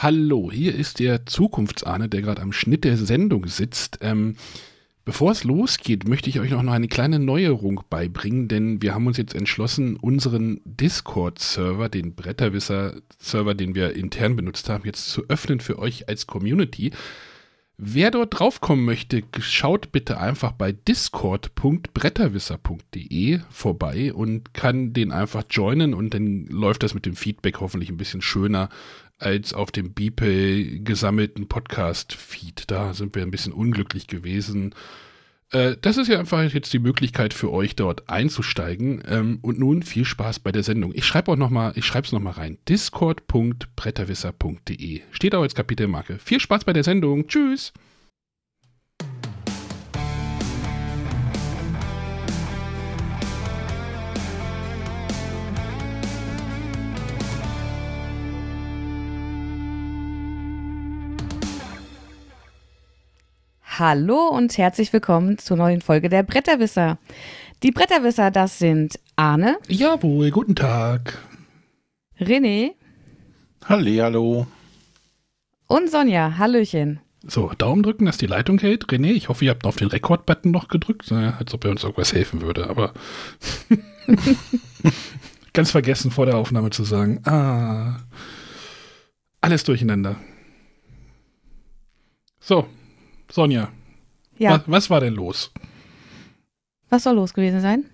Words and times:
Hallo, 0.00 0.52
hier 0.52 0.76
ist 0.76 1.00
der 1.00 1.26
Zukunftsahne, 1.26 2.08
der 2.08 2.22
gerade 2.22 2.40
am 2.40 2.52
Schnitt 2.52 2.84
der 2.84 2.96
Sendung 2.96 3.48
sitzt. 3.48 3.98
Ähm, 4.00 4.36
bevor 5.04 5.32
es 5.32 5.42
losgeht, 5.42 6.06
möchte 6.06 6.30
ich 6.30 6.38
euch 6.38 6.52
noch 6.52 6.64
eine 6.64 6.86
kleine 6.86 7.18
Neuerung 7.18 7.82
beibringen, 7.90 8.46
denn 8.46 8.80
wir 8.80 8.94
haben 8.94 9.08
uns 9.08 9.16
jetzt 9.16 9.34
entschlossen, 9.34 9.96
unseren 9.96 10.60
Discord-Server, 10.64 11.88
den 11.88 12.14
Bretterwisser-Server, 12.14 13.54
den 13.54 13.74
wir 13.74 13.96
intern 13.96 14.36
benutzt 14.36 14.68
haben, 14.68 14.84
jetzt 14.84 15.08
zu 15.08 15.28
öffnen 15.28 15.58
für 15.58 15.80
euch 15.80 16.08
als 16.08 16.28
Community. 16.28 16.92
Wer 17.80 18.10
dort 18.10 18.36
draufkommen 18.38 18.84
möchte, 18.84 19.22
schaut 19.38 19.92
bitte 19.92 20.18
einfach 20.18 20.50
bei 20.50 20.72
discord.bretterwisser.de 20.72 23.38
vorbei 23.50 24.12
und 24.12 24.52
kann 24.52 24.92
den 24.92 25.12
einfach 25.12 25.44
joinen 25.48 25.94
und 25.94 26.12
dann 26.12 26.46
läuft 26.46 26.82
das 26.82 26.94
mit 26.94 27.06
dem 27.06 27.14
Feedback 27.14 27.60
hoffentlich 27.60 27.88
ein 27.88 27.96
bisschen 27.96 28.20
schöner 28.20 28.68
als 29.18 29.52
auf 29.52 29.70
dem 29.70 29.92
Beeple 29.92 30.80
gesammelten 30.80 31.48
Podcast-Feed. 31.48 32.70
Da 32.70 32.94
sind 32.94 33.14
wir 33.14 33.22
ein 33.22 33.30
bisschen 33.30 33.52
unglücklich 33.52 34.06
gewesen. 34.06 34.74
Äh, 35.50 35.76
das 35.80 35.96
ist 35.96 36.08
ja 36.08 36.18
einfach 36.18 36.42
jetzt 36.42 36.72
die 36.72 36.78
Möglichkeit 36.78 37.34
für 37.34 37.52
euch 37.52 37.76
dort 37.76 38.08
einzusteigen. 38.08 39.02
Ähm, 39.06 39.38
und 39.42 39.58
nun 39.58 39.82
viel 39.82 40.04
Spaß 40.04 40.40
bei 40.40 40.52
der 40.52 40.62
Sendung. 40.62 40.92
Ich 40.94 41.04
schreibe 41.04 41.32
auch 41.32 41.36
noch 41.36 41.50
mal, 41.50 41.72
ich 41.74 41.84
schreibe 41.84 42.06
es 42.06 42.12
noch 42.12 42.20
mal 42.20 42.32
rein. 42.32 42.58
Discord.bretterwisser.de 42.68 45.00
steht 45.10 45.34
auch 45.34 45.42
als 45.42 45.54
Kapitelmarke. 45.54 46.18
Viel 46.18 46.40
Spaß 46.40 46.64
bei 46.64 46.72
der 46.72 46.84
Sendung. 46.84 47.26
Tschüss. 47.26 47.72
Hallo 63.78 64.26
und 64.26 64.58
herzlich 64.58 64.92
willkommen 64.92 65.38
zur 65.38 65.56
neuen 65.56 65.80
Folge 65.80 66.08
der 66.08 66.24
Bretterwisser. 66.24 66.98
Die 67.62 67.70
Bretterwisser, 67.70 68.32
das 68.32 68.58
sind 68.58 68.98
Arne. 69.14 69.56
Jawohl, 69.68 70.32
guten 70.32 70.56
Tag. 70.56 71.16
René. 72.18 72.72
Halli, 73.64 73.98
hallo. 73.98 74.48
Und 75.68 75.92
Sonja. 75.92 76.38
Hallöchen. 76.38 76.98
So, 77.22 77.52
Daumen 77.56 77.84
drücken, 77.84 78.06
dass 78.06 78.16
die 78.18 78.26
Leitung 78.26 78.58
hält. 78.58 78.86
René, 78.86 79.12
ich 79.12 79.28
hoffe, 79.28 79.44
ihr 79.44 79.52
habt 79.52 79.64
auf 79.64 79.76
den 79.76 79.86
Rekord-Button 79.86 80.50
noch 80.50 80.66
gedrückt, 80.66 81.12
als 81.12 81.54
ob 81.54 81.64
er 81.64 81.70
uns 81.70 81.84
irgendwas 81.84 82.12
helfen 82.12 82.40
würde, 82.40 82.68
aber 82.68 82.94
ganz 85.52 85.70
vergessen 85.70 86.10
vor 86.10 86.26
der 86.26 86.36
Aufnahme 86.36 86.70
zu 86.70 86.82
sagen. 86.82 87.20
Ah, 87.24 87.98
alles 89.40 89.62
durcheinander. 89.62 90.16
So, 92.40 92.66
Sonja. 93.30 93.70
Ja. 94.38 94.52
Was, 94.52 94.62
was, 94.66 94.90
war 94.90 95.00
denn 95.00 95.14
los? 95.14 95.52
Was 96.88 97.02
soll 97.02 97.16
los 97.16 97.34
gewesen 97.34 97.60
sein? 97.60 97.84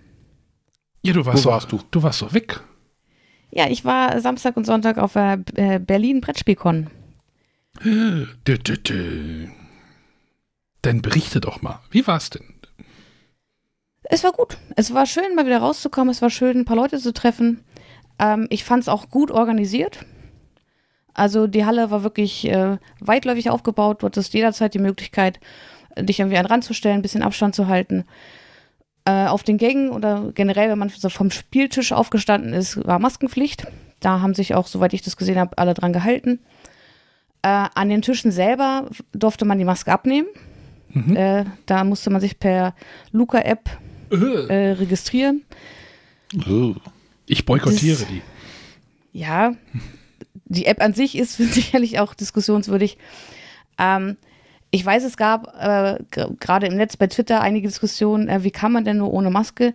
Ja, 1.01 1.13
du 1.13 1.25
warst, 1.25 1.45
Wo 1.45 1.49
warst 1.49 1.71
du? 1.71 1.79
Du 1.91 2.01
warst 2.03 2.19
so 2.19 2.33
weg. 2.33 2.61
Ja, 3.51 3.67
ich 3.67 3.85
war 3.85 4.19
Samstag 4.21 4.57
und 4.57 4.65
Sonntag 4.65 4.97
auf 4.97 5.13
der 5.13 5.39
äh, 5.55 5.79
Berlin 5.79 6.21
Brettspielkon. 6.21 6.89
Dann 10.81 11.01
berichte 11.01 11.41
doch 11.41 11.61
mal. 11.61 11.79
Wie 11.89 12.05
war 12.07 12.17
es 12.17 12.29
denn? 12.29 12.55
Es 14.03 14.23
war 14.23 14.31
gut. 14.31 14.57
Es 14.75 14.93
war 14.93 15.05
schön, 15.05 15.35
mal 15.35 15.45
wieder 15.45 15.59
rauszukommen. 15.59 16.11
Es 16.11 16.21
war 16.21 16.29
schön, 16.29 16.59
ein 16.59 16.65
paar 16.65 16.75
Leute 16.75 16.99
zu 16.99 17.11
treffen. 17.13 17.63
Ähm, 18.19 18.47
ich 18.49 18.63
fand 18.63 18.83
es 18.83 18.89
auch 18.89 19.09
gut 19.09 19.31
organisiert. 19.31 20.05
Also 21.15 21.47
die 21.47 21.65
Halle 21.65 21.89
war 21.91 22.03
wirklich 22.03 22.45
äh, 22.47 22.77
weitläufig 22.99 23.49
aufgebaut. 23.49 24.03
Du 24.03 24.05
hattest 24.05 24.33
jederzeit 24.33 24.73
die 24.73 24.79
Möglichkeit, 24.79 25.39
dich 25.97 26.19
irgendwie 26.19 26.37
an 26.37 26.43
den 26.43 26.51
Rand 26.51 26.63
zu 26.65 26.73
stellen, 26.73 26.97
ein 26.97 27.01
bisschen 27.01 27.23
Abstand 27.23 27.55
zu 27.55 27.67
halten. 27.67 28.03
Äh, 29.05 29.27
auf 29.27 29.43
den 29.43 29.57
Gängen 29.57 29.89
oder 29.89 30.31
generell, 30.33 30.69
wenn 30.69 30.79
man 30.79 30.89
so 30.89 31.09
vom 31.09 31.31
Spieltisch 31.31 31.93
aufgestanden 31.93 32.53
ist, 32.53 32.85
war 32.85 32.99
Maskenpflicht. 32.99 33.65
Da 34.01 34.19
haben 34.19 34.33
sich 34.33 34.55
auch, 34.55 34.67
soweit 34.67 34.93
ich 34.93 35.03
das 35.03 35.15
gesehen 35.15 35.39
habe, 35.39 35.57
alle 35.57 35.73
dran 35.73 35.93
gehalten. 35.93 36.39
Äh, 37.43 37.67
an 37.73 37.89
den 37.89 38.01
Tischen 38.01 38.31
selber 38.31 38.89
durfte 39.13 39.45
man 39.45 39.57
die 39.57 39.65
Maske 39.65 39.91
abnehmen. 39.91 40.27
Mhm. 40.89 41.15
Äh, 41.15 41.45
da 41.65 41.83
musste 41.83 42.09
man 42.09 42.19
sich 42.19 42.39
per 42.39 42.75
Luca-App 43.11 43.69
äh, 44.09 44.71
registrieren. 44.71 45.43
Ich 47.27 47.45
boykottiere 47.45 47.99
das, 47.99 48.07
die. 48.07 48.21
Ja, 49.13 49.53
die 50.45 50.65
App 50.65 50.81
an 50.81 50.93
sich 50.93 51.17
ist 51.17 51.37
sicherlich 51.53 51.99
auch 51.99 52.13
diskussionswürdig. 52.13 52.97
Ähm, 53.77 54.17
ich 54.71 54.85
weiß, 54.85 55.03
es 55.03 55.15
gab 55.15 55.55
äh, 55.59 55.99
gerade 56.11 56.67
im 56.67 56.75
Netz 56.75 56.97
bei 56.97 57.07
Twitter 57.07 57.41
einige 57.41 57.67
Diskussionen, 57.67 58.27
äh, 58.27 58.43
wie 58.43 58.51
kann 58.51 58.71
man 58.71 58.83
denn 58.83 58.97
nur 58.97 59.13
ohne 59.13 59.29
Maske? 59.29 59.73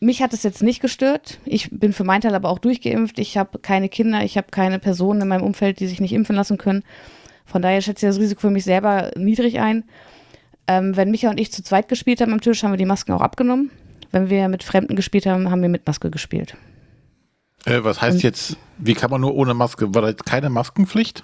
Mich 0.00 0.20
hat 0.20 0.32
es 0.32 0.42
jetzt 0.42 0.62
nicht 0.64 0.82
gestört. 0.82 1.38
Ich 1.44 1.70
bin 1.70 1.92
für 1.92 2.02
meinen 2.02 2.22
Teil 2.22 2.34
aber 2.34 2.48
auch 2.48 2.58
durchgeimpft. 2.58 3.20
Ich 3.20 3.36
habe 3.36 3.60
keine 3.60 3.88
Kinder, 3.88 4.24
ich 4.24 4.36
habe 4.36 4.48
keine 4.50 4.80
Personen 4.80 5.20
in 5.20 5.28
meinem 5.28 5.44
Umfeld, 5.44 5.78
die 5.78 5.86
sich 5.86 6.00
nicht 6.00 6.12
impfen 6.12 6.34
lassen 6.34 6.58
können. 6.58 6.82
Von 7.46 7.62
daher 7.62 7.80
schätze 7.80 8.06
ich 8.06 8.10
das 8.10 8.20
Risiko 8.20 8.40
für 8.40 8.50
mich 8.50 8.64
selber 8.64 9.12
niedrig 9.16 9.60
ein. 9.60 9.84
Ähm, 10.66 10.96
wenn 10.96 11.12
Micha 11.12 11.30
und 11.30 11.38
ich 11.38 11.52
zu 11.52 11.62
zweit 11.62 11.88
gespielt 11.88 12.20
haben 12.20 12.32
am 12.32 12.40
Tisch, 12.40 12.64
haben 12.64 12.72
wir 12.72 12.78
die 12.78 12.84
Masken 12.84 13.12
auch 13.12 13.20
abgenommen. 13.20 13.70
Wenn 14.10 14.28
wir 14.28 14.48
mit 14.48 14.64
Fremden 14.64 14.96
gespielt 14.96 15.26
haben, 15.26 15.50
haben 15.50 15.62
wir 15.62 15.68
mit 15.68 15.86
Maske 15.86 16.10
gespielt. 16.10 16.56
Äh, 17.64 17.84
was 17.84 18.00
heißt 18.00 18.16
Und, 18.16 18.22
jetzt, 18.22 18.56
wie 18.78 18.94
kann 18.94 19.10
man 19.10 19.20
nur 19.20 19.34
ohne 19.34 19.54
Maske? 19.54 19.94
War 19.94 20.02
da 20.02 20.08
jetzt 20.08 20.26
keine 20.26 20.50
Maskenpflicht? 20.50 21.22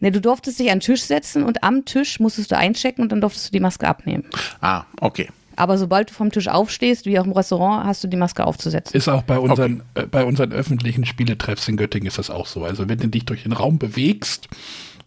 Ne, 0.00 0.12
du 0.12 0.20
durftest 0.20 0.58
dich 0.58 0.70
an 0.70 0.78
den 0.78 0.84
Tisch 0.84 1.02
setzen 1.02 1.42
und 1.42 1.64
am 1.64 1.84
Tisch 1.84 2.20
musstest 2.20 2.52
du 2.52 2.56
einchecken 2.56 3.02
und 3.02 3.10
dann 3.10 3.20
durftest 3.20 3.48
du 3.48 3.52
die 3.52 3.60
Maske 3.60 3.88
abnehmen. 3.88 4.24
Ah, 4.60 4.84
okay. 5.00 5.28
Aber 5.56 5.76
sobald 5.76 6.10
du 6.10 6.14
vom 6.14 6.30
Tisch 6.30 6.46
aufstehst, 6.46 7.04
wie 7.04 7.18
auch 7.18 7.24
im 7.24 7.32
Restaurant, 7.32 7.84
hast 7.84 8.04
du 8.04 8.08
die 8.08 8.16
Maske 8.16 8.46
aufzusetzen. 8.46 8.96
Ist 8.96 9.08
auch 9.08 9.22
bei 9.22 9.40
unseren, 9.40 9.82
okay. 9.94 10.04
äh, 10.04 10.06
bei 10.06 10.24
unseren 10.24 10.52
öffentlichen 10.52 11.04
Spieletreffs 11.04 11.66
in 11.66 11.76
Göttingen 11.76 12.06
ist 12.06 12.16
das 12.16 12.30
auch 12.30 12.46
so. 12.46 12.64
Also 12.64 12.88
wenn 12.88 12.98
du 12.98 13.08
dich 13.08 13.24
durch 13.24 13.42
den 13.42 13.52
Raum 13.52 13.78
bewegst, 13.78 14.48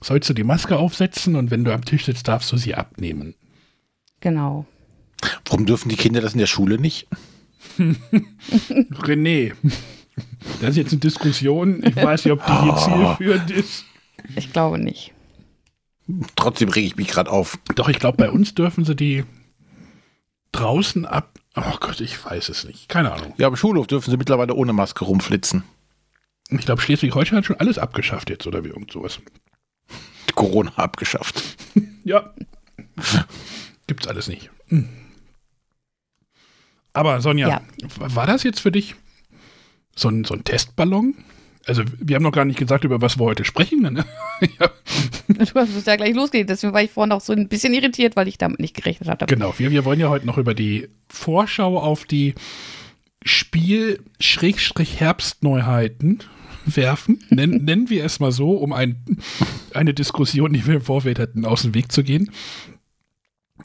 sollst 0.03 0.29
du 0.29 0.33
die 0.33 0.43
Maske 0.43 0.77
aufsetzen 0.77 1.37
und 1.37 1.51
wenn 1.51 1.63
du 1.63 1.73
am 1.73 1.85
Tisch 1.85 2.05
sitzt, 2.05 2.27
darfst 2.27 2.51
du 2.51 2.57
sie 2.57 2.75
abnehmen. 2.75 3.33
Genau. 4.19 4.65
Warum 5.45 5.65
dürfen 5.65 5.87
die 5.87 5.95
Kinder 5.95 6.19
das 6.19 6.33
in 6.33 6.39
der 6.39 6.47
Schule 6.47 6.77
nicht? 6.77 7.07
René. 7.77 9.53
Das 10.59 10.71
ist 10.71 10.77
jetzt 10.77 10.91
eine 10.91 10.99
Diskussion. 10.99 11.83
Ich 11.83 11.95
weiß 11.95 12.25
nicht, 12.25 12.33
ob 12.33 12.45
die 12.45 12.61
hier 12.61 12.75
zielführend 12.75 13.51
ist. 13.51 13.85
Ich 14.35 14.51
glaube 14.51 14.77
nicht. 14.77 15.13
Trotzdem 16.35 16.69
rege 16.69 16.87
ich 16.87 16.95
mich 16.95 17.07
gerade 17.07 17.31
auf. 17.31 17.57
Doch, 17.75 17.89
ich 17.89 17.99
glaube, 17.99 18.17
bei 18.17 18.29
uns 18.29 18.53
dürfen 18.53 18.85
sie 18.85 18.95
die 18.95 19.23
draußen 20.51 21.05
ab. 21.05 21.39
Oh 21.55 21.77
Gott, 21.79 22.01
ich 22.01 22.23
weiß 22.23 22.49
es 22.49 22.63
nicht. 22.65 22.89
Keine 22.89 23.11
Ahnung. 23.13 23.33
Ja, 23.37 23.47
am 23.47 23.55
Schulhof 23.55 23.87
dürfen 23.87 24.11
sie 24.11 24.17
mittlerweile 24.17 24.53
ohne 24.53 24.73
Maske 24.73 25.05
rumflitzen. 25.05 25.63
Ich 26.49 26.65
glaube, 26.65 26.81
Schleswig-Holstein 26.81 27.37
hat 27.37 27.45
schon 27.45 27.59
alles 27.59 27.77
abgeschafft 27.77 28.29
jetzt 28.29 28.45
oder 28.45 28.63
wie 28.63 28.69
irgend 28.69 28.91
sowas. 28.91 29.19
Corona 30.35 30.71
abgeschafft. 30.75 31.41
ja. 32.03 32.33
Gibt's 33.87 34.07
alles 34.07 34.27
nicht. 34.27 34.49
Hm. 34.67 34.89
Aber 36.93 37.21
Sonja, 37.21 37.47
ja. 37.47 37.61
war 37.97 38.27
das 38.27 38.43
jetzt 38.43 38.59
für 38.59 38.71
dich 38.71 38.95
so 39.95 40.09
ein, 40.09 40.23
so 40.23 40.33
ein 40.33 40.43
Testballon? 40.43 41.13
Also, 41.67 41.83
wir 41.99 42.15
haben 42.15 42.23
noch 42.23 42.31
gar 42.31 42.45
nicht 42.45 42.57
gesagt, 42.57 42.83
über 42.83 43.01
was 43.01 43.19
wir 43.19 43.25
heute 43.25 43.45
sprechen. 43.45 43.81
Ne? 43.81 44.03
ja. 44.59 44.71
Du 45.27 45.53
hast 45.55 45.75
es 45.75 45.85
ja 45.85 45.95
gleich 45.95 46.15
losgelegt, 46.15 46.49
deswegen 46.49 46.73
war 46.73 46.81
ich 46.81 46.89
vorhin 46.89 47.11
auch 47.11 47.21
so 47.21 47.33
ein 47.33 47.47
bisschen 47.47 47.71
irritiert, 47.73 48.15
weil 48.15 48.27
ich 48.27 48.39
damit 48.39 48.59
nicht 48.59 48.75
gerechnet 48.75 49.09
hatte. 49.09 49.27
Genau, 49.27 49.53
wir, 49.57 49.69
wir 49.69 49.85
wollen 49.85 49.99
ja 49.99 50.09
heute 50.09 50.25
noch 50.25 50.39
über 50.39 50.55
die 50.55 50.87
Vorschau 51.07 51.79
auf 51.79 52.05
die 52.05 52.33
Spiel-Herbstneuheiten 53.23 56.23
werfen. 56.65 57.23
Nen, 57.29 57.51
nennen 57.65 57.89
wir 57.89 58.05
es 58.05 58.19
mal 58.19 58.31
so, 58.31 58.53
um 58.53 58.73
ein, 58.73 58.97
eine 59.73 59.93
Diskussion, 59.93 60.53
die 60.53 60.65
wir 60.65 60.75
im 60.75 60.81
Vorfeld 60.81 61.19
hatten, 61.19 61.45
aus 61.45 61.61
dem 61.61 61.75
Weg 61.75 61.91
zu 61.91 62.03
gehen. 62.03 62.31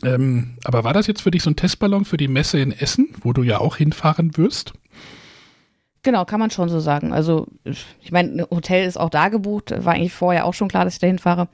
Ähm, 0.02 0.58
aber 0.64 0.84
war 0.84 0.92
das 0.92 1.06
jetzt 1.06 1.22
für 1.22 1.30
dich 1.30 1.42
so 1.42 1.48
ein 1.50 1.56
Testballon 1.56 2.04
für 2.04 2.18
die 2.18 2.28
Messe 2.28 2.60
in 2.60 2.72
Essen, 2.72 3.14
wo 3.22 3.32
du 3.32 3.42
ja 3.42 3.58
auch 3.58 3.76
hinfahren 3.76 4.36
wirst? 4.36 4.74
Genau, 6.06 6.24
kann 6.24 6.38
man 6.38 6.52
schon 6.52 6.68
so 6.68 6.78
sagen. 6.78 7.12
Also, 7.12 7.48
ich 7.64 8.12
meine, 8.12 8.46
Hotel 8.52 8.86
ist 8.86 8.96
auch 8.96 9.10
da 9.10 9.28
gebucht. 9.28 9.74
War 9.84 9.94
eigentlich 9.94 10.12
vorher 10.12 10.44
auch 10.44 10.54
schon 10.54 10.68
klar, 10.68 10.84
dass 10.84 10.94
ich 10.94 11.00
da 11.00 11.08
hinfahre. 11.08 11.48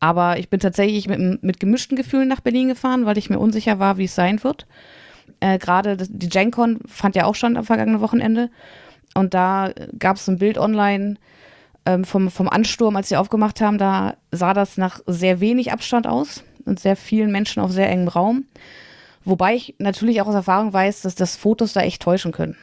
Aber 0.00 0.38
ich 0.38 0.48
bin 0.48 0.60
tatsächlich 0.60 1.08
mit, 1.08 1.42
mit 1.42 1.60
gemischten 1.60 1.94
Gefühlen 1.94 2.26
nach 2.26 2.40
Berlin 2.40 2.68
gefahren, 2.68 3.04
weil 3.04 3.18
ich 3.18 3.28
mir 3.28 3.38
unsicher 3.38 3.78
war, 3.80 3.98
wie 3.98 4.04
es 4.04 4.14
sein 4.14 4.42
wird. 4.44 4.66
Äh, 5.40 5.58
Gerade 5.58 5.98
die 5.98 6.30
GenCon 6.30 6.80
fand 6.86 7.16
ja 7.16 7.26
auch 7.26 7.34
schon 7.34 7.58
am 7.58 7.64
vergangenen 7.64 8.00
Wochenende. 8.00 8.48
Und 9.14 9.34
da 9.34 9.72
gab 9.98 10.16
es 10.16 10.26
ein 10.26 10.38
Bild 10.38 10.56
online 10.56 11.16
ähm, 11.84 12.04
vom, 12.04 12.30
vom 12.30 12.48
Ansturm, 12.48 12.96
als 12.96 13.10
sie 13.10 13.16
aufgemacht 13.18 13.60
haben. 13.60 13.76
Da 13.76 14.14
sah 14.30 14.54
das 14.54 14.78
nach 14.78 15.00
sehr 15.06 15.40
wenig 15.40 15.70
Abstand 15.70 16.06
aus 16.06 16.44
und 16.64 16.80
sehr 16.80 16.96
vielen 16.96 17.30
Menschen 17.30 17.62
auf 17.62 17.72
sehr 17.72 17.90
engem 17.90 18.08
Raum. 18.08 18.46
Wobei 19.26 19.54
ich 19.54 19.74
natürlich 19.78 20.22
auch 20.22 20.28
aus 20.28 20.34
Erfahrung 20.34 20.72
weiß, 20.72 21.02
dass 21.02 21.14
das 21.14 21.36
Fotos 21.36 21.74
da 21.74 21.82
echt 21.82 22.00
täuschen 22.00 22.32
können. 22.32 22.56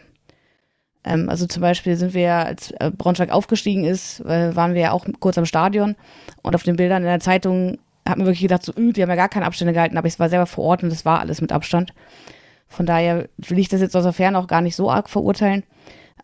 Ähm, 1.09 1.27
also 1.29 1.47
zum 1.47 1.61
Beispiel 1.61 1.95
sind 1.95 2.13
wir, 2.13 2.33
als 2.33 2.71
äh, 2.71 2.91
Braunschweig 2.95 3.31
aufgestiegen 3.31 3.83
ist, 3.83 4.19
äh, 4.21 4.55
waren 4.55 4.75
wir 4.75 4.81
ja 4.81 4.91
auch 4.91 5.05
kurz 5.19 5.37
am 5.37 5.45
Stadion 5.45 5.95
und 6.43 6.55
auf 6.55 6.63
den 6.63 6.75
Bildern 6.75 7.01
in 7.01 7.09
der 7.09 7.19
Zeitung 7.19 7.79
hat 8.07 8.17
man 8.17 8.27
wirklich 8.27 8.41
gedacht, 8.41 8.63
so, 8.63 8.73
öh, 8.77 8.93
die 8.93 9.01
haben 9.01 9.09
ja 9.09 9.15
gar 9.15 9.29
keine 9.29 9.45
Abstände 9.45 9.73
gehalten, 9.73 9.97
aber 9.97 10.07
ich 10.07 10.19
war 10.19 10.29
selber 10.29 10.45
vor 10.45 10.65
Ort 10.65 10.83
und 10.83 10.89
das 10.89 11.05
war 11.05 11.19
alles 11.19 11.41
mit 11.41 11.51
Abstand. 11.51 11.93
Von 12.67 12.85
daher 12.85 13.27
will 13.37 13.59
ich 13.59 13.69
das 13.69 13.81
jetzt 13.81 13.95
aus 13.95 14.03
der 14.03 14.13
Ferne 14.13 14.37
auch 14.37 14.47
gar 14.47 14.61
nicht 14.61 14.75
so 14.75 14.89
arg 14.89 15.09
verurteilen. 15.09 15.63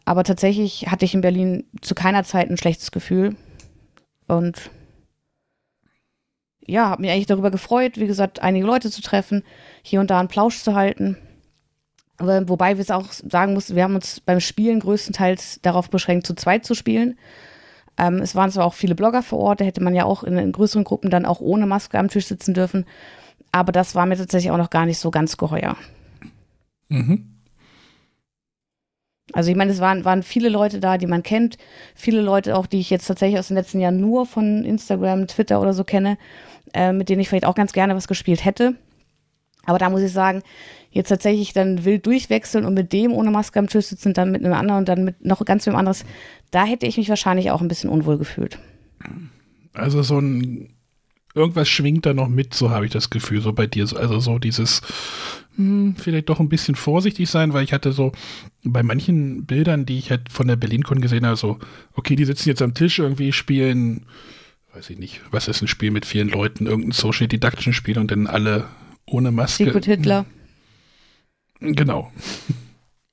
Aber 0.06 0.24
tatsächlich 0.24 0.88
hatte 0.90 1.06
ich 1.06 1.16
in 1.16 1.22
Berlin 1.22 1.66
zu 1.82 1.96
keiner 1.96 2.24
Zeit 2.24 2.50
ein 2.50 2.58
schlechtes 2.58 2.92
Gefühl. 2.92 3.36
Und 4.28 4.70
ja, 6.68 6.90
habe 6.90 7.02
mich 7.02 7.12
eigentlich 7.12 7.26
darüber 7.26 7.52
gefreut, 7.52 7.98
wie 7.98 8.08
gesagt, 8.08 8.42
einige 8.42 8.66
Leute 8.66 8.92
zu 8.92 9.02
treffen, 9.02 9.44
hier 9.82 10.00
und 10.00 10.10
da 10.10 10.20
einen 10.20 10.28
Plausch 10.28 10.62
zu 10.62 10.76
halten. 10.76 11.18
Wobei 12.18 12.78
wir 12.78 12.82
es 12.82 12.92
auch 12.92 13.12
sagen 13.12 13.54
mussten, 13.54 13.76
wir 13.76 13.84
haben 13.84 13.96
uns 13.96 14.22
beim 14.22 14.40
Spielen 14.40 14.80
größtenteils 14.80 15.60
darauf 15.62 15.90
beschränkt, 15.90 16.26
zu 16.26 16.34
zweit 16.34 16.66
zu 16.66 16.74
spielen. 16.74 17.18
Ähm, 17.98 18.18
es 18.22 18.36
waren 18.36 18.52
zwar 18.52 18.66
auch 18.66 18.74
viele 18.74 18.96
Blogger 18.96 19.22
vor 19.22 19.40
Ort, 19.40 19.62
da 19.62 19.66
hätte 19.66 19.84
man 19.84 19.96
ja 19.96 20.06
auch 20.06 20.24
in, 20.24 20.38
in, 20.38 20.52
größeren 20.52 20.84
Gruppen 20.84 21.10
dann 21.10 21.26
auch 21.26 21.40
ohne 21.42 21.66
Maske 21.66 22.00
am 22.00 22.10
Tisch 22.10 22.28
sitzen 22.28 22.54
dürfen. 22.54 22.86
Aber 23.52 23.72
das 23.72 23.96
war 23.96 24.06
mir 24.06 24.18
tatsächlich 24.18 24.52
auch 24.52 24.58
noch 24.58 24.70
gar 24.70 24.86
nicht 24.86 25.00
so 25.00 25.12
ganz 25.12 25.38
geheuer. 25.38 25.76
Mhm. 26.90 27.36
Also 29.34 29.50
ich 29.50 29.58
meine, 29.58 29.72
es 29.72 29.80
waren, 29.80 30.06
waren 30.06 30.24
viele 30.24 30.50
Leute 30.50 30.80
da, 30.80 30.98
die 30.98 31.08
man 31.08 31.24
kennt, 31.24 31.58
viele 31.96 32.22
Leute 32.22 32.56
auch, 32.56 32.68
die 32.68 32.80
ich 32.80 32.90
jetzt 32.90 33.08
tatsächlich 33.08 33.40
aus 33.40 33.48
den 33.48 33.58
letzten 33.58 33.80
Jahren 33.80 34.00
nur 34.00 34.26
von 34.26 34.64
Instagram, 34.64 35.28
Twitter 35.28 35.60
oder 35.60 35.74
so 35.74 35.84
kenne, 35.84 36.18
äh, 36.74 36.94
mit 36.94 37.10
denen 37.10 37.22
ich 37.22 37.30
vielleicht 37.30 37.46
auch 37.46 37.56
ganz 37.56 37.74
gerne 37.74 37.96
was 37.96 38.08
gespielt 38.08 38.46
hätte. 38.46 38.76
Aber 39.66 39.80
da 39.80 39.90
muss 39.90 40.02
ich 40.02 40.12
sagen, 40.12 40.44
jetzt 40.96 41.10
tatsächlich 41.10 41.52
dann 41.52 41.84
wild 41.84 42.06
durchwechseln 42.06 42.64
und 42.66 42.74
mit 42.74 42.94
dem 42.94 43.12
ohne 43.12 43.30
Maske 43.30 43.60
am 43.60 43.68
Tisch 43.68 43.88
sitzen, 43.88 44.14
dann 44.14 44.32
mit 44.32 44.44
einem 44.44 44.54
anderen 44.54 44.80
und 44.80 44.90
dann 44.90 45.04
mit 45.04 45.24
noch 45.24 45.44
ganz 45.44 45.68
wem 45.68 45.76
anderes, 45.76 46.06
da 46.52 46.64
hätte 46.64 46.88
ich 46.88 46.98
mich 46.98 47.10
wahrscheinlich 47.10 47.52
auch 47.52 47.62
ein 47.62 47.68
bisschen 47.68 47.90
unwohl 47.90 48.18
gefühlt. 48.18 48.58
Also 49.74 50.02
so 50.04 50.20
ein 50.20 50.70
irgendwas 51.36 51.68
schwingt 51.68 52.06
da 52.06 52.14
noch 52.14 52.30
mit, 52.30 52.54
so 52.54 52.70
habe 52.70 52.86
ich 52.86 52.94
das 52.94 53.10
Gefühl, 53.10 53.42
so 53.42 53.52
bei 53.52 53.68
dir. 53.68 53.86
Also 53.98 54.22
so 54.22 54.40
dieses, 54.40 54.82
hm, 55.58 55.96
vielleicht 55.98 56.30
doch 56.30 56.40
ein 56.40 56.48
bisschen 56.48 56.76
vorsichtig 56.76 57.30
sein, 57.30 57.52
weil 57.52 57.66
ich 57.66 57.74
hatte 57.74 57.92
so 57.92 58.14
bei 58.64 58.82
manchen 58.82 59.46
Bildern, 59.46 59.86
die 59.86 59.98
ich 59.98 60.12
halt 60.12 60.32
von 60.32 60.48
der 60.48 60.56
BerlinCon 60.56 61.02
gesehen 61.02 61.26
habe, 61.26 61.36
so, 61.36 61.60
okay, 61.94 62.16
die 62.16 62.24
sitzen 62.24 62.48
jetzt 62.48 62.62
am 62.62 62.74
Tisch 62.74 63.00
irgendwie, 63.00 63.34
spielen, 63.34 64.06
weiß 64.74 64.90
ich 64.92 64.98
nicht, 64.98 65.20
was 65.30 65.50
ist 65.50 65.62
ein 65.62 65.68
Spiel 65.68 65.92
mit 65.92 66.06
vielen 66.06 66.30
Leuten, 66.30 66.68
irgendein 66.68 66.94
Social 66.94 67.28
Deduction 67.28 67.74
Spiel 67.74 68.00
und 68.00 68.12
dann 68.12 68.28
alle 68.28 68.70
ohne 69.06 69.32
Maske. 69.32 69.66
Secret 69.66 69.86
Hitler. 69.86 70.26
Genau. 71.60 72.12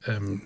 ähm, 0.07 0.43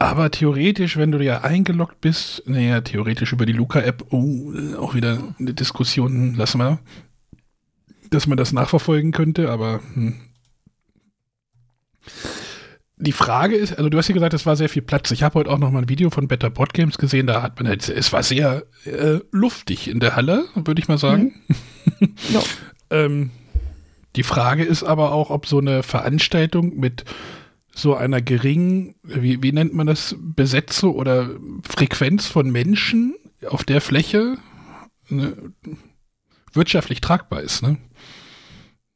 aber 0.00 0.30
theoretisch, 0.30 0.96
wenn 0.96 1.12
du 1.12 1.22
ja 1.22 1.42
eingeloggt 1.42 2.00
bist, 2.00 2.42
naja, 2.46 2.80
theoretisch 2.80 3.34
über 3.34 3.44
die 3.44 3.52
Luca-App, 3.52 4.06
oh, 4.08 4.50
auch 4.78 4.94
wieder 4.94 5.34
eine 5.38 5.52
Diskussion, 5.52 6.34
lassen 6.36 6.58
wir, 6.58 6.78
dass 8.08 8.26
man 8.26 8.38
das 8.38 8.52
nachverfolgen 8.52 9.12
könnte, 9.12 9.50
aber 9.50 9.82
hm. 9.92 10.14
die 12.96 13.12
Frage 13.12 13.56
ist, 13.56 13.76
also 13.76 13.90
du 13.90 13.98
hast 13.98 14.08
ja 14.08 14.14
gesagt, 14.14 14.32
es 14.32 14.46
war 14.46 14.56
sehr 14.56 14.70
viel 14.70 14.80
Platz. 14.80 15.10
Ich 15.10 15.22
habe 15.22 15.34
heute 15.34 15.50
auch 15.50 15.58
noch 15.58 15.70
mal 15.70 15.82
ein 15.82 15.88
Video 15.90 16.08
von 16.08 16.28
Better 16.28 16.48
Bot 16.48 16.72
Games 16.72 16.96
gesehen, 16.96 17.26
da 17.26 17.42
hat 17.42 17.58
man 17.58 17.68
halt, 17.68 17.86
es 17.86 18.10
war 18.10 18.22
sehr 18.22 18.64
äh, 18.86 19.18
luftig 19.32 19.86
in 19.86 20.00
der 20.00 20.16
Halle, 20.16 20.46
würde 20.54 20.80
ich 20.80 20.88
mal 20.88 20.96
sagen. 20.96 21.34
Mhm. 21.98 22.14
ähm, 22.90 23.30
die 24.16 24.22
Frage 24.22 24.64
ist 24.64 24.82
aber 24.82 25.12
auch, 25.12 25.30
ob 25.30 25.46
so 25.46 25.58
eine 25.58 25.82
Veranstaltung 25.82 26.76
mit 26.76 27.04
so 27.72 27.94
einer 27.94 28.20
geringen, 28.20 28.94
wie, 29.02 29.42
wie 29.42 29.52
nennt 29.52 29.74
man 29.74 29.86
das, 29.86 30.16
Besetzung 30.18 30.94
oder 30.94 31.30
Frequenz 31.62 32.26
von 32.26 32.50
Menschen 32.50 33.14
auf 33.48 33.64
der 33.64 33.80
Fläche 33.80 34.36
ne, 35.08 35.52
wirtschaftlich 36.52 37.00
tragbar 37.00 37.40
ist. 37.40 37.62
Ne? 37.62 37.78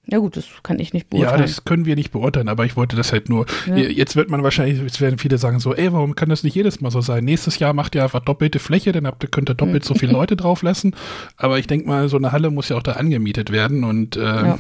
Ja 0.07 0.19
gut, 0.19 0.37
das 0.37 0.45
kann 0.63 0.79
ich 0.81 0.93
nicht 0.93 1.09
beurteilen. 1.09 1.41
Ja, 1.41 1.47
das 1.47 1.65
können 1.65 1.87
wir 1.87 1.97
nicht 1.97 2.13
beurteilen, 2.13 2.49
aber 2.49 2.67
ich 2.67 2.77
wollte 2.77 2.95
das 2.95 3.13
halt 3.13 3.31
nur. 3.31 3.47
Ja. 3.67 3.77
Jetzt 3.77 4.17
wird 4.17 4.29
man 4.29 4.43
wahrscheinlich, 4.43 4.83
jetzt 4.83 5.01
werden 5.01 5.19
viele 5.19 5.39
sagen 5.39 5.61
so, 5.61 5.75
ey, 5.75 5.93
warum 5.93 6.15
kann 6.15 6.29
das 6.29 6.43
nicht 6.43 6.55
jedes 6.55 6.83
Mal 6.83 6.91
so 6.91 7.01
sein? 7.01 7.25
Nächstes 7.25 7.59
Jahr 7.59 7.73
macht 7.73 7.95
ihr 7.95 8.03
einfach 8.03 8.21
doppelte 8.21 8.59
Fläche, 8.59 8.93
dann 8.93 9.07
habt 9.07 9.23
ihr, 9.23 9.31
könnt 9.31 9.49
ihr 9.49 9.55
doppelt 9.55 9.85
so 9.85 9.95
viele 9.95 10.13
Leute 10.13 10.37
drauf 10.37 10.63
lassen. 10.63 10.95
Aber 11.37 11.59
ich 11.59 11.67
denke 11.67 11.87
mal, 11.87 12.09
so 12.09 12.19
eine 12.19 12.33
Halle 12.33 12.51
muss 12.51 12.69
ja 12.69 12.77
auch 12.77 12.83
da 12.83 12.93
angemietet 12.93 13.51
werden 13.51 13.85
und 13.85 14.17
äh, 14.17 14.21
ja. 14.21 14.59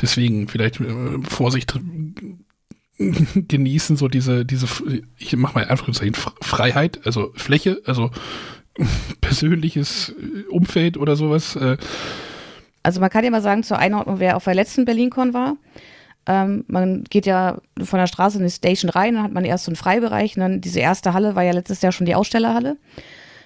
Deswegen 0.00 0.48
vielleicht 0.48 0.80
äh, 0.80 1.22
Vorsicht 1.28 1.78
genießen, 2.98 3.96
so 3.96 4.08
diese, 4.08 4.44
diese, 4.44 4.66
ich 5.16 5.36
mache 5.36 5.54
mal 5.54 5.68
Anführungszeichen, 5.68 6.14
Freiheit, 6.14 7.00
also 7.04 7.32
Fläche, 7.34 7.80
also 7.86 8.10
persönliches 9.20 10.14
Umfeld 10.50 10.96
oder 10.96 11.16
sowas. 11.16 11.56
Äh. 11.56 11.76
Also 12.82 13.00
man 13.00 13.10
kann 13.10 13.24
ja 13.24 13.30
mal 13.30 13.42
sagen, 13.42 13.62
zur 13.62 13.78
Einordnung, 13.78 14.18
wer 14.18 14.36
auf 14.36 14.44
der 14.44 14.54
letzten 14.54 14.84
BerlinCon 14.84 15.34
war, 15.34 15.56
ähm, 16.26 16.64
man 16.68 17.04
geht 17.04 17.26
ja 17.26 17.58
von 17.82 17.98
der 17.98 18.06
Straße 18.06 18.38
in 18.38 18.44
die 18.44 18.50
Station 18.50 18.90
rein, 18.90 19.14
dann 19.14 19.24
hat 19.24 19.32
man 19.32 19.44
erst 19.44 19.64
so 19.64 19.70
einen 19.70 19.76
Freibereich 19.76 20.36
und 20.36 20.40
dann 20.40 20.60
diese 20.60 20.80
erste 20.80 21.14
Halle 21.14 21.34
war 21.34 21.42
ja 21.42 21.52
letztes 21.52 21.82
Jahr 21.82 21.92
schon 21.92 22.06
die 22.06 22.14
Ausstellerhalle. 22.14 22.76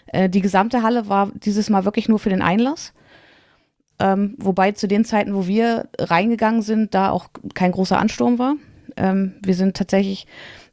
Äh, 0.08 0.28
die 0.28 0.42
gesamte 0.42 0.82
Halle 0.82 1.08
war 1.08 1.30
dieses 1.34 1.70
Mal 1.70 1.84
wirklich 1.84 2.08
nur 2.08 2.18
für 2.18 2.28
den 2.28 2.42
Einlass. 2.42 2.92
Ähm, 3.98 4.34
wobei 4.38 4.72
zu 4.72 4.88
den 4.88 5.04
Zeiten, 5.04 5.34
wo 5.34 5.46
wir 5.46 5.88
reingegangen 5.98 6.62
sind, 6.62 6.94
da 6.94 7.10
auch 7.10 7.28
kein 7.54 7.72
großer 7.72 7.98
Ansturm 7.98 8.38
war. 8.38 8.56
Ähm, 8.96 9.34
wir 9.42 9.54
sind 9.54 9.76
tatsächlich, 9.76 10.26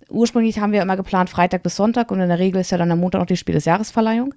ursprünglich 0.09 0.59
haben 0.59 0.73
wir 0.73 0.81
immer 0.81 0.97
geplant 0.97 1.29
Freitag 1.29 1.63
bis 1.63 1.75
Sonntag 1.75 2.11
und 2.11 2.19
in 2.19 2.29
der 2.29 2.39
Regel 2.39 2.59
ist 2.59 2.71
ja 2.71 2.77
dann 2.77 2.91
am 2.91 2.99
Montag 2.99 3.19
noch 3.19 3.27
die 3.27 3.37
Spiel 3.37 3.55
des 3.55 3.65
Jahresverleihung, 3.65 4.33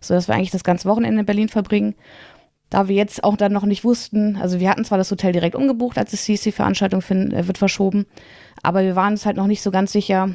sodass 0.00 0.28
wir 0.28 0.34
eigentlich 0.34 0.50
das 0.50 0.64
ganze 0.64 0.88
Wochenende 0.88 1.20
in 1.20 1.26
Berlin 1.26 1.48
verbringen. 1.48 1.94
Da 2.70 2.88
wir 2.88 2.96
jetzt 2.96 3.22
auch 3.22 3.36
dann 3.36 3.52
noch 3.52 3.66
nicht 3.66 3.84
wussten, 3.84 4.36
also 4.36 4.58
wir 4.58 4.70
hatten 4.70 4.84
zwar 4.84 4.98
das 4.98 5.10
Hotel 5.10 5.32
direkt 5.32 5.54
umgebucht, 5.54 5.98
als 5.98 6.12
es 6.12 6.24
hieß, 6.24 6.42
die 6.42 6.52
Veranstaltung 6.52 7.02
find, 7.02 7.32
äh, 7.32 7.46
wird 7.46 7.58
verschoben, 7.58 8.06
aber 8.62 8.82
wir 8.82 8.96
waren 8.96 9.12
uns 9.12 9.26
halt 9.26 9.36
noch 9.36 9.46
nicht 9.46 9.62
so 9.62 9.70
ganz 9.70 9.92
sicher, 9.92 10.30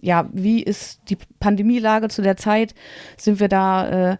ja, 0.00 0.28
wie 0.32 0.62
ist 0.62 1.00
die 1.10 1.18
Pandemielage 1.40 2.08
zu 2.08 2.22
der 2.22 2.36
Zeit? 2.36 2.74
Sind 3.16 3.40
wir 3.40 3.48
da 3.48 4.12
äh, 4.12 4.16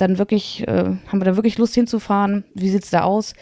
dann 0.00 0.18
wirklich, 0.18 0.66
äh, 0.66 0.84
haben 0.84 1.20
wir 1.20 1.24
da 1.24 1.36
wirklich 1.36 1.58
Lust 1.58 1.74
hinzufahren? 1.74 2.44
Wie 2.54 2.68
sieht 2.68 2.84
es 2.84 2.90
da 2.90 3.02
aus? 3.02 3.34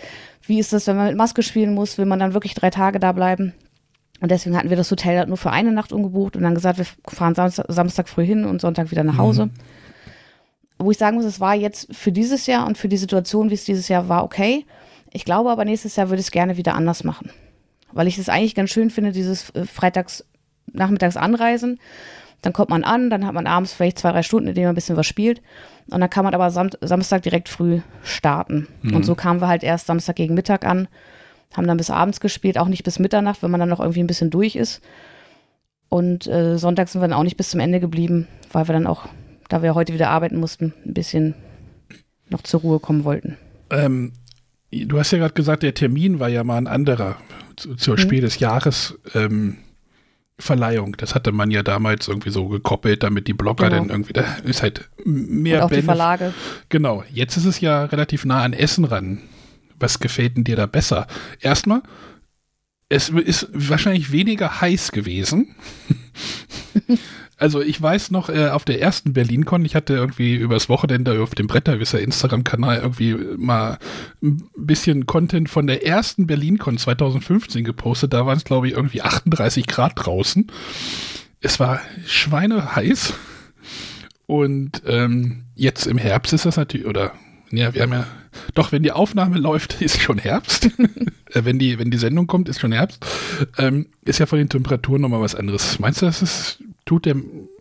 Wie 0.43 0.59
ist 0.59 0.73
das, 0.73 0.87
wenn 0.87 0.97
man 0.97 1.09
mit 1.09 1.17
Maske 1.17 1.43
spielen 1.43 1.75
muss? 1.75 1.99
Will 1.99 2.07
man 2.07 2.19
dann 2.19 2.35
wirklich 2.35 2.55
drei 2.55 2.71
Tage 2.71 2.99
da 2.99 3.13
bleiben? 3.13 3.53
Und 4.21 4.31
deswegen 4.31 4.57
hatten 4.57 4.71
wir 4.71 4.77
das 4.77 4.91
Hotel 4.91 5.27
nur 5.27 5.37
für 5.37 5.51
eine 5.51 5.73
Nacht 5.73 5.93
umgebucht 5.93 6.37
und 6.37 6.43
dann 6.43 6.55
gesagt, 6.55 6.79
wir 6.79 6.87
fahren 7.07 7.35
Samstag, 7.35 7.67
Samstag 7.69 8.09
früh 8.09 8.25
hin 8.25 8.45
und 8.45 8.61
Sonntag 8.61 8.91
wieder 8.91 9.05
nach 9.05 9.15
mhm. 9.15 9.19
Hause. 9.19 9.47
Mhm. 9.47 9.51
Wo 10.79 10.91
ich 10.91 10.99
sagen 10.99 11.17
muss, 11.17 11.25
es 11.25 11.41
war 11.41 11.55
jetzt 11.55 11.95
für 11.95 12.13
dieses 12.13 12.47
Jahr 12.47 12.67
und 12.67 12.79
für 12.79 12.89
die 12.89 12.97
Situation, 12.97 13.51
wie 13.51 13.55
es 13.55 13.65
dieses 13.65 13.89
Jahr 13.89 14.09
war, 14.09 14.25
okay. 14.25 14.65
Ich 15.13 15.25
glaube 15.25 15.51
aber, 15.51 15.65
nächstes 15.65 15.97
Jahr 15.97 16.09
würde 16.09 16.21
ich 16.21 16.27
es 16.27 16.33
gerne 16.33 16.57
wieder 16.57 16.75
anders 16.75 17.05
machen. 17.05 17.31
Weil 17.93 18.07
ich 18.07 18.19
es 18.19 18.29
eigentlich 18.29 18.55
ganz 18.55 18.71
schön 18.71 18.91
finde, 18.91 19.13
dieses 19.13 19.51
äh, 19.51 19.65
Freitags, 19.65 20.25
Nachmittags 20.73 21.17
Anreisen. 21.17 21.79
Dann 22.43 22.53
kommt 22.53 22.71
man 22.71 22.85
an, 22.85 23.11
dann 23.11 23.27
hat 23.27 23.35
man 23.35 23.47
abends 23.47 23.73
vielleicht 23.73 23.99
zwei, 23.99 24.13
drei 24.13 24.23
Stunden, 24.23 24.49
in 24.49 24.55
denen 24.55 24.67
man 24.67 24.73
ein 24.73 24.77
bisschen 24.77 24.97
was 24.97 25.07
spielt. 25.07 25.43
Und 25.91 26.01
dann 26.01 26.11
kann 26.11 26.25
man 26.25 26.35
aber 26.35 26.51
Sam 26.51 26.71
Samstag 26.81 27.23
direkt 27.23 27.49
früh 27.49 27.81
starten. 28.03 28.69
Mhm. 28.83 28.95
Und 28.95 29.05
so 29.05 29.15
kamen 29.15 29.41
wir 29.41 29.49
halt 29.49 29.65
erst 29.65 29.87
Samstag 29.87 30.17
gegen 30.17 30.35
Mittag 30.35 30.65
an, 30.65 30.89
haben 31.57 31.67
dann 31.67 31.79
bis 31.79 31.91
abends 31.91 32.21
gespielt, 32.21 32.59
auch 32.59 32.69
nicht 32.69 32.85
bis 32.85 32.99
Mitternacht, 32.99 33.43
wenn 33.43 33.51
man 33.51 33.61
dann 33.61 33.69
noch 33.69 33.81
irgendwie 33.81 34.03
ein 34.03 34.07
bisschen 34.07 34.31
durch 34.31 34.55
ist. 34.55 34.83
Und 35.89 36.27
äh, 36.27 36.59
Sonntag 36.59 36.89
sind 36.89 37.01
wir 37.01 37.09
dann 37.09 37.19
auch 37.19 37.25
nicht 37.25 37.37
bis 37.37 37.51
zum 37.51 37.61
Ende 37.61 37.81
geblieben, 37.81 38.29
weil 38.53 38.69
wir 38.69 38.75
dann 38.75 38.87
auch, 38.87 39.09
da 39.49 39.63
wir 39.63 39.75
heute 39.75 39.95
wieder 39.95 40.11
arbeiten 40.11 40.39
mussten, 40.39 40.75
ein 40.85 40.95
bisschen 40.95 41.35
noch 42.29 42.43
zur 42.43 42.61
Ruhe 42.61 42.79
kommen 42.79 43.05
wollten. 43.05 43.39
Ähm, 43.71 44.13
du 44.71 44.99
hast 44.99 45.11
ja 45.11 45.19
gerade 45.19 45.35
gesagt, 45.35 45.63
der 45.63 45.75
Termin 45.75 46.21
war 46.21 46.29
ja 46.29 46.45
mal 46.45 46.59
ein 46.59 46.67
anderer 46.67 47.17
zu, 47.57 47.75
zur 47.75 47.95
mhm. 47.95 48.01
Spiel 48.01 48.21
des 48.21 48.39
Jahres. 48.39 48.99
Ähm, 49.15 49.57
Verleihung. 50.39 50.97
Das 50.97 51.15
hatte 51.15 51.33
man 51.33 51.51
ja 51.51 51.63
damals 51.63 52.09
irgendwie 52.09 52.31
so 52.31 52.49
gekoppelt, 52.49 53.03
damit 53.03 53.27
die 53.27 53.33
Blogger 53.33 53.69
genau. 53.69 53.83
dann 53.83 53.91
irgendwie, 53.91 54.13
da 54.13 54.23
ist 54.45 54.63
halt 54.63 54.89
mehr 55.05 55.59
Und 55.59 55.65
auch 55.65 55.77
die 55.77 55.83
Verlage. 55.83 56.33
Genau. 56.69 57.05
Jetzt 57.13 57.37
ist 57.37 57.45
es 57.45 57.61
ja 57.61 57.85
relativ 57.85 58.25
nah 58.25 58.43
an 58.43 58.53
Essen 58.53 58.85
ran. 58.85 59.21
Was 59.81 59.99
gefällt 59.99 60.37
denn 60.37 60.45
dir 60.45 60.57
da 60.57 60.67
besser? 60.67 61.07
Erstmal, 61.41 61.83
es 62.89 63.11
ist 63.11 63.49
wahrscheinlich 63.53 64.13
weniger 64.13 64.61
heiß 64.61 64.93
gewesen. 64.93 65.55
Also 67.39 67.61
ich 67.63 67.81
weiß 67.81 68.11
noch, 68.11 68.29
äh, 68.29 68.49
auf 68.49 68.65
der 68.65 68.83
ersten 68.83 69.13
BerlinCon, 69.13 69.65
ich 69.65 69.77
hatte 69.77 69.95
irgendwie 69.95 70.35
übers 70.35 70.69
Wochenende 70.69 71.23
auf 71.23 71.37
dem 71.37 71.47
Bretterwisser 71.47 72.01
Instagram-Kanal 72.01 72.79
irgendwie 72.79 73.17
mal 73.37 73.79
ein 74.23 74.43
bisschen 74.57 75.07
Content 75.07 75.49
von 75.49 75.69
der 75.69 75.87
ersten 75.87 76.27
BerlinCon 76.27 76.79
2015 76.79 77.63
gepostet. 77.63 78.13
Da 78.13 78.27
waren 78.27 78.37
es, 78.37 78.45
glaube 78.45 78.67
ich, 78.67 78.75
irgendwie 78.75 79.03
38 79.03 79.69
Grad 79.69 79.93
draußen. 79.95 80.49
Es 81.41 81.61
war 81.61 81.81
schweineheiß. 82.07 83.15
Und 84.27 84.83
ähm, 84.87 85.45
jetzt 85.55 85.87
im 85.87 85.97
Herbst 85.97 86.33
ist 86.33 86.45
das 86.45 86.57
natürlich, 86.57 86.87
oder 86.87 87.13
ja, 87.51 87.73
wir 87.73 87.83
haben 87.83 87.93
ja 87.93 88.07
Doch, 88.55 88.73
wenn 88.73 88.83
die 88.83 88.93
Aufnahme 88.93 89.39
läuft, 89.39 89.81
ist 89.81 90.01
schon 90.01 90.19
Herbst. 90.19 90.71
Äh, 91.35 91.45
wenn, 91.45 91.59
die, 91.59 91.79
wenn 91.79 91.91
die 91.91 91.99
Sendung 91.99 92.27
kommt, 92.27 92.49
ist 92.49 92.59
schon 92.59 92.73
Herbst. 92.73 93.05
Ähm, 93.59 93.89
ist 94.07 94.19
ja 94.19 94.25
von 94.25 94.39
den 94.39 94.49
Temperaturen 94.49 95.03
nochmal 95.03 95.21
was 95.21 95.35
anderes. 95.35 95.79
Meinst 95.79 96.01
du, 96.01 96.07
das 96.07 96.23
ist, 96.23 96.65
tut 96.89 97.07
der 97.07 97.17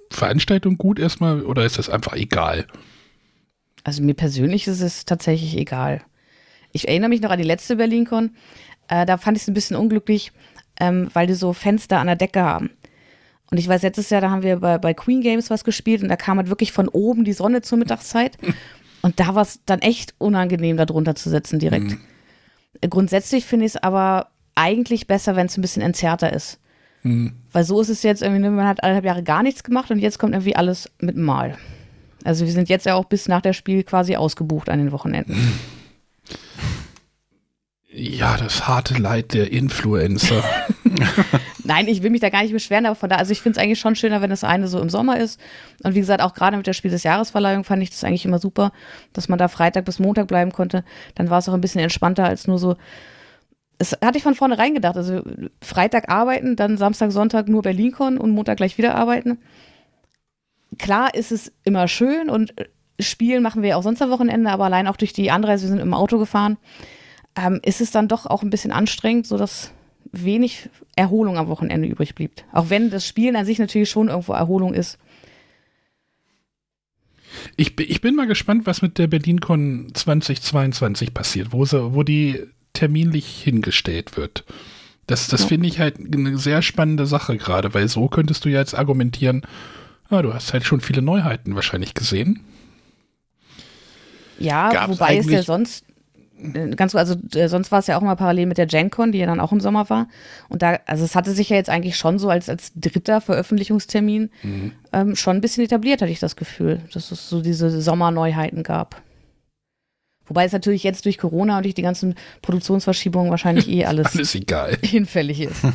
Veranstaltung 0.09 0.77
gut 0.77 0.99
erstmal 0.99 1.43
oder 1.43 1.65
ist 1.65 1.77
das 1.77 1.89
einfach 1.89 2.13
egal? 2.13 2.65
Also 3.83 4.01
mir 4.01 4.13
persönlich 4.13 4.67
ist 4.67 4.81
es 4.81 5.05
tatsächlich 5.05 5.57
egal. 5.57 6.01
Ich 6.71 6.87
erinnere 6.87 7.09
mich 7.09 7.21
noch 7.21 7.31
an 7.31 7.37
die 7.37 7.45
letzte 7.45 7.75
BerlinCon. 7.75 8.31
Äh, 8.87 9.05
da 9.05 9.17
fand 9.17 9.37
ich 9.37 9.43
es 9.43 9.47
ein 9.49 9.53
bisschen 9.53 9.75
unglücklich, 9.75 10.31
ähm, 10.79 11.09
weil 11.13 11.27
die 11.27 11.33
so 11.33 11.53
Fenster 11.53 11.99
an 11.99 12.07
der 12.07 12.15
Decke 12.15 12.41
haben. 12.41 12.69
Und 13.51 13.57
ich 13.57 13.67
weiß, 13.67 13.81
letztes 13.81 14.09
Jahr, 14.09 14.21
da 14.21 14.29
haben 14.29 14.43
wir 14.43 14.57
bei, 14.57 14.77
bei 14.77 14.93
Queen 14.93 15.21
Games 15.21 15.49
was 15.49 15.63
gespielt 15.63 16.03
und 16.03 16.09
da 16.09 16.15
kam 16.15 16.37
halt 16.37 16.49
wirklich 16.49 16.71
von 16.71 16.87
oben 16.87 17.23
die 17.23 17.33
Sonne 17.33 17.61
zur 17.61 17.77
Mittagszeit. 17.77 18.37
Und 19.03 19.19
da 19.19 19.35
war 19.35 19.43
es 19.43 19.61
dann 19.65 19.79
echt 19.79 20.15
unangenehm, 20.17 20.75
da 20.75 20.85
drunter 20.85 21.15
zu 21.15 21.29
sitzen 21.29 21.59
direkt. 21.59 21.91
Mhm. 21.91 22.89
Grundsätzlich 22.89 23.45
finde 23.45 23.65
ich 23.67 23.75
es 23.75 23.81
aber 23.81 24.31
eigentlich 24.55 25.05
besser, 25.05 25.35
wenn 25.35 25.45
es 25.45 25.55
ein 25.55 25.61
bisschen 25.61 25.83
entzerrter 25.83 26.33
ist. 26.33 26.59
Mhm. 27.07 27.31
Weil 27.53 27.63
so 27.63 27.79
ist 27.81 27.89
es 27.89 28.03
jetzt 28.03 28.21
irgendwie, 28.21 28.41
ne, 28.41 28.51
man 28.51 28.67
hat 28.67 28.83
eineinhalb 28.83 29.05
Jahre 29.05 29.23
gar 29.23 29.43
nichts 29.43 29.63
gemacht 29.63 29.89
und 29.91 29.99
jetzt 29.99 30.19
kommt 30.19 30.33
irgendwie 30.33 30.55
alles 30.55 30.91
mit 30.99 31.15
Mal. 31.15 31.57
Also 32.23 32.45
wir 32.45 32.51
sind 32.51 32.69
jetzt 32.69 32.85
ja 32.85 32.95
auch 32.95 33.05
bis 33.05 33.27
nach 33.27 33.41
der 33.41 33.53
Spiel 33.53 33.83
quasi 33.83 34.15
ausgebucht 34.15 34.69
an 34.69 34.79
den 34.79 34.91
Wochenenden. 34.91 35.53
Ja, 37.89 38.37
das 38.37 38.67
harte 38.67 38.95
Leid 38.95 39.33
der 39.33 39.51
Influencer. 39.51 40.43
Nein, 41.63 41.87
ich 41.87 42.03
will 42.03 42.11
mich 42.11 42.21
da 42.21 42.29
gar 42.29 42.43
nicht 42.43 42.53
beschweren, 42.53 42.85
aber 42.85 42.95
von 42.95 43.09
da, 43.09 43.15
also 43.15 43.31
ich 43.31 43.41
finde 43.41 43.57
es 43.57 43.63
eigentlich 43.63 43.79
schon 43.79 43.95
schöner, 43.95 44.21
wenn 44.21 44.29
das 44.29 44.43
eine 44.43 44.67
so 44.67 44.79
im 44.79 44.89
Sommer 44.89 45.17
ist. 45.19 45.39
Und 45.83 45.95
wie 45.95 45.99
gesagt, 45.99 46.21
auch 46.21 46.33
gerade 46.33 46.57
mit 46.57 46.67
der 46.67 46.73
Spiel 46.73 46.91
des 46.91 47.03
Jahresverleihung 47.03 47.63
fand 47.63 47.81
ich 47.81 47.89
das 47.89 48.03
eigentlich 48.03 48.25
immer 48.25 48.39
super, 48.39 48.71
dass 49.13 49.29
man 49.29 49.39
da 49.39 49.47
Freitag 49.47 49.85
bis 49.85 49.99
Montag 49.99 50.27
bleiben 50.27 50.51
konnte. 50.51 50.83
Dann 51.15 51.29
war 51.29 51.39
es 51.39 51.49
auch 51.49 51.53
ein 51.53 51.61
bisschen 51.61 51.81
entspannter 51.81 52.25
als 52.25 52.45
nur 52.45 52.59
so. 52.59 52.75
Das 53.77 53.97
hatte 54.03 54.17
ich 54.17 54.23
von 54.23 54.35
vornherein 54.35 54.73
gedacht. 54.73 54.97
Also 54.97 55.21
Freitag 55.61 56.09
arbeiten, 56.09 56.55
dann 56.55 56.77
Samstag, 56.77 57.11
Sonntag 57.11 57.47
nur 57.47 57.61
BerlinCon 57.61 58.17
und 58.17 58.31
Montag 58.31 58.57
gleich 58.57 58.77
wieder 58.77 58.95
arbeiten. 58.95 59.39
Klar 60.79 61.13
ist 61.13 61.31
es 61.31 61.51
immer 61.63 61.87
schön 61.87 62.29
und 62.29 62.53
Spielen 62.99 63.43
machen 63.43 63.61
wir 63.61 63.77
auch 63.77 63.83
sonst 63.83 64.01
am 64.01 64.09
Wochenende, 64.09 64.49
aber 64.49 64.65
allein 64.65 64.87
auch 64.87 64.97
durch 64.97 65.13
die 65.13 65.29
Anreise, 65.29 65.65
wir 65.65 65.69
sind 65.69 65.79
im 65.79 65.93
Auto 65.93 66.17
gefahren 66.17 66.57
ähm, 67.37 67.59
ist 67.63 67.81
es 67.81 67.91
dann 67.91 68.07
doch 68.07 68.25
auch 68.25 68.43
ein 68.43 68.49
bisschen 68.49 68.71
anstrengend, 68.71 69.27
sodass 69.27 69.71
wenig 70.11 70.69
Erholung 70.95 71.37
am 71.37 71.47
Wochenende 71.47 71.87
übrig 71.87 72.15
blieb. 72.15 72.31
Auch 72.51 72.69
wenn 72.69 72.89
das 72.89 73.05
Spielen 73.05 73.35
an 73.35 73.45
sich 73.45 73.59
natürlich 73.59 73.89
schon 73.89 74.07
irgendwo 74.07 74.33
Erholung 74.33 74.73
ist. 74.73 74.97
Ich, 77.55 77.79
ich 77.79 78.01
bin 78.01 78.15
mal 78.15 78.25
gespannt, 78.25 78.65
was 78.65 78.81
mit 78.81 78.97
der 78.97 79.07
BerlinCon 79.07 79.91
2022 79.93 81.13
passiert, 81.13 81.51
wo, 81.51 81.65
sie, 81.65 81.93
wo 81.93 82.03
die 82.03 82.41
terminlich 82.77 83.41
hingestellt 83.43 84.17
wird. 84.17 84.43
Das, 85.07 85.27
das 85.27 85.41
ja. 85.41 85.47
finde 85.47 85.67
ich 85.67 85.79
halt 85.79 85.95
eine 85.99 86.37
sehr 86.37 86.61
spannende 86.61 87.05
Sache 87.05 87.37
gerade, 87.37 87.73
weil 87.73 87.87
so 87.87 88.07
könntest 88.07 88.45
du 88.45 88.49
ja 88.49 88.59
jetzt 88.59 88.77
argumentieren, 88.77 89.41
ah, 90.09 90.21
du 90.21 90.33
hast 90.33 90.53
halt 90.53 90.65
schon 90.65 90.81
viele 90.81 91.01
Neuheiten 91.01 91.55
wahrscheinlich 91.55 91.93
gesehen. 91.93 92.41
Ja, 94.37 94.69
Gab's 94.69 94.89
wobei 94.89 95.17
es 95.17 95.27
ja 95.27 95.41
sonst 95.41 95.85
äh, 96.39 96.75
ganz 96.75 96.93
also 96.93 97.15
äh, 97.33 97.47
sonst 97.47 97.71
war 97.71 97.79
es 97.79 97.87
ja 97.87 97.97
auch 97.97 98.01
mal 98.01 98.15
parallel 98.15 98.45
mit 98.45 98.59
der 98.59 98.67
GenCon, 98.67 99.11
die 99.11 99.17
ja 99.17 99.25
dann 99.25 99.39
auch 99.39 99.51
im 99.51 99.59
Sommer 99.59 99.89
war. 99.89 100.07
Und 100.49 100.61
da, 100.61 100.79
also 100.85 101.03
es 101.03 101.15
hatte 101.15 101.31
sich 101.31 101.49
ja 101.49 101.55
jetzt 101.55 101.69
eigentlich 101.69 101.95
schon 101.95 102.19
so 102.19 102.29
als, 102.29 102.47
als 102.47 102.73
dritter 102.75 103.21
Veröffentlichungstermin 103.21 104.29
mhm. 104.43 104.71
ähm, 104.93 105.15
schon 105.15 105.37
ein 105.37 105.41
bisschen 105.41 105.63
etabliert, 105.63 106.01
hatte 106.01 106.11
ich 106.11 106.19
das 106.19 106.35
Gefühl, 106.35 106.81
dass 106.93 107.11
es 107.11 107.27
so 107.27 107.41
diese 107.41 107.81
Sommerneuheiten 107.81 108.61
gab. 108.61 109.01
Wobei 110.27 110.45
es 110.45 110.51
natürlich 110.51 110.83
jetzt 110.83 111.05
durch 111.05 111.17
Corona 111.17 111.57
und 111.57 111.63
durch 111.63 111.75
die 111.75 111.81
ganzen 111.81 112.15
Produktionsverschiebungen 112.41 113.29
wahrscheinlich 113.31 113.67
eh 113.69 113.85
alles, 113.85 114.15
alles 114.15 114.35
egal. 114.35 114.77
hinfällig 114.83 115.41
ist. 115.41 115.63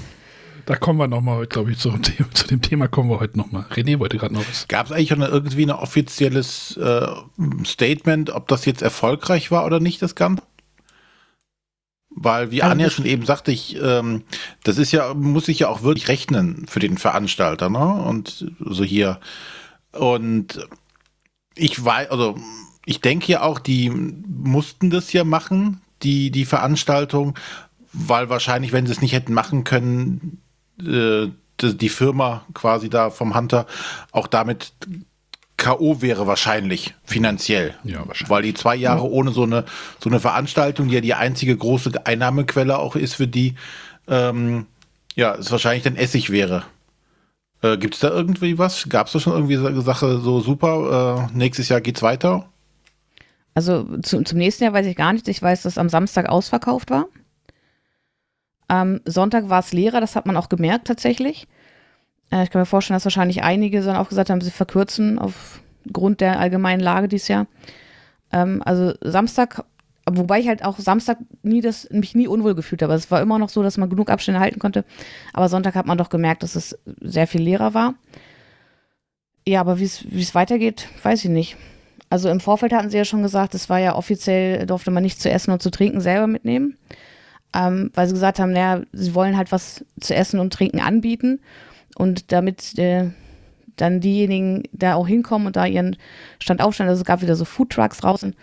Da 0.64 0.76
kommen 0.76 0.98
wir 0.98 1.08
nochmal, 1.08 1.46
glaube 1.46 1.72
ich, 1.72 1.78
zu, 1.78 1.90
zu, 1.98 2.46
dem 2.46 2.62
Thema 2.62 2.86
kommen 2.86 3.10
wir 3.10 3.18
heute 3.18 3.36
nochmal. 3.36 3.64
René 3.72 3.98
wollte 3.98 4.16
gerade 4.16 4.34
noch 4.34 4.48
was. 4.48 4.68
Gab 4.68 4.86
es 4.86 4.92
eigentlich 4.92 5.12
eine, 5.12 5.26
irgendwie 5.26 5.66
ein 5.66 5.72
offizielles 5.72 6.76
äh, 6.76 7.08
Statement, 7.64 8.30
ob 8.30 8.46
das 8.46 8.64
jetzt 8.64 8.80
erfolgreich 8.80 9.50
war 9.50 9.66
oder 9.66 9.80
nicht, 9.80 10.00
das 10.02 10.14
Ganze? 10.14 10.44
Weil, 12.10 12.50
wie 12.50 12.62
also 12.62 12.72
Anja 12.72 12.90
schon 12.90 13.06
eben 13.06 13.24
sagte, 13.24 13.50
ich, 13.50 13.76
ähm, 13.82 14.22
das 14.62 14.78
ist 14.78 14.92
ja, 14.92 15.14
muss 15.14 15.46
sich 15.46 15.60
ja 15.60 15.68
auch 15.68 15.82
wirklich 15.82 16.08
rechnen 16.08 16.66
für 16.68 16.78
den 16.78 16.98
Veranstalter, 16.98 17.68
ne? 17.70 18.04
Und 18.04 18.52
so 18.60 18.84
hier. 18.84 19.18
Und 19.92 20.68
ich 21.54 21.82
weiß, 21.82 22.10
also 22.10 22.36
ich 22.84 23.00
denke 23.00 23.30
ja 23.32 23.42
auch, 23.42 23.58
die 23.58 23.90
mussten 23.90 24.90
das 24.90 25.12
ja 25.12 25.24
machen, 25.24 25.80
die, 26.02 26.30
die 26.30 26.44
Veranstaltung, 26.44 27.38
weil 27.92 28.28
wahrscheinlich, 28.28 28.72
wenn 28.72 28.86
sie 28.86 28.92
es 28.92 29.00
nicht 29.00 29.12
hätten 29.12 29.34
machen 29.34 29.64
können, 29.64 30.42
äh, 30.80 31.28
die 31.60 31.88
Firma 31.88 32.44
quasi 32.54 32.90
da 32.90 33.10
vom 33.10 33.36
Hunter 33.36 33.66
auch 34.10 34.26
damit 34.26 34.72
K.O. 35.56 36.02
wäre 36.02 36.26
wahrscheinlich 36.26 36.94
finanziell. 37.04 37.76
Ja, 37.84 37.98
wahrscheinlich. 38.06 38.30
Weil 38.30 38.42
die 38.42 38.54
zwei 38.54 38.74
Jahre 38.74 39.08
ohne 39.08 39.30
so 39.30 39.44
eine, 39.44 39.64
so 40.00 40.10
eine 40.10 40.18
Veranstaltung, 40.18 40.88
die 40.88 40.94
ja 40.94 41.00
die 41.00 41.14
einzige 41.14 41.56
große 41.56 42.04
Einnahmequelle 42.04 42.78
auch 42.78 42.96
ist 42.96 43.14
für 43.14 43.28
die, 43.28 43.54
ähm, 44.08 44.66
ja, 45.14 45.36
es 45.36 45.52
wahrscheinlich 45.52 45.84
dann 45.84 45.94
Essig 45.94 46.30
wäre. 46.30 46.64
Äh, 47.60 47.76
Gibt 47.76 47.94
es 47.94 48.00
da 48.00 48.10
irgendwie 48.10 48.58
was? 48.58 48.88
Gab 48.88 49.06
es 49.06 49.12
da 49.12 49.20
schon 49.20 49.34
irgendwie 49.34 49.56
eine 49.56 49.82
Sache 49.82 50.18
so 50.18 50.40
super? 50.40 51.28
Äh, 51.30 51.36
nächstes 51.36 51.68
Jahr 51.68 51.80
geht's 51.80 52.02
weiter? 52.02 52.48
Also 53.54 53.98
zu, 53.98 54.22
zum 54.22 54.38
nächsten 54.38 54.64
Jahr 54.64 54.72
weiß 54.72 54.86
ich 54.86 54.96
gar 54.96 55.12
nicht. 55.12 55.28
Ich 55.28 55.42
weiß, 55.42 55.62
dass 55.62 55.78
am 55.78 55.88
Samstag 55.88 56.28
ausverkauft 56.28 56.90
war. 56.90 57.06
Am 58.68 59.00
Sonntag 59.04 59.48
war 59.48 59.60
es 59.60 59.72
leerer, 59.72 60.00
das 60.00 60.16
hat 60.16 60.24
man 60.24 60.36
auch 60.36 60.48
gemerkt 60.48 60.86
tatsächlich. 60.86 61.46
Äh, 62.30 62.44
ich 62.44 62.50
kann 62.50 62.62
mir 62.62 62.66
vorstellen, 62.66 62.96
dass 62.96 63.04
wahrscheinlich 63.04 63.42
einige 63.42 63.82
dann 63.82 63.96
auch 63.96 64.08
gesagt 64.08 64.30
haben, 64.30 64.40
sie 64.40 64.50
verkürzen 64.50 65.18
aufgrund 65.18 66.20
der 66.20 66.40
allgemeinen 66.40 66.80
Lage 66.80 67.08
dieses 67.08 67.28
Jahr. 67.28 67.46
Ähm, 68.32 68.62
also 68.64 68.94
Samstag, 69.02 69.64
wobei 70.10 70.40
ich 70.40 70.48
halt 70.48 70.64
auch 70.64 70.78
Samstag 70.78 71.18
nie 71.42 71.60
das, 71.60 71.90
mich 71.90 72.14
nie 72.14 72.26
unwohl 72.26 72.54
gefühlt 72.54 72.82
habe. 72.82 72.94
Es 72.94 73.10
war 73.10 73.20
immer 73.20 73.38
noch 73.38 73.50
so, 73.50 73.62
dass 73.62 73.76
man 73.76 73.90
genug 73.90 74.08
Abstände 74.08 74.40
halten 74.40 74.58
konnte. 74.58 74.86
Aber 75.34 75.50
Sonntag 75.50 75.74
hat 75.74 75.86
man 75.86 75.98
doch 75.98 76.08
gemerkt, 76.08 76.42
dass 76.42 76.56
es 76.56 76.78
sehr 77.00 77.26
viel 77.26 77.42
leerer 77.42 77.74
war. 77.74 77.94
Ja, 79.46 79.60
aber 79.60 79.78
wie 79.78 79.84
es 79.84 80.34
weitergeht, 80.34 80.88
weiß 81.02 81.24
ich 81.24 81.30
nicht. 81.30 81.56
Also 82.12 82.28
im 82.28 82.40
Vorfeld 82.40 82.74
hatten 82.74 82.90
sie 82.90 82.98
ja 82.98 83.06
schon 83.06 83.22
gesagt, 83.22 83.54
es 83.54 83.70
war 83.70 83.78
ja 83.78 83.94
offiziell, 83.96 84.66
durfte 84.66 84.90
man 84.90 85.02
nicht 85.02 85.18
zu 85.18 85.30
essen 85.30 85.50
und 85.50 85.62
zu 85.62 85.70
trinken 85.70 86.02
selber 86.02 86.26
mitnehmen. 86.26 86.76
Ähm, 87.54 87.90
weil 87.94 88.06
sie 88.06 88.12
gesagt 88.12 88.38
haben, 88.38 88.52
naja, 88.52 88.82
sie 88.92 89.14
wollen 89.14 89.34
halt 89.34 89.50
was 89.50 89.82
zu 89.98 90.14
essen 90.14 90.38
und 90.38 90.52
trinken 90.52 90.80
anbieten. 90.80 91.40
Und 91.96 92.30
damit 92.30 92.78
äh, 92.78 93.08
dann 93.76 94.00
diejenigen 94.02 94.64
da 94.72 94.96
auch 94.96 95.08
hinkommen 95.08 95.46
und 95.46 95.56
da 95.56 95.64
ihren 95.64 95.96
Stand 96.38 96.60
aufstellen, 96.60 96.90
also 96.90 97.00
es 97.00 97.06
gab 97.06 97.22
wieder 97.22 97.34
so 97.34 97.46
Foodtrucks 97.46 97.96
draußen. 97.96 98.36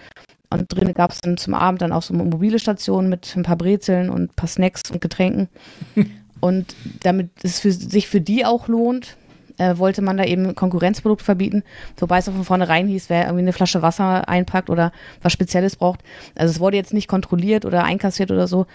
Und 0.50 0.74
drinnen 0.74 0.96
gab 0.96 1.12
es 1.12 1.22
dann 1.22 1.38
zum 1.38 1.54
Abend 1.54 1.84
dann 1.84 1.92
auch 1.92 2.02
so 2.02 2.16
mobile 2.16 2.58
Stationen 2.58 3.08
mit 3.08 3.36
ein 3.38 3.44
paar 3.44 3.56
Brezeln 3.56 4.10
und 4.10 4.32
ein 4.32 4.36
paar 4.36 4.50
Snacks 4.50 4.90
und 4.90 5.00
Getränken. 5.00 5.48
und 6.40 6.76
damit 7.02 7.30
es 7.44 7.60
für, 7.60 7.72
sich 7.72 8.08
für 8.08 8.20
die 8.20 8.46
auch 8.46 8.68
lohnt, 8.68 9.16
äh, 9.60 9.78
wollte 9.78 10.02
man 10.02 10.18
da 10.18 10.24
eben 10.24 10.56
Konkurrenzprodukte 10.56 11.24
verbieten, 11.24 11.64
wobei 11.98 12.18
es 12.18 12.28
auch 12.28 12.34
von 12.34 12.46
vornherein 12.46 12.88
hieß, 12.88 13.10
wer 13.10 13.26
irgendwie 13.26 13.44
eine 13.44 13.54
Flasche 13.54 13.82
Wasser 13.82 14.28
einpackt 14.28 14.70
oder 14.70 14.92
was 15.22 15.34
Spezielles 15.34 15.76
braucht. 15.76 16.02
Also 16.36 16.52
es 16.52 16.60
wurde 16.60 16.78
jetzt 16.78 16.94
nicht 16.94 17.08
kontrolliert 17.08 17.66
oder 17.66 17.84
einkassiert 17.84 18.32
oder 18.32 18.48
so, 18.48 18.66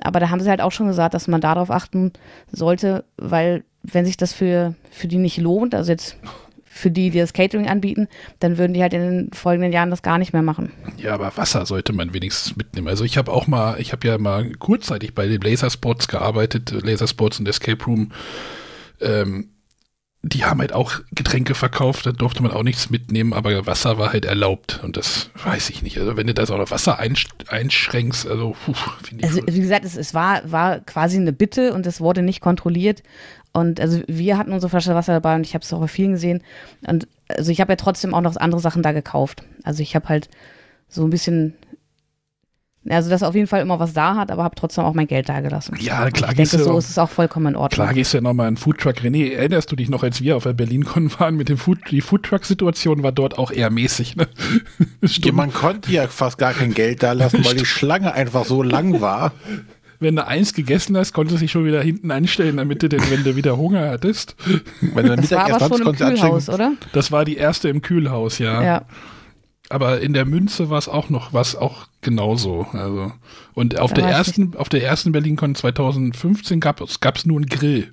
aber 0.00 0.20
da 0.20 0.30
haben 0.30 0.40
sie 0.40 0.50
halt 0.50 0.60
auch 0.60 0.72
schon 0.72 0.86
gesagt, 0.86 1.14
dass 1.14 1.28
man 1.28 1.40
darauf 1.40 1.70
achten 1.70 2.12
sollte, 2.52 3.04
weil 3.16 3.64
wenn 3.82 4.06
sich 4.06 4.16
das 4.16 4.32
für, 4.32 4.74
für 4.90 5.08
die 5.08 5.18
nicht 5.18 5.38
lohnt, 5.38 5.74
also 5.74 5.90
jetzt 5.90 6.16
für 6.74 6.90
die, 6.90 7.10
die 7.10 7.20
das 7.20 7.32
Catering 7.32 7.68
anbieten, 7.68 8.08
dann 8.40 8.58
würden 8.58 8.74
die 8.74 8.82
halt 8.82 8.92
in 8.94 9.00
den 9.00 9.32
folgenden 9.32 9.72
Jahren 9.72 9.90
das 9.90 10.02
gar 10.02 10.18
nicht 10.18 10.32
mehr 10.32 10.42
machen. 10.42 10.72
Ja, 10.96 11.14
aber 11.14 11.36
Wasser 11.36 11.66
sollte 11.66 11.92
man 11.92 12.12
wenigstens 12.12 12.56
mitnehmen. 12.56 12.88
Also 12.88 13.04
ich 13.04 13.16
habe 13.16 13.30
auch 13.30 13.46
mal, 13.46 13.80
ich 13.80 13.92
habe 13.92 14.08
ja 14.08 14.18
mal 14.18 14.50
kurzzeitig 14.54 15.14
bei 15.14 15.28
den 15.28 15.40
Lasersports 15.40 16.08
gearbeitet, 16.08 16.72
Lasersports 16.72 17.38
und 17.38 17.48
Escape 17.48 17.84
Room. 17.84 18.10
Ähm, 19.00 19.50
die 20.24 20.44
haben 20.44 20.60
halt 20.60 20.72
auch 20.72 21.00
Getränke 21.12 21.54
verkauft, 21.54 22.06
da 22.06 22.12
durfte 22.12 22.42
man 22.42 22.50
auch 22.50 22.62
nichts 22.62 22.88
mitnehmen, 22.88 23.32
aber 23.34 23.66
Wasser 23.66 23.98
war 23.98 24.12
halt 24.12 24.24
erlaubt 24.24 24.80
und 24.82 24.96
das 24.96 25.30
weiß 25.44 25.70
ich 25.70 25.82
nicht. 25.82 25.98
Also 25.98 26.16
wenn 26.16 26.26
du 26.26 26.34
da 26.34 26.46
so 26.46 26.56
noch 26.56 26.70
Wasser 26.70 26.98
einsch 26.98 27.26
einschränkst, 27.48 28.26
also 28.26 28.56
finde 29.02 29.24
ich. 29.24 29.30
Also 29.30 29.46
wie 29.46 29.60
gesagt, 29.60 29.84
es, 29.84 29.96
es 29.96 30.14
war, 30.14 30.50
war 30.50 30.80
quasi 30.80 31.18
eine 31.18 31.32
Bitte 31.32 31.74
und 31.74 31.86
es 31.86 32.00
wurde 32.00 32.22
nicht 32.22 32.40
kontrolliert 32.40 33.02
und 33.52 33.80
also 33.80 34.02
wir 34.08 34.38
hatten 34.38 34.52
unsere 34.52 34.70
Flasche 34.70 34.94
Wasser 34.94 35.12
dabei 35.12 35.36
und 35.36 35.46
ich 35.46 35.54
habe 35.54 35.62
es 35.62 35.72
auch 35.72 35.80
bei 35.80 35.88
vielen 35.88 36.12
gesehen. 36.12 36.42
Und 36.86 37.06
also 37.28 37.52
ich 37.52 37.60
habe 37.60 37.72
ja 37.72 37.76
trotzdem 37.76 38.12
auch 38.12 38.20
noch 38.20 38.36
andere 38.36 38.60
Sachen 38.60 38.82
da 38.82 38.92
gekauft. 38.92 39.44
Also 39.62 39.82
ich 39.82 39.94
habe 39.94 40.08
halt 40.08 40.28
so 40.88 41.04
ein 41.04 41.10
bisschen 41.10 41.54
Also, 42.88 43.08
dass 43.08 43.22
er 43.22 43.28
auf 43.28 43.34
jeden 43.34 43.46
Fall 43.46 43.62
immer 43.62 43.78
was 43.80 43.94
da 43.94 44.14
hat, 44.14 44.30
aber 44.30 44.44
habe 44.44 44.54
trotzdem 44.56 44.84
auch 44.84 44.92
mein 44.92 45.06
Geld 45.06 45.28
da 45.28 45.40
gelassen. 45.40 45.76
Ja, 45.80 46.10
klar. 46.10 46.30
Ich 46.30 46.36
denke, 46.36 46.58
so 46.58 46.76
ist 46.76 46.90
es 46.90 46.98
auch 46.98 47.08
vollkommen 47.08 47.46
in 47.46 47.56
Ordnung. 47.56 47.70
Klar 47.70 47.94
gehst 47.94 48.12
du 48.12 48.18
ja 48.18 48.20
nochmal 48.20 48.48
in 48.48 48.58
Foodtruck. 48.58 48.96
René, 48.96 49.32
erinnerst 49.32 49.72
du 49.72 49.76
dich 49.76 49.88
noch, 49.88 50.02
als 50.02 50.20
wir 50.20 50.36
auf 50.36 50.42
der 50.42 50.52
BerlinCon 50.52 51.10
waren 51.18 51.36
mit 51.36 51.48
dem 51.48 51.56
Food, 51.56 51.78
die 51.90 52.02
Foodtruck-Situation 52.02 53.02
war 53.02 53.12
dort 53.12 53.38
auch 53.38 53.50
eher 53.50 53.70
mäßig, 53.70 54.16
ne? 54.16 54.28
ja, 55.00 55.32
man 55.32 55.52
konnte 55.52 55.90
ja 55.92 56.08
fast 56.08 56.36
gar 56.36 56.52
kein 56.52 56.74
Geld 56.74 57.02
da 57.02 57.12
lassen, 57.12 57.42
weil 57.44 57.54
die 57.54 57.64
Schlange 57.64 58.12
einfach 58.12 58.44
so 58.44 58.62
lang 58.62 59.00
war. 59.00 59.32
Wenn 60.00 60.16
du 60.16 60.26
eins 60.26 60.52
gegessen 60.52 60.96
hast, 60.98 61.14
konntest 61.14 61.38
du 61.38 61.40
dich 61.44 61.52
schon 61.52 61.64
wieder 61.64 61.80
hinten 61.80 62.10
anstellen, 62.10 62.58
damit 62.58 62.82
du 62.82 62.90
denn, 62.90 63.00
wenn 63.10 63.24
du 63.24 63.36
wieder 63.36 63.56
Hunger 63.56 63.88
hattest. 63.88 64.36
Wenn 64.82 65.06
du 65.06 65.16
das 65.16 65.30
Mittag 65.30 65.50
war 65.52 65.62
aber 65.62 65.78
schon 65.78 65.86
im 65.86 65.94
Kühlhaus, 65.94 66.50
oder? 66.50 66.72
Das 66.92 67.10
war 67.12 67.24
die 67.24 67.36
erste 67.36 67.70
im 67.70 67.80
Kühlhaus, 67.80 68.38
ja. 68.38 68.62
Ja. 68.62 68.82
Aber 69.74 70.00
in 70.00 70.12
der 70.12 70.24
Münze 70.24 70.70
war 70.70 70.78
es 70.78 70.88
auch 70.88 71.10
noch 71.10 71.32
was 71.32 71.56
auch 71.56 71.88
genauso. 72.00 72.68
Also 72.74 73.10
und 73.54 73.76
auf 73.76 73.92
da 73.92 74.02
der 74.02 74.10
ersten 74.12 74.42
nicht. 74.50 74.56
auf 74.56 74.68
der 74.68 74.84
ersten 74.84 75.10
BerlinCon 75.10 75.56
2015 75.56 76.60
gab 76.60 76.80
es 76.80 77.00
gab's 77.00 77.26
nur 77.26 77.38
einen 77.38 77.46
Grill. 77.46 77.92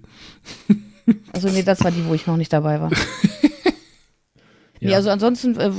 Also 1.33 1.49
nee, 1.49 1.63
das 1.63 1.83
war 1.83 1.89
die, 1.89 2.05
wo 2.05 2.13
ich 2.13 2.27
noch 2.27 2.37
nicht 2.37 2.53
dabei 2.53 2.79
war. 2.79 2.91
ja. 2.93 2.99
Nee, 4.79 4.93
also 4.93 5.09
ansonsten 5.09 5.59
äh, 5.59 5.71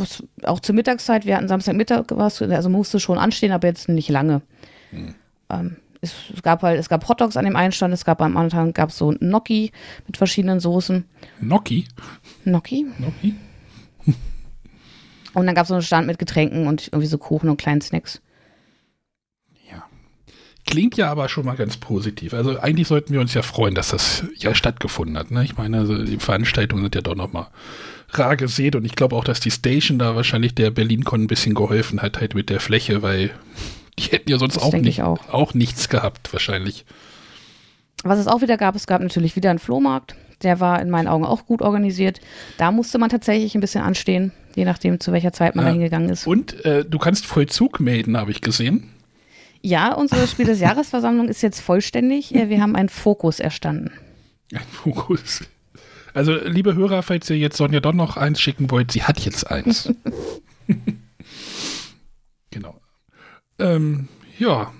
auch 0.42 0.58
zur 0.58 0.74
Mittagszeit, 0.74 1.24
wir 1.24 1.36
hatten 1.36 1.46
Samstagmittag 1.46 2.06
was, 2.10 2.42
also 2.42 2.68
musste 2.68 2.98
schon 2.98 3.18
anstehen, 3.18 3.52
aber 3.52 3.68
jetzt 3.68 3.88
nicht 3.88 4.10
lange. 4.10 4.42
Hm. 4.90 5.14
Ähm, 5.48 5.76
es, 6.00 6.12
es, 6.34 6.42
gab 6.42 6.62
halt, 6.62 6.78
es 6.80 6.88
gab 6.88 7.08
Hotdogs 7.08 7.36
an 7.36 7.44
dem 7.44 7.54
einen 7.54 7.72
Stand, 7.72 7.94
es 7.94 8.04
gab 8.04 8.20
am 8.20 8.36
anderen 8.36 8.74
gab 8.74 8.90
so 8.90 9.10
Gnocchi 9.10 9.70
mit 10.08 10.16
verschiedenen 10.16 10.58
Soßen. 10.58 11.04
Gnocchi? 11.40 11.86
Gnocchi? 12.44 12.86
Gnocchi? 12.98 13.34
Und 15.34 15.46
dann 15.46 15.54
gab 15.54 15.64
es 15.64 15.68
so 15.68 15.74
einen 15.74 15.82
Stand 15.82 16.06
mit 16.06 16.18
Getränken 16.18 16.66
und 16.66 16.88
irgendwie 16.88 17.06
so 17.06 17.18
Kuchen 17.18 17.48
und 17.48 17.56
kleinen 17.56 17.80
Snacks. 17.80 18.20
Ja. 19.70 19.84
Klingt 20.66 20.96
ja 20.96 21.10
aber 21.10 21.28
schon 21.28 21.46
mal 21.46 21.56
ganz 21.56 21.76
positiv. 21.76 22.34
Also 22.34 22.58
eigentlich 22.58 22.88
sollten 22.88 23.12
wir 23.12 23.20
uns 23.20 23.34
ja 23.34 23.42
freuen, 23.42 23.74
dass 23.74 23.88
das 23.88 24.24
ja 24.36 24.54
stattgefunden 24.54 25.16
hat. 25.16 25.30
Ne? 25.30 25.44
Ich 25.44 25.56
meine, 25.56 25.78
also 25.78 26.02
die 26.04 26.18
Veranstaltungen 26.18 26.82
sind 26.82 26.94
ja 26.94 27.00
doch 27.00 27.14
noch 27.14 27.32
mal 27.32 27.48
rar 28.10 28.36
gesät 28.36 28.76
und 28.76 28.84
ich 28.84 28.94
glaube 28.94 29.16
auch, 29.16 29.24
dass 29.24 29.40
die 29.40 29.50
Station 29.50 29.98
da 29.98 30.14
wahrscheinlich 30.14 30.54
der 30.54 30.70
BerlinCon 30.70 31.22
ein 31.22 31.26
bisschen 31.26 31.54
geholfen 31.54 32.02
hat 32.02 32.20
halt 32.20 32.34
mit 32.34 32.50
der 32.50 32.60
Fläche, 32.60 33.02
weil 33.02 33.30
die 33.98 34.04
hätten 34.04 34.30
ja 34.30 34.38
sonst 34.38 34.58
auch, 34.58 34.72
nicht, 34.72 35.02
auch. 35.02 35.28
auch 35.30 35.54
nichts 35.54 35.88
gehabt 35.88 36.32
wahrscheinlich. 36.32 36.84
Was 38.04 38.18
es 38.18 38.26
auch 38.26 38.42
wieder 38.42 38.56
gab, 38.56 38.74
es 38.74 38.86
gab 38.86 39.00
natürlich 39.00 39.36
wieder 39.36 39.50
einen 39.50 39.58
Flohmarkt. 39.58 40.16
Der 40.42 40.60
war 40.60 40.80
in 40.82 40.90
meinen 40.90 41.06
Augen 41.06 41.24
auch 41.24 41.46
gut 41.46 41.62
organisiert. 41.62 42.20
Da 42.58 42.72
musste 42.72 42.98
man 42.98 43.10
tatsächlich 43.10 43.54
ein 43.54 43.60
bisschen 43.60 43.84
anstehen, 43.84 44.32
je 44.56 44.64
nachdem, 44.64 45.00
zu 45.00 45.12
welcher 45.12 45.32
Zeit 45.32 45.54
man 45.54 45.64
ja. 45.64 45.70
da 45.70 45.74
hingegangen 45.74 46.08
ist. 46.08 46.26
Und 46.26 46.64
äh, 46.64 46.84
du 46.84 46.98
kannst 46.98 47.26
Vollzug 47.26 47.80
melden, 47.80 48.16
habe 48.16 48.30
ich 48.30 48.40
gesehen. 48.40 48.90
Ja, 49.62 49.94
unsere 49.94 50.26
Spiel 50.26 50.46
des 50.46 50.60
Jahresversammlung 50.60 51.28
ist 51.28 51.42
jetzt 51.42 51.60
vollständig. 51.60 52.32
Wir 52.32 52.60
haben 52.60 52.74
einen 52.74 52.88
Fokus 52.88 53.38
erstanden. 53.38 53.92
Ein 54.52 54.60
Fokus. 54.70 55.42
Also, 56.14 56.34
liebe 56.34 56.74
Hörer, 56.74 57.02
falls 57.02 57.30
ihr 57.30 57.38
jetzt 57.38 57.56
Sonja 57.56 57.80
doch 57.80 57.94
noch 57.94 58.16
eins 58.16 58.40
schicken 58.40 58.70
wollt, 58.70 58.90
sie 58.90 59.04
hat 59.04 59.20
jetzt 59.20 59.50
eins. 59.50 59.92
genau. 62.50 62.80
Ähm, 63.58 64.08
ja, 64.38 64.72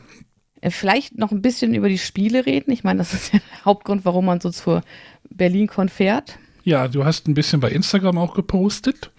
äh, 0.62 0.71
vielleicht 0.71 1.19
noch 1.19 1.31
ein 1.31 1.43
bisschen 1.43 1.75
über 1.75 1.91
die 1.91 1.99
Spiele 1.99 2.47
reden. 2.47 2.73
Ich 2.73 2.85
meine, 2.85 2.99
das 2.99 3.12
ist 3.12 3.35
ja 3.35 3.41
der 3.41 3.64
Hauptgrund, 3.67 4.07
warum 4.07 4.25
man 4.25 4.41
so 4.41 4.50
zur 4.50 4.83
BerlinCon 5.29 5.91
fährt. 5.91 6.38
Ja, 6.64 6.88
du 6.88 7.05
hast 7.05 7.29
ein 7.29 7.35
bisschen 7.35 7.61
bei 7.61 7.71
Instagram 7.71 8.17
auch 8.17 8.35
gepostet. 8.35 9.11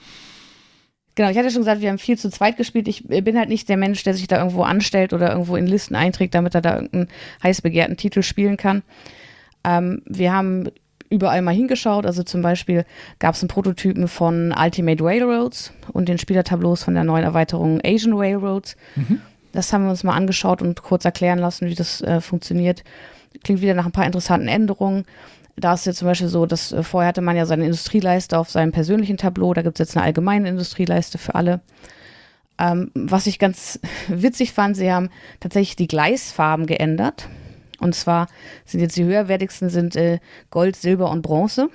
Genau, 1.16 1.30
ich 1.30 1.38
hatte 1.38 1.52
schon 1.52 1.62
gesagt, 1.62 1.82
wir 1.82 1.90
haben 1.90 2.00
viel 2.00 2.18
zu 2.18 2.30
zweit 2.30 2.58
gespielt. 2.58 2.88
Ich 2.88 3.10
äh, 3.10 3.22
bin 3.22 3.38
halt 3.38 3.50
nicht 3.50 3.70
der 3.70 3.78
Mensch, 3.78 4.04
der 4.04 4.14
sich 4.14 4.28
da 4.28 4.38
irgendwo 4.40 4.64
anstellt 4.64 5.14
oder 5.14 5.32
irgendwo 5.32 5.56
in 5.56 5.68
Listen 5.68 5.96
einträgt, 5.96 6.34
damit 6.34 6.56
er 6.56 6.62
da 6.62 6.76
irgendeinen 6.76 7.08
heiß 7.44 7.62
begehrten 7.62 7.98
Titel 7.98 8.24
spielen 8.24 8.58
kann. 8.58 8.82
Ähm, 9.64 10.02
wir 10.06 10.34
haben 10.34 10.70
überall 11.14 11.44
mal 11.44 11.54
hingeschaut. 11.54 12.06
Also 12.06 12.24
zum 12.24 12.42
Beispiel 12.42 12.86
gab 13.20 13.36
es 13.36 13.42
einen 13.42 13.48
Prototypen 13.48 14.08
von 14.08 14.54
Ultimate 14.58 15.04
Railroads 15.04 15.72
und 15.92 16.10
den 16.10 16.18
Spielertableaus 16.18 16.84
von 16.84 16.96
der 16.96 17.04
neuen 17.04 17.24
Erweiterung 17.24 17.80
Asian 17.84 18.14
Railroads. 18.14 18.76
Mhm. 18.96 19.22
Das 19.52 19.72
haben 19.72 19.84
wir 19.84 19.92
uns 19.92 20.04
mal 20.04 20.16
angeschaut 20.16 20.64
und 20.64 20.82
kurz 20.82 21.06
erklären 21.06 21.38
lassen, 21.38 21.68
wie 21.68 21.76
das 21.76 22.02
äh, 22.02 22.20
funktioniert. 22.20 22.84
Klingt 23.44 23.62
wieder 23.62 23.76
nach 23.76 23.86
ein 23.86 23.92
paar 23.92 24.08
interessanten 24.08 24.48
Änderungen. 24.48 25.06
Da 25.56 25.74
ist 25.74 25.86
jetzt 25.86 26.00
zum 26.00 26.08
Beispiel 26.08 26.28
so, 26.28 26.46
dass 26.46 26.72
äh, 26.72 26.84
vorher 26.84 27.10
hatte 27.10 27.22
man 27.22 27.36
ja 27.36 27.46
seine 27.46 27.66
Industrieleiste 27.66 28.38
auf 28.38 28.50
seinem 28.50 28.72
persönlichen 28.72 29.18
Tableau. 29.18 29.54
Da 29.54 29.62
gibt 29.62 29.80
es 29.80 29.88
jetzt 29.88 29.98
eine 29.98 30.06
allgemeine 30.06 30.50
Industrieleiste 30.50 31.18
für 31.18 31.36
alle. 31.36 31.62
Ähm, 32.58 32.92
was 32.94 33.28
ich 33.28 33.40
ganz 33.40 33.80
witzig 34.08 34.54
fand, 34.54 34.76
sie 34.78 34.92
haben 34.92 35.10
tatsächlich 35.40 35.76
die 35.76 35.88
Gleisfarben 35.88 36.66
geändert. 36.66 37.28
Und 37.80 37.96
zwar 37.96 38.28
sind 38.66 38.80
jetzt 38.80 38.96
die 38.96 39.04
höherwertigsten 39.04 39.70
sind 39.70 39.96
äh, 39.96 40.20
Gold, 40.50 40.76
Silber 40.76 41.12
und 41.12 41.22
Bronze, 41.22 41.70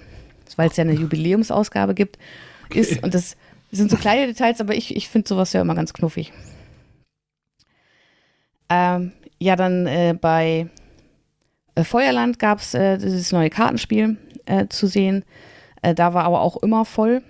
weil 0.57 0.71
es 0.71 0.77
ja 0.77 0.83
eine 0.83 0.93
Jubiläumsausgabe 0.95 1.95
gibt. 1.95 2.19
Okay. 2.67 2.81
Ist, 2.81 3.03
und 3.03 3.15
das 3.15 3.37
sind 3.71 3.91
so 3.91 3.97
kleine 3.97 4.27
Details, 4.27 4.61
aber 4.61 4.75
ich, 4.75 4.97
ich 4.97 5.09
finde 5.09 5.29
sowas 5.29 5.53
ja 5.53 5.61
immer 5.61 5.75
ganz 5.75 5.93
knuffig. 5.93 6.33
Ähm, 8.71 9.13
ja, 9.39 9.57
dann 9.57 9.87
äh, 9.87 10.15
bei 10.19 10.69
Feuerland 11.85 12.39
gab 12.39 12.61
es 12.61 12.75
äh, 12.75 12.99
dieses 12.99 13.33
neue 13.33 13.51
Kartenspiel 13.51 14.17
äh, 14.47 14.67
zu 14.69 14.87
sehen. 14.87 15.25
Äh, 15.83 15.95
da 15.95 16.15
war 16.15 16.25
aber 16.25 16.41
auch 16.41 16.57
immer 16.59 16.85
voll. 16.85 17.23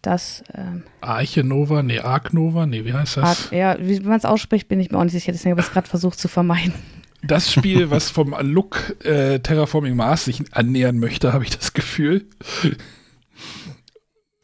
Das 0.00 0.42
ähm, 0.54 0.82
Arche 1.00 1.44
Nova, 1.44 1.82
nee, 1.82 2.00
Arc 2.00 2.32
Nova, 2.32 2.66
nee, 2.66 2.84
wie 2.84 2.92
heißt 2.92 3.18
das? 3.18 3.24
Arc, 3.24 3.52
ja, 3.52 3.76
wie 3.78 4.00
man 4.00 4.16
es 4.16 4.24
ausspricht, 4.24 4.66
bin 4.66 4.80
ich 4.80 4.90
mir 4.90 4.98
auch 4.98 5.04
nicht 5.04 5.12
sicher, 5.12 5.30
deswegen 5.30 5.52
habe 5.52 5.60
ich 5.60 5.68
es 5.68 5.72
gerade 5.72 5.88
versucht 5.88 6.18
zu 6.18 6.26
vermeiden. 6.26 6.74
Das 7.22 7.52
Spiel, 7.52 7.90
was 7.90 8.10
vom 8.10 8.34
Look 8.40 8.96
äh, 9.04 9.38
Terraforming 9.38 9.94
Mars 9.94 10.24
sich 10.24 10.42
annähern 10.50 10.98
möchte, 10.98 11.32
habe 11.32 11.44
ich 11.44 11.56
das 11.56 11.72
Gefühl. 11.72 12.26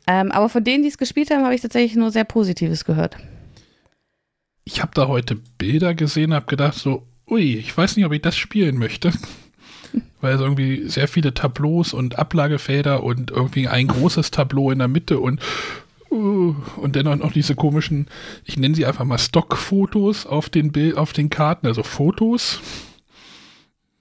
Ähm, 0.06 0.30
aber 0.30 0.48
von 0.48 0.62
denen, 0.62 0.84
die 0.84 0.88
es 0.90 0.96
gespielt 0.96 1.32
haben, 1.32 1.42
habe 1.42 1.56
ich 1.56 1.60
tatsächlich 1.60 1.96
nur 1.96 2.12
sehr 2.12 2.24
Positives 2.24 2.84
gehört 2.84 3.16
ich 4.68 4.82
habe 4.82 4.90
da 4.92 5.08
heute 5.08 5.34
Bilder 5.34 5.94
gesehen, 5.94 6.34
habe 6.34 6.44
gedacht 6.44 6.74
so, 6.74 7.06
ui, 7.30 7.56
ich 7.56 7.76
weiß 7.76 7.96
nicht, 7.96 8.06
ob 8.06 8.12
ich 8.12 8.22
das 8.22 8.36
spielen 8.36 8.78
möchte. 8.78 9.12
Weil 10.20 10.34
es 10.34 10.40
irgendwie 10.40 10.88
sehr 10.88 11.08
viele 11.08 11.32
Tableaus 11.32 11.94
und 11.94 12.18
Ablagefelder 12.18 13.02
und 13.02 13.30
irgendwie 13.30 13.68
ein 13.68 13.86
großes 13.86 14.30
Tableau 14.30 14.70
in 14.70 14.80
der 14.80 14.88
Mitte 14.88 15.18
und 15.18 15.40
uh, 16.10 16.54
und 16.76 16.96
dennoch 16.96 17.16
noch 17.16 17.32
diese 17.32 17.54
komischen, 17.54 18.08
ich 18.44 18.56
nenne 18.56 18.74
sie 18.74 18.84
einfach 18.84 19.04
mal 19.04 19.18
Stockfotos 19.18 20.26
auf 20.26 20.48
den 20.50 20.72
Bild, 20.72 20.96
auf 20.96 21.12
den 21.12 21.30
Karten, 21.30 21.66
also 21.66 21.82
Fotos. 21.82 22.60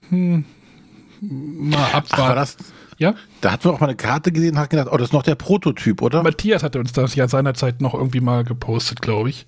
Hm, 0.09 0.45
mal 1.21 1.91
abwarten. 1.91 2.07
Ach, 2.11 2.17
war 2.19 2.35
das, 2.35 2.57
ja? 2.97 3.15
Da 3.41 3.51
hatten 3.51 3.65
wir 3.65 3.73
auch 3.73 3.79
mal 3.79 3.87
eine 3.87 3.95
Karte 3.95 4.31
gesehen 4.31 4.55
und 4.55 4.59
hat 4.59 4.69
gedacht, 4.69 4.89
oh, 4.91 4.97
das 4.97 5.09
ist 5.09 5.13
noch 5.13 5.23
der 5.23 5.35
Prototyp, 5.35 6.01
oder? 6.01 6.23
Matthias 6.23 6.63
hatte 6.63 6.79
uns 6.79 6.93
das 6.93 7.15
ja 7.15 7.27
seinerzeit 7.27 7.81
noch 7.81 7.93
irgendwie 7.93 8.21
mal 8.21 8.43
gepostet, 8.43 9.01
glaube 9.01 9.29
ich. 9.29 9.45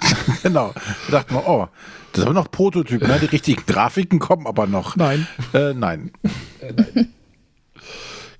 genau. 0.42 0.74
Da 1.08 1.18
dachten 1.18 1.34
wir, 1.34 1.48
oh, 1.48 1.68
das 2.12 2.20
ist 2.20 2.24
aber 2.26 2.34
noch 2.34 2.50
Prototyp, 2.50 3.02
ne? 3.02 3.18
Die 3.20 3.26
richtigen 3.32 3.62
Grafiken 3.66 4.18
kommen 4.18 4.46
aber 4.46 4.66
noch. 4.66 4.96
Nein. 4.96 5.26
Äh, 5.54 5.74
nein. 5.74 6.12
Äh, 6.60 6.72
nein. 6.72 7.12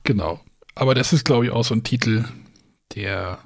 Genau. 0.04 0.40
Aber 0.74 0.94
das 0.94 1.12
ist, 1.12 1.24
glaube 1.24 1.46
ich, 1.46 1.50
auch 1.52 1.64
so 1.64 1.74
ein 1.74 1.84
Titel, 1.84 2.24
der. 2.94 3.38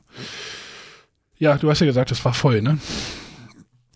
Ja, 1.37 1.57
du 1.57 1.68
hast 1.68 1.81
ja 1.81 1.87
gesagt, 1.87 2.11
das 2.11 2.24
war 2.24 2.33
voll, 2.33 2.62
ne? 2.62 2.79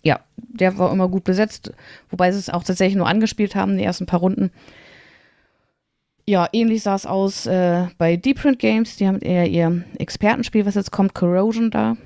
Ja, 0.03 0.19
der 0.37 0.77
war 0.77 0.91
immer 0.91 1.07
gut 1.07 1.23
besetzt, 1.23 1.73
wobei 2.09 2.31
sie 2.31 2.39
es 2.39 2.49
auch 2.49 2.63
tatsächlich 2.63 2.97
nur 2.97 3.07
angespielt 3.07 3.55
haben, 3.55 3.77
die 3.77 3.83
ersten 3.83 4.05
paar 4.05 4.19
Runden. 4.19 4.51
Ja, 6.29 6.47
ähnlich 6.53 6.83
sah 6.83 6.93
es 6.93 7.07
aus 7.07 7.47
äh, 7.47 7.87
bei 7.97 8.15
Deep 8.15 8.39
Print 8.39 8.59
Games. 8.59 8.97
Die 8.97 9.07
haben 9.07 9.17
eher 9.17 9.47
ihr 9.47 9.83
Expertenspiel, 9.97 10.63
was 10.63 10.75
jetzt 10.75 10.91
kommt, 10.91 11.15
Corrosion 11.15 11.71
da. 11.71 11.97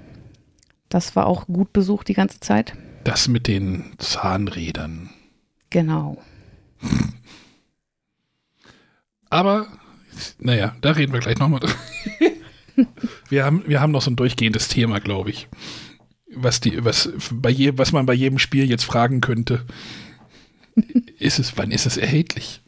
Das 0.87 1.17
war 1.17 1.25
auch 1.25 1.45
gut 1.47 1.73
besucht 1.73 2.07
die 2.07 2.13
ganze 2.13 2.39
Zeit. 2.39 2.73
Das 3.03 3.27
mit 3.27 3.49
den 3.49 3.91
Zahnrädern. 3.97 5.09
Genau. 5.71 6.23
Aber, 9.29 9.67
naja, 10.39 10.73
da 10.79 10.91
reden 10.91 11.11
wir 11.11 11.19
gleich 11.19 11.37
nochmal 11.37 11.59
drüber. 11.59 11.75
wir, 13.27 13.43
haben, 13.43 13.63
wir 13.67 13.81
haben 13.81 13.91
noch 13.91 14.03
so 14.03 14.09
ein 14.09 14.15
durchgehendes 14.15 14.69
Thema, 14.69 15.01
glaube 15.01 15.31
ich. 15.31 15.49
Was, 16.33 16.61
die, 16.61 16.85
was, 16.85 17.11
bei 17.29 17.49
je, 17.49 17.77
was 17.77 17.91
man 17.91 18.05
bei 18.05 18.13
jedem 18.13 18.39
Spiel 18.39 18.69
jetzt 18.69 18.85
fragen 18.85 19.19
könnte. 19.19 19.65
Ist 21.19 21.39
es, 21.39 21.57
wann 21.57 21.71
ist 21.71 21.85
es 21.85 21.97
erhältlich? 21.97 22.62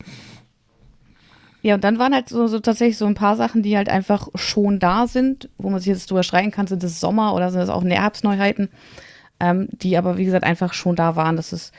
Ja, 1.65 1.73
und 1.73 1.83
dann 1.83 1.97
waren 1.97 2.13
halt 2.13 2.29
so, 2.29 2.45
so, 2.45 2.59
tatsächlich 2.59 2.95
so 2.95 3.07
ein 3.07 3.15
paar 3.15 3.35
Sachen, 3.35 3.63
die 3.63 3.75
halt 3.75 3.89
einfach 3.89 4.27
schon 4.35 4.77
da 4.77 5.07
sind, 5.07 5.49
wo 5.57 5.71
man 5.71 5.79
sich 5.79 5.87
jetzt 5.87 6.11
drüber 6.11 6.21
schreien 6.21 6.51
kann, 6.51 6.67
sind 6.67 6.83
das 6.83 6.99
Sommer 6.99 7.33
oder 7.33 7.49
sind 7.49 7.59
das 7.59 7.71
auch 7.71 7.83
Herbstneuheiten, 7.83 8.69
ähm, 9.39 9.69
die 9.71 9.97
aber 9.97 10.19
wie 10.19 10.25
gesagt 10.25 10.43
einfach 10.43 10.73
schon 10.73 10.95
da 10.95 11.15
waren. 11.15 11.37
Das 11.37 11.53
ist 11.53 11.73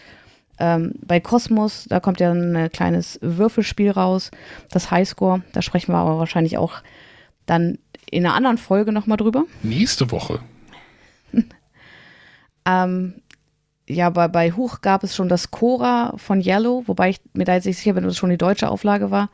ähm, 0.58 0.94
bei 1.06 1.20
Cosmos, 1.20 1.86
da 1.88 2.00
kommt 2.00 2.18
ja 2.18 2.32
ein 2.32 2.68
kleines 2.72 3.20
Würfelspiel 3.22 3.92
raus, 3.92 4.32
das 4.72 4.90
Highscore, 4.90 5.42
da 5.52 5.62
sprechen 5.62 5.92
wir 5.92 5.98
aber 5.98 6.18
wahrscheinlich 6.18 6.58
auch 6.58 6.82
dann 7.46 7.78
in 8.10 8.26
einer 8.26 8.34
anderen 8.34 8.58
Folge 8.58 8.90
nochmal 8.90 9.18
drüber. 9.18 9.44
Nächste 9.62 10.10
Woche. 10.10 10.40
ähm, 12.66 13.22
ja, 13.88 14.10
bei, 14.10 14.26
bei 14.26 14.50
Huch 14.50 14.80
gab 14.80 15.04
es 15.04 15.14
schon 15.14 15.28
das 15.28 15.52
Cora 15.52 16.12
von 16.16 16.40
Yellow, 16.40 16.82
wobei 16.88 17.10
ich 17.10 17.20
mir 17.34 17.44
da 17.44 17.54
jetzt 17.54 17.66
nicht 17.66 17.78
sicher 17.78 17.92
bin, 17.92 18.02
ob 18.02 18.10
das 18.10 18.16
schon 18.16 18.30
die 18.30 18.36
deutsche 18.36 18.68
Auflage 18.68 19.12
war 19.12 19.30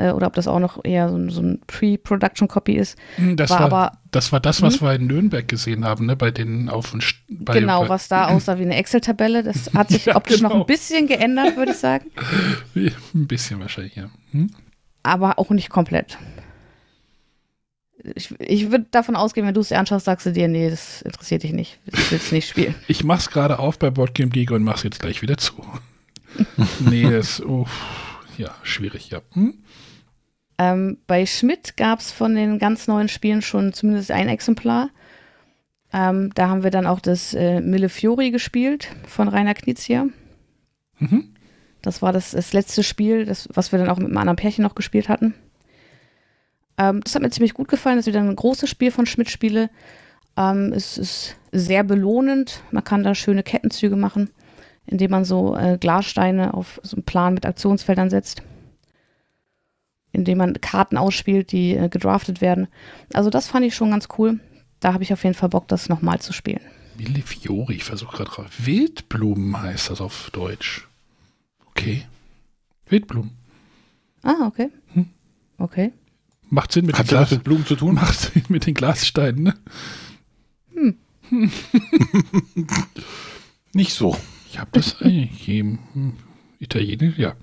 äh, 0.00 0.10
oder 0.12 0.26
ob 0.26 0.34
das 0.34 0.48
auch 0.48 0.58
noch 0.58 0.84
eher 0.84 1.08
so, 1.08 1.28
so 1.30 1.42
ein 1.42 1.60
Pre-Production-Copy 1.66 2.72
ist. 2.74 2.96
Hm, 3.16 3.36
Das 3.36 3.50
War 3.50 3.58
war, 3.58 3.66
aber- 3.66 3.98
das 4.10 4.32
war 4.32 4.40
das, 4.40 4.62
was 4.62 4.80
Hm? 4.80 4.86
wir 4.86 4.94
in 4.94 5.06
Nürnberg 5.06 5.46
gesehen 5.46 5.84
haben, 5.84 6.06
ne? 6.06 6.16
Bei 6.16 6.30
den 6.30 6.68
auf 6.68 6.92
St- 6.94 7.14
bei, 7.28 7.60
genau, 7.60 7.88
was 7.88 8.08
da 8.08 8.28
aussah 8.30 8.58
wie 8.58 8.62
eine 8.62 8.76
Excel-Tabelle. 8.76 9.42
Das 9.44 9.72
hat 9.74 9.90
sich 9.90 10.04
Ja, 10.06 10.16
optisch 10.16 10.40
noch 10.40 10.50
genau. 10.50 10.62
ein 10.62 10.66
bisschen 10.66 11.06
geändert, 11.06 11.56
würde 11.56 11.72
ich 11.72 11.78
sagen. 11.78 12.10
Ein 12.74 13.26
bisschen 13.28 13.60
wahrscheinlich, 13.60 13.94
ja. 13.96 14.10
Hm? 14.32 14.50
aber 15.02 15.38
auch 15.38 15.50
nicht 15.50 15.70
komplett. 15.70 16.18
Ich, 18.14 18.34
ich 18.40 18.70
würde 18.70 18.86
davon 18.90 19.14
ausgehen, 19.14 19.46
wenn 19.46 19.52
du 19.54 19.60
es 19.60 19.68
dir 19.68 19.78
anschaust, 19.78 20.06
sagst 20.06 20.24
du 20.26 20.32
dir, 20.32 20.48
nee, 20.48 20.70
das 20.70 21.02
interessiert 21.02 21.42
dich 21.42 21.52
nicht. 21.52 21.78
Ich 21.86 22.10
will 22.10 22.18
es 22.18 22.32
nicht 22.32 22.48
spielen. 22.48 22.74
Ich 22.88 23.04
mach's 23.04 23.28
gerade 23.30 23.58
auf 23.58 23.78
bei 23.78 23.90
Boardgame 23.90 24.30
Geek 24.30 24.50
und 24.52 24.62
mach's 24.62 24.82
jetzt 24.82 25.00
gleich 25.00 25.20
wieder 25.20 25.36
zu. 25.36 25.52
nee, 26.80 27.02
das, 27.10 27.42
oh, 27.42 27.66
ja, 28.38 28.54
schwierig, 28.62 29.10
ja. 29.10 29.20
Hm? 29.34 29.54
Ähm, 30.60 30.98
bei 31.06 31.24
Schmidt 31.24 31.78
gab 31.78 32.00
es 32.00 32.12
von 32.12 32.34
den 32.34 32.58
ganz 32.58 32.86
neuen 32.86 33.08
Spielen 33.08 33.40
schon 33.40 33.72
zumindest 33.72 34.10
ein 34.10 34.28
Exemplar. 34.28 34.90
Ähm, 35.90 36.32
da 36.34 36.50
haben 36.50 36.62
wir 36.62 36.70
dann 36.70 36.86
auch 36.86 37.00
das 37.00 37.32
äh, 37.32 37.62
Millefiori 37.62 38.30
gespielt 38.30 38.88
von 39.06 39.28
Rainer 39.28 39.54
Knizia. 39.54 40.08
Mhm. 40.98 41.32
Das 41.80 42.02
war 42.02 42.12
das, 42.12 42.32
das 42.32 42.52
letzte 42.52 42.82
Spiel, 42.82 43.24
das, 43.24 43.48
was 43.54 43.72
wir 43.72 43.78
dann 43.78 43.88
auch 43.88 43.96
mit 43.96 44.08
einem 44.08 44.18
anderen 44.18 44.36
Pärchen 44.36 44.62
noch 44.62 44.74
gespielt 44.74 45.08
hatten. 45.08 45.32
Ähm, 46.76 47.00
das 47.02 47.14
hat 47.14 47.22
mir 47.22 47.30
ziemlich 47.30 47.54
gut 47.54 47.68
gefallen. 47.68 47.96
Das 47.96 48.06
ist 48.06 48.12
wieder 48.12 48.22
ein 48.22 48.36
großes 48.36 48.68
Spiel 48.68 48.90
von 48.90 49.06
Schmidt 49.06 49.30
Spiele. 49.30 49.70
Ähm, 50.36 50.74
es 50.74 50.98
ist 50.98 51.36
sehr 51.52 51.84
belohnend. 51.84 52.62
Man 52.70 52.84
kann 52.84 53.02
da 53.02 53.14
schöne 53.14 53.42
Kettenzüge 53.42 53.96
machen, 53.96 54.28
indem 54.84 55.10
man 55.10 55.24
so 55.24 55.56
äh, 55.56 55.78
Glassteine 55.80 56.52
auf 56.52 56.80
so 56.82 56.96
einen 56.96 57.04
Plan 57.04 57.32
mit 57.32 57.46
Aktionsfeldern 57.46 58.10
setzt. 58.10 58.42
Indem 60.12 60.38
man 60.38 60.60
Karten 60.60 60.96
ausspielt, 60.96 61.52
die 61.52 61.74
äh, 61.74 61.88
gedraftet 61.88 62.40
werden. 62.40 62.68
Also 63.12 63.30
das 63.30 63.46
fand 63.46 63.64
ich 63.64 63.74
schon 63.74 63.90
ganz 63.90 64.08
cool. 64.18 64.40
Da 64.80 64.92
habe 64.92 65.02
ich 65.02 65.12
auf 65.12 65.22
jeden 65.24 65.34
Fall 65.34 65.48
Bock, 65.48 65.68
das 65.68 65.88
nochmal 65.88 66.20
zu 66.20 66.32
spielen. 66.32 66.60
Millefiori, 66.96 67.74
ich 67.74 67.84
versuche 67.84 68.16
gerade 68.16 68.30
drauf. 68.30 68.46
Wildblumen 68.58 69.60
heißt 69.60 69.90
das 69.90 70.00
auf 70.00 70.30
Deutsch. 70.32 70.86
Okay. 71.66 72.06
Wildblumen. 72.88 73.32
Ah, 74.22 74.46
okay. 74.46 74.70
Hm. 74.94 75.06
Okay. 75.58 75.92
Macht 76.48 76.72
Sinn 76.72 76.86
mit 76.86 76.98
Hat 76.98 77.06
den 77.06 77.16
Glas 77.16 77.30
mit 77.30 77.44
Blumen 77.44 77.64
zu 77.64 77.76
tun? 77.76 77.94
Macht 77.94 78.18
Sinn 78.18 78.42
mit 78.48 78.66
den 78.66 78.74
Glassteinen, 78.74 79.44
ne? 79.44 79.54
Nicht 83.72 83.92
so. 83.92 84.16
Ich 84.48 84.58
habe 84.58 84.70
das 84.72 85.00
eingegeben. 85.00 85.78
Hm. 85.92 86.12
Italienisch, 86.58 87.18
ja. 87.18 87.34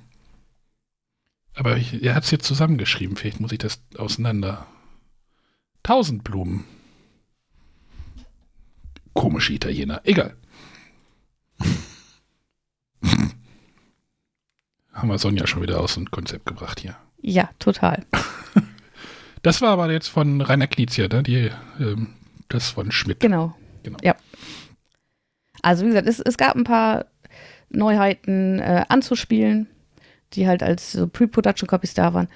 Aber 1.58 1.76
ich, 1.76 2.04
er 2.04 2.14
hat 2.14 2.24
es 2.24 2.32
jetzt 2.32 2.46
zusammengeschrieben. 2.46 3.18
Vielleicht 3.18 3.40
muss 3.40 3.52
ich 3.52 3.58
das 3.58 3.82
auseinander. 3.98 4.68
Tausend 5.82 6.24
Blumen. 6.24 6.66
Komische 9.14 9.54
Italiener. 9.54 10.02
Egal. 10.04 10.36
Haben 14.94 15.10
wir 15.10 15.18
Sonja 15.18 15.48
schon 15.48 15.64
wieder 15.64 15.80
aus 15.80 15.96
dem 15.96 16.12
Konzept 16.12 16.46
gebracht 16.46 16.80
hier. 16.80 16.96
Ja, 17.22 17.50
total. 17.60 18.06
Das 19.44 19.62
war 19.62 19.70
aber 19.70 19.90
jetzt 19.92 20.08
von 20.08 20.42
Rainer 20.42 20.68
Knizia, 20.68 21.08
ne? 21.08 21.24
Die, 21.24 21.52
ähm, 21.80 22.16
das 22.50 22.72
von 22.72 22.92
Schmidt. 22.92 23.22
Genau. 23.22 23.56
Genau. 23.84 23.98
Ja. 24.04 24.16
Also 25.62 25.86
wie 25.86 25.90
gesagt, 25.90 26.08
es, 26.08 26.20
es 26.20 26.38
gab 26.38 26.56
ein 26.56 26.66
paar 26.66 27.06
Neuheiten 27.70 28.60
äh, 28.60 28.84
anzuspielen, 28.90 29.68
die 30.34 30.48
halt 30.48 30.64
als 30.64 30.92
so 30.92 31.08
Pre-Production-Copies 31.08 31.94
da 31.94 32.14
waren. 32.14 32.28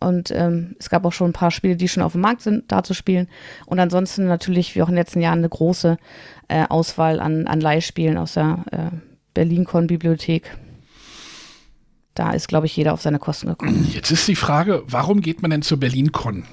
Und 0.00 0.30
ähm, 0.30 0.76
es 0.78 0.88
gab 0.88 1.04
auch 1.04 1.12
schon 1.12 1.30
ein 1.30 1.34
paar 1.34 1.50
Spiele, 1.50 1.76
die 1.76 1.88
schon 1.88 2.02
auf 2.02 2.12
dem 2.12 2.22
Markt 2.22 2.40
sind, 2.40 2.72
da 2.72 2.82
zu 2.82 2.94
spielen. 2.94 3.28
Und 3.66 3.78
ansonsten 3.78 4.26
natürlich, 4.26 4.74
wie 4.74 4.82
auch 4.82 4.88
in 4.88 4.94
den 4.94 5.00
letzten 5.00 5.20
Jahren, 5.20 5.40
eine 5.40 5.48
große 5.48 5.98
äh, 6.48 6.64
Auswahl 6.68 7.20
an, 7.20 7.46
an 7.46 7.60
Leihspielen 7.60 8.16
aus 8.16 8.32
der 8.32 8.64
äh, 8.70 8.96
Berlin-Con-Bibliothek. 9.34 10.56
Da 12.14 12.32
ist, 12.32 12.48
glaube 12.48 12.66
ich, 12.66 12.76
jeder 12.76 12.94
auf 12.94 13.02
seine 13.02 13.18
Kosten 13.18 13.48
gekommen. 13.48 13.88
Jetzt 13.92 14.10
ist 14.10 14.26
die 14.26 14.36
Frage, 14.36 14.82
warum 14.86 15.20
geht 15.20 15.42
man 15.42 15.50
denn 15.50 15.62
zur 15.62 15.78
BerlinCon? 15.78 16.44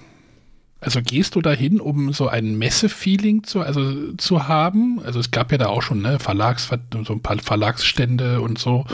Also 0.80 1.02
gehst 1.02 1.36
du 1.36 1.42
dahin, 1.42 1.80
um 1.80 2.14
so 2.14 2.28
ein 2.28 2.58
Messe-Feeling 2.58 3.44
zu, 3.44 3.62
also, 3.62 4.14
zu 4.14 4.48
haben? 4.48 5.00
Also 5.04 5.20
es 5.20 5.32
gab 5.32 5.52
ja 5.52 5.58
da 5.58 5.68
auch 5.68 5.82
schon 5.82 6.02
ne, 6.02 6.20
Verlags, 6.20 6.70
so 7.06 7.14
ein 7.14 7.22
paar 7.22 7.40
Verlagsstände 7.40 8.42
und 8.42 8.60
so 8.60 8.86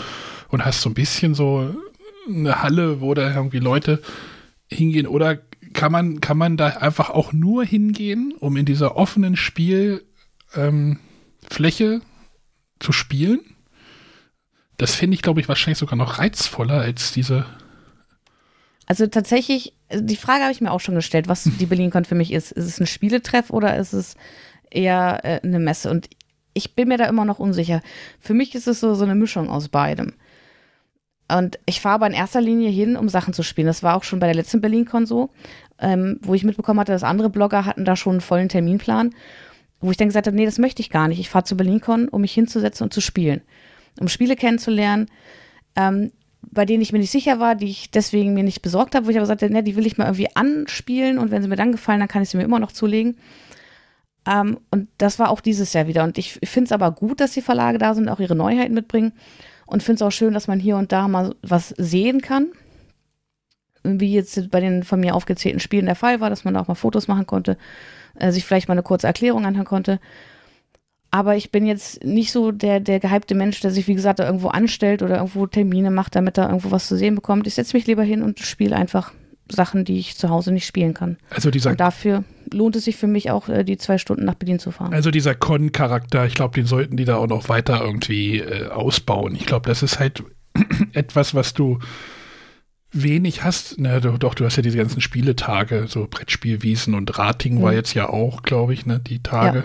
und 0.53 0.63
hast 0.65 0.81
so 0.81 0.89
ein 0.89 0.93
bisschen 0.93 1.33
so 1.33 1.75
eine 2.27 2.61
Halle, 2.61 3.01
wo 3.01 3.13
da 3.13 3.33
irgendwie 3.33 3.59
Leute 3.59 4.01
hingehen 4.67 5.07
oder 5.07 5.39
kann 5.73 5.91
man, 5.91 6.21
kann 6.21 6.37
man 6.37 6.55
da 6.57 6.67
einfach 6.67 7.09
auch 7.09 7.33
nur 7.33 7.65
hingehen, 7.65 8.33
um 8.39 8.55
in 8.55 8.65
dieser 8.65 8.95
offenen 8.95 9.35
Spielfläche 9.35 10.03
ähm, 10.55 12.01
zu 12.79 12.91
spielen? 12.91 13.39
Das 14.77 14.95
finde 14.95 15.15
ich, 15.15 15.21
glaube 15.21 15.41
ich, 15.41 15.47
wahrscheinlich 15.47 15.79
sogar 15.79 15.97
noch 15.97 16.19
reizvoller 16.19 16.81
als 16.81 17.11
diese 17.11 17.45
Also 18.85 19.07
tatsächlich, 19.07 19.73
die 19.91 20.15
Frage 20.15 20.43
habe 20.43 20.51
ich 20.51 20.61
mir 20.61 20.71
auch 20.71 20.79
schon 20.79 20.95
gestellt, 20.95 21.27
was 21.27 21.43
die 21.43 21.65
BerlinCon 21.65 22.05
für 22.05 22.15
mich 22.15 22.31
ist. 22.31 22.51
Ist 22.51 22.65
es 22.65 22.79
ein 22.79 22.87
Spieletreff 22.87 23.49
oder 23.49 23.77
ist 23.77 23.93
es 23.93 24.15
eher 24.69 25.21
äh, 25.23 25.39
eine 25.43 25.59
Messe? 25.59 25.89
Und 25.89 26.09
ich 26.53 26.75
bin 26.75 26.87
mir 26.87 26.97
da 26.97 27.05
immer 27.05 27.25
noch 27.25 27.39
unsicher. 27.39 27.81
Für 28.19 28.33
mich 28.33 28.53
ist 28.53 28.67
es 28.67 28.79
so, 28.79 28.93
so 28.93 29.03
eine 29.03 29.15
Mischung 29.15 29.49
aus 29.49 29.69
beidem. 29.69 30.13
Und 31.29 31.57
ich 31.65 31.81
fahre 31.81 31.95
aber 31.95 32.07
in 32.07 32.13
erster 32.13 32.41
Linie 32.41 32.69
hin, 32.69 32.97
um 32.97 33.09
Sachen 33.09 33.33
zu 33.33 33.43
spielen. 33.43 33.67
Das 33.67 33.81
war 33.81 33.95
auch 33.95 34.03
schon 34.03 34.19
bei 34.19 34.27
der 34.27 34.36
letzten 34.36 34.62
BerlinCon 34.62 35.05
so, 35.05 35.29
ähm, 35.79 36.19
wo 36.21 36.33
ich 36.33 36.43
mitbekommen 36.43 36.79
hatte, 36.79 36.91
dass 36.91 37.03
andere 37.03 37.29
Blogger 37.29 37.65
hatten 37.65 37.86
da 37.86 37.95
schon 37.95 38.13
einen 38.13 38.21
vollen 38.21 38.49
Terminplan, 38.49 39.15
wo 39.79 39.91
ich 39.91 39.97
dann 39.97 40.07
gesagt 40.07 40.27
habe, 40.27 40.36
nee, 40.36 40.45
das 40.45 40.59
möchte 40.59 40.81
ich 40.81 40.89
gar 40.89 41.07
nicht. 41.07 41.19
Ich 41.19 41.29
fahre 41.29 41.45
zu 41.45 41.55
BerlinCon, 41.55 42.09
um 42.09 42.21
mich 42.21 42.33
hinzusetzen 42.33 42.83
und 42.83 42.93
zu 42.93 43.01
spielen. 43.01 43.41
Um 43.99 44.07
Spiele 44.07 44.36
kennenzulernen, 44.36 45.07
ähm, 45.75 46.12
bei 46.41 46.65
denen 46.65 46.81
ich 46.81 46.91
mir 46.91 46.99
nicht 46.99 47.12
sicher 47.12 47.39
war, 47.39 47.55
die 47.55 47.69
ich 47.69 47.89
deswegen 47.91 48.33
mir 48.33 48.43
nicht 48.43 48.62
besorgt 48.62 48.95
habe, 48.95 49.05
wo 49.05 49.09
ich 49.09 49.17
aber 49.17 49.25
sagte, 49.25 49.49
ne, 49.49 49.63
die 49.63 49.75
will 49.75 49.88
ich 49.88 49.97
mal 49.97 50.05
irgendwie 50.05 50.36
anspielen 50.36 51.17
und 51.17 51.31
wenn 51.31 51.41
sie 51.41 51.47
mir 51.47 51.55
dann 51.55 51.71
gefallen, 51.71 51.99
dann 51.99 52.09
kann 52.09 52.21
ich 52.21 52.29
sie 52.29 52.38
mir 52.38 52.43
immer 52.43 52.59
noch 52.59 52.71
zulegen. 52.71 53.17
Ähm, 54.25 54.59
und 54.71 54.89
das 54.97 55.19
war 55.19 55.29
auch 55.29 55.41
dieses 55.41 55.73
Jahr 55.73 55.88
wieder. 55.88 56.03
Und 56.03 56.17
ich 56.17 56.33
finde 56.43 56.65
es 56.65 56.71
aber 56.71 56.91
gut, 56.91 57.19
dass 57.19 57.31
die 57.31 57.41
Verlage 57.41 57.77
da 57.77 57.93
sind, 57.93 58.09
auch 58.09 58.19
ihre 58.19 58.36
Neuheiten 58.36 58.73
mitbringen. 58.73 59.13
Und 59.73 59.81
finde 59.81 59.95
es 59.95 60.01
auch 60.03 60.12
schön, 60.12 60.36
dass 60.36 60.47
man 60.47 60.59
hier 60.59 60.77
und 60.77 60.91
da 60.91 61.07
mal 61.07 61.33
was 61.41 61.69
sehen 61.69 62.21
kann. 62.21 62.49
Wie 63.83 64.13
jetzt 64.13 64.51
bei 64.51 64.59
den 64.59 64.83
von 64.83 64.99
mir 64.99 65.15
aufgezählten 65.15 65.59
Spielen 65.59 65.88
der 65.88 65.95
Fall 65.95 66.21
war, 66.21 66.29
dass 66.29 66.43
man 66.45 66.53
da 66.53 66.59
auch 66.59 66.67
mal 66.67 66.75
Fotos 66.75 67.07
machen 67.07 67.25
konnte, 67.25 67.57
äh, 68.13 68.31
sich 68.31 68.45
vielleicht 68.45 68.67
mal 68.67 68.73
eine 68.73 68.83
kurze 68.83 69.07
Erklärung 69.07 69.47
anhören 69.47 69.65
konnte. 69.65 69.99
Aber 71.09 71.36
ich 71.38 71.51
bin 71.51 71.65
jetzt 71.65 72.03
nicht 72.03 72.31
so 72.31 72.51
der, 72.51 72.81
der 72.81 72.99
gehypte 72.99 73.33
Mensch, 73.33 73.62
der 73.62 73.71
sich, 73.71 73.88
wie 73.88 73.95
gesagt, 73.95 74.19
da 74.19 74.27
irgendwo 74.27 74.49
anstellt 74.49 75.01
oder 75.01 75.15
irgendwo 75.15 75.47
Termine 75.47 75.89
macht, 75.89 76.15
damit 76.15 76.38
er 76.38 76.49
irgendwo 76.49 76.69
was 76.69 76.86
zu 76.86 76.95
sehen 76.95 77.15
bekommt. 77.15 77.47
Ich 77.47 77.55
setze 77.55 77.75
mich 77.75 77.88
lieber 77.88 78.03
hin 78.03 78.21
und 78.21 78.38
spiele 78.38 78.75
einfach 78.75 79.12
Sachen, 79.51 79.84
die 79.86 79.97
ich 79.99 80.15
zu 80.17 80.29
Hause 80.29 80.51
nicht 80.51 80.65
spielen 80.65 80.93
kann. 80.93 81.17
Also 81.29 81.51
dieser, 81.51 81.71
Und 81.71 81.79
dafür 81.79 82.23
lohnt 82.51 82.75
es 82.75 82.86
sich 82.86 82.95
für 82.95 83.08
mich 83.08 83.29
auch, 83.32 83.49
äh, 83.49 83.63
die 83.63 83.77
zwei 83.77 83.97
Stunden 83.97 84.25
nach 84.25 84.36
Berlin 84.36 84.60
zu 84.60 84.71
fahren. 84.71 84.93
also 84.93 85.12
dieser 85.12 85.36
Con-Charakter, 85.36 86.25
ich 86.25 86.34
glaube, 86.36 86.56
den 86.56 86.65
sollten 86.65 86.95
die 86.97 87.06
da 87.06 87.17
auch 87.17 87.27
noch 87.27 87.49
weiter 87.49 87.82
irgendwie 87.84 88.39
äh, 88.39 88.67
ausbauen. 88.69 89.36
Ich 89.36 89.45
glaube, 89.45 89.67
das 89.69 89.84
ist 89.84 89.99
halt 89.99 90.23
etwas, 90.93 91.34
was 91.36 91.53
du 91.53 91.79
wenig 92.91 93.43
hast. 93.43 93.75
Na, 93.79 93.99
du, 93.99 94.17
doch, 94.17 94.36
du 94.36 94.45
hast 94.45 94.56
ja 94.56 94.62
diese 94.63 94.77
ganzen 94.77 95.01
Spieletage, 95.01 95.86
so 95.88 96.08
Brettspielwiesen 96.10 96.93
und 96.93 97.17
Rating 97.17 97.62
war 97.62 97.71
Mhm. 97.71 97.77
jetzt 97.77 97.93
ja 97.95 98.08
auch, 98.10 98.43
glaube 98.43 98.73
ich, 98.73 98.86
ne, 98.86 98.99
die 98.99 99.21
Tage. 99.21 99.63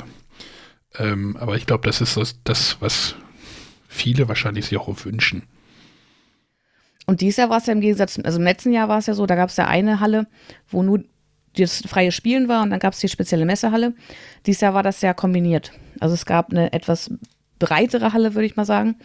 Ähm, 0.98 1.36
aber 1.38 1.56
ich 1.56 1.66
glaube, 1.66 1.86
das 1.86 2.00
ist 2.00 2.16
das, 2.16 2.40
das, 2.44 2.78
was 2.80 3.14
viele 3.86 4.28
wahrscheinlich 4.28 4.66
sich 4.66 4.78
auch 4.78 5.04
wünschen. 5.04 5.42
Und 7.08 7.22
dieses 7.22 7.38
Jahr 7.38 7.48
war 7.48 7.56
es 7.56 7.64
ja 7.64 7.72
im 7.72 7.80
Gegensatz, 7.80 8.20
also 8.22 8.38
im 8.38 8.44
letzten 8.44 8.70
Jahr 8.70 8.90
war 8.90 8.98
es 8.98 9.06
ja 9.06 9.14
so, 9.14 9.24
da 9.24 9.34
gab 9.34 9.48
es 9.48 9.56
ja 9.56 9.66
eine 9.66 9.98
Halle, 9.98 10.26
wo 10.68 10.82
nur 10.82 11.02
das 11.56 11.82
freie 11.86 12.12
Spielen 12.12 12.48
war 12.48 12.62
und 12.62 12.68
dann 12.68 12.80
gab 12.80 12.92
es 12.92 13.00
die 13.00 13.08
spezielle 13.08 13.46
Messehalle. 13.46 13.94
Dieses 14.44 14.60
Jahr 14.60 14.74
war 14.74 14.82
das 14.82 15.00
ja 15.00 15.14
kombiniert. 15.14 15.72
Also 16.00 16.12
es 16.12 16.26
gab 16.26 16.50
eine 16.50 16.70
etwas 16.74 17.10
breitere 17.58 18.12
Halle, 18.12 18.34
würde 18.34 18.44
ich 18.44 18.56
mal 18.56 18.66
sagen. 18.66 18.96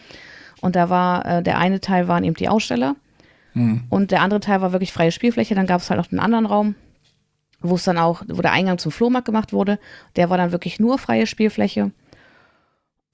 Und 0.60 0.76
da 0.76 0.90
war, 0.90 1.24
äh, 1.24 1.42
der 1.42 1.56
eine 1.56 1.80
Teil 1.80 2.06
waren 2.06 2.24
eben 2.24 2.36
die 2.36 2.50
Aussteller 2.50 2.94
Hm. 3.54 3.84
und 3.88 4.10
der 4.10 4.20
andere 4.20 4.40
Teil 4.40 4.60
war 4.60 4.72
wirklich 4.72 4.92
freie 4.92 5.10
Spielfläche. 5.10 5.54
Dann 5.54 5.66
gab 5.66 5.80
es 5.80 5.88
halt 5.88 5.98
noch 5.98 6.12
einen 6.12 6.20
anderen 6.20 6.44
Raum, 6.44 6.74
wo 7.60 7.76
es 7.76 7.84
dann 7.84 7.96
auch, 7.96 8.22
wo 8.28 8.42
der 8.42 8.52
Eingang 8.52 8.76
zum 8.76 8.92
Flohmarkt 8.92 9.24
gemacht 9.24 9.54
wurde. 9.54 9.78
Der 10.16 10.28
war 10.28 10.36
dann 10.36 10.52
wirklich 10.52 10.78
nur 10.78 10.98
freie 10.98 11.26
Spielfläche. 11.26 11.90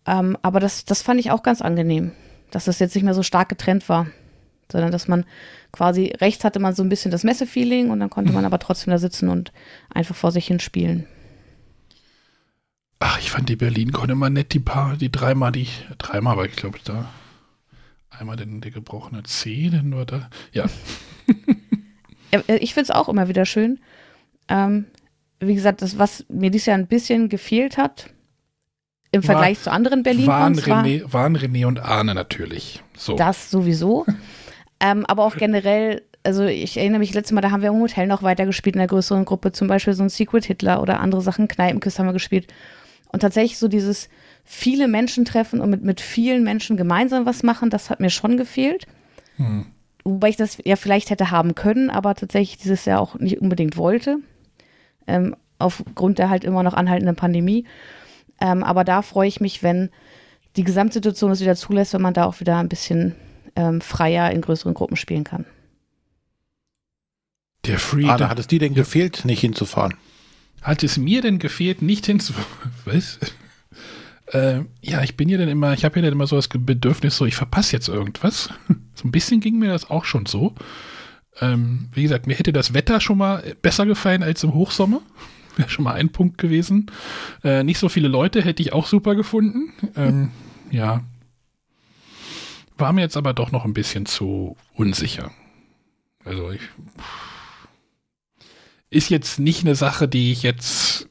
Ähm, 0.04 0.36
aber 0.42 0.58
das, 0.58 0.84
das 0.84 1.00
fand 1.00 1.20
ich 1.20 1.30
auch 1.30 1.44
ganz 1.44 1.62
angenehm, 1.62 2.10
dass 2.50 2.64
das 2.64 2.80
jetzt 2.80 2.96
nicht 2.96 3.04
mehr 3.04 3.14
so 3.14 3.22
stark 3.22 3.48
getrennt 3.48 3.88
war, 3.88 4.08
sondern 4.72 4.92
dass 4.92 5.08
man 5.08 5.24
quasi 5.72 6.12
rechts 6.20 6.44
hatte 6.44 6.58
man 6.60 6.74
so 6.74 6.82
ein 6.82 6.88
bisschen 6.88 7.10
das 7.10 7.24
Messe-Feeling 7.24 7.90
und 7.90 8.00
dann 8.00 8.10
konnte 8.10 8.32
man 8.32 8.44
aber 8.44 8.58
trotzdem 8.58 8.90
da 8.92 8.98
sitzen 8.98 9.28
und 9.28 9.52
einfach 9.92 10.14
vor 10.14 10.32
sich 10.32 10.46
hin 10.46 10.60
spielen. 10.60 11.06
Ach 12.98 13.18
ich 13.18 13.30
fand 13.30 13.48
die 13.48 13.56
Berlin-Con 13.56 14.10
immer 14.10 14.28
nett, 14.30 14.52
die 14.52 14.58
paar, 14.60 14.96
die 14.96 15.10
dreimal, 15.10 15.52
die, 15.52 15.68
dreimal 15.98 16.36
war 16.36 16.44
ich 16.44 16.56
glaube 16.56 16.78
da. 16.84 17.08
Einmal 18.10 18.36
den, 18.36 18.60
der 18.60 18.70
gebrochene 18.70 19.22
C, 19.22 19.70
den 19.70 19.88
nur 19.90 20.04
da. 20.04 20.28
Ja. 20.52 20.66
Äh, 22.32 22.56
Ich 22.58 22.74
finde 22.74 22.84
es 22.84 22.90
auch 22.90 23.08
immer 23.08 23.28
wieder 23.28 23.46
schön. 23.46 23.80
Ähm, 24.48 24.86
wie 25.38 25.54
gesagt, 25.54 25.80
das, 25.80 25.96
was 25.98 26.26
mir 26.28 26.50
dieses 26.50 26.66
Jahr 26.66 26.76
ein 26.76 26.86
bisschen 26.88 27.28
gefehlt 27.30 27.78
hat, 27.78 28.10
im 29.12 29.22
War- 29.22 29.34
Vergleich 29.34 29.60
zu 29.60 29.72
anderen 29.72 30.00
waren, 30.00 30.02
Berlin-Cons, 30.54 30.66
war 30.68 30.84
René, 30.84 31.12
waren 31.12 31.36
René 31.36 31.66
und 31.66 31.80
Arne 31.80 32.14
natürlich. 32.14 32.82
So. 32.96 33.16
das 33.16 33.50
sowieso. 33.50 34.04
ähm, 34.80 35.04
aber 35.06 35.24
auch 35.24 35.36
generell, 35.36 36.02
also 36.22 36.44
ich 36.44 36.76
erinnere 36.76 37.00
mich 37.00 37.14
letztes 37.14 37.32
Mal, 37.32 37.40
da 37.40 37.50
haben 37.50 37.62
wir 37.62 37.70
im 37.70 37.80
Hotel 37.80 38.06
noch 38.06 38.22
weiter 38.22 38.46
gespielt 38.46 38.76
in 38.76 38.80
der 38.80 38.88
größeren 38.88 39.24
Gruppe, 39.24 39.52
zum 39.52 39.68
Beispiel 39.68 39.92
so 39.92 40.02
ein 40.02 40.08
Secret 40.08 40.44
Hitler 40.44 40.82
oder 40.82 41.00
andere 41.00 41.20
Sachen, 41.20 41.48
Kneipenquiz 41.48 41.98
haben 41.98 42.06
wir 42.06 42.12
gespielt. 42.12 42.52
Und 43.12 43.20
tatsächlich 43.20 43.58
so 43.58 43.68
dieses 43.68 44.08
viele 44.44 44.88
Menschen 44.88 45.24
treffen 45.24 45.60
und 45.60 45.70
mit, 45.70 45.82
mit 45.82 46.00
vielen 46.00 46.42
Menschen 46.42 46.76
gemeinsam 46.76 47.26
was 47.26 47.42
machen, 47.42 47.70
das 47.70 47.90
hat 47.90 48.00
mir 48.00 48.10
schon 48.10 48.36
gefehlt. 48.36 48.86
Hm. 49.36 49.66
Wobei 50.04 50.30
ich 50.30 50.36
das 50.36 50.58
ja 50.64 50.76
vielleicht 50.76 51.10
hätte 51.10 51.30
haben 51.30 51.54
können, 51.54 51.90
aber 51.90 52.14
tatsächlich 52.14 52.58
dieses 52.58 52.84
Jahr 52.84 53.00
auch 53.00 53.16
nicht 53.18 53.40
unbedingt 53.40 53.76
wollte. 53.76 54.18
Ähm, 55.06 55.36
aufgrund 55.58 56.18
der 56.18 56.30
halt 56.30 56.44
immer 56.44 56.62
noch 56.62 56.74
anhaltenden 56.74 57.16
Pandemie. 57.16 57.66
Ähm, 58.40 58.64
aber 58.64 58.84
da 58.84 59.02
freue 59.02 59.28
ich 59.28 59.40
mich, 59.40 59.62
wenn 59.62 59.90
die 60.56 60.64
Gesamtsituation 60.64 61.30
es 61.30 61.40
wieder 61.40 61.54
zulässt, 61.54 61.92
wenn 61.92 62.02
man 62.02 62.14
da 62.14 62.24
auch 62.24 62.40
wieder 62.40 62.56
ein 62.56 62.68
bisschen 62.68 63.14
ähm, 63.56 63.80
freier 63.80 64.30
in 64.30 64.40
größeren 64.40 64.74
Gruppen 64.74 64.96
spielen 64.96 65.24
kann. 65.24 65.44
Der 67.66 67.78
Free. 67.78 68.06
Arne, 68.06 68.18
der- 68.18 68.28
hat 68.30 68.38
es 68.38 68.46
dir 68.46 68.58
denn 68.58 68.74
gefehlt, 68.74 69.24
nicht 69.24 69.40
hinzufahren? 69.40 69.94
Hat 70.62 70.82
es 70.82 70.96
mir 70.98 71.22
denn 71.22 71.38
gefehlt, 71.38 71.82
nicht 71.82 72.06
hinzu... 72.06 72.32
Was? 72.84 73.18
Äh, 74.26 74.60
ja, 74.82 75.02
ich 75.02 75.16
bin 75.16 75.28
ja 75.28 75.38
dann 75.38 75.48
immer, 75.48 75.72
ich 75.72 75.84
habe 75.84 75.96
ja 75.96 76.02
dann 76.02 76.12
immer 76.12 76.26
so 76.26 76.36
das 76.36 76.48
Bedürfnis, 76.48 77.16
so 77.16 77.26
ich 77.26 77.34
verpasse 77.34 77.72
jetzt 77.72 77.88
irgendwas. 77.88 78.50
So 78.94 79.08
ein 79.08 79.12
bisschen 79.12 79.40
ging 79.40 79.58
mir 79.58 79.70
das 79.70 79.88
auch 79.88 80.04
schon 80.04 80.26
so. 80.26 80.54
Ähm, 81.40 81.88
wie 81.94 82.02
gesagt, 82.02 82.26
mir 82.26 82.34
hätte 82.34 82.52
das 82.52 82.74
Wetter 82.74 83.00
schon 83.00 83.16
mal 83.16 83.56
besser 83.62 83.86
gefallen 83.86 84.22
als 84.22 84.44
im 84.44 84.52
Hochsommer. 84.52 85.00
Wäre 85.56 85.70
schon 85.70 85.84
mal 85.84 85.94
ein 85.94 86.10
Punkt 86.10 86.36
gewesen. 86.36 86.90
Äh, 87.42 87.62
nicht 87.64 87.78
so 87.78 87.88
viele 87.88 88.08
Leute 88.08 88.42
hätte 88.42 88.62
ich 88.62 88.74
auch 88.74 88.86
super 88.86 89.14
gefunden. 89.14 89.72
Ähm, 89.96 90.32
ja. 90.70 91.02
War 92.80 92.92
mir 92.92 93.02
jetzt 93.02 93.16
aber 93.16 93.34
doch 93.34 93.52
noch 93.52 93.64
ein 93.64 93.74
bisschen 93.74 94.06
zu 94.06 94.56
unsicher. 94.74 95.30
Also 96.24 96.50
ich 96.50 96.60
ist 98.90 99.08
jetzt 99.08 99.38
nicht 99.38 99.64
eine 99.64 99.76
Sache, 99.76 100.08
die 100.08 100.32
ich 100.32 100.42
jetzt 100.42 101.08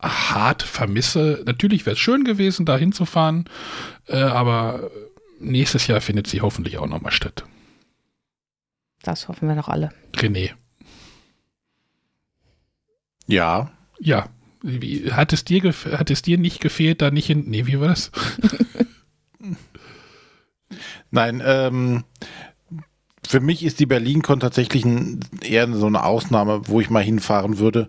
hart 0.00 0.62
vermisse. 0.62 1.42
Natürlich 1.44 1.84
wäre 1.84 1.94
es 1.94 2.00
schön 2.00 2.24
gewesen, 2.24 2.64
da 2.64 2.76
hinzufahren, 2.76 3.48
äh, 4.06 4.16
aber 4.16 4.90
nächstes 5.38 5.86
Jahr 5.86 6.00
findet 6.00 6.26
sie 6.26 6.40
hoffentlich 6.40 6.78
auch 6.78 6.86
nochmal 6.86 7.12
statt. 7.12 7.44
Das 9.02 9.28
hoffen 9.28 9.48
wir 9.48 9.56
doch 9.56 9.68
alle. 9.68 9.90
René. 10.14 10.52
Ja. 13.26 13.70
Ja. 13.98 14.28
Wie, 14.62 15.12
hat, 15.12 15.32
es 15.32 15.44
dir 15.44 15.62
hat 15.72 16.10
es 16.10 16.22
dir 16.22 16.36
nicht 16.36 16.60
gefehlt, 16.60 17.00
da 17.00 17.10
nicht 17.10 17.26
hin. 17.26 17.44
Nee, 17.46 17.66
wie 17.66 17.80
war 17.80 17.88
das? 17.88 18.10
Nein, 21.10 21.42
ähm, 21.44 22.04
für 23.26 23.40
mich 23.40 23.64
ist 23.64 23.80
die 23.80 23.86
BerlinCon 23.86 24.40
tatsächlich 24.40 24.84
ein, 24.84 25.20
eher 25.42 25.72
so 25.72 25.86
eine 25.86 26.04
Ausnahme, 26.04 26.66
wo 26.68 26.80
ich 26.80 26.90
mal 26.90 27.02
hinfahren 27.02 27.58
würde, 27.58 27.88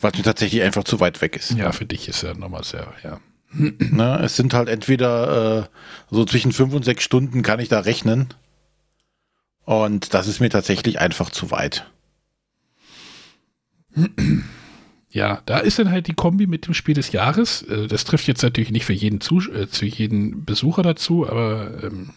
weil 0.00 0.12
es 0.12 0.18
mir 0.18 0.24
tatsächlich 0.24 0.62
einfach 0.62 0.84
zu 0.84 1.00
weit 1.00 1.20
weg 1.22 1.36
ist. 1.36 1.52
Ja, 1.52 1.72
für 1.72 1.86
dich 1.86 2.08
ist 2.08 2.22
ja 2.22 2.34
nochmal 2.34 2.64
sehr, 2.64 2.92
ja. 3.02 3.20
Ne? 3.52 4.20
Es 4.22 4.36
sind 4.36 4.54
halt 4.54 4.68
entweder 4.68 5.62
äh, 5.64 6.14
so 6.14 6.24
zwischen 6.24 6.52
fünf 6.52 6.74
und 6.74 6.84
sechs 6.84 7.04
Stunden 7.04 7.42
kann 7.42 7.60
ich 7.60 7.68
da 7.68 7.80
rechnen. 7.80 8.28
Und 9.64 10.14
das 10.14 10.28
ist 10.28 10.40
mir 10.40 10.50
tatsächlich 10.50 11.00
einfach 11.00 11.30
zu 11.30 11.50
weit. 11.50 11.90
Ja, 15.10 15.40
da 15.46 15.58
ist 15.58 15.78
dann 15.78 15.90
halt 15.90 16.06
die 16.06 16.14
Kombi 16.14 16.46
mit 16.46 16.66
dem 16.66 16.74
Spiel 16.74 16.94
des 16.94 17.12
Jahres. 17.12 17.62
Äh, 17.62 17.86
Das 17.86 18.04
trifft 18.04 18.26
jetzt 18.28 18.42
natürlich 18.42 18.70
nicht 18.70 18.84
für 18.84 18.92
jeden, 18.92 19.20
Zus 19.20 19.48
äh, 19.48 19.68
zu 19.68 19.86
jeden 19.86 20.44
Besucher 20.44 20.82
dazu, 20.82 21.26
aber 21.26 21.82
ähm, 21.82 22.10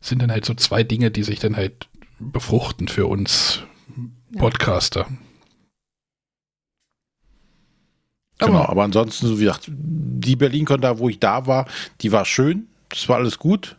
sind 0.00 0.22
dann 0.22 0.30
halt 0.30 0.44
so 0.44 0.54
zwei 0.54 0.82
Dinge, 0.82 1.10
die 1.10 1.22
sich 1.22 1.38
dann 1.40 1.56
halt 1.56 1.88
befruchten 2.18 2.88
für 2.88 3.06
uns 3.06 3.62
Ja. 4.32 4.40
Podcaster. 4.40 5.06
Genau, 8.38 8.58
Aber- 8.60 8.68
aber 8.70 8.84
ansonsten, 8.84 9.26
so 9.26 9.38
wie 9.38 9.44
gesagt, 9.44 9.70
die 9.70 10.36
BerlinCon 10.36 10.80
da, 10.80 10.98
wo 10.98 11.08
ich 11.08 11.18
da 11.20 11.46
war, 11.46 11.66
die 12.00 12.12
war 12.12 12.24
schön. 12.24 12.68
Das 12.88 13.08
war 13.08 13.16
alles 13.16 13.38
gut. 13.38 13.76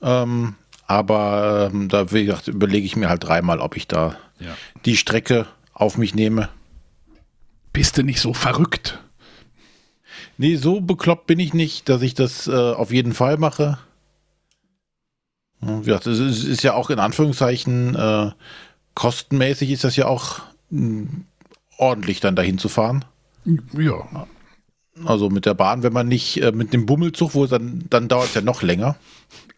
Ähm, 0.00 0.54
aber 0.86 1.70
ähm, 1.72 1.88
da, 1.88 2.12
wie 2.12 2.24
gesagt, 2.24 2.48
überlege 2.48 2.86
ich 2.86 2.94
mir 2.96 3.08
halt 3.08 3.24
dreimal, 3.24 3.58
ob 3.60 3.76
ich 3.76 3.88
da 3.88 4.16
Ja. 4.38 4.56
die 4.84 4.96
Strecke 4.96 5.46
auf 5.74 5.98
mich 5.98 6.14
nehme. 6.14 6.48
Bist 7.72 7.98
du 7.98 8.02
nicht 8.04 8.20
so 8.20 8.32
verrückt? 8.32 9.00
Nee, 10.36 10.54
so 10.56 10.80
bekloppt 10.80 11.26
bin 11.26 11.40
ich 11.40 11.52
nicht, 11.52 11.88
dass 11.88 12.00
ich 12.02 12.14
das 12.14 12.46
äh, 12.46 12.52
auf 12.52 12.92
jeden 12.92 13.12
Fall 13.12 13.36
mache. 13.38 13.78
Ja, 15.60 15.96
es 15.96 16.06
ist, 16.06 16.44
ist 16.44 16.62
ja 16.62 16.74
auch 16.74 16.90
in 16.90 16.98
Anführungszeichen 16.98 17.94
äh, 17.96 18.30
kostenmäßig 18.94 19.70
ist 19.70 19.84
das 19.84 19.96
ja 19.96 20.06
auch 20.06 20.40
mh, 20.70 21.08
ordentlich 21.76 22.20
dann 22.20 22.36
dahin 22.36 22.58
zu 22.58 22.68
fahren. 22.68 23.04
Ja. 23.76 24.26
Also 25.04 25.30
mit 25.30 25.46
der 25.46 25.54
Bahn, 25.54 25.82
wenn 25.82 25.92
man 25.92 26.08
nicht 26.08 26.42
äh, 26.42 26.52
mit 26.52 26.72
dem 26.72 26.86
Bummelzug, 26.86 27.34
wo 27.34 27.46
dann, 27.46 27.84
dann 27.88 28.08
dauert 28.08 28.28
es 28.28 28.34
ja 28.34 28.40
noch 28.40 28.62
länger. 28.62 28.96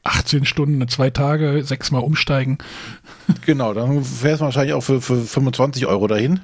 18 0.03 0.45
Stunden, 0.45 0.87
zwei 0.89 1.11
Tage, 1.11 1.63
sechsmal 1.65 2.03
umsteigen. 2.03 2.59
Genau, 3.47 3.73
dann 3.75 4.05
fährst 4.05 4.41
du 4.41 4.45
wahrscheinlich 4.45 4.75
auch 4.75 4.83
für, 4.83 5.01
für 5.01 5.17
25 5.17 5.87
Euro 5.87 6.07
dahin. 6.09 6.41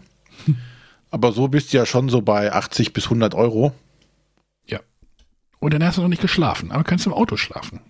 Aber 1.11 1.33
so 1.33 1.49
bist 1.49 1.73
du 1.73 1.77
ja 1.77 1.85
schon 1.85 2.09
so 2.09 2.23
bei 2.23 2.53
80 2.53 2.93
bis 2.93 3.05
100 3.05 3.35
Euro. 3.35 3.73
Ja. 4.67 4.81
Und 5.59 5.75
dann 5.75 5.85
hast 5.85 5.99
du 5.99 6.03
noch 6.03 6.09
nicht 6.09 6.23
geschlafen, 6.23 6.71
aber 6.71 6.85
kannst 6.85 7.07
im 7.07 7.13
Auto 7.13 7.37
schlafen. 7.37 7.81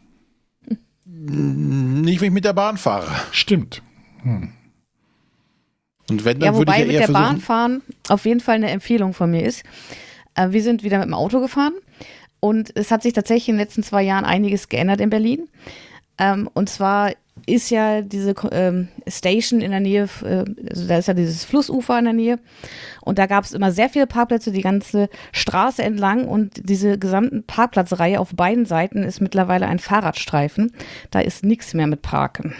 Nicht, 1.31 2.21
wenn 2.21 2.29
ich 2.29 2.35
mit 2.35 2.45
der 2.45 2.53
Bahn 2.53 2.77
fahre. 2.77 3.09
Stimmt. 3.33 3.83
Und 4.25 6.25
wenn, 6.25 6.39
dann 6.39 6.55
Ja, 6.55 6.59
würde 6.59 6.73
ich 6.73 6.79
wobei 6.79 6.81
ja 6.81 6.87
mit 6.87 6.95
der 6.95 7.07
versuchen, 7.07 7.23
Bahn 7.23 7.41
fahren 7.41 7.83
auf 8.09 8.25
jeden 8.25 8.41
Fall 8.41 8.57
eine 8.57 8.71
Empfehlung 8.71 9.13
von 9.13 9.31
mir 9.31 9.45
ist. 9.45 9.65
Äh, 10.35 10.51
wir 10.51 10.63
sind 10.63 10.83
wieder 10.83 10.99
mit 10.99 11.07
dem 11.07 11.15
Auto 11.15 11.41
gefahren 11.41 11.75
und 12.41 12.75
es 12.77 12.91
hat 12.91 13.03
sich 13.03 13.13
tatsächlich 13.13 13.49
in 13.49 13.57
den 13.57 13.61
letzten 13.61 13.83
zwei 13.83 14.03
Jahren 14.03 14.25
einiges 14.25 14.69
geändert 14.69 15.01
in 15.01 15.11
Berlin. 15.11 15.49
Ähm, 16.19 16.49
und 16.55 16.69
zwar 16.69 17.13
ist 17.47 17.71
ja 17.71 18.03
diese 18.03 18.35
ähm, 18.51 18.89
Station 19.07 19.61
in 19.61 19.71
der 19.71 19.81
Nähe, 19.81 20.09
äh, 20.23 20.45
also 20.69 20.89
da 20.89 20.99
ist 20.99 21.09
ja 21.09 21.15
dieses 21.15 21.45
Flussufer 21.45 21.99
in 21.99 22.05
der 22.05 22.13
Nähe 22.13 22.39
und 23.03 23.19
da 23.19 23.27
gab 23.27 23.45
es 23.45 23.53
immer 23.53 23.71
sehr 23.71 23.89
viele 23.89 24.07
Parkplätze 24.07 24.51
die 24.51 24.63
ganze 24.63 25.09
Straße 25.33 25.83
entlang 25.83 26.27
und 26.27 26.69
diese 26.69 26.99
gesamten 26.99 27.45
Parkplatzreihe 27.45 28.21
auf 28.21 28.35
beiden 28.35 28.67
Seiten 28.67 29.05
ist 29.05 29.21
mittlerweile 29.21 29.67
ein 29.67 29.79
Fahrradstreifen. 29.79 30.73
Da 31.11 31.21
ist 31.21 31.45
nichts 31.45 31.73
mehr 31.73 31.87
mit 31.87 32.03
Parken. 32.03 32.55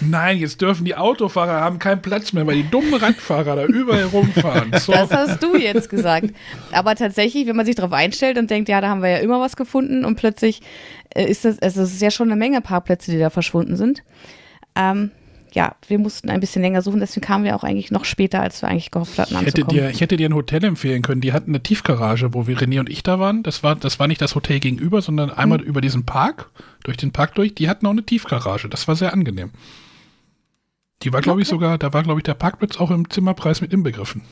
Nein, 0.00 0.38
jetzt 0.38 0.60
dürfen 0.60 0.84
die 0.84 0.94
Autofahrer 0.94 1.60
haben 1.60 1.78
keinen 1.78 2.02
Platz 2.02 2.32
mehr, 2.32 2.46
weil 2.46 2.56
die 2.56 2.68
dummen 2.68 2.94
Radfahrer 2.94 3.56
da 3.56 3.64
überall 3.64 4.04
rumfahren. 4.04 4.72
So. 4.82 4.92
Das 4.92 5.10
hast 5.10 5.42
du 5.42 5.56
jetzt 5.56 5.88
gesagt. 5.88 6.30
Aber 6.72 6.96
tatsächlich, 6.96 7.46
wenn 7.46 7.54
man 7.54 7.66
sich 7.66 7.76
darauf 7.76 7.92
einstellt 7.92 8.36
und 8.36 8.50
denkt, 8.50 8.68
ja, 8.68 8.80
da 8.80 8.88
haben 8.88 9.02
wir 9.02 9.10
ja 9.10 9.18
immer 9.18 9.40
was 9.40 9.54
gefunden 9.54 10.04
und 10.04 10.16
plötzlich 10.16 10.60
ist 11.14 11.44
das, 11.44 11.58
also 11.60 11.82
es 11.82 11.92
ist 11.92 12.02
ja 12.02 12.10
schon 12.10 12.28
eine 12.28 12.36
Menge 12.36 12.60
Parkplätze, 12.60 13.10
die 13.10 13.18
da 13.18 13.30
verschwunden 13.30 13.76
sind. 13.76 14.02
Ähm, 14.74 15.10
ja, 15.52 15.76
wir 15.86 15.98
mussten 15.98 16.30
ein 16.30 16.40
bisschen 16.40 16.62
länger 16.62 16.80
suchen, 16.80 17.00
deswegen 17.00 17.26
kamen 17.26 17.44
wir 17.44 17.54
auch 17.54 17.64
eigentlich 17.64 17.90
noch 17.90 18.04
später, 18.04 18.40
als 18.40 18.62
wir 18.62 18.68
eigentlich 18.68 18.90
gehofft 18.90 19.18
hatten 19.18 19.34
Ich 19.34 19.46
hätte, 19.46 19.64
dir, 19.64 19.90
ich 19.90 20.00
hätte 20.00 20.16
dir 20.16 20.28
ein 20.28 20.34
Hotel 20.34 20.64
empfehlen 20.64 21.02
können. 21.02 21.20
Die 21.20 21.32
hatten 21.32 21.50
eine 21.50 21.62
Tiefgarage, 21.62 22.32
wo 22.32 22.46
wir 22.46 22.56
René 22.56 22.80
und 22.80 22.88
ich 22.88 23.02
da 23.02 23.18
waren. 23.18 23.42
Das 23.42 23.62
war, 23.62 23.76
das 23.76 23.98
war 23.98 24.08
nicht 24.08 24.22
das 24.22 24.34
Hotel 24.34 24.60
gegenüber, 24.60 25.02
sondern 25.02 25.30
einmal 25.30 25.60
über 25.60 25.80
diesen 25.82 26.06
Park, 26.06 26.50
durch 26.84 26.96
den 26.96 27.12
Park 27.12 27.34
durch. 27.34 27.54
Die 27.54 27.68
hatten 27.68 27.86
auch 27.86 27.90
eine 27.90 28.04
Tiefgarage. 28.04 28.68
Das 28.68 28.88
war 28.88 28.96
sehr 28.96 29.12
angenehm. 29.12 29.50
Die 31.02 31.12
war, 31.12 31.20
glaube 31.20 31.42
ich, 31.42 31.48
sogar, 31.48 31.78
da 31.78 31.92
war, 31.92 32.02
glaube 32.02 32.20
ich, 32.20 32.24
der 32.24 32.34
Parkplatz 32.34 32.78
auch 32.78 32.90
im 32.90 33.10
Zimmerpreis 33.10 33.60
mit 33.60 33.72
inbegriffen. 33.72 34.22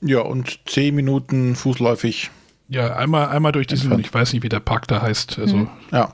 ja, 0.00 0.20
und 0.20 0.60
10 0.66 0.94
Minuten 0.94 1.56
fußläufig. 1.56 2.30
Ja, 2.68 2.96
einmal, 2.96 3.28
einmal 3.28 3.52
durch 3.52 3.66
diesen, 3.66 3.84
Entfernt. 3.92 4.06
ich 4.06 4.14
weiß 4.14 4.32
nicht, 4.32 4.42
wie 4.42 4.48
der 4.48 4.60
Park 4.60 4.88
da 4.88 5.02
heißt, 5.02 5.38
also 5.38 5.68
Ja. 5.92 6.12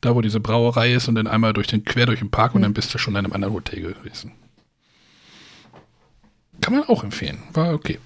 da, 0.00 0.14
wo 0.14 0.20
diese 0.20 0.40
Brauerei 0.40 0.92
ist 0.94 1.08
und 1.08 1.14
dann 1.14 1.26
einmal 1.26 1.52
durch 1.52 1.68
den, 1.68 1.84
quer 1.84 2.06
durch 2.06 2.18
den 2.18 2.30
Park 2.30 2.54
und 2.54 2.62
dann 2.62 2.74
bist 2.74 2.92
du 2.92 2.98
schon 2.98 3.14
in 3.14 3.18
einem 3.18 3.32
anderen 3.32 3.54
Hotel 3.54 3.80
gewesen. 3.80 4.32
Kann 6.60 6.74
man 6.74 6.84
auch 6.84 7.04
empfehlen. 7.04 7.38
War 7.54 7.72
okay. 7.72 7.98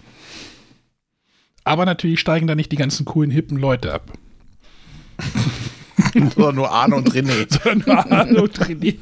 Aber 1.64 1.86
natürlich 1.86 2.20
steigen 2.20 2.46
da 2.46 2.54
nicht 2.54 2.70
die 2.70 2.76
ganzen 2.76 3.04
coolen, 3.06 3.30
hippen 3.30 3.56
Leute 3.58 3.92
ab. 3.94 4.12
Oder 6.36 6.52
nur 6.52 6.70
Arne 6.70 6.96
und 6.96 7.10
René. 7.12 7.46
Sondern 7.64 8.12
Arno 8.12 8.46
trainiert. 8.48 8.98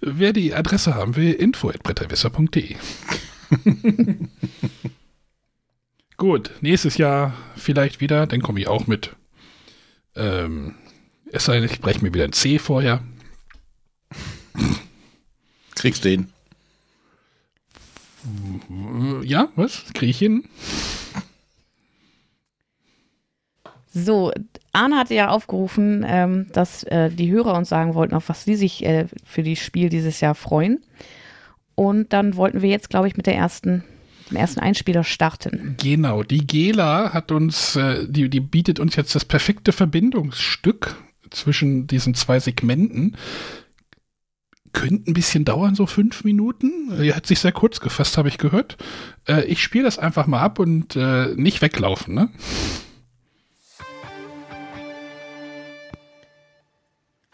Wer 0.00 0.32
die 0.32 0.54
Adresse 0.54 0.94
haben 0.94 1.14
will, 1.16 1.32
info.bretterwisser.de. 1.32 2.74
Gut, 6.20 6.50
nächstes 6.60 6.98
Jahr 6.98 7.32
vielleicht 7.56 8.02
wieder, 8.02 8.26
dann 8.26 8.42
komme 8.42 8.60
ich 8.60 8.68
auch 8.68 8.86
mit. 8.86 9.16
Ähm, 10.14 10.74
es 11.32 11.46
sei 11.46 11.54
denn, 11.54 11.64
ich 11.64 11.80
breche 11.80 12.04
mir 12.04 12.12
wieder 12.12 12.24
ein 12.24 12.34
C 12.34 12.58
vorher. 12.58 13.02
Kriegst 15.76 16.04
du 16.04 16.10
ihn. 16.10 16.30
Ja, 19.24 19.48
was? 19.56 19.86
Krieg 19.94 20.10
ich 20.10 20.18
hin? 20.18 20.44
So, 23.94 24.30
Arne 24.74 24.98
hatte 24.98 25.14
ja 25.14 25.28
aufgerufen, 25.30 26.04
ähm, 26.06 26.48
dass 26.52 26.82
äh, 26.82 27.08
die 27.08 27.30
Hörer 27.30 27.54
uns 27.54 27.70
sagen 27.70 27.94
wollten, 27.94 28.14
auf 28.14 28.28
was 28.28 28.44
sie 28.44 28.56
sich 28.56 28.84
äh, 28.84 29.06
für 29.24 29.42
das 29.42 29.58
Spiel 29.58 29.88
dieses 29.88 30.20
Jahr 30.20 30.34
freuen. 30.34 30.84
Und 31.76 32.12
dann 32.12 32.36
wollten 32.36 32.60
wir 32.60 32.68
jetzt, 32.68 32.90
glaube 32.90 33.08
ich, 33.08 33.16
mit 33.16 33.24
der 33.26 33.36
ersten, 33.36 33.84
dem 34.30 34.36
ersten 34.36 34.60
Einspieler 34.60 35.04
starten. 35.04 35.76
Genau, 35.80 36.22
die 36.22 36.46
Gela 36.46 37.12
hat 37.12 37.32
uns, 37.32 37.76
äh, 37.76 38.06
die, 38.08 38.28
die 38.28 38.40
bietet 38.40 38.80
uns 38.80 38.96
jetzt 38.96 39.14
das 39.14 39.24
perfekte 39.24 39.72
Verbindungsstück 39.72 40.96
zwischen 41.30 41.86
diesen 41.86 42.14
zwei 42.14 42.40
Segmenten. 42.40 43.16
Könnte 44.72 45.10
ein 45.10 45.14
bisschen 45.14 45.44
dauern, 45.44 45.74
so 45.74 45.86
fünf 45.86 46.22
Minuten. 46.22 46.92
Er 47.00 47.16
hat 47.16 47.26
sich 47.26 47.40
sehr 47.40 47.52
kurz 47.52 47.80
gefasst, 47.80 48.16
habe 48.16 48.28
ich 48.28 48.38
gehört. 48.38 48.76
Äh, 49.26 49.44
ich 49.44 49.62
spiele 49.62 49.84
das 49.84 49.98
einfach 49.98 50.26
mal 50.26 50.40
ab 50.40 50.58
und 50.58 50.96
äh, 50.96 51.34
nicht 51.34 51.60
weglaufen, 51.60 52.14
ne? 52.14 52.30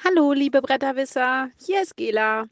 Hallo, 0.02 0.32
liebe 0.32 0.62
Bretterwisser, 0.62 1.50
hier 1.58 1.82
ist 1.82 1.96
Gela. 1.96 2.44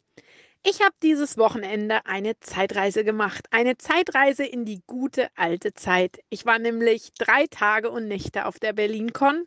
Ich 0.67 0.81
habe 0.81 0.95
dieses 1.03 1.37
Wochenende 1.37 2.07
eine 2.07 2.41
Zeitreise 2.41 3.05
gemacht. 3.05 3.45
Eine 3.51 3.77
Zeitreise 3.77 4.47
in 4.47 4.65
die 4.65 4.81
gute 4.87 5.29
alte 5.37 5.75
Zeit. 5.75 6.21
Ich 6.31 6.47
war 6.47 6.59
nämlich 6.59 7.13
drei 7.19 7.47
Tage 7.49 7.91
und 7.91 8.09
Nächte 8.09 8.47
auf 8.47 8.59
der 8.59 8.73
BerlinCon 8.73 9.47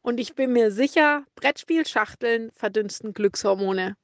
und 0.00 0.18
ich 0.18 0.34
bin 0.34 0.54
mir 0.54 0.70
sicher, 0.70 1.26
Brettspielschachteln 1.34 2.50
verdünsten 2.50 3.12
Glückshormone. 3.12 3.98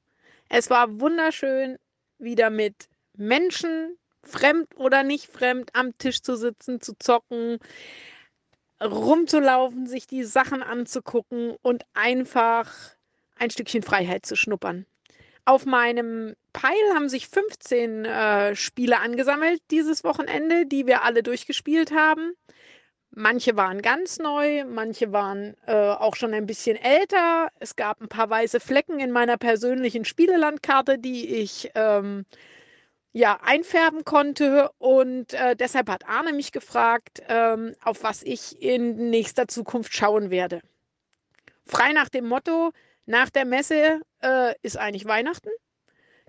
Es 0.49 0.69
war 0.69 0.99
wunderschön, 0.99 1.79
wieder 2.19 2.51
mit 2.51 2.89
Menschen, 3.17 3.97
fremd 4.23 4.67
oder 4.75 5.01
nicht 5.01 5.31
fremd, 5.31 5.71
am 5.73 5.97
Tisch 5.97 6.21
zu 6.21 6.35
sitzen, 6.37 6.79
zu 6.79 6.93
zocken, 6.99 7.57
rumzulaufen, 8.79 9.87
sich 9.87 10.05
die 10.05 10.25
Sachen 10.25 10.61
anzugucken 10.61 11.55
und 11.63 11.85
einfach 11.95 12.71
ein 13.39 13.49
Stückchen 13.49 13.81
Freiheit 13.81 14.27
zu 14.27 14.35
schnuppern. 14.35 14.85
Auf 15.45 15.65
meinem 15.65 16.35
Pile 16.53 16.93
haben 16.93 17.09
sich 17.09 17.27
15 17.27 18.05
äh, 18.05 18.55
Spiele 18.55 18.99
angesammelt 18.99 19.61
dieses 19.71 20.03
Wochenende, 20.03 20.65
die 20.65 20.85
wir 20.85 21.03
alle 21.03 21.23
durchgespielt 21.23 21.91
haben. 21.91 22.33
Manche 23.13 23.57
waren 23.57 23.81
ganz 23.81 24.19
neu, 24.19 24.63
manche 24.63 25.11
waren 25.11 25.57
äh, 25.65 25.73
auch 25.73 26.15
schon 26.15 26.33
ein 26.33 26.45
bisschen 26.45 26.77
älter. 26.77 27.49
Es 27.59 27.75
gab 27.75 27.99
ein 27.99 28.07
paar 28.07 28.29
weiße 28.29 28.61
Flecken 28.61 28.99
in 29.01 29.11
meiner 29.11 29.37
persönlichen 29.37 30.05
Spielelandkarte, 30.05 30.97
die 30.97 31.27
ich 31.27 31.71
ähm, 31.75 32.25
ja 33.11 33.39
einfärben 33.43 34.05
konnte. 34.05 34.69
Und 34.77 35.33
äh, 35.33 35.57
deshalb 35.57 35.89
hat 35.89 36.07
Arne 36.07 36.31
mich 36.31 36.53
gefragt, 36.53 37.21
ähm, 37.27 37.75
auf 37.83 38.03
was 38.03 38.23
ich 38.23 38.61
in 38.61 39.09
nächster 39.09 39.47
Zukunft 39.47 39.93
schauen 39.93 40.29
werde. 40.29 40.61
Frei 41.65 41.91
nach 41.91 42.07
dem 42.07 42.27
Motto, 42.27 42.71
nach 43.05 43.29
der 43.29 43.45
Messe 43.45 44.01
äh, 44.21 44.53
ist 44.61 44.77
eigentlich 44.77 45.05
Weihnachten. 45.05 45.49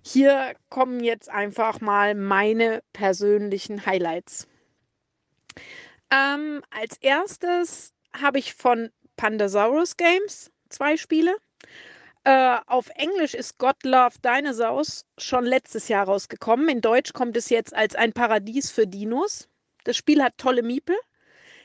Hier 0.04 0.54
kommen 0.68 1.02
jetzt 1.04 1.28
einfach 1.28 1.80
mal 1.80 2.14
meine 2.14 2.82
persönlichen 2.92 3.86
Highlights. 3.86 4.48
Ähm, 6.10 6.62
als 6.70 6.96
erstes 6.98 7.94
habe 8.20 8.38
ich 8.38 8.54
von 8.54 8.90
Pandasaurus 9.16 9.96
Games 9.96 10.50
zwei 10.68 10.96
Spiele. 10.96 11.36
Äh, 12.24 12.58
auf 12.66 12.88
Englisch 12.96 13.34
ist 13.34 13.58
God 13.58 13.76
Love 13.84 14.18
Dinosaurs 14.24 15.06
schon 15.18 15.44
letztes 15.44 15.88
Jahr 15.88 16.06
rausgekommen. 16.06 16.68
In 16.68 16.80
Deutsch 16.80 17.12
kommt 17.12 17.36
es 17.36 17.48
jetzt 17.48 17.74
als 17.74 17.94
ein 17.94 18.12
Paradies 18.12 18.70
für 18.70 18.86
Dinos. 18.86 19.48
Das 19.84 19.96
Spiel 19.96 20.22
hat 20.22 20.38
tolle 20.38 20.62
Miepel, 20.62 20.96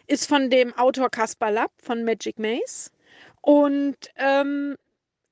ist 0.08 0.28
von 0.28 0.50
dem 0.50 0.74
Autor 0.78 1.10
Kaspar 1.10 1.52
Lapp 1.52 1.72
von 1.82 2.04
Magic 2.04 2.40
Maze 2.40 2.90
und 3.42 3.98
ähm, 4.16 4.76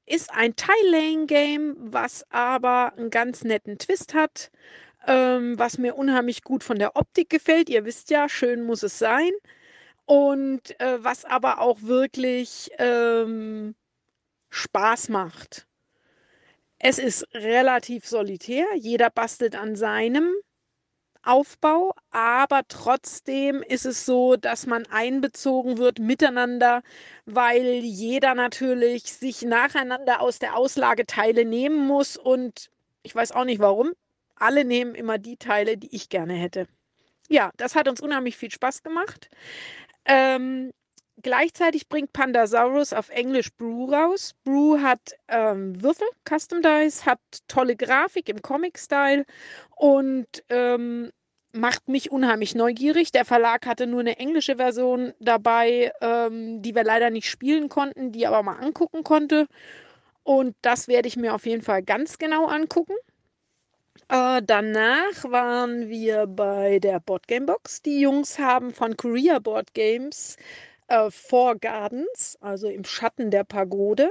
ist 0.05 0.31
ein 0.31 0.55
Tile-Laying-Game, 0.55 1.75
was 1.79 2.25
aber 2.29 2.93
einen 2.97 3.09
ganz 3.09 3.43
netten 3.43 3.77
Twist 3.77 4.13
hat, 4.13 4.51
ähm, 5.07 5.57
was 5.57 5.77
mir 5.77 5.95
unheimlich 5.95 6.43
gut 6.43 6.63
von 6.63 6.79
der 6.79 6.95
Optik 6.95 7.29
gefällt. 7.29 7.69
Ihr 7.69 7.85
wisst 7.85 8.09
ja, 8.09 8.29
schön 8.29 8.63
muss 8.63 8.83
es 8.83 8.99
sein. 8.99 9.31
Und 10.05 10.79
äh, 10.79 11.03
was 11.03 11.25
aber 11.25 11.59
auch 11.61 11.81
wirklich 11.81 12.69
ähm, 12.77 13.75
Spaß 14.49 15.09
macht. 15.09 15.67
Es 16.77 16.99
ist 16.99 17.27
relativ 17.33 18.05
solitär. 18.05 18.67
Jeder 18.75 19.09
bastelt 19.09 19.55
an 19.55 19.75
seinem. 19.75 20.31
Aufbau, 21.25 21.93
aber 22.11 22.61
trotzdem 22.67 23.61
ist 23.63 23.85
es 23.85 24.05
so, 24.05 24.35
dass 24.35 24.67
man 24.67 24.85
einbezogen 24.87 25.77
wird 25.77 25.99
miteinander, 25.99 26.81
weil 27.25 27.65
jeder 27.83 28.35
natürlich 28.35 29.13
sich 29.13 29.41
nacheinander 29.41 30.21
aus 30.21 30.39
der 30.39 30.55
Auslage 30.55 31.05
Teile 31.05 31.45
nehmen 31.45 31.85
muss 31.87 32.17
und 32.17 32.69
ich 33.03 33.15
weiß 33.15 33.31
auch 33.31 33.45
nicht 33.45 33.59
warum. 33.59 33.93
Alle 34.35 34.65
nehmen 34.65 34.95
immer 34.95 35.17
die 35.17 35.37
Teile, 35.37 35.77
die 35.77 35.95
ich 35.95 36.09
gerne 36.09 36.33
hätte. 36.33 36.67
Ja, 37.29 37.51
das 37.57 37.75
hat 37.75 37.87
uns 37.87 38.01
unheimlich 38.01 38.37
viel 38.37 38.51
Spaß 38.51 38.83
gemacht. 38.83 39.29
Ähm, 40.05 40.71
gleichzeitig 41.21 41.87
bringt 41.89 42.13
Pandasaurus 42.13 42.93
auf 42.93 43.09
Englisch 43.09 43.51
Brew 43.53 43.91
raus. 43.91 44.33
Brew 44.43 44.79
hat 44.79 45.15
ähm, 45.27 45.81
Würfel, 45.81 46.07
Custom 46.27 46.61
Dice, 46.61 47.05
hat 47.05 47.19
tolle 47.47 47.75
Grafik 47.75 48.29
im 48.29 48.41
Comic-Style 48.41 49.25
und 49.75 50.27
ähm, 50.49 51.11
macht 51.53 51.87
mich 51.87 52.11
unheimlich 52.11 52.53
neugierig. 52.55 53.11
Der 53.11 53.25
Verlag 53.25 53.65
hatte 53.65 53.87
nur 53.87 54.01
eine 54.01 54.17
englische 54.19 54.57
Version 54.57 55.13
dabei, 55.19 55.91
ähm, 56.01 56.61
die 56.61 56.75
wir 56.75 56.83
leider 56.83 57.09
nicht 57.09 57.29
spielen 57.29 57.69
konnten, 57.69 58.11
die 58.11 58.27
aber 58.27 58.43
mal 58.43 58.57
angucken 58.57 59.03
konnte. 59.03 59.47
Und 60.23 60.55
das 60.61 60.87
werde 60.87 61.07
ich 61.07 61.17
mir 61.17 61.33
auf 61.33 61.45
jeden 61.45 61.61
Fall 61.61 61.83
ganz 61.83 62.17
genau 62.17 62.47
angucken. 62.47 62.95
Äh, 64.09 64.41
danach 64.43 65.23
waren 65.23 65.87
wir 65.87 66.27
bei 66.27 66.79
der 66.79 66.99
Boardgame 66.99 67.45
Box. 67.45 67.81
Die 67.81 68.01
Jungs 68.01 68.37
haben 68.37 68.71
von 68.71 68.97
Korea 68.97 69.39
Board 69.39 69.73
Games 69.73 70.37
äh, 70.87 71.09
Four 71.11 71.55
Gardens, 71.57 72.37
also 72.41 72.67
im 72.67 72.83
Schatten 72.83 73.31
der 73.31 73.43
Pagode. 73.43 74.09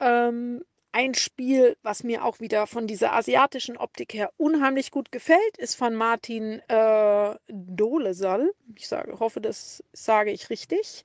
Ähm, 0.00 0.62
ein 0.94 1.14
Spiel, 1.14 1.76
was 1.82 2.04
mir 2.04 2.22
auch 2.24 2.38
wieder 2.40 2.66
von 2.66 2.86
dieser 2.86 3.14
asiatischen 3.14 3.78
Optik 3.78 4.12
her 4.12 4.30
unheimlich 4.36 4.90
gut 4.90 5.10
gefällt, 5.10 5.56
ist 5.56 5.74
von 5.74 5.94
Martin 5.94 6.60
äh, 6.68 7.34
Dolesal. 7.48 8.52
Ich 8.76 8.88
sage, 8.88 9.18
hoffe, 9.18 9.40
das 9.40 9.82
sage 9.94 10.32
ich 10.32 10.50
richtig. 10.50 11.04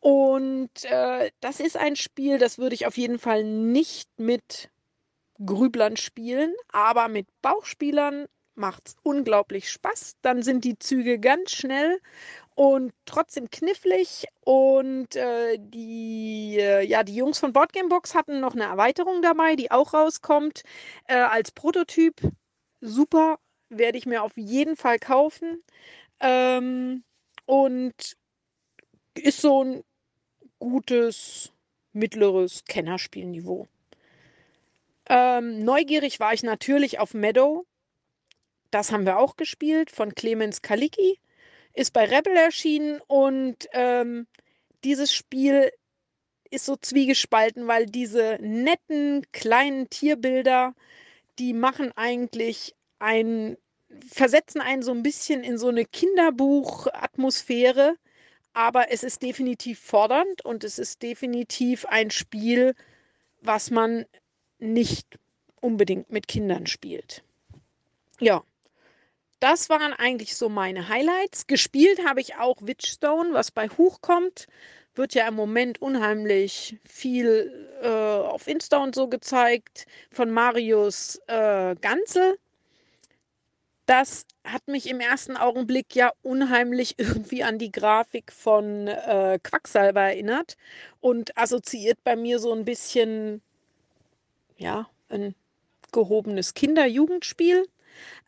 Und 0.00 0.84
äh, 0.84 1.30
das 1.40 1.60
ist 1.60 1.76
ein 1.76 1.94
Spiel, 1.94 2.38
das 2.38 2.58
würde 2.58 2.74
ich 2.74 2.86
auf 2.86 2.98
jeden 2.98 3.20
Fall 3.20 3.44
nicht 3.44 4.08
mit 4.18 4.68
Grüblern 5.44 5.96
spielen, 5.96 6.52
aber 6.72 7.06
mit 7.08 7.28
Bauchspielern 7.40 8.26
macht 8.56 8.88
es 8.88 8.96
unglaublich 9.02 9.70
Spaß. 9.70 10.16
Dann 10.22 10.42
sind 10.42 10.64
die 10.64 10.78
Züge 10.78 11.20
ganz 11.20 11.52
schnell 11.52 12.00
und 12.60 12.92
trotzdem 13.06 13.48
knifflig. 13.48 14.26
Und 14.40 15.16
äh, 15.16 15.56
die, 15.58 16.58
äh, 16.60 16.86
ja, 16.86 17.04
die 17.04 17.14
Jungs 17.14 17.38
von 17.38 17.54
Boardgamebox 17.54 18.14
hatten 18.14 18.38
noch 18.40 18.52
eine 18.52 18.64
Erweiterung 18.64 19.22
dabei, 19.22 19.56
die 19.56 19.70
auch 19.70 19.94
rauskommt 19.94 20.62
äh, 21.08 21.14
als 21.14 21.52
Prototyp. 21.52 22.20
Super, 22.82 23.38
werde 23.70 23.96
ich 23.96 24.04
mir 24.04 24.22
auf 24.22 24.36
jeden 24.36 24.76
Fall 24.76 24.98
kaufen. 24.98 25.62
Ähm, 26.20 27.02
und 27.46 27.94
ist 29.14 29.40
so 29.40 29.64
ein 29.64 29.82
gutes, 30.58 31.54
mittleres 31.94 32.66
Kennerspielniveau. 32.66 33.68
Ähm, 35.08 35.64
neugierig 35.64 36.20
war 36.20 36.34
ich 36.34 36.42
natürlich 36.42 36.98
auf 36.98 37.14
Meadow. 37.14 37.64
Das 38.70 38.92
haben 38.92 39.06
wir 39.06 39.18
auch 39.18 39.36
gespielt 39.36 39.90
von 39.90 40.14
Clemens 40.14 40.60
Kaliki 40.60 41.18
ist 41.74 41.92
bei 41.92 42.04
Rebel 42.04 42.36
erschienen 42.36 43.00
und 43.06 43.68
ähm, 43.72 44.26
dieses 44.84 45.12
Spiel 45.12 45.70
ist 46.50 46.66
so 46.66 46.76
zwiegespalten, 46.76 47.66
weil 47.68 47.86
diese 47.86 48.38
netten 48.40 49.24
kleinen 49.32 49.88
Tierbilder, 49.88 50.74
die 51.38 51.52
machen 51.52 51.92
eigentlich 51.96 52.74
ein, 52.98 53.56
versetzen 54.08 54.60
einen 54.60 54.82
so 54.82 54.90
ein 54.92 55.02
bisschen 55.02 55.44
in 55.44 55.58
so 55.58 55.68
eine 55.68 55.84
Kinderbuch-Atmosphäre, 55.84 57.94
aber 58.52 58.90
es 58.90 59.04
ist 59.04 59.22
definitiv 59.22 59.78
fordernd 59.78 60.44
und 60.44 60.64
es 60.64 60.78
ist 60.78 61.02
definitiv 61.02 61.86
ein 61.86 62.10
Spiel, 62.10 62.74
was 63.40 63.70
man 63.70 64.04
nicht 64.58 65.06
unbedingt 65.60 66.10
mit 66.10 66.26
Kindern 66.26 66.66
spielt. 66.66 67.22
Ja, 68.18 68.42
das 69.40 69.70
waren 69.70 69.94
eigentlich 69.94 70.36
so 70.36 70.48
meine 70.48 70.88
Highlights. 70.88 71.46
Gespielt 71.46 72.06
habe 72.06 72.20
ich 72.20 72.36
auch 72.36 72.58
Witchstone, 72.60 73.32
was 73.32 73.50
bei 73.50 73.68
Huch 73.68 74.00
kommt. 74.02 74.46
Wird 74.94 75.14
ja 75.14 75.26
im 75.28 75.34
Moment 75.34 75.80
unheimlich 75.80 76.78
viel 76.84 77.68
äh, 77.82 77.88
auf 77.88 78.46
Insta 78.46 78.78
und 78.78 78.94
so 78.94 79.08
gezeigt 79.08 79.86
von 80.10 80.30
Marius 80.30 81.20
äh, 81.26 81.74
Ganze. 81.80 82.36
Das 83.86 84.26
hat 84.44 84.68
mich 84.68 84.88
im 84.88 85.00
ersten 85.00 85.36
Augenblick 85.36 85.94
ja 85.94 86.12
unheimlich 86.22 86.94
irgendwie 86.98 87.42
an 87.42 87.58
die 87.58 87.72
Grafik 87.72 88.32
von 88.32 88.88
äh, 88.88 89.38
Quacksalber 89.42 90.02
erinnert 90.02 90.56
und 91.00 91.36
assoziiert 91.38 91.98
bei 92.04 92.14
mir 92.14 92.38
so 92.38 92.52
ein 92.52 92.64
bisschen, 92.64 93.42
ja, 94.58 94.88
ein 95.08 95.34
gehobenes 95.92 96.54
Kinder-Jugendspiel. 96.54 97.66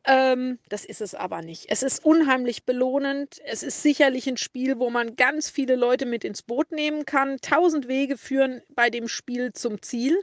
Ähm, 0.04 0.58
das 0.68 0.84
ist 0.84 1.00
es 1.00 1.14
aber 1.14 1.42
nicht. 1.42 1.66
Es 1.68 1.82
ist 1.82 2.04
unheimlich 2.04 2.64
belohnend. 2.64 3.40
Es 3.44 3.62
ist 3.62 3.82
sicherlich 3.82 4.26
ein 4.28 4.36
Spiel, 4.36 4.78
wo 4.78 4.90
man 4.90 5.14
ganz 5.14 5.48
viele 5.48 5.76
Leute 5.76 6.06
mit 6.06 6.24
ins 6.24 6.42
Boot 6.42 6.72
nehmen 6.72 7.04
kann. 7.04 7.38
Tausend 7.40 7.86
Wege 7.86 8.18
führen 8.18 8.62
bei 8.70 8.90
dem 8.90 9.06
Spiel 9.06 9.52
zum 9.52 9.80
Ziel. 9.80 10.20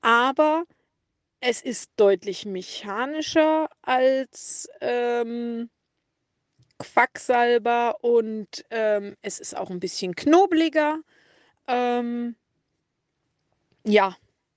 Aber 0.00 0.64
es 1.40 1.62
ist 1.62 1.90
deutlich 1.96 2.46
mechanischer 2.46 3.68
als 3.82 4.68
ähm, 4.80 5.70
Quacksalber 6.78 8.02
und 8.02 8.64
ähm, 8.70 9.16
es 9.22 9.38
ist 9.38 9.56
auch 9.56 9.70
ein 9.70 9.80
bisschen 9.80 10.16
knobliger. 10.16 11.00
Ähm, 11.68 12.36
ja, 13.84 14.16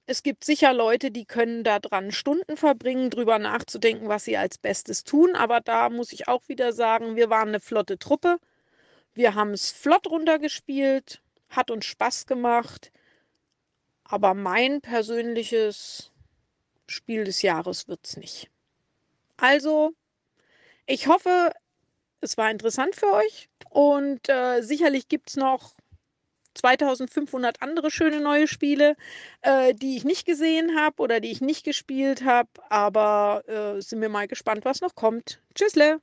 es 0.09 0.23
gibt 0.23 0.43
sicher 0.43 0.73
Leute, 0.73 1.11
die 1.11 1.25
können 1.25 1.63
da 1.63 1.77
dran 1.77 2.11
Stunden 2.11 2.57
verbringen, 2.57 3.11
drüber 3.11 3.37
nachzudenken, 3.37 4.07
was 4.07 4.25
sie 4.25 4.37
als 4.37 4.57
Bestes 4.57 5.03
tun. 5.03 5.35
Aber 5.35 5.61
da 5.61 5.91
muss 5.91 6.11
ich 6.11 6.27
auch 6.27 6.49
wieder 6.49 6.73
sagen, 6.73 7.15
wir 7.15 7.29
waren 7.29 7.49
eine 7.49 7.59
flotte 7.59 7.99
Truppe. 7.99 8.39
Wir 9.13 9.35
haben 9.35 9.51
es 9.51 9.69
flott 9.69 10.07
runtergespielt, 10.07 11.21
hat 11.49 11.69
uns 11.69 11.85
Spaß 11.85 12.25
gemacht. 12.25 12.91
Aber 14.03 14.33
mein 14.33 14.81
persönliches 14.81 16.11
Spiel 16.87 17.23
des 17.23 17.43
Jahres 17.43 17.87
wird 17.87 17.99
es 18.03 18.17
nicht. 18.17 18.49
Also, 19.37 19.91
ich 20.87 21.05
hoffe, 21.05 21.51
es 22.19 22.35
war 22.35 22.49
interessant 22.49 22.95
für 22.95 23.13
euch 23.13 23.47
und 23.69 24.27
äh, 24.27 24.61
sicherlich 24.61 25.07
gibt 25.07 25.29
es 25.29 25.35
noch 25.35 25.75
2500 26.55 27.61
andere 27.61 27.91
schöne 27.91 28.19
neue 28.19 28.47
Spiele, 28.47 28.95
äh, 29.41 29.73
die 29.73 29.97
ich 29.97 30.03
nicht 30.05 30.25
gesehen 30.25 30.77
habe 30.77 31.01
oder 31.01 31.19
die 31.19 31.31
ich 31.31 31.41
nicht 31.41 31.63
gespielt 31.63 32.23
habe. 32.25 32.49
Aber 32.69 33.43
äh, 33.47 33.81
sind 33.81 34.01
wir 34.01 34.09
mal 34.09 34.27
gespannt, 34.27 34.65
was 34.65 34.81
noch 34.81 34.95
kommt. 34.95 35.41
Tschüssle! 35.55 35.99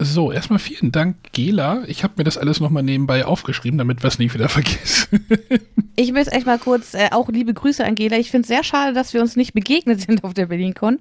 So, 0.00 0.30
erstmal 0.30 0.60
vielen 0.60 0.92
Dank, 0.92 1.16
Gela. 1.32 1.82
Ich 1.88 2.04
habe 2.04 2.14
mir 2.18 2.24
das 2.24 2.38
alles 2.38 2.60
nochmal 2.60 2.84
nebenbei 2.84 3.24
aufgeschrieben, 3.24 3.78
damit 3.78 4.04
wir 4.04 4.08
es 4.08 4.20
nie 4.20 4.32
wieder 4.32 4.48
vergessen. 4.48 5.26
ich 5.96 6.14
will 6.14 6.22
es 6.22 6.28
echt 6.28 6.46
mal 6.46 6.60
kurz, 6.60 6.94
äh, 6.94 7.08
auch 7.10 7.28
liebe 7.28 7.52
Grüße 7.52 7.84
an 7.84 7.96
Gela. 7.96 8.16
Ich 8.16 8.30
finde 8.30 8.42
es 8.42 8.48
sehr 8.48 8.62
schade, 8.62 8.92
dass 8.92 9.12
wir 9.12 9.20
uns 9.20 9.34
nicht 9.34 9.54
begegnet 9.54 10.00
sind 10.00 10.22
auf 10.22 10.34
der 10.34 10.46
BerlinCon. 10.46 11.00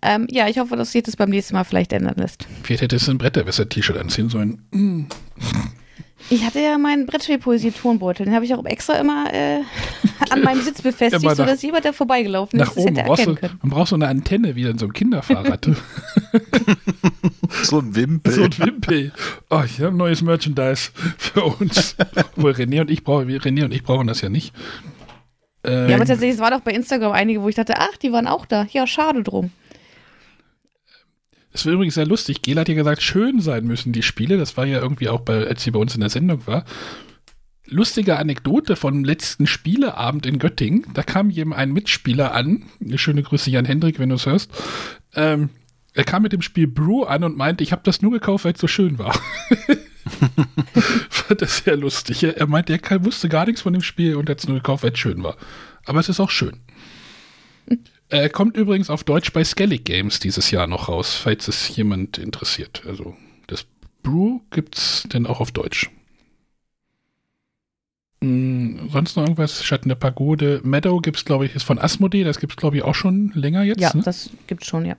Ähm, 0.00 0.26
ja, 0.30 0.48
ich 0.48 0.58
hoffe, 0.58 0.76
dass 0.76 0.92
sich 0.92 1.02
das 1.02 1.16
beim 1.16 1.28
nächsten 1.28 1.54
Mal 1.54 1.64
vielleicht 1.64 1.92
ändern 1.92 2.14
lässt. 2.16 2.48
Vielleicht 2.62 2.82
hätte 2.82 2.96
es 2.96 3.08
ein 3.08 3.18
Bretterwässer-T-Shirt 3.18 3.98
anziehen 3.98 4.30
sollen. 4.30 4.62
Mm. 4.70 5.02
Ich 6.30 6.44
hatte 6.44 6.60
ja 6.60 6.78
meinen 6.78 7.06
Brettspielpoesie-Tonbeutel. 7.06 8.24
Den 8.24 8.34
habe 8.34 8.44
ich 8.44 8.54
auch 8.54 8.64
extra 8.64 8.94
immer 8.94 9.32
äh, 9.32 9.60
an 10.30 10.42
meinem 10.42 10.62
Sitz 10.62 10.82
befestigt, 10.82 11.22
immer 11.22 11.34
sodass 11.34 11.62
jemand, 11.62 11.84
der 11.84 11.92
vorbeigelaufen 11.92 12.58
ist, 12.58 12.66
nach 12.66 12.74
das 12.74 12.84
oben. 12.84 12.96
hätte 12.96 13.08
erkennen 13.08 13.34
können. 13.36 13.58
Man 13.62 13.70
braucht 13.70 13.88
so 13.88 13.96
eine 13.96 14.08
Antenne, 14.08 14.54
wie 14.56 14.62
in 14.64 14.78
so 14.78 14.86
einem 14.86 14.92
Kinderfahrrad. 14.92 15.68
so 17.62 17.78
ein 17.78 17.94
Wimpel. 17.94 18.32
So 18.32 18.44
ein 18.44 18.58
Wimpel. 18.58 19.12
Oh, 19.50 19.62
ich 19.64 19.80
habe 19.80 19.96
neues 19.96 20.22
Merchandise 20.22 20.90
für 21.18 21.44
uns. 21.44 21.96
Obwohl 22.36 22.52
René 22.52 22.80
und 22.80 22.90
ich 22.90 23.04
brauchen, 23.04 23.28
René 23.28 23.64
und 23.64 23.72
ich 23.72 23.82
brauchen 23.82 24.06
das 24.06 24.20
ja 24.20 24.28
nicht. 24.28 24.54
Ähm, 25.64 25.88
ja, 25.88 25.96
aber 25.96 26.06
tatsächlich, 26.06 26.34
es 26.34 26.40
waren 26.40 26.54
auch 26.54 26.60
bei 26.60 26.72
Instagram 26.72 27.12
einige, 27.12 27.42
wo 27.42 27.48
ich 27.48 27.54
dachte, 27.54 27.74
ach, 27.78 27.96
die 27.96 28.12
waren 28.12 28.26
auch 28.26 28.46
da. 28.46 28.66
Ja, 28.72 28.86
schade 28.86 29.22
drum. 29.22 29.50
Es 31.52 31.66
war 31.66 31.72
übrigens 31.72 31.94
sehr 31.94 32.06
lustig. 32.06 32.42
Gela 32.42 32.62
hat 32.62 32.68
ja 32.68 32.74
gesagt, 32.74 33.02
schön 33.02 33.40
sein 33.40 33.64
müssen 33.64 33.92
die 33.92 34.02
Spiele. 34.02 34.38
Das 34.38 34.56
war 34.56 34.64
ja 34.64 34.80
irgendwie 34.80 35.08
auch, 35.08 35.20
bei, 35.20 35.46
als 35.46 35.62
sie 35.62 35.70
bei 35.70 35.78
uns 35.78 35.94
in 35.94 36.00
der 36.00 36.10
Sendung 36.10 36.46
war. 36.46 36.64
Lustige 37.66 38.18
Anekdote 38.18 38.76
vom 38.76 39.04
letzten 39.04 39.46
Spieleabend 39.46 40.26
in 40.26 40.38
Göttingen. 40.38 40.86
Da 40.94 41.02
kam 41.02 41.30
jemand 41.30 41.60
ein 41.60 41.72
Mitspieler 41.72 42.34
an. 42.34 42.64
Eine 42.80 42.98
schöne 42.98 43.22
Grüße 43.22 43.50
Jan 43.50 43.64
Hendrik, 43.64 43.98
wenn 43.98 44.08
du 44.08 44.16
es 44.16 44.26
hörst. 44.26 44.50
Ähm, 45.14 45.50
er 45.94 46.04
kam 46.04 46.22
mit 46.22 46.32
dem 46.32 46.42
Spiel 46.42 46.66
Brew 46.66 47.04
an 47.04 47.22
und 47.22 47.36
meinte, 47.36 47.62
ich 47.62 47.72
habe 47.72 47.82
das 47.84 48.00
nur 48.00 48.12
gekauft, 48.12 48.44
weil 48.44 48.54
es 48.54 48.60
so 48.60 48.66
schön 48.66 48.98
war. 48.98 49.14
Fand 51.10 51.42
das 51.42 51.58
sehr 51.58 51.76
lustig. 51.76 52.24
Er 52.24 52.46
meinte, 52.46 52.72
er 52.72 53.04
wusste 53.04 53.28
gar 53.28 53.44
nichts 53.46 53.60
von 53.60 53.74
dem 53.74 53.82
Spiel 53.82 54.16
und 54.16 54.28
hat 54.30 54.38
es 54.38 54.48
nur 54.48 54.56
gekauft, 54.56 54.84
weil 54.84 54.92
es 54.92 54.98
schön 54.98 55.22
war. 55.22 55.36
Aber 55.84 56.00
es 56.00 56.08
ist 56.08 56.20
auch 56.20 56.30
schön. 56.30 56.60
Er 58.12 58.28
kommt 58.28 58.58
übrigens 58.58 58.90
auf 58.90 59.04
Deutsch 59.04 59.32
bei 59.32 59.42
Skellig 59.42 59.84
Games 59.84 60.20
dieses 60.20 60.50
Jahr 60.50 60.66
noch 60.66 60.90
raus, 60.90 61.14
falls 61.14 61.48
es 61.48 61.74
jemand 61.74 62.18
interessiert. 62.18 62.82
Also 62.86 63.16
das 63.46 63.64
Brew 64.02 64.40
gibt 64.50 64.76
es 64.76 65.04
denn 65.10 65.26
auch 65.26 65.40
auf 65.40 65.50
Deutsch. 65.50 65.90
Hm, 68.20 68.90
sonst 68.92 69.16
noch 69.16 69.22
irgendwas? 69.22 69.64
Schatten 69.64 69.88
der 69.88 69.96
Pagode. 69.96 70.60
Meadow 70.62 71.00
gibt 71.00 71.16
es, 71.16 71.24
glaube 71.24 71.46
ich, 71.46 71.54
ist 71.54 71.62
von 71.62 71.78
Asmodee. 71.78 72.22
Das 72.22 72.38
gibt 72.38 72.52
es, 72.52 72.56
glaube 72.58 72.76
ich, 72.76 72.82
auch 72.82 72.94
schon 72.94 73.32
länger 73.34 73.62
jetzt. 73.62 73.80
Ja, 73.80 73.96
ne? 73.96 74.02
das 74.02 74.28
gibt 74.46 74.64
es 74.64 74.68
schon, 74.68 74.84
ja. 74.84 74.96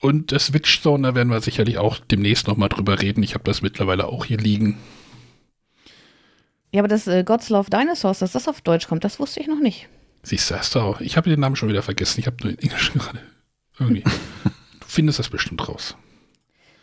Und 0.00 0.32
das 0.32 0.52
Witchstone, 0.52 1.06
da 1.06 1.14
werden 1.14 1.28
wir 1.28 1.40
sicherlich 1.40 1.78
auch 1.78 2.00
demnächst 2.00 2.48
nochmal 2.48 2.68
drüber 2.68 3.00
reden. 3.00 3.22
Ich 3.22 3.34
habe 3.34 3.44
das 3.44 3.62
mittlerweile 3.62 4.08
auch 4.08 4.24
hier 4.24 4.38
liegen. 4.38 4.76
Ja, 6.72 6.80
aber 6.80 6.88
das 6.88 7.06
äh, 7.06 7.22
Gods 7.22 7.48
Love 7.48 7.70
Dinosaurs, 7.70 8.18
dass 8.18 8.32
das 8.32 8.48
auf 8.48 8.60
Deutsch 8.60 8.88
kommt, 8.88 9.04
das 9.04 9.20
wusste 9.20 9.38
ich 9.38 9.46
noch 9.46 9.60
nicht. 9.60 9.88
Siehst 10.22 10.50
du, 10.50 10.56
hast 10.56 10.74
du 10.74 10.80
auch. 10.80 11.00
Ich 11.00 11.16
habe 11.16 11.30
den 11.30 11.40
Namen 11.40 11.56
schon 11.56 11.68
wieder 11.68 11.82
vergessen. 11.82 12.20
Ich 12.20 12.26
habe 12.26 12.36
nur 12.42 12.52
in 12.52 12.58
Englisch 12.58 12.92
gerade. 12.94 13.20
Irgendwie. 13.78 14.02
du 14.02 14.10
findest 14.86 15.18
das 15.18 15.28
bestimmt 15.28 15.68
raus. 15.68 15.96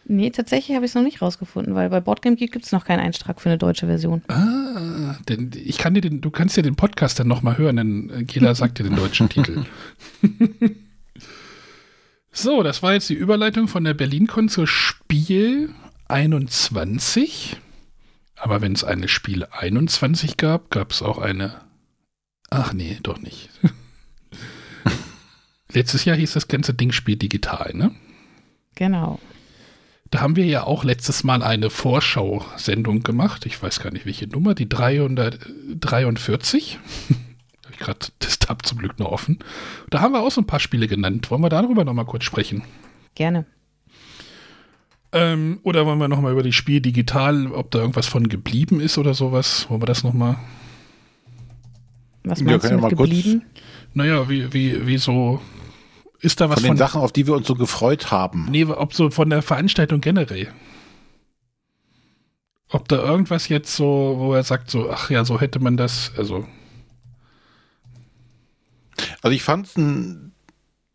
Nee, 0.08 0.30
tatsächlich 0.30 0.76
habe 0.76 0.86
ich 0.86 0.92
es 0.92 0.96
noch 0.96 1.02
nicht 1.02 1.22
rausgefunden, 1.22 1.74
weil 1.74 1.90
bei 1.90 2.00
Boardgame 2.00 2.36
Geek 2.36 2.52
gibt 2.52 2.66
es 2.66 2.72
noch 2.72 2.86
keinen 2.86 3.00
Eintrag 3.00 3.42
für 3.42 3.50
eine 3.50 3.58
deutsche 3.58 3.88
Version. 3.88 4.22
Ah, 4.28 5.16
denn 5.28 5.52
ich 5.56 5.80
kann 5.80 5.96
dir 5.96 6.02
den, 6.02 6.22
du 6.22 6.30
kannst 6.30 6.56
dir 6.56 6.62
den 6.62 6.76
Podcast 6.76 7.20
dann 7.20 7.28
nochmal 7.28 7.58
hören, 7.58 7.78
denn 7.78 8.10
äh, 8.12 8.24
Gela 8.24 8.54
sagt 8.56 8.78
dir 8.78 8.84
den 8.84 8.96
deutschen 8.96 9.30
Titel. 9.30 9.66
so, 12.32 12.62
das 12.62 12.84
war 12.84 12.94
jetzt 12.94 13.10
die 13.10 13.16
Überleitung 13.16 13.68
von 13.68 13.84
der 13.84 13.96
BerlinCon 13.96 14.48
zur 14.48 14.68
Spiel 14.68 15.74
21. 16.08 17.58
Aber 18.36 18.62
wenn 18.62 18.74
es 18.74 18.84
eine 18.84 19.08
Spiel 19.08 19.46
21 19.46 20.38
gab, 20.38 20.70
gab 20.70 20.92
es 20.92 21.02
auch 21.02 21.18
eine 21.18 21.65
Ach 22.50 22.74
nee, 22.74 22.98
doch 23.04 23.20
nicht. 23.20 23.50
Letztes 25.72 26.06
Jahr 26.06 26.16
hieß 26.16 26.34
das 26.34 26.48
ganze 26.48 26.74
Ding 26.74 26.92
Spiel 26.92 27.18
digital, 27.18 27.72
ne? 27.74 27.92
Genau. 28.76 29.20
Da 30.12 30.22
haben 30.22 30.36
wir 30.36 30.46
ja 30.46 30.64
auch 30.64 30.84
letztes 30.84 31.24
Mal 31.24 31.42
eine 31.44 31.70
Vorschau-Sendung 31.70 33.04
gemacht. 33.04 33.46
Ich 33.46 33.62
weiß 33.62 33.82
gar 33.82 33.92
nicht, 33.92 34.06
welche 34.06 34.28
Nummer, 34.28 34.56
die 34.56 34.70
343. 34.70 36.80
Habe 37.10 37.74
ich 37.74 37.80
gerade 37.80 38.08
das 38.20 38.40
Tab 38.40 38.66
zum 38.66 38.78
Glück 38.78 38.98
noch 39.00 39.12
offen. 39.12 39.40
Da 39.90 40.00
haben 40.00 40.14
wir 40.14 40.22
auch 40.22 40.32
so 40.32 40.40
ein 40.42 40.48
paar 40.48 40.62
Spiele 40.62 40.88
genannt. 40.88 41.30
Wollen 41.32 41.42
wir 41.42 41.50
darüber 41.50 41.84
noch 41.84 41.94
mal 41.94 42.06
kurz 42.06 42.24
sprechen? 42.24 42.64
Gerne. 43.16 43.46
Ähm, 45.12 45.60
oder 45.64 45.86
wollen 45.86 46.00
wir 46.00 46.08
noch 46.08 46.22
mal 46.22 46.32
über 46.32 46.44
die 46.44 46.54
Spiel 46.54 46.80
digital, 46.82 47.48
ob 47.48 47.72
da 47.72 47.80
irgendwas 47.80 48.08
von 48.08 48.30
geblieben 48.30 48.80
ist 48.80 48.98
oder 48.98 49.14
sowas? 49.14 49.70
Wollen 49.70 49.82
wir 49.82 49.88
das 49.88 50.04
noch 50.04 50.14
mal 50.14 50.38
was 52.26 52.42
meinst 52.42 52.66
ja, 52.66 52.72
du 52.72 52.82
mit 52.82 52.90
geblieben? 52.90 53.42
Kurz, 53.42 53.64
naja, 53.94 54.30
wie, 54.30 54.52
wie, 54.54 54.86
wie 54.88 54.98
so 54.98 55.42
ist 56.20 56.42
da 56.42 56.50
was 56.50 56.56
von 56.56 56.64
den 56.64 56.68
von, 56.70 56.78
Sachen, 56.78 57.02
auf 57.02 57.12
die 57.12 57.28
wir 57.28 57.36
uns 57.36 57.48
so 57.48 57.56
gefreut 57.56 58.12
haben? 58.12 58.48
Nee, 58.50 58.66
ob 58.66 58.94
so 58.94 59.10
von 59.10 59.30
der 59.30 59.42
Veranstaltung 59.42 60.02
generell. 60.02 60.52
Ob 62.70 62.88
da 62.88 62.98
irgendwas 62.98 63.48
jetzt 63.48 63.76
so, 63.76 64.16
wo 64.18 64.34
er 64.34 64.44
sagt, 64.44 64.72
so, 64.72 64.90
ach 64.90 65.10
ja, 65.10 65.24
so 65.24 65.40
hätte 65.40 65.60
man 65.60 65.78
das, 65.78 66.12
also. 66.18 66.48
Also 69.22 69.36
ich 69.36 69.44
fand 69.44 69.68
es 69.68 69.78
ein, 69.78 70.34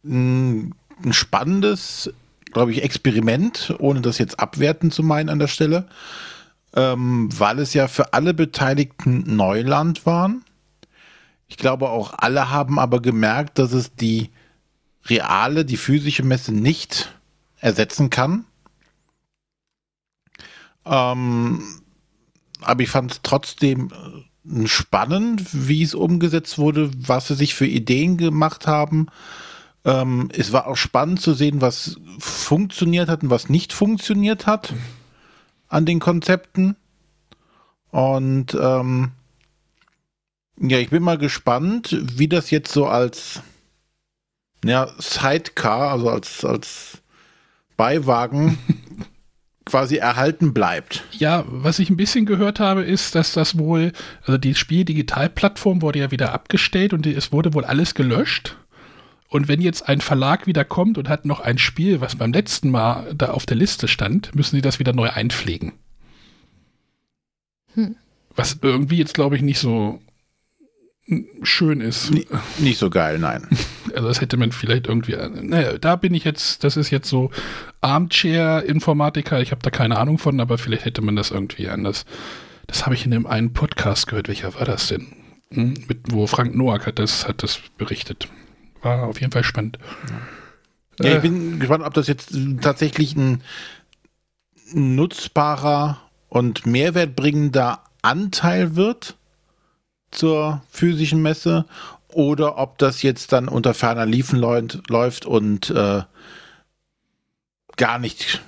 ein, 0.04 0.74
ein 1.04 1.12
spannendes, 1.12 2.12
glaube 2.52 2.72
ich, 2.72 2.82
Experiment, 2.82 3.74
ohne 3.78 4.00
das 4.00 4.18
jetzt 4.18 4.40
abwerten 4.40 4.90
zu 4.90 5.02
meinen 5.02 5.28
an 5.28 5.38
der 5.38 5.46
Stelle, 5.46 5.86
ähm, 6.74 7.28
weil 7.38 7.58
es 7.60 7.72
ja 7.72 7.88
für 7.88 8.14
alle 8.14 8.34
Beteiligten 8.34 9.36
Neuland 9.36 10.06
waren. 10.06 10.44
Ich 11.50 11.56
glaube 11.56 11.90
auch 11.90 12.14
alle 12.16 12.50
haben 12.50 12.78
aber 12.78 13.02
gemerkt, 13.02 13.58
dass 13.58 13.72
es 13.72 13.94
die 13.94 14.30
reale, 15.04 15.64
die 15.64 15.76
physische 15.76 16.22
Messe 16.22 16.52
nicht 16.52 17.12
ersetzen 17.58 18.08
kann. 18.08 18.44
Ähm, 20.86 21.62
aber 22.62 22.82
ich 22.82 22.88
fand 22.88 23.12
es 23.12 23.20
trotzdem 23.22 23.90
spannend, 24.66 25.44
wie 25.52 25.82
es 25.82 25.94
umgesetzt 25.94 26.56
wurde, 26.56 26.90
was 26.96 27.28
sie 27.28 27.34
sich 27.34 27.54
für 27.54 27.66
Ideen 27.66 28.16
gemacht 28.16 28.68
haben. 28.68 29.08
Ähm, 29.84 30.28
es 30.32 30.52
war 30.52 30.68
auch 30.68 30.76
spannend 30.76 31.20
zu 31.20 31.34
sehen, 31.34 31.60
was 31.60 31.96
funktioniert 32.20 33.08
hat 33.08 33.24
und 33.24 33.30
was 33.30 33.48
nicht 33.48 33.72
funktioniert 33.72 34.46
hat 34.46 34.72
an 35.68 35.84
den 35.84 35.98
Konzepten. 35.98 36.76
Und 37.90 38.56
ähm, 38.60 39.12
ja, 40.60 40.78
ich 40.78 40.90
bin 40.90 41.02
mal 41.02 41.18
gespannt, 41.18 41.96
wie 42.16 42.28
das 42.28 42.50
jetzt 42.50 42.72
so 42.72 42.86
als 42.86 43.40
ja, 44.64 44.88
Sidecar, 44.98 45.92
also 45.92 46.10
als, 46.10 46.44
als 46.44 46.98
Beiwagen 47.78 48.58
quasi 49.64 49.96
erhalten 49.96 50.52
bleibt. 50.52 51.04
Ja, 51.12 51.44
was 51.48 51.78
ich 51.78 51.88
ein 51.88 51.96
bisschen 51.96 52.26
gehört 52.26 52.60
habe, 52.60 52.82
ist, 52.82 53.14
dass 53.14 53.32
das 53.32 53.58
wohl, 53.58 53.92
also 54.26 54.36
die 54.36 54.54
Spiel-Digital-Plattform 54.54 55.80
wurde 55.80 56.00
ja 56.00 56.10
wieder 56.10 56.34
abgestellt 56.34 56.92
und 56.92 57.06
es 57.06 57.32
wurde 57.32 57.54
wohl 57.54 57.64
alles 57.64 57.94
gelöscht. 57.94 58.56
Und 59.28 59.48
wenn 59.48 59.62
jetzt 59.62 59.88
ein 59.88 60.00
Verlag 60.00 60.46
wieder 60.46 60.64
kommt 60.64 60.98
und 60.98 61.08
hat 61.08 61.24
noch 61.24 61.40
ein 61.40 61.56
Spiel, 61.56 62.00
was 62.00 62.16
beim 62.16 62.32
letzten 62.32 62.68
Mal 62.68 63.14
da 63.14 63.30
auf 63.30 63.46
der 63.46 63.56
Liste 63.56 63.88
stand, 63.88 64.34
müssen 64.34 64.56
sie 64.56 64.62
das 64.62 64.78
wieder 64.78 64.92
neu 64.92 65.08
einpflegen. 65.08 65.72
Hm. 67.74 67.94
Was 68.34 68.58
irgendwie 68.60 68.98
jetzt, 68.98 69.14
glaube 69.14 69.36
ich, 69.36 69.42
nicht 69.42 69.60
so 69.60 70.00
schön 71.42 71.80
ist. 71.80 72.10
N 72.10 72.24
nicht 72.58 72.78
so 72.78 72.90
geil, 72.90 73.18
nein. 73.18 73.46
Also 73.92 74.06
das 74.06 74.20
hätte 74.20 74.36
man 74.36 74.52
vielleicht 74.52 74.86
irgendwie. 74.86 75.16
Naja, 75.16 75.76
da 75.76 75.96
bin 75.96 76.14
ich 76.14 76.22
jetzt, 76.22 76.62
das 76.62 76.76
ist 76.76 76.90
jetzt 76.90 77.08
so 77.08 77.32
Armchair-Informatiker, 77.80 79.40
ich 79.40 79.50
habe 79.50 79.62
da 79.62 79.70
keine 79.70 79.98
Ahnung 79.98 80.18
von, 80.18 80.38
aber 80.38 80.58
vielleicht 80.58 80.84
hätte 80.84 81.02
man 81.02 81.16
das 81.16 81.32
irgendwie 81.32 81.68
anders. 81.68 82.04
Das 82.68 82.86
habe 82.86 82.94
ich 82.94 83.04
in 83.04 83.10
dem 83.10 83.26
einen 83.26 83.52
Podcast 83.52 84.06
gehört. 84.06 84.28
Welcher 84.28 84.54
war 84.54 84.64
das 84.64 84.86
denn? 84.86 85.08
Hm? 85.52 85.74
Mit, 85.88 86.12
wo 86.12 86.28
Frank 86.28 86.54
Noack 86.54 86.86
hat 86.86 87.00
das, 87.00 87.26
hat 87.26 87.42
das 87.42 87.58
berichtet. 87.78 88.28
War 88.80 89.08
auf 89.08 89.20
jeden 89.20 89.32
Fall 89.32 89.42
spannend. 89.42 89.78
Ja. 90.08 91.08
Ja, 91.08 91.16
ich 91.16 91.22
bin 91.22 91.58
gespannt, 91.58 91.84
ob 91.84 91.94
das 91.94 92.06
jetzt 92.08 92.36
tatsächlich 92.60 93.16
ein 93.16 93.42
nutzbarer 94.72 96.00
und 96.28 96.66
mehrwertbringender 96.66 97.82
Anteil 98.02 98.76
wird 98.76 99.16
zur 100.10 100.62
physischen 100.70 101.22
Messe 101.22 101.66
oder 102.08 102.58
ob 102.58 102.78
das 102.78 103.02
jetzt 103.02 103.32
dann 103.32 103.48
unter 103.48 103.74
ferner 103.74 104.06
Liefen 104.06 104.38
läuft 104.38 105.26
und 105.26 105.70
äh, 105.70 106.02
gar 107.76 107.98
nicht 107.98 108.42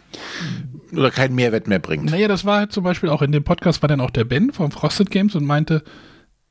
oder 0.92 1.10
keinen 1.10 1.34
Mehrwert 1.34 1.68
mehr 1.68 1.78
bringt. 1.78 2.10
Naja, 2.10 2.28
das 2.28 2.44
war 2.44 2.68
zum 2.68 2.84
Beispiel 2.84 3.08
auch 3.08 3.22
in 3.22 3.32
dem 3.32 3.44
Podcast, 3.44 3.82
war 3.82 3.88
dann 3.88 4.00
auch 4.00 4.10
der 4.10 4.24
Ben 4.24 4.52
vom 4.52 4.70
Frosted 4.70 5.10
Games 5.10 5.34
und 5.34 5.44
meinte, 5.44 5.82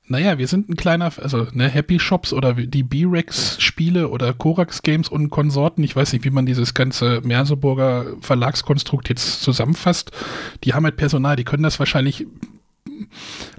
naja, 0.07 0.37
wir 0.37 0.47
sind 0.47 0.67
ein 0.67 0.75
kleiner, 0.75 1.11
also 1.21 1.47
ne, 1.53 1.69
Happy 1.69 1.99
Shops 1.99 2.33
oder 2.33 2.53
die 2.53 2.83
B-Rex-Spiele 2.83 4.09
oder 4.09 4.33
Korax 4.33 4.81
Games 4.81 5.09
und 5.09 5.29
Konsorten, 5.29 5.83
ich 5.83 5.95
weiß 5.95 6.11
nicht, 6.11 6.25
wie 6.25 6.31
man 6.31 6.45
dieses 6.45 6.73
ganze 6.73 7.21
Merseburger 7.21 8.05
Verlagskonstrukt 8.19 9.09
jetzt 9.09 9.41
zusammenfasst, 9.41 10.11
die 10.63 10.73
haben 10.73 10.85
halt 10.85 10.97
Personal, 10.97 11.35
die 11.35 11.43
können 11.43 11.63
das 11.63 11.79
wahrscheinlich 11.79 12.25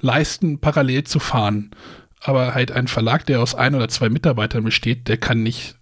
leisten, 0.00 0.58
parallel 0.58 1.04
zu 1.04 1.18
fahren. 1.18 1.70
Aber 2.20 2.54
halt 2.54 2.72
ein 2.72 2.88
Verlag, 2.88 3.26
der 3.26 3.40
aus 3.40 3.54
ein 3.54 3.74
oder 3.74 3.88
zwei 3.88 4.08
Mitarbeitern 4.08 4.64
besteht, 4.64 5.08
der 5.08 5.16
kann 5.16 5.42
nicht 5.42 5.76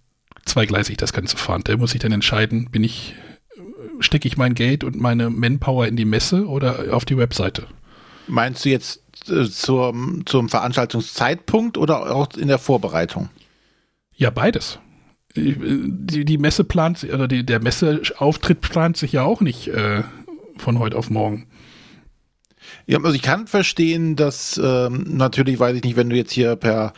zweigleisig 0.45 0.97
das 0.97 1.13
Ganze 1.13 1.37
fahren. 1.37 1.63
Der 1.65 1.77
muss 1.77 1.91
sich 1.91 2.01
dann 2.01 2.11
entscheiden, 2.11 2.69
bin 2.71 2.83
ich, 2.83 3.13
stecke 3.99 4.27
ich 4.27 4.37
mein 4.37 4.55
Geld 4.55 4.83
und 4.83 4.99
meine 4.99 5.29
Manpower 5.29 5.87
in 5.87 5.95
die 5.95 6.05
Messe 6.05 6.47
oder 6.47 6.95
auf 6.95 7.05
die 7.05 7.17
Webseite. 7.17 7.67
Meinst 8.27 8.65
du 8.65 8.69
jetzt 8.69 9.03
äh, 9.29 9.47
zur, 9.49 9.93
zum 10.25 10.49
Veranstaltungszeitpunkt 10.49 11.77
oder 11.77 12.15
auch 12.15 12.33
in 12.33 12.47
der 12.47 12.59
Vorbereitung? 12.59 13.29
Ja, 14.15 14.29
beides. 14.29 14.79
Die, 15.35 16.25
die 16.25 16.37
Messe 16.37 16.63
plant, 16.63 17.03
oder 17.03 17.27
die, 17.27 17.45
der 17.45 17.61
Messeauftritt 17.61 18.61
plant 18.61 18.97
sich 18.97 19.13
ja 19.13 19.23
auch 19.23 19.41
nicht 19.41 19.67
äh, 19.67 20.03
von 20.57 20.79
heute 20.79 20.97
auf 20.97 21.09
morgen. 21.09 21.47
Ja, 22.87 22.97
also 22.97 23.13
ich 23.13 23.21
kann 23.21 23.47
verstehen, 23.47 24.15
dass 24.15 24.59
ähm, 24.63 25.05
natürlich, 25.07 25.59
weiß 25.59 25.75
ich 25.75 25.83
nicht, 25.83 25.95
wenn 25.95 26.09
du 26.09 26.15
jetzt 26.15 26.31
hier 26.31 26.55
per 26.55 26.93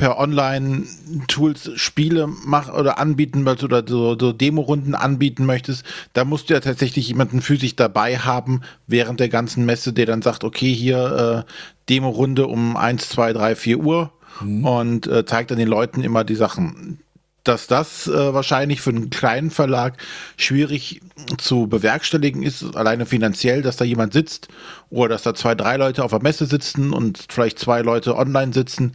per 0.00 0.18
Online-Tools 0.18 1.72
Spiele 1.74 2.26
mach 2.46 2.72
oder 2.72 2.98
anbieten 2.98 3.42
möchtest 3.42 3.64
oder 3.64 3.84
so, 3.86 4.16
so 4.18 4.32
Demo-Runden 4.32 4.94
anbieten 4.94 5.44
möchtest, 5.44 5.84
da 6.14 6.24
musst 6.24 6.48
du 6.48 6.54
ja 6.54 6.60
tatsächlich 6.60 7.08
jemanden 7.08 7.42
physisch 7.42 7.76
dabei 7.76 8.16
haben 8.16 8.62
während 8.86 9.20
der 9.20 9.28
ganzen 9.28 9.66
Messe, 9.66 9.92
der 9.92 10.06
dann 10.06 10.22
sagt, 10.22 10.42
okay, 10.42 10.72
hier 10.72 11.44
äh, 11.46 11.52
Demo-Runde 11.90 12.46
um 12.46 12.78
1, 12.78 13.10
2, 13.10 13.34
3, 13.34 13.56
4 13.56 13.78
Uhr 13.78 14.12
mhm. 14.40 14.64
und 14.64 15.06
äh, 15.06 15.26
zeigt 15.26 15.50
dann 15.50 15.58
den 15.58 15.68
Leuten 15.68 16.02
immer 16.02 16.24
die 16.24 16.34
Sachen 16.34 17.00
dass 17.44 17.66
das 17.66 18.06
äh, 18.06 18.34
wahrscheinlich 18.34 18.80
für 18.80 18.90
einen 18.90 19.10
kleinen 19.10 19.50
Verlag 19.50 19.96
schwierig 20.36 21.00
zu 21.38 21.66
bewerkstelligen 21.66 22.42
ist, 22.42 22.76
alleine 22.76 23.06
finanziell, 23.06 23.62
dass 23.62 23.76
da 23.76 23.84
jemand 23.84 24.12
sitzt 24.12 24.48
oder 24.90 25.10
dass 25.10 25.22
da 25.22 25.34
zwei, 25.34 25.54
drei 25.54 25.76
Leute 25.76 26.04
auf 26.04 26.10
der 26.10 26.22
Messe 26.22 26.46
sitzen 26.46 26.92
und 26.92 27.26
vielleicht 27.30 27.58
zwei 27.58 27.80
Leute 27.82 28.16
online 28.16 28.52
sitzen, 28.52 28.94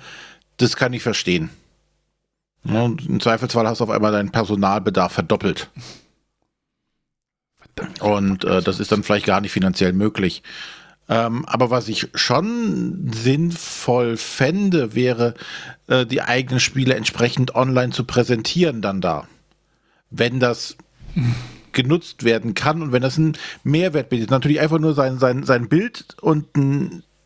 das 0.58 0.76
kann 0.76 0.94
ich 0.94 1.04
verstehen. 1.04 1.50
Ja, 2.64 2.82
und 2.82 3.06
Im 3.06 3.20
Zweifelsfall 3.20 3.68
hast 3.68 3.80
du 3.80 3.84
auf 3.84 3.90
einmal 3.90 4.12
deinen 4.12 4.32
Personalbedarf 4.32 5.12
verdoppelt. 5.12 5.70
Und 8.00 8.46
äh, 8.46 8.62
das 8.62 8.80
ist 8.80 8.92
dann 8.92 9.04
vielleicht 9.04 9.26
gar 9.26 9.42
nicht 9.42 9.52
finanziell 9.52 9.94
möglich. 9.94 10.44
Ähm, 11.08 11.46
aber 11.46 11.70
was 11.70 11.88
ich 11.88 12.08
schon 12.16 13.12
sinnvoll 13.14 14.18
fände, 14.18 14.96
wäre, 14.96 15.36
äh, 15.88 16.06
die 16.06 16.22
eigenen 16.22 16.60
Spiele 16.60 16.96
entsprechend 16.96 17.54
online 17.56 17.92
zu 17.92 18.06
präsentieren 18.06 18.82
dann 18.82 19.02
da. 19.02 19.28
Wenn 20.10 20.40
das 20.40 20.78
genutzt 21.72 22.24
werden 22.24 22.56
kann 22.56 22.82
und 22.82 22.92
wenn 22.92 23.04
das 23.04 23.18
ein 23.18 23.38
Mehrwert 23.64 24.10
bietet. 24.10 24.32
Natürlich 24.32 24.60
einfach 24.60 24.80
nur 24.80 24.96
sein, 24.96 25.20
sein, 25.20 25.44
sein 25.44 25.70
Bild 25.70 26.16
und 26.22 26.48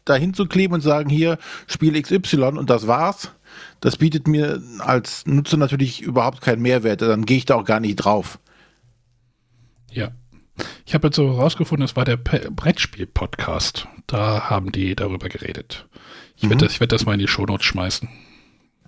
dahin 0.03 0.33
zu 0.33 0.45
kleben 0.47 0.73
und 0.73 0.81
sagen, 0.81 1.09
hier, 1.09 1.37
Spiel 1.67 2.01
XY 2.01 2.57
und 2.57 2.69
das 2.69 2.87
war's. 2.87 3.31
Das 3.79 3.97
bietet 3.97 4.27
mir 4.27 4.61
als 4.79 5.25
Nutzer 5.25 5.57
natürlich 5.57 6.01
überhaupt 6.01 6.41
keinen 6.41 6.61
Mehrwert. 6.61 7.01
Dann 7.01 7.25
gehe 7.25 7.37
ich 7.37 7.45
da 7.45 7.55
auch 7.55 7.65
gar 7.65 7.79
nicht 7.79 7.95
drauf. 7.95 8.39
Ja. 9.91 10.11
Ich 10.85 10.93
habe 10.93 11.07
jetzt 11.07 11.15
so 11.15 11.31
rausgefunden, 11.31 11.85
es 11.85 11.95
war 11.95 12.05
der 12.05 12.17
Brettspiel-Podcast. 12.17 13.87
Da 14.07 14.49
haben 14.49 14.71
die 14.71 14.95
darüber 14.95 15.29
geredet. 15.29 15.87
Ich 16.35 16.43
mhm. 16.43 16.49
werde 16.51 16.65
das, 16.65 16.79
werd 16.79 16.91
das 16.91 17.05
mal 17.05 17.13
in 17.13 17.19
die 17.19 17.27
Shownotes 17.27 17.65
schmeißen. 17.65 18.09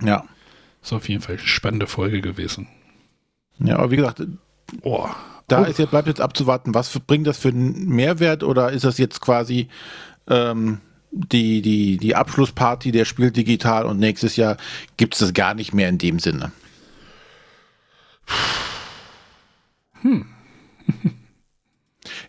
Ja. 0.02 0.26
Ist 0.82 0.94
auf 0.94 1.10
jeden 1.10 1.22
Fall 1.22 1.36
eine 1.36 1.48
spannende 1.48 1.88
Folge 1.88 2.22
gewesen. 2.22 2.68
Ja, 3.60 3.78
aber 3.78 3.92
wie 3.92 3.98
gesagt, 3.98 4.24
oh. 4.82 5.08
da 5.48 5.62
oh. 5.62 5.66
ist 5.66 5.78
jetzt, 5.78 5.92
bleibt 5.92 6.08
jetzt 6.08 6.22
abzuwarten, 6.22 6.74
was 6.74 7.00
bringt 7.02 7.28
das 7.28 7.38
für 7.38 7.50
einen 7.50 7.88
Mehrwert 7.90 8.44
oder 8.44 8.72
ist 8.72 8.84
das 8.84 8.98
jetzt 8.98 9.22
quasi 9.22 9.68
ähm, 10.28 10.80
die, 11.12 11.62
die, 11.62 11.98
die 11.98 12.16
Abschlussparty 12.16 12.92
der 12.92 13.06
Spiel 13.06 13.32
digital 13.32 13.86
und 13.86 14.00
nächstes 14.00 14.38
Jahr 14.38 14.58
gibt 14.98 15.14
es 15.14 15.20
das 15.20 15.34
gar 15.34 15.54
nicht 15.54 15.74
mehr 15.74 15.90
in 15.90 15.98
dem 15.98 16.20
Sinne? 16.20 16.52
Hm. 20.02 20.26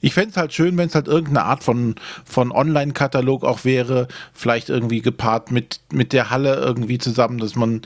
Ich 0.02 0.12
fände 0.14 0.30
es 0.30 0.36
halt 0.36 0.52
schön, 0.52 0.76
wenn 0.76 0.88
es 0.88 0.94
halt 0.94 1.06
irgendeine 1.06 1.44
Art 1.44 1.64
von, 1.64 1.94
von 2.24 2.52
Online-Katalog 2.52 3.44
auch 3.44 3.64
wäre, 3.64 4.08
vielleicht 4.34 4.68
irgendwie 4.68 5.00
gepaart 5.00 5.50
mit, 5.50 5.80
mit 5.92 6.12
der 6.12 6.28
Halle 6.28 6.56
irgendwie 6.56 6.98
zusammen, 6.98 7.38
dass 7.38 7.56
man 7.56 7.82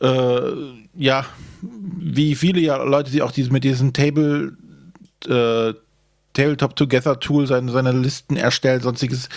äh, 0.00 0.52
ja, 0.94 1.26
wie 1.60 2.34
viele 2.34 2.60
ja 2.60 2.82
Leute, 2.82 3.10
die 3.10 3.22
auch 3.22 3.32
diese, 3.32 3.52
mit 3.52 3.64
diesem 3.64 3.92
Table 3.92 4.56
äh, 5.26 5.74
Tabletop 6.32 6.76
Together 6.76 7.18
Tool 7.20 7.46
seine, 7.46 7.70
seine 7.70 7.92
Listen 7.92 8.36
erstellen, 8.36 8.80
sonstiges. 8.80 9.28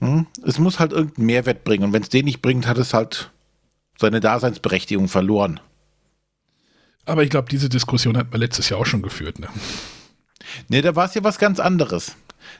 Hm? 0.00 0.26
Es 0.44 0.58
muss 0.58 0.78
halt 0.78 0.92
irgendeinen 0.92 1.26
Mehrwert 1.26 1.64
bringen. 1.64 1.84
Und 1.84 1.92
wenn 1.92 2.02
es 2.02 2.08
den 2.08 2.26
nicht 2.26 2.42
bringt, 2.42 2.66
hat 2.66 2.78
es 2.78 2.94
halt 2.94 3.30
seine 3.98 4.20
Daseinsberechtigung 4.20 5.08
verloren. 5.08 5.60
Aber 7.06 7.22
ich 7.22 7.30
glaube, 7.30 7.48
diese 7.50 7.68
Diskussion 7.68 8.16
hat 8.16 8.30
man 8.30 8.40
letztes 8.40 8.68
Jahr 8.68 8.80
auch 8.80 8.86
schon 8.86 9.02
geführt. 9.02 9.38
Ne? 9.38 9.48
Nee, 10.68 10.82
da 10.82 10.94
war 10.96 11.06
es 11.06 11.14
ja 11.14 11.24
was 11.24 11.38
ganz 11.38 11.60
anderes. 11.60 12.16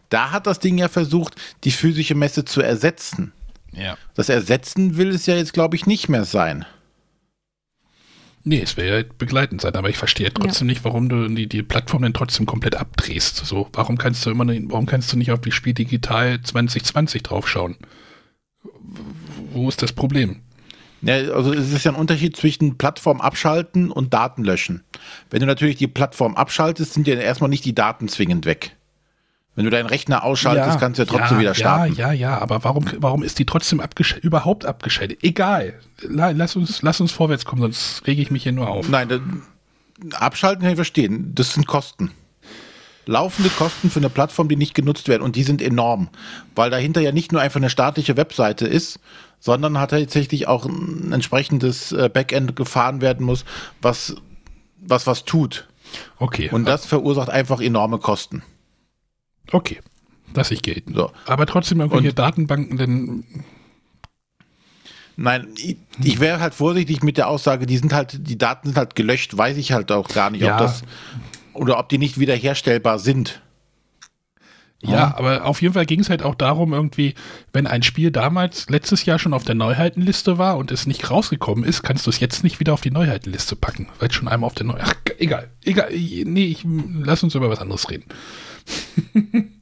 Da 0.09 0.30
hat 0.30 0.47
das 0.47 0.59
Ding 0.59 0.78
ja 0.78 0.89
versucht, 0.89 1.34
die 1.64 1.70
physische 1.70 2.14
Messe 2.14 2.45
zu 2.45 2.61
ersetzen. 2.61 3.32
Ja. 3.72 3.97
Das 4.14 4.28
Ersetzen 4.28 4.97
will 4.97 5.11
es 5.11 5.26
ja 5.26 5.37
jetzt, 5.37 5.53
glaube 5.53 5.76
ich, 5.76 5.87
nicht 5.87 6.09
mehr 6.09 6.24
sein. 6.24 6.64
Nee, 8.49 8.61
es 8.61 8.76
wäre 8.76 9.01
ja 9.01 9.05
begleitend 9.18 9.61
sein, 9.61 9.74
aber 9.74 9.91
ich 9.91 9.97
verstehe 9.97 10.32
trotzdem 10.32 10.68
ja. 10.68 10.74
nicht, 10.74 10.84
warum 10.84 11.09
du 11.09 11.26
die, 11.28 11.49
die 11.49 11.64
Plattform 11.64 12.03
denn 12.03 12.14
trotzdem 12.14 12.47
komplett 12.47 12.76
abdrehst. 12.76 13.45
So, 13.45 13.68
warum 13.72 13.99
kannst 13.99 14.24
du 14.24 14.30
immer, 14.30 14.47
warum 14.47 14.87
kannst 14.87 15.12
du 15.12 15.16
nicht 15.16 15.32
auf 15.32 15.41
die 15.41 15.51
Spiel 15.51 15.74
Digital 15.74 16.41
2020 16.41 17.24
draufschauen? 17.24 17.76
Wo 19.53 19.68
ist 19.68 19.82
das 19.82 19.93
Problem? 19.93 20.43
Ja, 21.03 21.14
also 21.32 21.53
es 21.53 21.72
ist 21.72 21.84
ja 21.84 21.92
ein 21.92 21.97
Unterschied 21.97 22.36
zwischen 22.36 22.78
Plattform 22.78 23.20
abschalten 23.20 23.90
und 23.90 24.14
Daten 24.14 24.44
löschen. 24.44 24.82
Wenn 25.30 25.40
du 25.40 25.47
natürlich 25.47 25.76
die 25.76 25.86
Plattform 25.86 26.34
abschaltest, 26.36 26.94
sind 26.94 27.07
ja 27.07 27.14
erstmal 27.14 27.51
nicht 27.51 27.64
die 27.64 27.74
Daten 27.74 28.09
zwingend 28.09 28.47
weg. 28.47 28.76
Wenn 29.57 29.64
du 29.64 29.70
deinen 29.70 29.86
Rechner 29.86 30.22
ausschaltest, 30.22 30.74
Ja, 30.74 30.76
kannst 30.76 30.99
du 30.99 31.05
ja 31.05 31.07
trotzdem 31.07 31.38
ja, 31.38 31.40
wieder 31.40 31.55
starten. 31.55 31.94
Ja, 31.94 32.12
ja, 32.12 32.30
ja, 32.30 32.38
aber 32.38 32.62
warum, 32.62 32.84
warum 32.99 33.22
ist 33.22 33.38
die 33.38 33.47
trotzdem 33.47 33.80
abgesch 33.80 34.16
überhaupt 34.18 34.66
abgeschaltet? 34.66 35.20
Egal. 35.22 35.74
La, 36.03 36.30
lass, 36.30 36.57
uns, 36.57 36.82
lass 36.82 37.01
uns 37.01 37.12
vorwärts 37.12 37.47
kommen, 37.47 37.62
sonst 37.62 38.07
rege 38.07 38.20
ich 38.20 38.30
mich 38.30 38.42
hier 38.42 38.53
nur 38.53 38.68
auf. 38.68 38.88
Nein, 38.90 39.09
das, 39.09 39.20
abschalten 40.12 40.62
kann 40.62 40.72
ich 40.72 40.76
verstehen. 40.76 41.32
Das 41.34 41.55
sind 41.55 41.66
Kosten. 41.66 42.11
Laufende 43.07 43.51
Kosten 43.51 43.88
für 43.88 44.01
eine 44.01 44.11
Plattform, 44.11 44.49
die 44.49 44.57
nicht 44.57 44.74
genutzt 44.74 45.09
werden. 45.09 45.22
Und 45.22 45.36
die 45.36 45.44
sind 45.44 45.62
enorm. 45.62 46.09
Weil 46.55 46.70
dahinter 46.70 47.01
ja 47.01 47.12
nicht 47.12 47.32
nur 47.32 47.40
einfach 47.40 47.61
eine 47.61 47.70
staatliche 47.70 48.16
Webseite 48.16 48.66
ist, 48.66 48.99
sondern 49.41 49.78
hat 49.78 49.91
tatsächlich 49.91 50.49
auch 50.49 50.64
ein 50.66 51.12
entsprechendes 51.12 51.93
äh, 51.93 52.09
Backend 52.12 52.57
gefahren 52.57 53.01
werden 53.01 53.24
muss, 53.26 53.45
was 53.82 54.16
was, 54.78 55.07
was 55.07 55.24
tut. 55.24 55.68
Okay. 56.18 56.51
Und 56.51 56.64
das 56.66 56.87
verursacht 56.87 57.30
einfach 57.30 57.61
enorme 57.61 57.99
Kosten. 57.99 58.43
Okay. 59.53 59.80
Lass 60.34 60.51
ich 60.51 60.62
gelten. 60.62 60.95
So. 60.95 61.11
Aber 61.26 61.47
trotzdem 61.47 61.80
irgendwelche 61.80 62.11
Und- 62.11 62.18
Datenbanken, 62.18 62.76
denn 62.76 63.24
Nein, 65.18 65.49
ich, 65.57 65.78
ich 66.03 66.20
wäre 66.20 66.41
halt 66.41 66.53
vorsichtig 66.53 67.03
mit 67.03 67.16
der 67.16 67.28
Aussage, 67.28 67.64
die 67.64 67.78
sind 67.78 67.95
halt, 67.95 68.28
die 68.28 68.37
Daten 68.37 68.68
sind 68.68 68.76
halt 68.76 68.95
gelöscht, 68.95 69.37
weiß 69.37 69.57
ich 69.57 69.72
halt 69.72 69.91
auch 69.91 70.09
gar 70.09 70.28
nicht, 70.30 70.43
Ja. 70.43 70.55
ob 70.57 70.59
das 70.59 70.82
oder 71.55 71.78
ob 71.78 71.89
die 71.89 71.97
nicht 71.97 72.20
wiederherstellbar 72.20 72.99
sind. 72.99 73.41
Ja, 74.83 75.16
aber 75.16 75.45
auf 75.47 75.62
jeden 75.62 75.74
Fall 75.74 75.87
ging 75.87 76.01
es 76.01 76.11
halt 76.11 76.22
auch 76.22 76.35
darum, 76.35 76.72
irgendwie, 76.72 77.14
wenn 77.53 77.66
ein 77.66 77.83
Spiel 77.83 78.11
damals 78.11 78.68
letztes 78.68 79.05
Jahr 79.05 79.18
schon 79.18 79.33
auf 79.35 79.43
der 79.43 79.55
Neuheitenliste 79.57 80.39
war 80.39 80.59
und 80.59 80.70
es 80.70 80.87
nicht 80.87 81.11
rausgekommen 81.11 81.64
ist, 81.64 81.83
kannst 81.83 82.07
du 82.07 82.11
es 82.11 82.20
jetzt 82.20 82.45
nicht 82.45 82.61
wieder 82.61 82.72
auf 82.74 82.83
die 82.83 82.91
Neuheitenliste 82.91 83.57
packen, 83.57 83.89
weil 83.99 84.09
es 84.11 84.14
schon 84.14 84.29
einmal 84.29 84.47
auf 84.47 84.55
der 84.55 84.66
Neu... 84.66 84.79
Ach, 84.79 84.95
egal, 85.18 85.51
egal, 85.64 85.89
nee, 85.93 86.45
ich, 86.45 86.64
lass 87.03 87.22
uns 87.22 87.35
über 87.35 87.49
was 87.51 87.59
anderes 87.59 87.89
reden. 87.91 88.05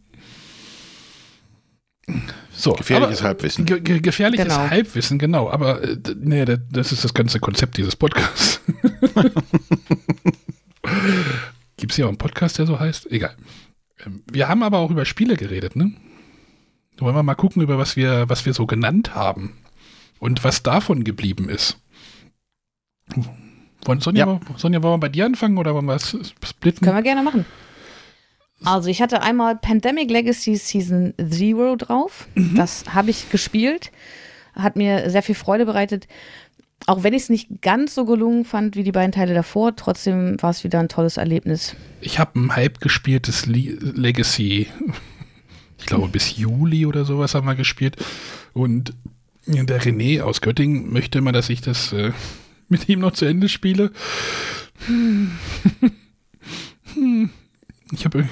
so, 2.53 2.73
Gefährliches 2.73 3.21
aber- 3.21 3.29
Halbwissen. 3.29 3.65
Ge 3.67 3.81
ge 3.81 4.01
gefährliches 4.01 4.47
Genau. 4.49 4.69
Halbwissen, 4.69 5.19
genau, 5.19 5.49
aber 5.49 5.83
äh, 5.83 5.97
nee, 6.19 6.45
das, 6.45 6.59
das 6.71 6.93
ist 6.93 7.05
das 7.05 7.15
ganze 7.15 7.41
Konzept 7.41 7.77
dieses 7.79 7.97
Podcasts. 7.97 8.61
Gibt 11.77 11.93
es 11.93 11.97
hier 11.97 12.05
auch 12.07 12.11
einen 12.11 12.19
Podcast, 12.19 12.59
der 12.59 12.67
so 12.67 12.79
heißt? 12.79 13.11
Egal. 13.11 13.35
Ähm, 14.07 14.23
Wir 14.31 14.49
haben 14.49 14.63
aber 14.63 14.79
auch 14.79 14.91
über 14.91 15.05
Spiele 15.05 15.37
geredet, 15.37 15.77
ne? 15.77 15.93
Wollen 16.99 17.17
wir 17.17 17.23
mal 17.23 17.35
gucken, 17.35 17.63
über 17.63 17.77
was 17.79 17.97
wir, 17.97 18.29
was 18.29 18.47
wir 18.47 18.55
so 18.55 18.67
genannt 18.67 19.15
haben 19.15 19.57
und 20.21 20.45
was 20.45 20.63
davon 20.63 21.03
geblieben 21.03 21.49
ist. 21.49 21.79
Wollen 23.85 24.01
Sonja, 24.01 24.27
Ja. 24.27 24.41
Sonja, 24.57 24.83
wollen 24.83 24.95
wir 24.95 24.99
bei 24.99 25.09
dir 25.09 25.27
anfangen 25.27 25.59
oder 25.59 25.75
wollen 25.75 25.87
wir 25.87 25.97
es 25.97 26.17
splitten? 26.45 26.85
Können 26.85 26.97
wir 26.97 27.03
gerne 27.03 27.23
machen. 27.23 27.45
Also 28.65 28.89
ich 28.89 29.03
hatte 29.03 29.21
einmal 29.23 29.57
Pandemic 29.57 30.11
Legacy 30.11 30.57
Season 30.57 31.13
Zero 31.29 31.77
drauf. 31.77 32.29
Das 32.55 32.95
habe 32.95 33.11
ich 33.11 33.29
gespielt. 33.31 33.91
Hat 34.55 34.77
mir 34.77 35.11
sehr 35.11 35.23
viel 35.23 35.35
Freude 35.35 35.67
bereitet. 35.67 36.07
Auch 36.87 37.03
wenn 37.03 37.14
ich 37.14 37.22
es 37.22 37.28
nicht 37.30 37.62
ganz 37.62 37.95
so 37.95 38.05
gelungen 38.05 38.45
fand 38.45 38.76
wie 38.76 38.82
die 38.82 38.93
beiden 38.93 39.12
Teile 39.12 39.32
davor, 39.32 39.74
trotzdem 39.74 40.37
war 40.43 40.51
es 40.51 40.64
wieder 40.64 40.80
ein 40.80 40.89
tolles 40.89 41.16
Erlebnis. 41.16 41.74
Ich 42.01 42.18
habe 42.18 42.39
ein 42.39 42.55
halb 42.55 42.80
gespieltes 42.80 43.47
Le 43.47 43.78
Legacy. 43.80 44.66
Ich 45.78 45.87
glaube, 45.87 46.09
bis 46.09 46.37
Juli 46.37 46.87
oder 46.87 47.05
sowas 47.05 47.35
haben 47.35 47.47
wir 47.47 47.55
gespielt. 47.55 47.97
Und 48.53 48.95
der 49.47 49.80
René 49.80 50.22
aus 50.22 50.41
Göttingen 50.41 50.93
möchte 50.93 51.18
immer, 51.18 51.32
dass 51.32 51.51
ich 51.51 51.61
das 51.61 51.93
äh, 51.93 52.12
mit 52.68 52.89
ihm 52.89 53.01
noch 53.01 53.12
zu 53.12 53.24
Ende 53.24 53.49
spiele. 53.49 53.91
Ich 57.93 58.05
habe 58.05 58.28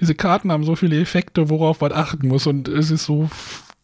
diese 0.00 0.14
Karten 0.14 0.52
haben 0.52 0.64
so 0.64 0.76
viele 0.76 1.00
Effekte, 1.00 1.48
worauf 1.48 1.80
man 1.80 1.92
achten 1.92 2.28
muss 2.28 2.46
und 2.46 2.68
es 2.68 2.90
ist 2.90 3.04
so 3.04 3.30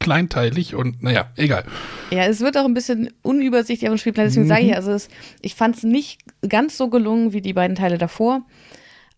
kleinteilig 0.09 0.75
und 0.75 1.03
naja, 1.03 1.31
egal. 1.37 1.65
Ja, 2.11 2.25
es 2.25 2.41
wird 2.41 2.57
auch 2.57 2.65
ein 2.65 2.73
bisschen 2.73 3.11
unübersichtlich 3.23 3.91
auf 3.91 3.95
dem 3.97 3.99
Spielplan, 3.99 4.27
deswegen 4.27 4.49
sage 4.49 4.63
ich, 4.63 4.75
also 4.75 4.91
es, 4.93 5.09
ich 5.43 5.55
fand 5.55 5.77
es 5.77 5.83
nicht 5.83 6.21
ganz 6.49 6.79
so 6.79 6.89
gelungen 6.89 7.35
wie 7.35 7.43
die 7.43 7.53
beiden 7.53 7.77
Teile 7.77 7.99
davor. 7.99 8.43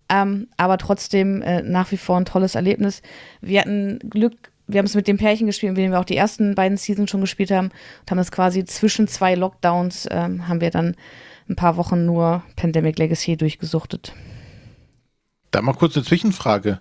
Ähm, 0.09 0.49
aber 0.57 0.77
trotzdem 0.79 1.41
äh, 1.43 1.63
nach 1.63 1.93
wie 1.93 1.97
vor 1.97 2.17
ein 2.17 2.25
tolles 2.25 2.57
Erlebnis. 2.57 3.03
Wir 3.41 3.61
hatten 3.61 4.01
Glück, 4.01 4.51
wir 4.67 4.79
haben 4.79 4.87
es 4.87 4.97
mit 4.97 5.07
dem 5.07 5.19
Pärchen 5.19 5.47
gespielt, 5.47 5.75
mit 5.75 5.85
dem 5.85 5.93
wir 5.93 6.01
auch 6.01 6.05
die 6.05 6.17
ersten 6.17 6.57
beiden 6.57 6.77
Seasons 6.77 7.09
schon 7.09 7.21
gespielt 7.21 7.53
haben 7.53 7.69
und 7.69 8.11
haben 8.11 8.19
es 8.19 8.33
quasi 8.33 8.65
zwischen 8.65 9.07
zwei 9.07 9.37
Lockdowns, 9.37 10.09
ähm, 10.11 10.49
haben 10.49 10.61
wir 10.61 10.71
dann 10.71 10.97
ein 11.49 11.55
paar 11.55 11.77
Wochen 11.77 12.05
nur 12.05 12.43
Pandemic 12.57 12.99
Legacy 12.99 13.37
durchgesuchtet. 13.37 14.13
Da 15.53 15.63
mal 15.63 15.75
kurz 15.75 15.97
eine 15.97 16.05
Zwischenfrage. 16.05 16.81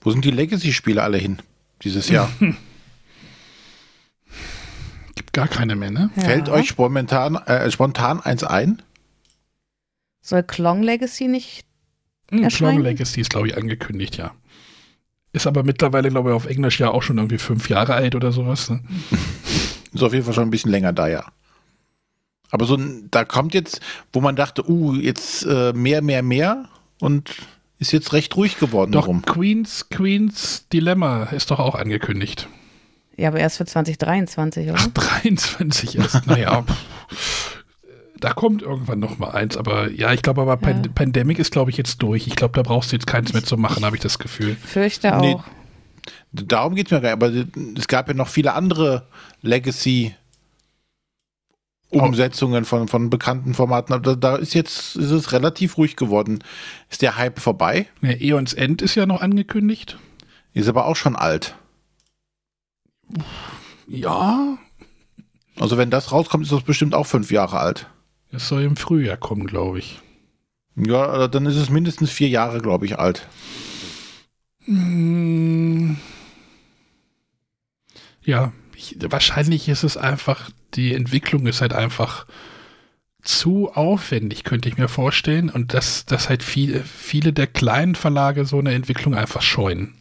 Wo 0.00 0.12
sind 0.12 0.24
die 0.24 0.30
Legacy-Spiele 0.30 1.02
alle 1.02 1.18
hin 1.18 1.38
dieses 1.82 2.08
Jahr? 2.08 2.30
Gar 5.32 5.48
keine 5.48 5.76
mehr, 5.76 5.90
ne? 5.90 6.10
Ja. 6.16 6.22
Fällt 6.22 6.48
euch 6.48 6.68
spontan, 6.68 7.36
äh, 7.36 7.70
spontan 7.70 8.20
eins 8.20 8.44
ein? 8.44 8.82
Soll 10.20 10.42
Klong 10.42 10.82
Legacy 10.82 11.28
nicht? 11.28 11.64
Hm, 12.30 12.42
Erscheinen? 12.42 12.76
Clone 12.76 12.88
Legacy 12.90 13.20
ist, 13.20 13.30
glaube 13.30 13.48
ich, 13.48 13.56
angekündigt, 13.56 14.16
ja. 14.16 14.32
Ist 15.32 15.46
aber 15.46 15.62
mittlerweile, 15.62 16.08
glaube 16.08 16.30
ich, 16.30 16.36
auf 16.36 16.46
Englisch 16.46 16.80
ja 16.80 16.90
auch 16.90 17.02
schon 17.02 17.18
irgendwie 17.18 17.38
fünf 17.38 17.68
Jahre 17.68 17.94
alt 17.94 18.14
oder 18.14 18.32
sowas. 18.32 18.68
Ne? 18.70 18.82
Ist 19.92 20.02
auf 20.02 20.12
jeden 20.12 20.24
Fall 20.24 20.34
schon 20.34 20.44
ein 20.44 20.50
bisschen 20.50 20.70
länger 20.70 20.92
da, 20.92 21.08
ja. 21.08 21.24
Aber 22.50 22.64
so 22.64 22.74
ein, 22.74 23.08
da 23.10 23.24
kommt 23.24 23.54
jetzt, 23.54 23.80
wo 24.12 24.20
man 24.20 24.36
dachte, 24.36 24.68
uh, 24.68 24.94
jetzt 24.94 25.44
äh, 25.44 25.72
mehr, 25.72 26.02
mehr, 26.02 26.22
mehr 26.22 26.68
und 27.00 27.30
ist 27.78 27.92
jetzt 27.92 28.12
recht 28.12 28.36
ruhig 28.36 28.58
geworden 28.58 28.92
Doch, 28.92 29.02
darum. 29.02 29.22
Queens, 29.22 29.88
Queens 29.88 30.66
Dilemma 30.72 31.24
ist 31.24 31.50
doch 31.50 31.58
auch 31.58 31.74
angekündigt. 31.74 32.48
Ja, 33.20 33.28
aber 33.28 33.38
erst 33.40 33.58
für 33.58 33.66
2023, 33.66 34.70
oder? 34.70 34.78
Ach, 34.78 34.86
23 34.88 35.98
erst. 35.98 36.26
naja, 36.26 36.64
da 38.18 38.32
kommt 38.32 38.62
irgendwann 38.62 38.98
noch 38.98 39.18
mal 39.18 39.30
eins. 39.30 39.56
Aber 39.56 39.90
ja, 39.90 40.12
ich 40.12 40.22
glaube, 40.22 40.42
aber 40.42 40.58
Ja. 40.68 40.82
Pandemic 40.94 41.38
ist, 41.38 41.52
glaube 41.52 41.70
ich, 41.70 41.76
jetzt 41.76 41.98
durch. 42.02 42.26
Ich 42.26 42.36
glaube, 42.36 42.54
da 42.54 42.62
brauchst 42.62 42.92
du 42.92 42.96
jetzt 42.96 43.06
keins 43.06 43.32
mehr 43.32 43.44
zu 43.44 43.56
machen, 43.56 43.84
habe 43.84 43.96
ich 43.96 44.02
das 44.02 44.18
Gefühl. 44.18 44.56
Fürchte 44.56 45.08
Nee. 45.20 45.34
auch. 45.34 45.44
Darum 46.32 46.74
geht 46.74 46.86
es 46.86 46.92
mir 46.92 47.00
gar 47.00 47.16
nicht. 47.16 47.22
Aber 47.22 47.78
es 47.78 47.88
gab 47.88 48.08
ja 48.08 48.14
noch 48.14 48.28
viele 48.28 48.54
andere 48.54 49.06
Legacy 49.42 50.14
Umsetzungen 51.90 52.64
von, 52.64 52.86
von 52.86 53.10
bekannten 53.10 53.52
Formaten. 53.52 53.92
Aber 53.92 54.14
da, 54.14 54.14
da 54.14 54.36
ist 54.36 54.54
jetzt 54.54 54.94
ist 54.96 55.10
es 55.10 55.32
relativ 55.32 55.76
ruhig 55.76 55.96
geworden. 55.96 56.44
Ist 56.88 57.02
der 57.02 57.16
Hype 57.16 57.40
vorbei? 57.40 57.86
Ja, 58.00 58.10
Eons 58.12 58.54
End 58.54 58.80
ist 58.80 58.94
ja 58.94 59.06
noch 59.06 59.22
angekündigt. 59.22 59.98
Ist 60.54 60.68
aber 60.68 60.86
auch 60.86 60.94
schon 60.96 61.16
alt. 61.16 61.56
Ja, 63.88 64.58
Also 65.58 65.76
wenn 65.76 65.90
das 65.90 66.12
rauskommt, 66.12 66.44
ist 66.44 66.52
das 66.52 66.62
bestimmt 66.62 66.94
auch 66.94 67.06
fünf 67.06 67.30
Jahre 67.30 67.58
alt. 67.58 67.86
es 68.32 68.48
soll 68.48 68.62
im 68.62 68.76
Frühjahr 68.76 69.16
kommen, 69.16 69.46
glaube 69.46 69.78
ich. 69.80 70.00
Ja, 70.76 71.06
also 71.06 71.26
dann 71.26 71.46
ist 71.46 71.56
es 71.56 71.70
mindestens 71.70 72.10
vier 72.10 72.28
Jahre, 72.28 72.60
glaube 72.60 72.86
ich, 72.86 72.98
alt. 72.98 73.26
Hm. 74.64 75.96
Ja, 78.22 78.52
ich, 78.76 78.96
wahrscheinlich 79.00 79.68
ist 79.68 79.82
es 79.82 79.96
einfach, 79.96 80.50
die 80.74 80.94
Entwicklung 80.94 81.46
ist 81.46 81.60
halt 81.60 81.72
einfach 81.72 82.26
zu 83.22 83.72
aufwendig, 83.72 84.44
könnte 84.44 84.68
ich 84.68 84.78
mir 84.78 84.88
vorstellen. 84.88 85.50
Und 85.50 85.74
dass, 85.74 86.06
dass 86.06 86.28
halt 86.28 86.42
viele, 86.42 86.82
viele 86.84 87.32
der 87.32 87.46
kleinen 87.46 87.94
Verlage 87.94 88.44
so 88.44 88.58
eine 88.58 88.72
Entwicklung 88.72 89.14
einfach 89.14 89.42
scheuen. 89.42 89.99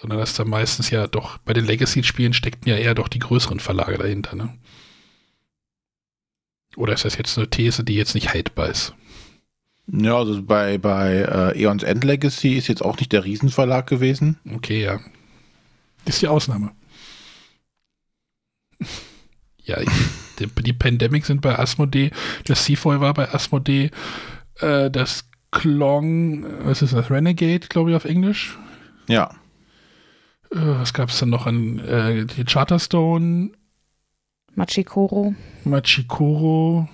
Sondern 0.00 0.18
dass 0.18 0.34
da 0.34 0.44
meistens 0.44 0.90
ja 0.90 1.06
doch, 1.06 1.38
bei 1.38 1.52
den 1.52 1.64
Legacy-Spielen 1.64 2.32
steckten 2.32 2.70
ja 2.70 2.76
eher 2.76 2.94
doch 2.94 3.08
die 3.08 3.18
größeren 3.18 3.60
Verlage 3.60 3.98
dahinter, 3.98 4.36
ne? 4.36 4.56
Oder 6.76 6.92
ist 6.92 7.04
das 7.04 7.16
jetzt 7.16 7.36
eine 7.36 7.50
These, 7.50 7.82
die 7.82 7.94
jetzt 7.94 8.14
nicht 8.14 8.32
haltbar 8.32 8.68
ist? 8.68 8.94
Ja, 9.90 10.16
also 10.16 10.42
bei, 10.42 10.78
bei 10.78 11.52
äh, 11.54 11.62
Eons 11.62 11.82
End 11.82 12.04
Legacy 12.04 12.54
ist 12.54 12.68
jetzt 12.68 12.84
auch 12.84 12.98
nicht 12.98 13.10
der 13.12 13.24
Riesenverlag 13.24 13.86
gewesen. 13.86 14.38
Okay, 14.54 14.84
ja. 14.84 15.00
Ist 16.04 16.22
die 16.22 16.28
Ausnahme. 16.28 16.72
ja, 19.64 19.80
ich, 19.80 19.88
die, 20.38 20.46
die 20.46 20.72
Pandemic 20.72 21.24
sind 21.24 21.40
bei 21.40 21.58
Asmodee, 21.58 22.10
das 22.44 22.64
Seafoy 22.64 23.00
war 23.00 23.14
bei 23.14 23.32
Asmodee, 23.32 23.90
äh, 24.60 24.90
das 24.90 25.28
Klong, 25.50 26.44
was 26.66 26.82
ist 26.82 26.92
das, 26.92 27.10
Renegade, 27.10 27.66
glaube 27.68 27.90
ich, 27.90 27.96
auf 27.96 28.04
Englisch. 28.04 28.58
Ja. 29.08 29.34
Äh, 30.50 30.56
was 30.56 30.92
gab 30.92 31.10
es 31.10 31.18
dann 31.18 31.30
noch 31.30 31.46
an 31.46 31.78
äh, 31.80 32.24
die 32.24 32.44
Charterstone, 32.44 33.50
Machikoro. 34.54 35.34
Machikoro, 35.64 36.88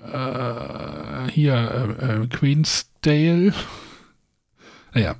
äh, 0.00 1.30
hier, 1.32 1.96
äh, 2.00 2.22
äh, 2.22 2.26
Queensdale. 2.28 3.52
Naja. 4.94 5.16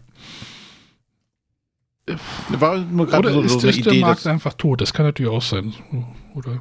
War 2.50 2.78
nur 2.78 3.06
gerade 3.06 3.28
Oder 3.28 3.32
so, 3.32 3.42
ist, 3.42 3.52
so 3.52 3.58
eine 3.58 3.70
ist 3.70 3.84
der 3.84 3.92
Idee, 3.92 4.00
Markt 4.02 4.20
dass, 4.20 4.26
einfach 4.28 4.54
tot? 4.54 4.80
Das 4.80 4.92
kann 4.92 5.06
natürlich 5.06 5.32
auch 5.32 5.42
sein. 5.42 5.74
Oder 6.34 6.60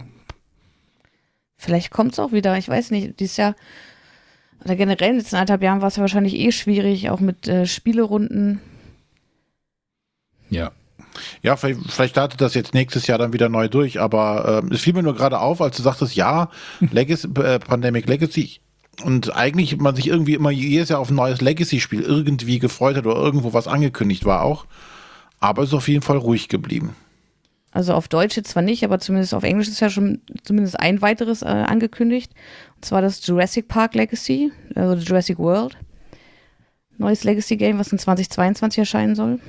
Vielleicht 1.55 1.91
kommt 1.91 2.13
es 2.13 2.19
auch 2.19 2.31
wieder, 2.31 2.57
ich 2.57 2.67
weiß 2.67 2.89
nicht. 2.91 3.19
Dieses 3.19 3.37
Jahr 3.37 3.55
Oder 4.63 4.75
generell 4.75 5.09
in 5.09 5.13
den 5.13 5.19
letzten 5.19 5.35
anderthalb 5.35 5.61
Jahren 5.61 5.81
war 5.81 5.89
es 5.89 5.97
ja 5.97 6.01
wahrscheinlich 6.01 6.33
eh 6.33 6.51
schwierig, 6.51 7.11
auch 7.11 7.19
mit 7.19 7.47
äh, 7.47 7.67
Spielerunden. 7.67 8.59
Ja. 10.49 10.71
Ja, 11.41 11.55
vielleicht, 11.55 11.79
vielleicht 11.89 12.13
startet 12.13 12.41
das 12.41 12.53
jetzt 12.55 12.73
nächstes 12.73 13.07
Jahr 13.07 13.17
dann 13.17 13.33
wieder 13.33 13.47
neu 13.47 13.69
durch, 13.69 14.01
aber 14.01 14.63
äh, 14.69 14.73
es 14.73 14.81
fiel 14.81 14.93
mir 14.93 15.03
nur 15.03 15.15
gerade 15.15 15.39
auf, 15.39 15.61
als 15.61 15.77
du 15.77 15.83
sagtest, 15.83 16.15
ja, 16.15 16.49
Legacy, 16.91 17.27
äh, 17.39 17.59
Pandemic 17.59 18.07
Legacy 18.07 18.59
und 19.03 19.35
eigentlich 19.35 19.77
man 19.77 19.95
sich 19.95 20.07
irgendwie 20.07 20.33
immer 20.33 20.51
jedes 20.51 20.89
Jahr 20.89 20.99
auf 20.99 21.09
ein 21.09 21.15
neues 21.15 21.41
Legacy-Spiel 21.41 22.01
irgendwie 22.01 22.59
gefreut 22.59 22.97
hat 22.97 23.05
oder 23.05 23.15
irgendwo 23.15 23.53
was 23.53 23.67
angekündigt 23.67 24.25
war 24.25 24.43
auch, 24.43 24.65
aber 25.39 25.63
ist 25.63 25.73
auf 25.73 25.87
jeden 25.87 26.01
Fall 26.01 26.17
ruhig 26.17 26.49
geblieben. 26.49 26.95
Also 27.75 27.93
auf 27.93 28.07
Deutsch 28.07 28.37
jetzt 28.37 28.51
zwar 28.51 28.63
nicht, 28.63 28.85
aber 28.85 28.99
zumindest 28.99 29.33
auf 29.33 29.43
Englisch 29.43 29.67
ist 29.67 29.81
ja 29.81 29.89
schon 29.89 30.21
zumindest 30.43 30.79
ein 30.79 31.01
weiteres 31.01 31.41
äh, 31.41 31.47
angekündigt. 31.47 32.31
Und 32.77 32.85
zwar 32.85 33.01
das 33.01 33.25
Jurassic 33.27 33.67
Park 33.67 33.95
Legacy, 33.95 34.53
also 34.75 34.95
Jurassic 34.95 35.37
World. 35.39 35.77
Neues 36.97 37.23
Legacy 37.23 37.57
Game, 37.57 37.77
was 37.77 37.91
in 37.91 37.99
2022 37.99 38.79
erscheinen 38.79 39.15
soll. 39.15 39.39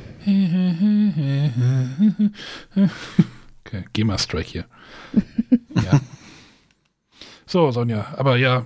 Okay, 3.65 3.85
GEMA-Strike 3.93 4.49
hier. 4.49 4.65
ja. 5.75 6.01
So, 7.47 7.71
Sonja, 7.71 8.15
aber 8.17 8.37
ja, 8.37 8.65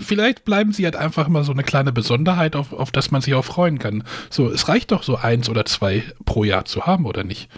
vielleicht 0.00 0.44
bleiben 0.44 0.72
sie 0.72 0.84
halt 0.84 0.96
einfach 0.96 1.28
mal 1.28 1.44
so 1.44 1.52
eine 1.52 1.62
kleine 1.62 1.92
Besonderheit, 1.92 2.56
auf, 2.56 2.72
auf 2.72 2.90
das 2.90 3.10
man 3.10 3.22
sich 3.22 3.34
auch 3.34 3.44
freuen 3.44 3.78
kann. 3.78 4.04
So, 4.28 4.50
es 4.50 4.68
reicht 4.68 4.90
doch 4.92 5.02
so 5.02 5.16
eins 5.16 5.48
oder 5.48 5.64
zwei 5.64 6.02
pro 6.24 6.44
Jahr 6.44 6.64
zu 6.64 6.86
haben, 6.86 7.06
oder 7.06 7.24
nicht? 7.24 7.50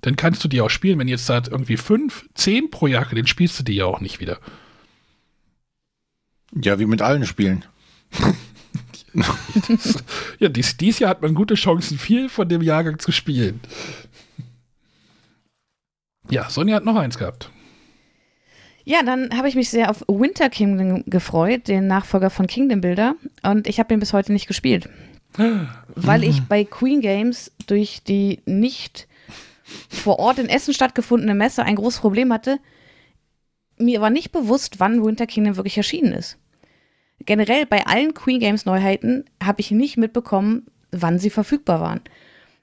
Dann 0.00 0.16
kannst 0.16 0.42
du 0.42 0.48
die 0.48 0.60
auch 0.60 0.70
spielen. 0.70 0.98
Wenn 0.98 1.08
jetzt 1.08 1.28
da 1.28 1.42
irgendwie 1.50 1.76
fünf, 1.76 2.28
zehn 2.34 2.70
pro 2.70 2.86
Jahr, 2.86 3.06
dann 3.06 3.26
spielst 3.26 3.58
du 3.58 3.62
die 3.62 3.74
ja 3.74 3.84
auch 3.84 4.00
nicht 4.00 4.20
wieder. 4.20 4.38
Ja, 6.54 6.78
wie 6.78 6.86
mit 6.86 7.02
allen 7.02 7.26
Spielen. 7.26 7.64
ja, 10.38 10.48
dies, 10.48 10.76
dies 10.76 10.98
Jahr 10.98 11.10
hat 11.10 11.22
man 11.22 11.34
gute 11.34 11.54
Chancen, 11.54 11.98
viel 11.98 12.28
von 12.28 12.48
dem 12.48 12.62
Jahrgang 12.62 12.98
zu 12.98 13.12
spielen. 13.12 13.60
Ja, 16.30 16.48
Sonja 16.48 16.76
hat 16.76 16.84
noch 16.84 16.96
eins 16.96 17.18
gehabt. 17.18 17.50
Ja, 18.84 19.02
dann 19.02 19.36
habe 19.36 19.48
ich 19.48 19.54
mich 19.56 19.68
sehr 19.68 19.90
auf 19.90 20.04
Winter 20.08 20.48
Kingdom 20.48 21.04
gefreut, 21.06 21.68
den 21.68 21.86
Nachfolger 21.86 22.30
von 22.30 22.46
Kingdom 22.46 22.80
Builder. 22.80 23.14
Und 23.42 23.66
ich 23.66 23.78
habe 23.78 23.92
ihn 23.92 24.00
bis 24.00 24.12
heute 24.12 24.32
nicht 24.32 24.46
gespielt. 24.46 24.88
weil 25.94 26.24
ich 26.24 26.42
bei 26.42 26.64
Queen 26.64 27.00
Games 27.00 27.52
durch 27.66 28.02
die 28.02 28.40
nicht 28.46 29.06
vor 29.88 30.18
Ort 30.18 30.38
in 30.38 30.48
Essen 30.48 30.74
stattgefundene 30.74 31.34
Messe 31.34 31.62
ein 31.62 31.76
großes 31.76 32.00
Problem 32.00 32.32
hatte. 32.32 32.58
Mir 33.78 34.00
war 34.00 34.10
nicht 34.10 34.32
bewusst, 34.32 34.80
wann 34.80 35.04
Winter 35.04 35.26
Kingdom 35.26 35.56
wirklich 35.56 35.76
erschienen 35.76 36.12
ist. 36.12 36.36
Generell 37.26 37.66
bei 37.66 37.86
allen 37.86 38.14
Queen 38.14 38.40
Games 38.40 38.64
Neuheiten 38.64 39.24
habe 39.42 39.60
ich 39.60 39.70
nicht 39.70 39.96
mitbekommen, 39.96 40.66
wann 40.90 41.18
sie 41.18 41.30
verfügbar 41.30 41.80
waren. 41.80 42.00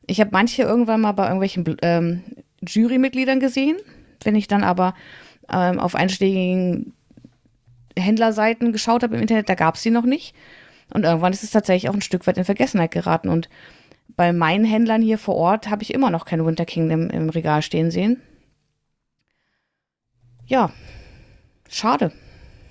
Ich 0.07 0.19
habe 0.19 0.31
manche 0.33 0.63
irgendwann 0.63 1.01
mal 1.01 1.11
bei 1.11 1.25
irgendwelchen 1.25 1.77
ähm, 1.81 2.23
Jurymitgliedern 2.65 3.39
gesehen. 3.39 3.77
Wenn 4.23 4.35
ich 4.35 4.47
dann 4.47 4.63
aber 4.63 4.95
ähm, 5.51 5.79
auf 5.79 5.95
einschlägigen 5.95 6.93
Händlerseiten 7.97 8.71
geschaut 8.71 9.03
habe 9.03 9.15
im 9.15 9.21
Internet, 9.21 9.49
da 9.49 9.55
gab 9.55 9.75
es 9.75 9.83
sie 9.83 9.91
noch 9.91 10.05
nicht. 10.05 10.35
Und 10.93 11.03
irgendwann 11.03 11.33
ist 11.33 11.43
es 11.43 11.51
tatsächlich 11.51 11.89
auch 11.89 11.93
ein 11.95 12.01
Stück 12.01 12.25
weit 12.25 12.37
in 12.37 12.45
Vergessenheit 12.45 12.91
geraten. 12.91 13.29
Und 13.29 13.49
bei 14.15 14.33
meinen 14.33 14.65
Händlern 14.65 15.01
hier 15.01 15.17
vor 15.17 15.35
Ort 15.35 15.69
habe 15.69 15.83
ich 15.83 15.93
immer 15.93 16.09
noch 16.09 16.25
kein 16.25 16.45
Winter 16.45 16.65
Kingdom 16.65 17.09
im 17.09 17.29
Regal 17.29 17.61
stehen 17.61 17.91
sehen. 17.91 18.21
Ja, 20.45 20.71
schade. 21.67 22.13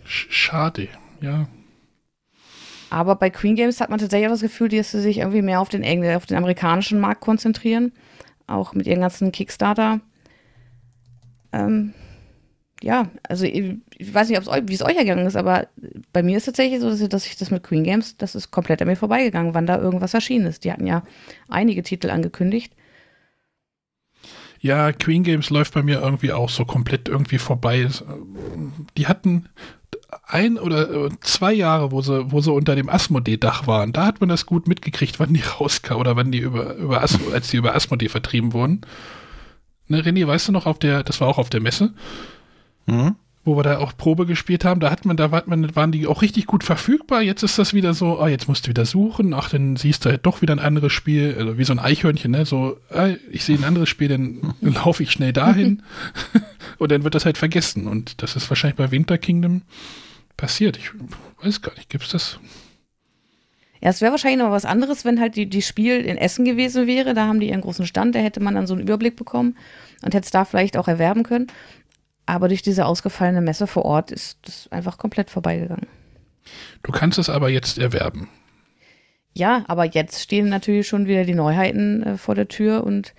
Schade, 0.05 0.89
ja. 1.21 1.47
Aber 2.91 3.17
bei 3.17 3.31
Queen 3.31 3.57
Games 3.57 3.81
hat 3.81 3.91
man 3.91 3.99
tatsächlich 3.99 4.29
auch 4.29 4.33
das 4.33 4.43
Gefühl, 4.43 4.69
dass 4.69 4.93
sie 4.93 5.01
sich 5.01 5.19
irgendwie 5.19 5.43
mehr 5.43 5.61
auf 5.61 5.69
den, 5.69 5.85
auf 6.17 6.27
den 6.27 6.37
amerikanischen 6.37 7.01
Markt 7.01 7.21
konzentrieren. 7.21 7.93
Auch 8.47 8.75
mit 8.75 8.87
ihren 8.87 9.01
ganzen 9.01 9.33
Kickstarter. 9.33 10.01
Ähm, 11.53 11.95
ja, 12.83 13.09
also 13.29 13.45
ich, 13.45 13.79
ich 13.97 14.15
weiß 14.15 14.29
nicht, 14.29 14.47
wie 14.47 14.75
es 14.75 14.85
euch 14.85 14.97
ergangen 14.97 15.27
ist, 15.27 15.37
aber 15.37 15.67
bei 16.13 16.23
mir 16.23 16.37
ist 16.37 16.43
es 16.43 16.47
tatsächlich 16.47 16.81
so, 16.81 16.91
dass 16.91 17.01
ich, 17.01 17.09
dass 17.09 17.27
ich 17.27 17.37
das 17.37 17.51
mit 17.51 17.63
Queen 17.63 17.85
Games, 17.85 18.17
das 18.17 18.35
ist 18.35 18.51
komplett 18.51 18.83
an 18.83 18.89
mir 18.89 18.97
vorbeigegangen, 18.97 19.55
wann 19.55 19.67
da 19.67 19.79
irgendwas 19.79 20.15
erschienen 20.15 20.47
ist. 20.47 20.65
Die 20.65 20.73
hatten 20.73 20.87
ja 20.87 21.03
einige 21.49 21.83
Titel 21.83 22.11
angekündigt. 22.11 22.75
Ja, 24.61 24.93
Queen 24.93 25.23
Games 25.23 25.51
läuft 25.51 25.75
bei 25.75 25.83
mir 25.83 26.01
irgendwie 26.01 26.33
auch 26.33 26.49
so 26.49 26.65
komplett 26.65 27.09
irgendwie 27.09 27.39
vorbei. 27.39 27.89
Die 28.97 29.07
hatten 29.07 29.47
ein 30.25 30.59
oder 30.59 31.11
zwei 31.21 31.53
Jahre, 31.53 31.93
wo 31.93 32.01
sie, 32.01 32.31
wo 32.31 32.41
sie 32.41 32.53
unter 32.53 32.75
dem 32.75 32.89
Asmodee-Dach 32.89 33.67
waren. 33.67 33.93
Da 33.93 34.07
hat 34.07 34.21
man 34.21 34.29
das 34.29 34.47
gut 34.47 34.69
mitgekriegt, 34.69 35.19
wann 35.21 35.35
die 35.35 35.43
rauskamen 35.43 36.01
oder 36.01 36.17
wann 36.17 36.33
die 36.33 36.39
über, 36.39 36.75
über 36.75 37.03
Asmo, 37.03 37.31
als 37.33 37.49
die 37.49 37.57
über 37.57 37.75
Asmodee 37.75 38.09
vertrieben 38.09 38.53
wurden. 38.53 38.83
Ne, 39.89 40.03
René, 40.03 40.27
weißt 40.27 40.49
du 40.49 40.53
noch, 40.53 40.67
auf 40.67 40.79
der, 40.79 41.03
das 41.05 41.21
war 41.21 41.29
auch 41.29 41.39
auf 41.39 41.51
der 41.51 41.61
Messe. 41.61 41.95
Mhm. 42.87 43.17
Wo 43.47 43.57
wir 43.57 43.63
da 43.63 43.79
auch 43.79 43.97
Probe 43.97 44.27
gespielt 44.27 44.65
haben, 44.65 44.81
da 44.81 44.91
hat 44.91 45.05
man, 45.05 45.17
da 45.17 45.31
waren 45.31 45.93
die 45.93 46.09
auch 46.09 46.21
richtig 46.21 46.47
gut 46.47 46.65
verfügbar. 46.65 47.23
Jetzt 47.23 47.45
ist 47.45 47.61
das 47.61 47.75
wieder 47.75 47.95
so, 47.95 48.19
ah, 48.19 48.29
jetzt 48.29 48.49
musst 48.49 48.67
du 48.67 48.71
wieder 48.71 48.85
suchen, 48.85 49.33
ach, 49.33 49.49
dann 49.49 49.77
siehst 49.77 50.05
du 50.05 50.11
halt 50.11 50.27
doch 50.27 50.43
wieder 50.43 50.53
ein 50.53 50.59
anderes 50.59 50.93
Spiel, 50.93 51.37
also 51.39 51.57
wie 51.57 51.63
so 51.63 51.73
ein 51.73 51.79
Eichhörnchen, 51.79 52.33
ne? 52.33 52.45
So, 52.45 52.77
ah, 52.91 53.11
ich 53.31 53.45
sehe 53.45 53.57
ein 53.57 53.63
anderes 53.63 53.89
Spiel, 53.89 54.09
dann 54.09 54.55
laufe 54.61 55.05
ich 55.05 55.13
schnell 55.13 55.33
dahin 55.33 55.83
und 56.79 56.91
dann 56.91 57.05
wird 57.05 57.15
das 57.15 57.25
halt 57.25 57.39
vergessen. 57.39 57.87
Und 57.87 58.21
das 58.21 58.35
ist 58.35 58.51
wahrscheinlich 58.51 58.77
bei 58.77 58.91
Winter 58.91 59.17
Kingdom 59.17 59.63
passiert. 60.37 60.77
Ich 60.77 60.91
weiß 61.43 61.63
gar 61.63 61.75
nicht, 61.77 61.89
gibt's 61.89 62.11
das? 62.11 62.41
Ja, 63.81 63.91
es 63.91 64.01
wäre 64.01 64.11
wahrscheinlich 64.11 64.41
noch 64.41 64.51
was 64.51 64.65
anderes, 64.65 65.05
wenn 65.05 65.21
halt 65.21 65.37
die, 65.37 65.47
die 65.47 65.63
Spiel 65.63 66.01
in 66.01 66.17
Essen 66.17 66.45
gewesen 66.45 66.89
wäre. 66.89 67.15
Da 67.15 67.27
haben 67.27 67.39
die 67.39 67.51
ihren 67.51 67.61
großen 67.61 67.87
Stand, 67.87 68.17
da 68.17 68.19
hätte 68.19 68.41
man 68.41 68.57
dann 68.57 68.67
so 68.67 68.75
einen 68.75 68.83
Überblick 68.83 69.15
bekommen 69.15 69.57
und 70.03 70.15
hätte 70.15 70.25
es 70.25 70.31
da 70.31 70.45
vielleicht 70.45 70.77
auch 70.77 70.89
erwerben 70.89 71.23
können. 71.23 71.47
Aber 72.27 72.49
durch 72.49 72.63
diese 72.63 72.87
ausgefallene 72.87 73.41
Messe 73.41 73.67
vor 73.67 73.85
Ort 73.85 74.11
ist 74.11 74.39
das 74.43 74.69
einfach 74.73 74.99
komplett 74.99 75.31
vorbeigegangen. 75.31 75.87
Du 76.83 76.93
kannst 76.93 77.19
es 77.19 77.29
aber 77.29 77.49
jetzt 77.49 77.79
erwerben. 77.79 78.29
Ja, 79.33 79.65
aber 79.69 79.85
jetzt 79.85 80.23
stehen 80.23 80.49
natürlich 80.49 80.89
schon 80.89 81.07
wieder 81.07 81.25
die 81.25 81.35
Neuheiten 81.35 82.03
äh, 82.03 82.17
vor 82.17 82.35
der 82.35 82.49
Tür 82.49 82.85
und 82.85 83.15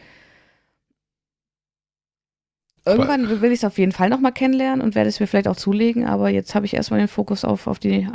irgendwann 2.85 3.41
will 3.41 3.51
ich 3.51 3.59
es 3.59 3.65
auf 3.65 3.77
jeden 3.77 3.91
Fall 3.91 4.09
nochmal 4.09 4.31
kennenlernen 4.31 4.81
und 4.81 4.95
werde 4.95 5.09
es 5.09 5.19
mir 5.19 5.27
vielleicht 5.27 5.47
auch 5.47 5.55
zulegen, 5.55 6.05
aber 6.05 6.29
jetzt 6.29 6.55
habe 6.55 6.65
ich 6.65 6.73
erstmal 6.73 6.99
den 6.99 7.07
Fokus 7.07 7.45
auf, 7.45 7.67
auf 7.67 7.77
die 7.79 8.07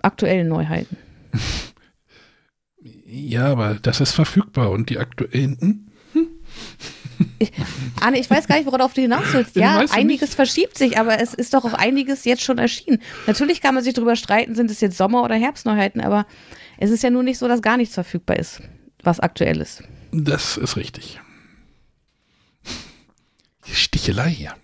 aktuellen 0.00 0.48
Neuheiten. 0.48 0.96
ja, 3.06 3.46
aber 3.46 3.74
das 3.74 4.00
ist 4.00 4.12
verfügbar 4.12 4.70
und 4.70 4.88
die 4.88 4.98
aktuellen. 4.98 5.91
Ich, 7.38 7.52
Anne, 8.00 8.18
ich 8.18 8.30
weiß 8.30 8.46
gar 8.46 8.56
nicht, 8.56 8.66
worauf 8.66 8.94
du 8.94 9.00
hinaus 9.00 9.24
willst. 9.32 9.56
Ja, 9.62 9.84
einiges 9.90 10.30
nicht. 10.30 10.34
verschiebt 10.34 10.78
sich, 10.78 10.98
aber 10.98 11.20
es 11.20 11.34
ist 11.34 11.54
doch 11.54 11.64
auch 11.64 11.74
einiges 11.74 12.24
jetzt 12.24 12.42
schon 12.42 12.58
erschienen. 12.58 13.00
Natürlich 13.26 13.60
kann 13.60 13.74
man 13.74 13.84
sich 13.84 13.94
darüber 13.94 14.16
streiten, 14.16 14.54
sind 14.54 14.70
es 14.70 14.80
jetzt 14.80 14.96
Sommer- 14.96 15.22
oder 15.22 15.34
Herbstneuheiten, 15.34 16.00
aber 16.00 16.26
es 16.78 16.90
ist 16.90 17.02
ja 17.02 17.10
nur 17.10 17.22
nicht 17.22 17.38
so, 17.38 17.48
dass 17.48 17.62
gar 17.62 17.76
nichts 17.76 17.94
verfügbar 17.94 18.38
ist, 18.38 18.60
was 19.02 19.20
aktuell 19.20 19.60
ist. 19.60 19.82
Das 20.12 20.56
ist 20.56 20.76
richtig. 20.76 21.20
Die 23.66 23.74
Stichelei 23.74 24.30
hier. 24.30 24.54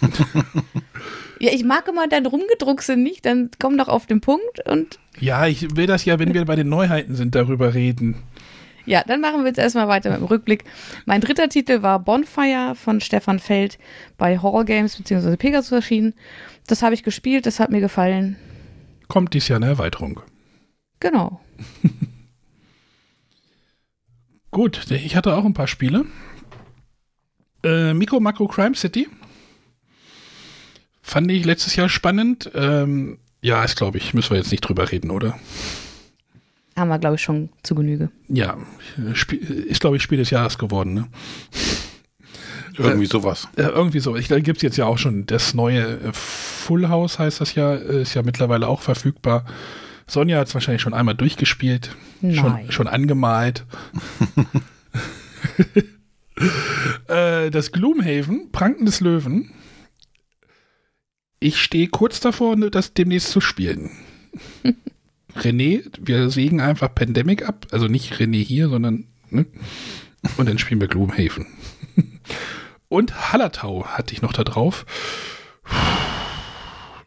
ja, 1.40 1.52
ich 1.52 1.64
mag 1.64 1.88
immer 1.88 2.08
dein 2.08 2.26
Rumgedruckse 2.26 2.96
nicht, 2.96 3.26
dann 3.26 3.50
komm 3.58 3.76
doch 3.78 3.88
auf 3.88 4.06
den 4.06 4.20
Punkt 4.20 4.66
und. 4.68 4.98
Ja, 5.18 5.46
ich 5.46 5.76
will 5.76 5.86
das 5.86 6.04
ja, 6.04 6.18
wenn 6.18 6.34
wir 6.34 6.44
bei 6.44 6.56
den 6.56 6.68
Neuheiten 6.68 7.14
sind, 7.14 7.34
darüber 7.34 7.74
reden. 7.74 8.22
Ja, 8.86 9.02
dann 9.06 9.20
machen 9.20 9.40
wir 9.40 9.46
jetzt 9.46 9.58
erstmal 9.58 9.88
weiter 9.88 10.10
mit 10.10 10.20
dem 10.20 10.26
Rückblick. 10.26 10.64
Mein 11.06 11.20
dritter 11.20 11.48
Titel 11.48 11.82
war 11.82 11.98
Bonfire 11.98 12.74
von 12.74 13.00
Stefan 13.00 13.38
Feld 13.38 13.78
bei 14.18 14.38
Horror 14.38 14.64
Games 14.64 14.96
bzw. 14.96 15.36
Pegasus 15.36 15.72
erschienen. 15.72 16.14
Das 16.66 16.82
habe 16.82 16.94
ich 16.94 17.02
gespielt, 17.02 17.46
das 17.46 17.60
hat 17.60 17.70
mir 17.70 17.80
gefallen. 17.80 18.36
Kommt 19.08 19.34
dies 19.34 19.48
Jahr 19.48 19.56
eine 19.56 19.66
Erweiterung. 19.66 20.20
Genau. 21.00 21.40
Gut, 24.50 24.90
ich 24.90 25.16
hatte 25.16 25.34
auch 25.34 25.44
ein 25.44 25.54
paar 25.54 25.66
Spiele. 25.66 26.04
Äh, 27.64 27.94
Miko 27.94 28.20
Mako 28.20 28.46
Crime 28.46 28.74
City. 28.74 29.08
Fand 31.02 31.30
ich 31.30 31.44
letztes 31.44 31.76
Jahr 31.76 31.88
spannend. 31.88 32.50
Ähm, 32.54 33.18
ja, 33.42 33.64
ist 33.64 33.76
glaube 33.76 33.98
ich, 33.98 34.14
müssen 34.14 34.30
wir 34.30 34.38
jetzt 34.38 34.52
nicht 34.52 34.60
drüber 34.60 34.90
reden, 34.90 35.10
oder? 35.10 35.38
Haben 36.76 36.88
wir, 36.88 36.98
glaube 36.98 37.16
ich, 37.16 37.22
schon 37.22 37.50
zu 37.62 37.74
Genüge. 37.74 38.10
Ja, 38.28 38.56
ist, 38.96 39.80
glaube 39.80 39.96
ich, 39.96 40.02
Spiel 40.02 40.18
des 40.18 40.30
Jahres 40.30 40.58
geworden, 40.58 40.94
ne? 40.94 41.08
Irgendwie 42.76 43.06
sowas. 43.06 43.48
Äh, 43.54 43.62
irgendwie 43.62 44.00
so. 44.00 44.16
Ich, 44.16 44.26
da 44.26 44.40
gibt 44.40 44.56
es 44.56 44.62
jetzt 44.62 44.76
ja 44.76 44.86
auch 44.86 44.98
schon 44.98 45.26
das 45.26 45.54
neue 45.54 45.82
äh, 45.82 46.12
Full 46.12 46.88
House, 46.88 47.20
heißt 47.20 47.40
das 47.40 47.54
ja, 47.54 47.74
ist 47.74 48.14
ja 48.14 48.22
mittlerweile 48.22 48.66
auch 48.66 48.82
verfügbar. 48.82 49.44
Sonja 50.06 50.38
hat 50.38 50.48
es 50.48 50.54
wahrscheinlich 50.54 50.82
schon 50.82 50.92
einmal 50.92 51.14
durchgespielt, 51.14 51.96
schon, 52.20 52.70
schon 52.70 52.88
angemalt. 52.88 53.64
äh, 57.08 57.50
das 57.50 57.70
Gloomhaven, 57.72 58.50
Pranken 58.50 58.86
des 58.86 59.00
Löwen. 59.00 59.50
ich 61.38 61.62
stehe 61.62 61.88
kurz 61.88 62.20
davor, 62.20 62.56
das 62.56 62.92
demnächst 62.92 63.30
zu 63.30 63.40
spielen. 63.40 63.90
René, 65.36 65.82
wir 66.00 66.30
sägen 66.30 66.60
einfach 66.60 66.94
Pandemic 66.94 67.46
ab. 67.48 67.66
Also 67.70 67.86
nicht 67.86 68.14
René 68.14 68.42
hier, 68.42 68.68
sondern. 68.68 69.04
Ne? 69.30 69.46
Und 70.36 70.48
dann 70.48 70.58
spielen 70.58 70.80
wir 70.80 70.88
Gloomhaven. 70.88 71.46
Und 72.88 73.32
Hallertau 73.32 73.86
hatte 73.86 74.14
ich 74.14 74.22
noch 74.22 74.32
da 74.32 74.44
drauf. 74.44 74.86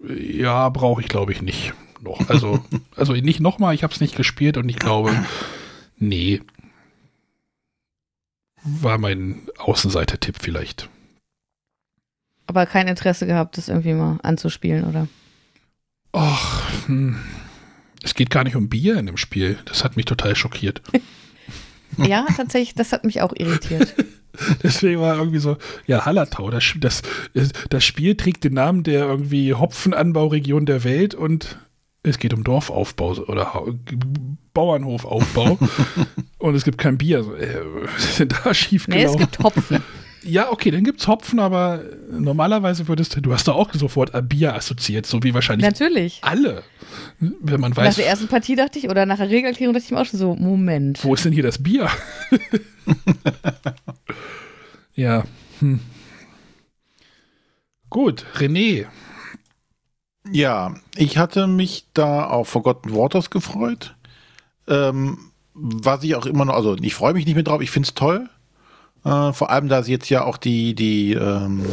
Ja, 0.07 0.69
brauche 0.69 1.01
ich 1.01 1.07
glaube 1.07 1.31
ich 1.31 1.41
nicht 1.41 1.73
noch. 2.01 2.29
Also, 2.29 2.63
also 2.95 3.13
nicht 3.13 3.39
nochmal, 3.39 3.73
ich 3.73 3.83
habe 3.83 3.93
es 3.93 4.01
nicht 4.01 4.15
gespielt 4.15 4.57
und 4.57 4.69
ich 4.69 4.77
glaube, 4.77 5.13
nee. 5.97 6.41
War 8.63 8.97
mein 8.97 9.41
Außenseiter-Tipp 9.57 10.37
vielleicht. 10.41 10.89
Aber 12.47 12.65
kein 12.65 12.87
Interesse 12.87 13.25
gehabt, 13.25 13.57
das 13.57 13.69
irgendwie 13.69 13.93
mal 13.93 14.19
anzuspielen, 14.23 14.85
oder? 14.85 15.07
Ach, 16.11 16.87
hm. 16.87 17.17
Es 18.07 18.15
geht 18.15 18.29
gar 18.29 18.45
nicht 18.45 18.55
um 18.55 18.69
Bier 18.69 18.97
in 18.97 19.05
dem 19.05 19.17
Spiel. 19.17 19.57
Das 19.65 19.83
hat 19.83 19.97
mich 19.97 20.05
total 20.05 20.33
schockiert. 20.35 20.81
ja, 21.97 22.25
tatsächlich, 22.35 22.73
das 22.73 22.93
hat 22.93 23.03
mich 23.03 23.21
auch 23.21 23.33
irritiert. 23.35 23.93
Deswegen 24.63 25.01
war 25.01 25.17
irgendwie 25.17 25.39
so, 25.39 25.57
ja, 25.87 26.05
Hallertau, 26.05 26.49
das, 26.49 26.73
das, 26.79 27.01
das 27.69 27.83
Spiel 27.83 28.15
trägt 28.15 28.43
den 28.43 28.53
Namen 28.53 28.83
der 28.83 29.05
irgendwie 29.05 29.53
Hopfenanbauregion 29.55 30.65
der 30.65 30.83
Welt 30.83 31.15
und 31.15 31.57
es 32.03 32.17
geht 32.19 32.33
um 32.33 32.43
Dorfaufbau 32.43 33.13
oder 33.27 33.65
Bauernhofaufbau 34.53 35.57
und 36.37 36.55
es 36.55 36.63
gibt 36.63 36.77
kein 36.77 36.97
Bier. 36.97 37.19
Äh, 37.19 37.61
was 37.93 38.05
ist 38.05 38.19
denn 38.19 38.29
da 38.29 38.53
schief 38.53 38.87
Nee, 38.87 39.03
es 39.03 39.17
gibt 39.17 39.39
Hopfen. 39.39 39.83
Ja, 40.27 40.51
okay, 40.51 40.71
dann 40.71 40.83
gibt 40.83 40.99
es 40.99 41.07
Hopfen, 41.07 41.39
aber 41.39 41.83
normalerweise 42.11 42.87
würdest 42.87 43.15
du, 43.15 43.21
du 43.21 43.33
hast 43.33 43.47
da 43.47 43.53
auch 43.53 43.73
sofort 43.73 44.13
ein 44.13 44.27
Bier 44.27 44.55
assoziiert, 44.55 45.05
so 45.05 45.23
wie 45.23 45.33
wahrscheinlich 45.33 45.65
Natürlich. 45.65 46.19
alle. 46.21 46.63
Wenn 47.19 47.61
man 47.61 47.75
weiß. 47.75 47.87
Nach 47.87 47.95
der 47.95 48.07
ersten 48.07 48.27
Partie 48.27 48.55
dachte 48.55 48.77
ich, 48.77 48.89
oder 48.89 49.05
nach 49.05 49.17
der 49.17 49.29
Regelerklärung 49.29 49.73
dachte 49.73 49.85
ich 49.85 49.91
mir 49.91 50.01
auch 50.01 50.05
schon 50.05 50.19
so, 50.19 50.35
Moment. 50.35 51.03
Wo 51.03 51.13
ist 51.13 51.23
denn 51.23 51.31
hier 51.31 51.43
das 51.43 51.63
Bier? 51.63 51.89
ja. 54.95 55.23
Hm. 55.59 55.79
Gut, 57.89 58.25
René. 58.35 58.85
Ja, 60.31 60.75
ich 60.95 61.17
hatte 61.17 61.47
mich 61.47 61.85
da 61.93 62.25
auf 62.25 62.49
Forgotten 62.49 62.93
Waters 62.93 63.29
gefreut. 63.29 63.95
Ähm, 64.67 65.31
was 65.53 66.03
ich 66.03 66.15
auch 66.15 66.25
immer 66.25 66.43
noch, 66.43 66.53
also 66.53 66.75
ich 66.75 66.93
freue 66.93 67.13
mich 67.13 67.25
nicht 67.25 67.35
mehr 67.35 67.43
drauf, 67.43 67.61
ich 67.61 67.71
finde 67.71 67.87
es 67.87 67.93
toll. 67.93 68.29
Äh, 69.07 69.33
vor 69.33 69.49
allem, 69.49 69.69
da 69.69 69.83
sie 69.83 69.93
jetzt 69.93 70.09
ja 70.09 70.25
auch 70.25 70.35
die, 70.37 70.75
die 70.75 71.13
ähm, 71.13 71.65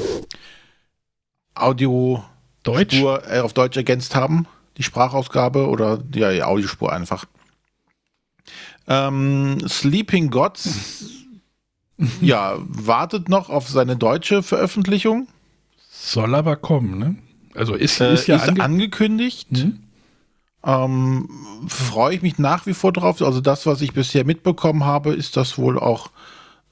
Audio 1.55 2.23
Deutsch? 2.63 2.97
Spur 2.97 3.23
äh, 3.29 3.41
auf 3.41 3.53
Deutsch 3.53 3.77
ergänzt 3.77 4.15
haben, 4.15 4.47
die 4.77 4.85
Sprachausgabe 4.85 5.69
oder 5.69 5.99
ja, 6.15 6.31
die 6.31 6.43
Audiospur 6.45 6.93
einfach. 6.93 7.25
Ähm, 8.87 9.59
Sleeping 9.67 10.31
Gods, 10.31 11.07
ja, 12.21 12.55
wartet 12.59 13.29
noch 13.29 13.51
auf 13.51 13.69
seine 13.69 13.97
deutsche 13.97 14.43
Veröffentlichung. 14.43 15.27
Soll 15.91 16.35
aber 16.35 16.57
kommen, 16.57 16.99
ne? 16.99 17.17
Also 17.55 17.75
ist, 17.75 18.01
Äh, 18.01 18.15
ist 18.15 18.27
ja 18.29 18.37
ist 18.37 18.49
ange 18.49 18.63
angekündigt. 18.63 19.49
Hm? 19.53 19.81
Ähm, 20.65 21.29
Freue 21.67 22.15
ich 22.15 22.23
mich 22.23 22.39
nach 22.39 22.67
wie 22.67 22.75
vor 22.75 22.93
drauf. 22.93 23.21
Also 23.23 23.41
das, 23.41 23.67
was 23.67 23.81
ich 23.81 23.93
bisher 23.93 24.25
mitbekommen 24.25 24.85
habe, 24.85 25.15
ist 25.15 25.37
das 25.37 25.59
wohl 25.59 25.79
auch 25.79 26.11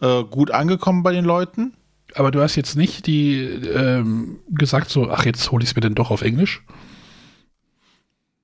äh, 0.03 0.25
gut 0.25 0.51
angekommen 0.51 1.03
bei 1.03 1.13
den 1.13 1.25
Leuten. 1.25 1.75
Aber 2.15 2.31
du 2.31 2.43
hast 2.43 2.57
jetzt 2.57 2.77
nicht 2.77 3.07
die 3.07 3.41
ähm, 3.41 4.41
gesagt 4.51 4.91
so, 4.91 5.11
ach 5.11 5.25
jetzt 5.25 5.51
hole 5.51 5.63
ich 5.63 5.71
es 5.71 5.77
mir 5.77 5.81
denn 5.81 5.95
doch 5.95 6.11
auf 6.11 6.21
Englisch. 6.21 6.63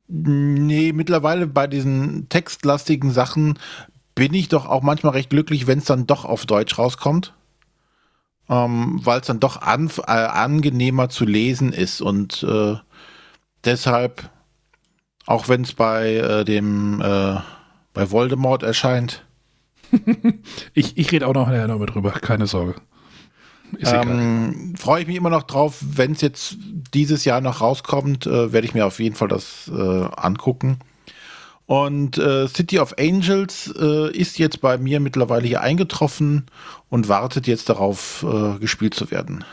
Nee, 0.07 0.93
mittlerweile 0.93 1.47
bei 1.47 1.67
diesen 1.67 2.31
textlastigen 2.31 3.11
Sachen 3.11 3.59
bin 4.15 4.33
ich 4.33 4.49
doch 4.49 4.65
auch 4.65 4.83
manchmal 4.83 5.13
recht 5.13 5.29
glücklich, 5.29 5.67
wenn 5.67 5.81
es 5.81 5.85
dann 5.85 6.07
doch 6.07 6.25
auf 6.25 6.47
Deutsch 6.47 6.79
rauskommt. 6.79 7.35
Ähm, 8.49 9.01
Weil 9.05 9.21
es 9.21 9.27
dann 9.27 9.41
doch 9.41 9.61
an, 9.61 9.91
äh, 9.99 10.13
angenehmer 10.13 11.11
zu 11.11 11.27
lesen 11.27 11.75
ist 11.75 12.01
und 12.01 12.43
äh, 12.45 12.77
deshalb, 13.65 14.31
auch 15.27 15.49
wenn 15.49 15.63
es 15.63 15.75
bei 15.75 16.15
äh, 16.15 16.45
dem 16.47 17.03
äh, 17.03 17.37
bei 17.93 18.11
Voldemort 18.11 18.63
erscheint, 18.63 19.27
Ich, 20.75 20.97
ich 20.97 21.13
rede 21.13 21.27
auch 21.27 21.35
noch 21.35 21.47
nachher 21.47 21.69
noch 21.69 21.79
mit 21.79 21.95
drüber, 21.95 22.11
keine 22.13 22.47
Sorge. 22.47 22.75
Ähm, 23.81 24.75
freue 24.77 25.03
ich 25.03 25.07
mich 25.07 25.17
immer 25.17 25.31
noch 25.31 25.43
drauf, 25.43 25.79
wenn 25.83 26.13
es 26.13 26.21
jetzt 26.21 26.57
dieses 26.95 27.25
Jahr 27.25 27.41
noch 27.41 27.61
rauskommt, 27.61 28.27
äh, 28.27 28.53
werde 28.53 28.67
ich 28.67 28.75
mir 28.75 28.87
auf 28.87 28.99
jeden 28.99 29.15
Fall 29.15 29.29
das 29.29 29.71
äh, 29.73 30.09
angucken. 30.17 30.79
Und 31.67 32.17
äh, 32.17 32.49
City 32.49 32.79
of 32.79 32.95
Angels 32.99 33.73
äh, 33.79 34.11
ist 34.17 34.39
jetzt 34.39 34.63
bei 34.63 34.79
mir 34.79 35.01
mittlerweile 35.01 35.47
hier 35.47 35.61
eingetroffen 35.61 36.47
und 36.89 37.09
wartet 37.09 37.47
jetzt 37.47 37.69
darauf, 37.69 38.25
äh, 38.27 38.59
gespielt 38.59 38.95
zu 38.95 39.11
werden. 39.11 39.45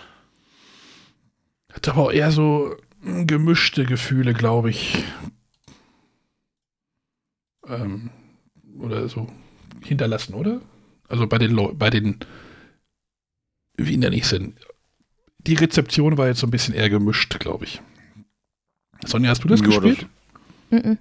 Hat 1.73 1.89
aber 1.89 2.03
auch 2.03 2.11
eher 2.11 2.31
so 2.31 2.73
mm, 3.01 3.25
gemischte 3.25 3.83
Gefühle, 3.83 4.33
glaube 4.33 4.69
ich. 4.69 5.03
Ähm, 7.67 8.11
oder 8.79 9.09
so 9.09 9.27
hinterlassen, 9.83 10.33
oder? 10.33 10.61
Also 11.07 11.27
bei 11.27 11.37
den 11.37 11.51
Leu 11.51 11.73
bei 11.73 11.89
den 11.89 12.19
wie 13.77 13.97
nenne 13.97 14.15
ich 14.15 14.23
es 14.23 14.29
denn? 14.29 14.55
Die 15.39 15.53
Rezeption 15.55 16.17
war 16.17 16.27
jetzt 16.27 16.39
so 16.39 16.47
ein 16.47 16.51
bisschen 16.51 16.73
eher 16.73 16.89
gemischt, 16.89 17.37
glaube 17.39 17.65
ich. 17.65 17.81
Sonja, 19.05 19.29
hast 19.29 19.43
du 19.43 19.47
das 19.47 19.59
Ja, 19.59 19.67
gespielt? 19.67 20.07
Mhm. 20.71 20.97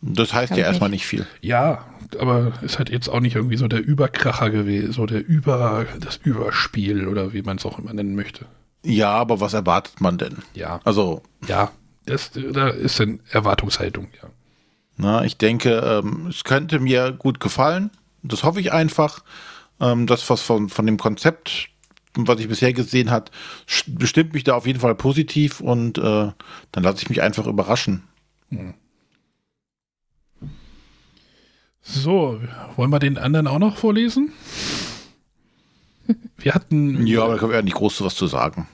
Das 0.00 0.32
heißt 0.32 0.52
Hab 0.52 0.58
ja 0.58 0.64
erstmal 0.64 0.90
nicht 0.90 1.06
viel. 1.06 1.26
Ja, 1.40 1.86
aber 2.18 2.52
ist 2.62 2.78
halt 2.78 2.88
jetzt 2.88 3.08
auch 3.08 3.20
nicht 3.20 3.34
irgendwie 3.34 3.56
so 3.56 3.66
der 3.66 3.84
Überkracher 3.84 4.50
gewesen, 4.50 4.92
so 4.92 5.06
der 5.06 5.26
Über, 5.26 5.86
das 6.00 6.18
Überspiel 6.18 7.08
oder 7.08 7.32
wie 7.32 7.42
man 7.42 7.56
es 7.56 7.66
auch 7.66 7.78
immer 7.78 7.92
nennen 7.92 8.14
möchte. 8.14 8.46
Ja, 8.84 9.10
aber 9.10 9.40
was 9.40 9.54
erwartet 9.54 10.00
man 10.00 10.16
denn? 10.16 10.36
Ja, 10.54 10.80
Also, 10.84 11.22
ja, 11.48 11.72
das, 12.06 12.30
da 12.30 12.68
ist 12.68 13.00
dann 13.00 13.20
Erwartungshaltung, 13.30 14.08
ja. 14.22 14.30
Na, 14.98 15.24
ich 15.24 15.36
denke, 15.38 15.70
ähm, 16.04 16.26
es 16.28 16.44
könnte 16.44 16.80
mir 16.80 17.12
gut 17.12 17.40
gefallen. 17.40 17.90
Das 18.22 18.42
hoffe 18.44 18.60
ich 18.60 18.72
einfach. 18.72 19.24
Ähm, 19.80 20.06
das, 20.06 20.28
was 20.28 20.42
von, 20.42 20.68
von 20.68 20.86
dem 20.86 20.98
Konzept, 20.98 21.68
was 22.16 22.40
ich 22.40 22.48
bisher 22.48 22.72
gesehen 22.72 23.10
hat, 23.10 23.30
st- 23.68 23.96
bestimmt 23.96 24.34
mich 24.34 24.42
da 24.44 24.54
auf 24.54 24.66
jeden 24.66 24.80
Fall 24.80 24.94
positiv 24.96 25.60
und 25.60 25.98
äh, 25.98 26.02
dann 26.72 26.82
lasse 26.82 27.02
ich 27.02 27.08
mich 27.08 27.22
einfach 27.22 27.46
überraschen. 27.46 28.02
So, 31.80 32.40
wollen 32.76 32.90
wir 32.90 32.98
den 32.98 33.18
anderen 33.18 33.46
auch 33.46 33.58
noch 33.58 33.76
vorlesen? 33.76 34.32
Wir 36.38 36.54
hatten. 36.54 37.06
Ja, 37.06 37.24
aber 37.24 37.34
da 37.34 37.38
können 37.38 37.50
wir 37.50 37.56
ja 37.58 37.62
nicht 37.62 37.76
groß 37.76 38.00
was 38.02 38.14
zu 38.14 38.26
sagen. 38.28 38.66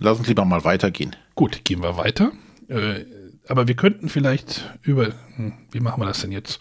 Lass 0.00 0.18
uns 0.18 0.26
lieber 0.26 0.44
mal 0.44 0.64
weitergehen. 0.64 1.14
Gut, 1.36 1.64
gehen 1.64 1.82
wir 1.82 1.96
weiter. 1.96 2.32
Äh, 2.68 3.04
aber 3.48 3.68
wir 3.68 3.76
könnten 3.76 4.08
vielleicht 4.08 4.70
über. 4.82 5.12
Hm, 5.36 5.52
wie 5.70 5.80
machen 5.80 6.00
wir 6.00 6.06
das 6.06 6.20
denn 6.20 6.32
jetzt? 6.32 6.60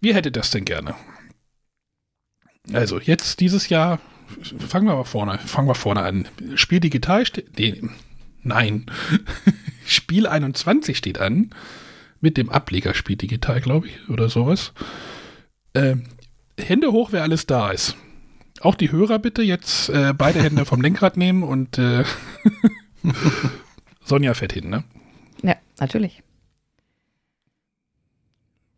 Wie 0.00 0.14
hättet 0.14 0.36
das 0.36 0.50
denn 0.50 0.64
gerne? 0.64 0.94
Also, 2.72 3.00
jetzt 3.00 3.40
dieses 3.40 3.68
Jahr. 3.68 4.00
Fangen 4.58 4.86
wir 4.86 4.94
mal 4.94 5.04
vorne, 5.04 5.38
fangen 5.38 5.68
wir 5.68 5.74
vorne 5.74 6.02
an. 6.02 6.28
Spiel 6.54 6.80
digital 6.80 7.24
steht. 7.24 7.58
Nee, 7.58 7.80
nein. 8.42 8.84
Spiel 9.86 10.26
21 10.26 10.98
steht 10.98 11.18
an. 11.18 11.50
Mit 12.20 12.36
dem 12.36 12.50
Ableger 12.50 12.94
Spiel 12.94 13.16
digital, 13.16 13.60
glaube 13.60 13.86
ich, 13.86 14.08
oder 14.10 14.28
sowas. 14.28 14.72
Äh, 15.72 15.96
Hände 16.58 16.92
hoch, 16.92 17.12
wer 17.12 17.22
alles 17.22 17.46
da 17.46 17.70
ist. 17.70 17.96
Auch 18.60 18.74
die 18.74 18.90
Hörer 18.90 19.18
bitte 19.18 19.42
jetzt 19.42 19.88
äh, 19.88 20.12
beide 20.12 20.42
Hände 20.42 20.64
vom 20.64 20.82
Lenkrad 20.82 21.16
nehmen 21.16 21.42
und 21.44 21.78
äh, 21.78 22.04
Sonja 24.04 24.34
fährt 24.34 24.52
hin, 24.52 24.68
ne? 24.68 24.84
Ja, 25.42 25.56
natürlich. 25.78 26.22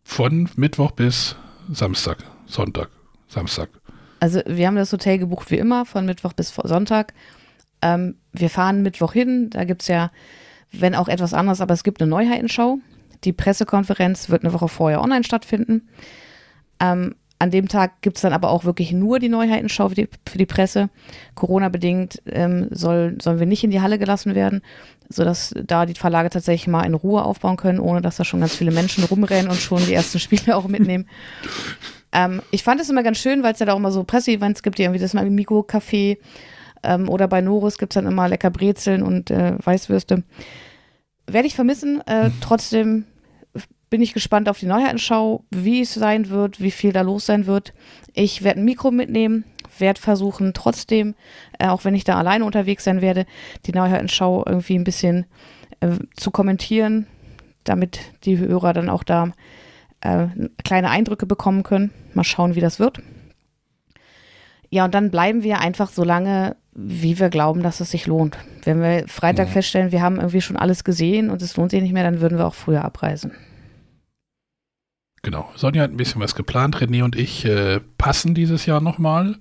Von 0.02 0.48
Mittwoch 0.56 0.90
bis 0.92 1.36
Samstag, 1.72 2.18
Sonntag, 2.46 2.90
Samstag. 3.28 3.68
Also 4.18 4.42
wir 4.46 4.66
haben 4.66 4.76
das 4.76 4.92
Hotel 4.92 5.18
gebucht 5.18 5.50
wie 5.50 5.58
immer, 5.58 5.86
von 5.86 6.04
Mittwoch 6.04 6.32
bis 6.32 6.52
Sonntag. 6.54 7.14
Ähm, 7.80 8.16
wir 8.32 8.50
fahren 8.50 8.82
Mittwoch 8.82 9.12
hin, 9.12 9.50
da 9.50 9.64
gibt 9.64 9.82
es 9.82 9.88
ja, 9.88 10.10
wenn 10.72 10.94
auch 10.94 11.08
etwas 11.08 11.32
anderes, 11.32 11.60
aber 11.60 11.74
es 11.74 11.84
gibt 11.84 12.02
eine 12.02 12.10
Neuheitenschau. 12.10 12.78
Die 13.24 13.32
Pressekonferenz 13.32 14.28
wird 14.28 14.44
eine 14.44 14.52
Woche 14.52 14.68
vorher 14.68 15.00
online 15.00 15.24
stattfinden. 15.24 15.88
Ähm, 16.80 17.14
an 17.40 17.50
dem 17.50 17.68
Tag 17.68 18.02
gibt 18.02 18.18
es 18.18 18.22
dann 18.22 18.34
aber 18.34 18.50
auch 18.50 18.64
wirklich 18.64 18.92
nur 18.92 19.18
die 19.18 19.30
Neuheitenschau 19.30 19.88
für 19.88 19.94
die, 19.94 20.08
für 20.28 20.36
die 20.36 20.46
Presse. 20.46 20.90
Corona-bedingt 21.34 22.22
ähm, 22.26 22.68
soll, 22.70 23.16
sollen 23.20 23.38
wir 23.38 23.46
nicht 23.46 23.64
in 23.64 23.70
die 23.70 23.80
Halle 23.80 23.98
gelassen 23.98 24.34
werden, 24.34 24.60
sodass 25.08 25.54
da 25.56 25.86
die 25.86 25.94
Verlage 25.94 26.28
tatsächlich 26.28 26.68
mal 26.68 26.84
in 26.84 26.92
Ruhe 26.92 27.24
aufbauen 27.24 27.56
können, 27.56 27.80
ohne 27.80 28.02
dass 28.02 28.18
da 28.18 28.24
schon 28.24 28.40
ganz 28.40 28.54
viele 28.54 28.72
Menschen 28.72 29.04
rumrennen 29.04 29.50
und 29.50 29.58
schon 29.58 29.82
die 29.86 29.94
ersten 29.94 30.18
Spiele 30.18 30.54
auch 30.56 30.68
mitnehmen. 30.68 31.08
Ähm, 32.12 32.42
ich 32.50 32.62
fand 32.62 32.78
es 32.78 32.90
immer 32.90 33.02
ganz 33.02 33.16
schön, 33.16 33.42
weil 33.42 33.54
es 33.54 33.58
ja 33.58 33.64
da 33.64 33.72
auch 33.72 33.78
immer 33.78 33.90
so 33.90 34.04
Presseevents 34.04 34.62
gibt, 34.62 34.76
die 34.76 34.82
irgendwie 34.82 35.00
das 35.00 35.14
mal 35.14 35.26
im 35.26 35.34
Mikro-Café 35.34 36.18
Ähm, 36.82 37.08
oder 37.08 37.26
bei 37.26 37.40
Norus 37.40 37.78
gibt 37.78 37.92
es 37.92 37.94
dann 37.94 38.06
immer 38.06 38.28
lecker 38.28 38.50
Brezeln 38.50 39.02
und 39.02 39.30
äh, 39.30 39.54
Weißwürste. 39.64 40.24
Werde 41.26 41.46
ich 41.46 41.54
vermissen. 41.54 42.02
Äh, 42.06 42.24
hm. 42.24 42.32
Trotzdem 42.42 43.04
bin 43.90 44.00
ich 44.00 44.14
gespannt 44.14 44.48
auf 44.48 44.60
die 44.60 44.66
Neuheitenschau, 44.66 45.44
wie 45.50 45.82
es 45.82 45.94
sein 45.94 46.30
wird, 46.30 46.60
wie 46.60 46.70
viel 46.70 46.92
da 46.92 47.02
los 47.02 47.26
sein 47.26 47.46
wird. 47.46 47.74
Ich 48.14 48.44
werde 48.44 48.60
ein 48.60 48.64
Mikro 48.64 48.92
mitnehmen, 48.92 49.44
werde 49.78 50.00
versuchen, 50.00 50.54
trotzdem, 50.54 51.16
äh, 51.58 51.66
auch 51.66 51.84
wenn 51.84 51.96
ich 51.96 52.04
da 52.04 52.16
alleine 52.16 52.44
unterwegs 52.44 52.84
sein 52.84 53.00
werde, 53.00 53.26
die 53.66 53.72
Neuheitenschau 53.72 54.44
irgendwie 54.46 54.78
ein 54.78 54.84
bisschen 54.84 55.26
äh, 55.80 55.90
zu 56.14 56.30
kommentieren, 56.30 57.08
damit 57.64 58.00
die 58.24 58.38
Hörer 58.38 58.72
dann 58.72 58.88
auch 58.88 59.02
da 59.02 59.32
äh, 60.00 60.28
kleine 60.64 60.90
Eindrücke 60.90 61.26
bekommen 61.26 61.64
können. 61.64 61.90
Mal 62.14 62.24
schauen, 62.24 62.54
wie 62.54 62.60
das 62.60 62.78
wird. 62.78 63.02
Ja, 64.70 64.84
und 64.84 64.94
dann 64.94 65.10
bleiben 65.10 65.42
wir 65.42 65.58
einfach 65.58 65.90
so 65.90 66.04
lange, 66.04 66.56
wie 66.72 67.18
wir 67.18 67.28
glauben, 67.28 67.64
dass 67.64 67.80
es 67.80 67.90
sich 67.90 68.06
lohnt. 68.06 68.38
Wenn 68.62 68.80
wir 68.80 69.08
Freitag 69.08 69.48
ja. 69.48 69.52
feststellen, 69.54 69.90
wir 69.90 70.00
haben 70.00 70.16
irgendwie 70.16 70.40
schon 70.40 70.56
alles 70.56 70.84
gesehen 70.84 71.28
und 71.28 71.42
es 71.42 71.56
lohnt 71.56 71.72
sich 71.72 71.82
nicht 71.82 71.92
mehr, 71.92 72.04
dann 72.04 72.20
würden 72.20 72.38
wir 72.38 72.46
auch 72.46 72.54
früher 72.54 72.84
abreisen. 72.84 73.32
Genau. 75.22 75.50
Sonja 75.54 75.82
hat 75.82 75.90
ein 75.90 75.96
bisschen 75.96 76.20
was 76.20 76.34
geplant. 76.34 76.76
René 76.76 77.02
und 77.02 77.16
ich 77.16 77.44
äh, 77.44 77.80
passen 77.98 78.34
dieses 78.34 78.66
Jahr 78.66 78.80
nochmal. 78.80 79.36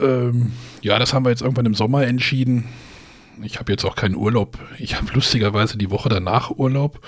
Ähm, 0.00 0.52
ja, 0.80 0.98
das 0.98 1.12
haben 1.12 1.24
wir 1.24 1.30
jetzt 1.30 1.42
irgendwann 1.42 1.66
im 1.66 1.74
Sommer 1.74 2.06
entschieden. 2.06 2.64
Ich 3.42 3.58
habe 3.58 3.72
jetzt 3.72 3.84
auch 3.84 3.96
keinen 3.96 4.14
Urlaub. 4.14 4.58
Ich 4.78 4.96
habe 4.96 5.12
lustigerweise 5.12 5.78
die 5.78 5.90
Woche 5.90 6.08
danach 6.08 6.50
Urlaub. 6.50 7.00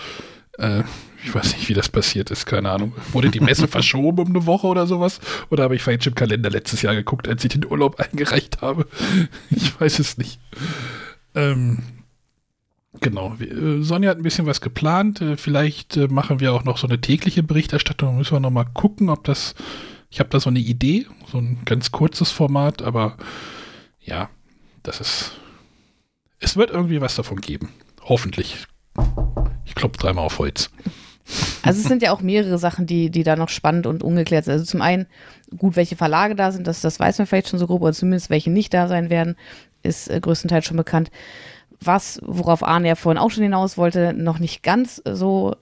Äh, 0.59 0.83
ich 1.25 1.35
weiß 1.35 1.57
nicht, 1.57 1.69
wie 1.69 1.75
das 1.75 1.89
passiert 1.89 2.31
ist, 2.31 2.47
keine 2.47 2.71
Ahnung. 2.71 2.93
Wurde 3.13 3.31
die 3.31 3.41
Messe 3.41 3.69
verschoben 3.69 4.19
um 4.19 4.29
eine 4.29 4.47
Woche 4.47 4.67
oder 4.67 4.87
sowas? 4.87 5.21
Oder 5.51 5.65
habe 5.65 5.77
ich 5.77 5.83
falsch 5.83 6.07
im 6.07 6.15
Kalender 6.15 6.51
letztes 6.51 6.83
Jahr 6.83 6.95
geguckt, 6.95 7.29
als 7.29 7.45
ich 7.45 7.51
den 7.51 7.65
Urlaub 7.65 7.99
eingereicht 8.01 8.61
habe? 8.61 8.87
Ich 9.51 9.79
weiß 9.81 10.01
es 10.01 10.19
nicht. 10.19 10.41
Ähm, 11.35 11.79
genau. 13.01 13.35
Äh, 13.41 13.83
Sonja 13.83 14.11
hat 14.11 14.19
ein 14.19 14.23
bisschen 14.23 14.47
was 14.47 14.61
geplant. 14.61 15.21
Äh, 15.21 15.37
vielleicht 15.37 15.97
äh, 15.97 16.09
machen 16.09 16.41
wir 16.41 16.53
auch 16.53 16.65
noch 16.65 16.79
so 16.79 16.87
eine 16.87 17.01
tägliche 17.01 17.43
Berichterstattung. 17.43 18.17
Müssen 18.17 18.33
wir 18.33 18.41
noch 18.41 18.51
mal 18.51 18.65
gucken, 18.65 19.09
ob 19.09 19.25
das. 19.25 19.55
Ich 20.11 20.21
habe 20.21 20.31
da 20.31 20.39
so 20.39 20.51
eine 20.51 20.61
Idee, 20.61 21.07
so 21.31 21.39
ein 21.39 21.59
ganz 21.65 21.91
kurzes 21.91 22.31
Format, 22.31 22.83
aber 22.83 23.17
ja, 24.01 24.31
das 24.83 25.01
ist. 25.01 25.33
Es 26.39 26.57
wird 26.57 26.71
irgendwie 26.71 27.01
was 27.01 27.17
davon 27.17 27.41
geben. 27.41 27.71
Hoffentlich. 28.03 28.67
Ich 29.65 29.75
klopfe 29.75 29.99
dreimal 29.99 30.27
auf 30.27 30.39
Holz. 30.39 30.71
Also 31.63 31.81
es 31.81 31.85
sind 31.89 32.03
ja 32.03 32.13
auch 32.13 32.21
mehrere 32.21 32.59
Sachen, 32.59 32.87
die, 32.87 33.11
die 33.11 33.23
da 33.23 33.35
noch 33.35 33.49
spannend 33.49 33.87
und 33.87 34.03
ungeklärt 34.03 34.45
sind. 34.45 34.53
Also 34.53 34.65
zum 34.65 34.83
einen, 34.83 35.07
gut, 35.57 35.77
welche 35.77 35.97
Verlage 35.97 36.35
da 36.35 36.53
sind, 36.53 36.67
das, 36.67 36.81
das 36.81 37.01
weiß 37.01 37.19
man 37.19 37.27
vielleicht 37.27 37.49
schon 37.49 37.59
so 37.59 37.67
grob, 37.67 37.83
oder 37.83 37.93
zumindest 37.93 38.31
welche 38.31 38.51
nicht 38.51 38.75
da 38.75 38.89
sein 38.89 39.11
werden, 39.11 39.37
ist 39.83 40.09
größtenteils 40.09 40.67
schon 40.67 40.77
bekannt. 40.77 41.11
Was, 41.85 42.21
worauf 42.25 42.63
Arne 42.63 42.89
ja 42.89 42.95
vorhin 42.95 43.19
auch 43.21 43.31
schon 43.31 43.43
hinaus 43.43 43.77
wollte, 43.77 44.13
noch 44.13 44.39
nicht 44.39 44.63
ganz 44.63 45.03
so 45.05 45.55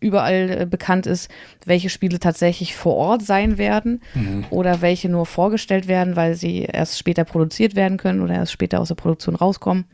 überall 0.00 0.62
äh, 0.62 0.66
bekannt 0.66 1.06
ist, 1.06 1.30
welche 1.64 1.90
Spiele 1.90 2.18
tatsächlich 2.18 2.74
vor 2.74 2.94
Ort 2.96 3.22
sein 3.22 3.58
werden 3.58 4.02
mhm. 4.14 4.44
oder 4.50 4.80
welche 4.80 5.08
nur 5.08 5.26
vorgestellt 5.26 5.88
werden, 5.88 6.16
weil 6.16 6.34
sie 6.34 6.62
erst 6.62 6.98
später 6.98 7.24
produziert 7.24 7.76
werden 7.76 7.98
können 7.98 8.20
oder 8.20 8.34
erst 8.34 8.52
später 8.52 8.80
aus 8.80 8.88
der 8.88 8.94
Produktion 8.94 9.36
rauskommen. 9.36 9.84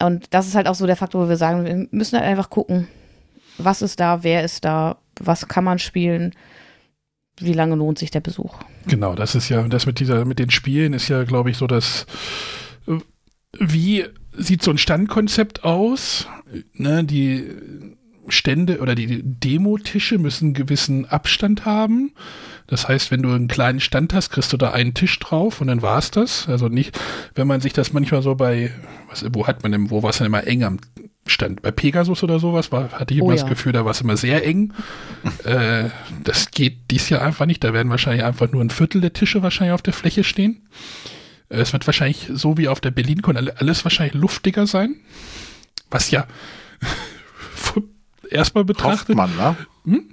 Und 0.00 0.32
das 0.32 0.46
ist 0.46 0.54
halt 0.54 0.68
auch 0.68 0.74
so 0.74 0.86
der 0.86 0.96
Faktor, 0.96 1.24
wo 1.24 1.28
wir 1.28 1.36
sagen, 1.36 1.64
wir 1.64 1.88
müssen 1.90 2.16
halt 2.18 2.28
einfach 2.28 2.50
gucken, 2.50 2.88
was 3.58 3.82
ist 3.82 3.98
da, 3.98 4.22
wer 4.22 4.44
ist 4.44 4.64
da, 4.64 4.98
was 5.20 5.48
kann 5.48 5.64
man 5.64 5.78
spielen, 5.78 6.32
wie 7.38 7.52
lange 7.52 7.74
lohnt 7.74 7.98
sich 7.98 8.10
der 8.10 8.20
Besuch. 8.20 8.54
Genau, 8.86 9.14
das 9.14 9.34
ist 9.34 9.48
ja, 9.48 9.62
das 9.62 9.86
mit 9.86 10.00
dieser, 10.00 10.24
mit 10.24 10.38
den 10.38 10.50
Spielen 10.50 10.92
ist 10.92 11.08
ja, 11.08 11.24
glaube 11.24 11.50
ich, 11.50 11.56
so 11.56 11.66
dass 11.66 12.06
wie 13.58 14.04
sieht 14.38 14.62
so 14.62 14.70
ein 14.70 14.78
Standkonzept 14.78 15.64
aus? 15.64 16.26
Ne, 16.74 17.04
die 17.04 17.44
Stände 18.28 18.80
oder 18.80 18.94
die 18.94 19.22
Demotische 19.22 20.18
müssen 20.18 20.46
einen 20.46 20.54
gewissen 20.54 21.06
Abstand 21.06 21.64
haben. 21.64 22.12
Das 22.66 22.86
heißt, 22.86 23.10
wenn 23.10 23.22
du 23.22 23.30
einen 23.30 23.48
kleinen 23.48 23.80
Stand 23.80 24.12
hast, 24.12 24.30
kriegst 24.30 24.52
du 24.52 24.56
da 24.56 24.70
einen 24.72 24.94
Tisch 24.94 25.18
drauf 25.18 25.60
und 25.60 25.68
dann 25.68 25.82
war's 25.82 26.10
das. 26.10 26.48
Also 26.48 26.68
nicht, 26.68 26.98
wenn 27.34 27.46
man 27.46 27.60
sich 27.60 27.72
das 27.72 27.92
manchmal 27.92 28.22
so 28.22 28.34
bei, 28.34 28.70
was, 29.08 29.24
wo 29.32 29.46
hat 29.46 29.62
man 29.62 29.72
denn, 29.72 29.90
wo 29.90 30.02
war 30.02 30.10
es 30.10 30.18
denn 30.18 30.26
immer 30.26 30.46
eng 30.46 30.64
am 30.64 30.78
Stand? 31.26 31.62
Bei 31.62 31.70
Pegasus 31.70 32.22
oder 32.22 32.38
sowas 32.38 32.70
war, 32.70 32.92
hatte 32.92 33.14
ich 33.14 33.20
immer 33.20 33.28
oh, 33.28 33.32
das 33.32 33.46
Gefühl, 33.46 33.72
da 33.72 33.84
war 33.84 33.92
es 33.92 34.02
immer 34.02 34.18
sehr 34.18 34.46
eng. 34.46 34.74
äh, 35.44 35.84
das 36.24 36.50
geht 36.50 36.90
dies 36.90 37.08
Jahr 37.08 37.22
einfach 37.22 37.46
nicht. 37.46 37.64
Da 37.64 37.72
werden 37.72 37.88
wahrscheinlich 37.88 38.24
einfach 38.24 38.52
nur 38.52 38.62
ein 38.62 38.70
Viertel 38.70 39.00
der 39.00 39.14
Tische 39.14 39.42
wahrscheinlich 39.42 39.72
auf 39.72 39.82
der 39.82 39.94
Fläche 39.94 40.22
stehen. 40.22 40.68
Äh, 41.48 41.60
es 41.60 41.72
wird 41.72 41.86
wahrscheinlich 41.86 42.28
so 42.32 42.56
wie 42.56 42.68
auf 42.68 42.80
der 42.80 42.90
BerlinCon 42.90 43.36
alles 43.36 43.84
wahrscheinlich 43.84 44.14
luftiger 44.14 44.66
sein. 44.66 44.96
Was 45.90 46.10
ja 46.10 46.26
erstmal 48.30 48.64
betrachtet. 48.64 49.16
Hofft 49.16 49.16
man, 49.16 49.36
ne? 49.36 49.56
Hm? 49.84 50.10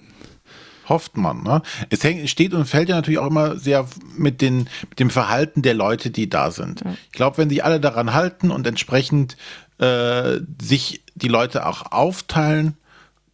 Hofft 0.88 1.17
man, 1.17 1.43
ne? 1.43 1.61
Es 1.89 2.03
hängt, 2.03 2.29
steht 2.29 2.53
und 2.53 2.65
fällt 2.65 2.89
ja 2.89 2.95
natürlich 2.95 3.19
auch 3.19 3.27
immer 3.27 3.57
sehr 3.57 3.88
mit, 4.15 4.41
den, 4.41 4.69
mit 4.89 4.99
dem 4.99 5.09
Verhalten 5.09 5.61
der 5.63 5.73
Leute, 5.73 6.11
die 6.11 6.29
da 6.29 6.51
sind. 6.51 6.81
Ja. 6.81 6.95
Ich 7.07 7.11
glaube, 7.13 7.39
wenn 7.39 7.49
sich 7.49 7.63
alle 7.63 7.79
daran 7.79 8.13
halten 8.13 8.51
und 8.51 8.67
entsprechend 8.67 9.36
äh, 9.79 10.39
sich 10.61 11.03
die 11.15 11.27
Leute 11.27 11.65
auch 11.65 11.91
aufteilen, 11.91 12.77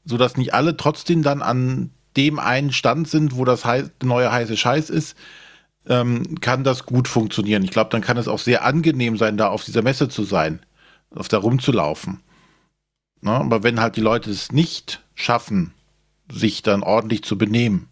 sodass 0.06 0.38
nicht 0.38 0.54
alle 0.54 0.78
trotzdem 0.78 1.24
dann 1.24 1.42
an 1.42 1.92
dem 2.18 2.40
einen 2.40 2.72
Stand 2.72 3.08
sind, 3.08 3.36
wo 3.36 3.46
das 3.46 3.64
neue 4.02 4.32
heiße 4.32 4.58
Scheiß 4.58 4.90
ist, 4.90 5.16
ähm, 5.88 6.40
kann 6.42 6.64
das 6.64 6.86
gut 6.86 7.08
funktionieren. 7.08 7.64
Ich 7.64 7.72
glaube, 7.72 7.90
dann 7.90 8.02
kann 8.02 8.18
es 8.18 8.28
auch 8.28 8.40
sehr 8.40 8.64
angenehm 8.64 9.18
sein, 9.18 9.38
da 9.38 9.48
auf 9.48 9.64
dieser 9.64 9.82
Messe 9.82 10.10
zu 10.10 10.24
sein, 10.24 10.60
auf 11.14 11.28
da 11.28 11.38
rumzulaufen. 11.38 12.20
Ne? 13.22 13.32
Aber 13.32 13.64
wenn 13.64 13.80
halt 13.80 13.96
die 13.96 14.02
Leute 14.02 14.30
es 14.30 14.52
nicht 14.52 15.02
schaffen, 15.16 15.74
sich 16.32 16.62
dann 16.64 16.84
ordentlich 16.84 17.24
zu 17.24 17.38
benehmen, 17.38 17.88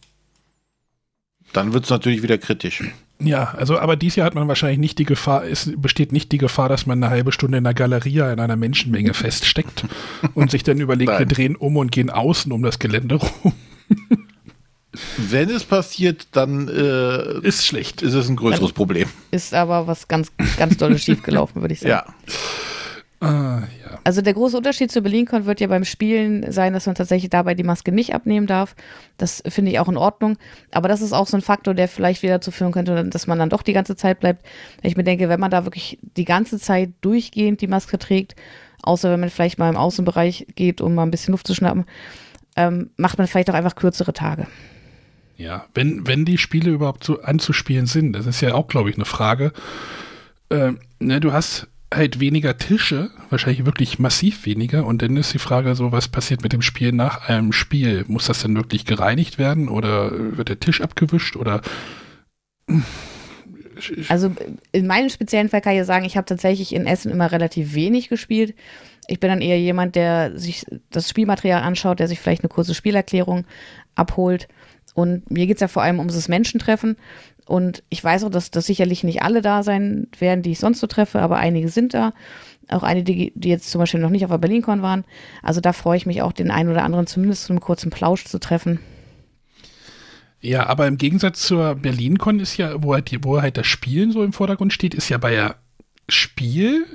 dann 1.54 1.74
wird 1.74 1.86
es 1.86 1.90
natürlich 1.90 2.22
wieder 2.22 2.38
kritisch. 2.38 2.84
Ja, 3.22 3.54
also 3.58 3.78
aber 3.78 3.98
dieses 3.98 4.16
Jahr 4.16 4.28
hat 4.28 4.36
man 4.36 4.48
wahrscheinlich 4.48 4.80
nicht 4.80 4.98
die 4.98 5.04
Gefahr, 5.04 5.44
es 5.46 5.70
besteht 5.76 6.14
nicht 6.14 6.32
die 6.32 6.38
Gefahr, 6.38 6.70
dass 6.70 6.86
man 6.86 7.04
eine 7.04 7.12
halbe 7.12 7.34
Stunde 7.34 7.58
in 7.58 7.66
der 7.66 7.74
Galerie 7.74 8.20
in 8.20 8.40
einer 8.40 8.56
Menschenmenge 8.56 9.14
feststeckt 9.14 9.86
und 10.36 10.52
sich 10.52 10.64
dann 10.64 10.80
überlegt, 10.80 11.12
Nein. 11.12 11.20
wir 11.20 11.26
drehen 11.26 11.56
um 11.58 11.76
und 11.76 11.92
gehen 11.92 12.10
außen 12.10 12.52
um 12.52 12.64
das 12.64 12.80
Gelände 12.80 13.16
rum. 13.16 13.54
Wenn 15.18 15.50
es 15.50 15.64
passiert, 15.64 16.28
dann 16.32 16.68
äh, 16.68 17.40
ist 17.46 17.66
schlecht. 17.66 18.02
Ist 18.02 18.14
es 18.14 18.30
ein 18.30 18.36
größeres 18.36 18.62
also, 18.62 18.74
Problem. 18.74 19.10
Ist 19.32 19.54
aber 19.54 19.88
was 19.88 20.08
ganz, 20.08 20.32
ganz 20.58 20.78
dolles 20.78 21.04
schiefgelaufen, 21.04 21.62
würde 21.62 21.74
ich 21.74 21.82
sagen. 21.82 21.92
Ja. 21.92 22.06
Ah, 23.22 23.64
ja. 23.84 24.00
Also 24.06 24.22
der 24.22 24.34
große 24.34 24.56
Unterschied 24.56 24.92
zu 24.92 25.02
BerlinCon 25.02 25.46
wird 25.46 25.60
ja 25.60 25.68
beim 25.68 25.84
Spielen 25.84 26.50
sein, 26.54 26.72
dass 26.74 26.86
man 26.86 26.96
tatsächlich 26.96 27.30
dabei 27.30 27.54
die 27.54 27.64
Maske 27.64 27.92
nicht 27.92 28.14
abnehmen 28.14 28.48
darf. 28.48 28.76
Das 29.18 29.44
finde 29.46 29.72
ich 29.72 29.80
auch 29.80 29.90
in 29.90 29.98
Ordnung. 29.98 30.38
Aber 30.72 30.88
das 30.88 31.02
ist 31.02 31.12
auch 31.12 31.28
so 31.28 31.36
ein 31.36 31.42
Faktor, 31.42 31.74
der 31.74 31.90
vielleicht 31.90 32.24
wieder 32.24 32.36
dazu 32.36 32.52
führen 32.52 32.72
könnte, 32.72 33.04
dass 33.06 33.28
man 33.28 33.38
dann 33.38 33.50
doch 33.50 33.62
die 33.62 33.74
ganze 33.74 33.98
Zeit 33.98 34.22
bleibt. 34.22 34.46
Ich 34.84 34.96
mir 34.96 35.04
denke, 35.04 35.28
wenn 35.28 35.40
man 35.40 35.52
da 35.52 35.66
wirklich 35.66 36.00
die 36.16 36.24
ganze 36.24 36.60
Zeit 36.60 36.92
durchgehend 37.02 37.60
die 37.60 37.68
Maske 37.68 38.00
trägt, 38.00 38.36
außer 38.84 39.12
wenn 39.12 39.20
man 39.20 39.30
vielleicht 39.30 39.60
mal 39.60 39.70
im 39.70 39.78
Außenbereich 39.78 40.48
geht, 40.56 40.80
um 40.80 40.96
mal 40.96 41.04
ein 41.04 41.12
bisschen 41.12 41.34
Luft 41.34 41.46
zu 41.46 41.54
schnappen, 41.54 41.86
ähm, 42.56 42.92
macht 42.96 43.18
man 43.18 43.28
vielleicht 43.28 43.50
auch 43.50 43.56
einfach 43.56 43.76
kürzere 43.76 44.14
Tage. 44.14 44.48
Ja, 45.40 45.66
wenn, 45.74 46.06
wenn 46.06 46.26
die 46.26 46.38
Spiele 46.38 46.70
überhaupt 46.70 47.06
so 47.06 47.22
anzuspielen 47.22 47.86
sind, 47.86 48.12
das 48.12 48.26
ist 48.26 48.42
ja 48.42 48.54
auch, 48.54 48.68
glaube 48.68 48.90
ich, 48.90 48.98
eine 48.98 49.06
Frage. 49.06 49.54
Ähm, 50.50 50.80
ne, 51.00 51.22
du 51.22 51.32
hast 51.32 51.70
halt 51.94 52.20
weniger 52.20 52.58
Tische, 52.58 53.10
wahrscheinlich 53.30 53.66
wirklich 53.66 54.00
massiv 54.00 54.46
weniger. 54.46 54.86
Und 54.86 55.02
dann 55.02 55.16
ist 55.16 55.34
die 55.34 55.40
Frage 55.40 55.74
so, 55.76 55.94
was 55.94 56.10
passiert 56.10 56.44
mit 56.44 56.52
dem 56.52 56.62
Spiel 56.62 56.92
nach 56.92 57.30
einem 57.30 57.54
Spiel? 57.54 58.04
Muss 58.10 58.28
das 58.28 58.42
denn 58.42 58.58
wirklich 58.58 58.84
gereinigt 58.84 59.40
werden 59.40 59.70
oder 59.70 60.12
wird 60.38 60.50
der 60.50 60.60
Tisch 60.60 60.82
abgewischt 60.82 61.38
oder? 61.38 61.62
Also 64.10 64.36
in 64.74 64.88
meinem 64.88 65.10
speziellen 65.10 65.48
Fall 65.48 65.62
kann 65.62 65.78
ich 65.78 65.86
sagen, 65.86 66.04
ich 66.04 66.18
habe 66.18 66.26
tatsächlich 66.26 66.76
in 66.76 66.86
Essen 66.86 67.14
immer 67.14 67.32
relativ 67.32 67.74
wenig 67.76 68.10
gespielt. 68.10 68.56
Ich 69.08 69.22
bin 69.22 69.30
dann 69.30 69.42
eher 69.42 69.60
jemand, 69.60 69.96
der 69.96 70.38
sich 70.38 70.66
das 70.92 71.10
Spielmaterial 71.10 71.64
anschaut, 71.64 72.02
der 72.02 72.10
sich 72.10 72.20
vielleicht 72.20 72.44
eine 72.44 72.50
kurze 72.50 72.76
Spielerklärung 72.76 73.46
abholt. 73.96 74.50
Und 75.00 75.32
mir 75.32 75.48
geht 75.48 75.58
es 75.58 75.62
ja 75.62 75.68
vor 75.68 75.82
allem 75.82 76.00
ums 76.00 76.28
Menschentreffen. 76.28 76.98
Und 77.46 77.84
ich 77.90 78.04
weiß 78.04 78.26
auch, 78.26 78.30
dass, 78.30 78.52
dass 78.52 78.66
sicherlich 78.66 79.04
nicht 79.04 79.22
alle 79.22 79.42
da 79.42 79.64
sein 79.64 80.08
werden, 80.20 80.44
die 80.44 80.52
ich 80.52 80.60
sonst 80.60 80.80
so 80.80 80.88
treffe, 80.88 81.20
aber 81.20 81.38
einige 81.38 81.70
sind 81.70 81.94
da. 81.94 82.14
Auch 82.68 82.84
einige, 82.84 83.06
die, 83.06 83.34
die 83.34 83.50
jetzt 83.50 83.72
zum 83.72 83.80
Beispiel 83.80 84.00
noch 84.00 84.12
nicht 84.12 84.26
auf 84.26 84.32
der 84.32 84.38
BerlinCon 84.38 84.82
waren. 84.82 85.06
Also 85.42 85.62
da 85.62 85.74
freue 85.74 85.98
ich 85.98 86.06
mich 86.06 86.22
auch, 86.22 86.32
den 86.32 86.52
einen 86.52 86.70
oder 86.70 86.84
anderen 86.84 87.08
zumindest 87.08 87.46
zu 87.46 87.54
einem 87.54 87.62
kurzen 87.62 87.90
Plausch 87.90 88.26
zu 88.26 88.40
treffen. 88.40 88.80
Ja, 90.42 90.68
aber 90.68 90.88
im 90.88 90.98
Gegensatz 90.98 91.42
zur 91.42 91.76
BerlinCon 91.76 92.40
ist 92.40 92.58
ja, 92.58 92.84
wo 92.84 92.94
halt, 92.94 93.12
wo 93.24 93.42
halt 93.42 93.58
das 93.58 93.68
Spielen 93.68 94.12
so 94.12 94.24
im 94.24 94.34
Vordergrund 94.34 94.72
steht, 94.72 94.94
ist 94.94 95.10
ja 95.10 95.18
bei 95.18 95.32
der 95.32 95.56
Spiel 96.08 96.86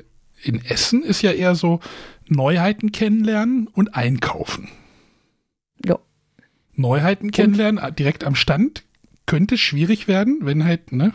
in 0.42 0.62
Essen 0.64 1.02
ist 1.02 1.22
ja 1.22 1.32
eher 1.32 1.54
so 1.54 1.80
Neuheiten 2.28 2.92
kennenlernen 2.92 3.66
und 3.68 3.94
einkaufen. 3.94 4.68
Neuheiten 6.76 7.30
kennenlernen, 7.30 7.82
und? 7.82 7.98
direkt 7.98 8.24
am 8.24 8.34
Stand 8.34 8.82
könnte 9.26 9.56
schwierig 9.56 10.08
werden, 10.08 10.40
wenn 10.42 10.64
halt, 10.64 10.92
ne? 10.92 11.12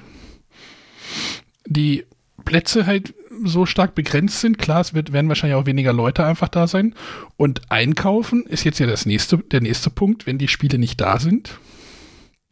die 1.65 2.05
Plätze 2.45 2.85
halt 2.85 3.13
so 3.43 3.65
stark 3.65 3.95
begrenzt 3.95 4.41
sind. 4.41 4.57
Klar, 4.57 4.81
es 4.81 4.93
wird, 4.93 5.13
werden 5.13 5.29
wahrscheinlich 5.29 5.55
auch 5.55 5.65
weniger 5.65 5.93
Leute 5.93 6.25
einfach 6.25 6.49
da 6.49 6.67
sein. 6.67 6.95
Und 7.37 7.71
einkaufen 7.71 8.45
ist 8.45 8.63
jetzt 8.63 8.79
ja 8.79 8.87
das 8.87 9.05
nächste, 9.05 9.37
der 9.37 9.61
nächste 9.61 9.89
Punkt, 9.89 10.25
wenn 10.25 10.37
die 10.37 10.47
Spiele 10.47 10.79
nicht 10.79 10.99
da 10.99 11.19
sind 11.19 11.59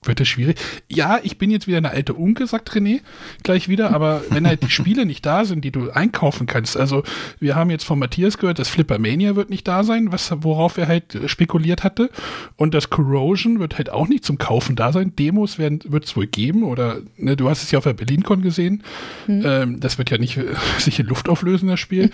wird 0.08 0.20
es 0.20 0.28
schwierig. 0.28 0.58
Ja, 0.88 1.20
ich 1.22 1.38
bin 1.38 1.51
jetzt 1.51 1.68
wieder 1.68 1.78
eine 1.78 1.91
alte 1.91 2.14
Unke, 2.14 2.47
sagt 2.47 2.72
René 2.72 3.01
gleich 3.43 3.68
wieder, 3.68 3.93
aber 3.93 4.22
wenn 4.30 4.47
halt 4.47 4.64
die 4.64 4.70
Spiele 4.70 5.05
nicht 5.05 5.26
da 5.26 5.45
sind, 5.45 5.64
die 5.64 5.72
du 5.72 5.89
einkaufen 5.91 6.47
kannst, 6.47 6.78
also 6.78 7.03
wir 7.39 7.55
haben 7.55 7.70
jetzt 7.70 7.84
von 7.84 7.99
Matthias 7.99 8.38
gehört, 8.38 8.60
das 8.60 8.70
Flippermania 8.70 9.36
wird 9.36 9.49
nicht 9.49 9.68
da 9.68 9.84
sein, 9.84 10.12
was, 10.12 10.32
worauf 10.43 10.78
er 10.78 10.88
halt 10.88 11.20
spekuliert 11.26 11.84
hatte 11.84 12.10
und 12.55 12.74
das 12.74 12.89
Corrosion 12.89 13.60
wird 13.60 13.78
halt 13.78 13.89
auch 13.89 14.08
nicht 14.08 14.26
zum 14.26 14.38
Kaufen 14.38 14.76
da 14.76 14.91
sein. 14.91 15.16
Demos 15.16 15.60
wird 15.60 15.86
es 15.86 16.16
wohl 16.16 16.28
geben 16.28 16.64
oder 16.64 16.97
ne, 17.18 17.36
du 17.36 17.49
hast 17.49 17.64
es 17.64 17.72
ja 17.72 17.78
auf 17.78 17.86
der 17.86 17.93
BerlinCon 17.93 18.41
gesehen, 18.41 18.84
hm. 19.26 19.43
ähm, 19.45 19.80
das 19.80 19.97
wird 19.97 20.10
ja 20.10 20.18
nicht 20.18 20.39
sich 20.80 20.99
in 20.99 21.08
Luft 21.08 21.30
auflösen, 21.30 21.68
das 21.68 21.80
Spiel, 21.80 22.12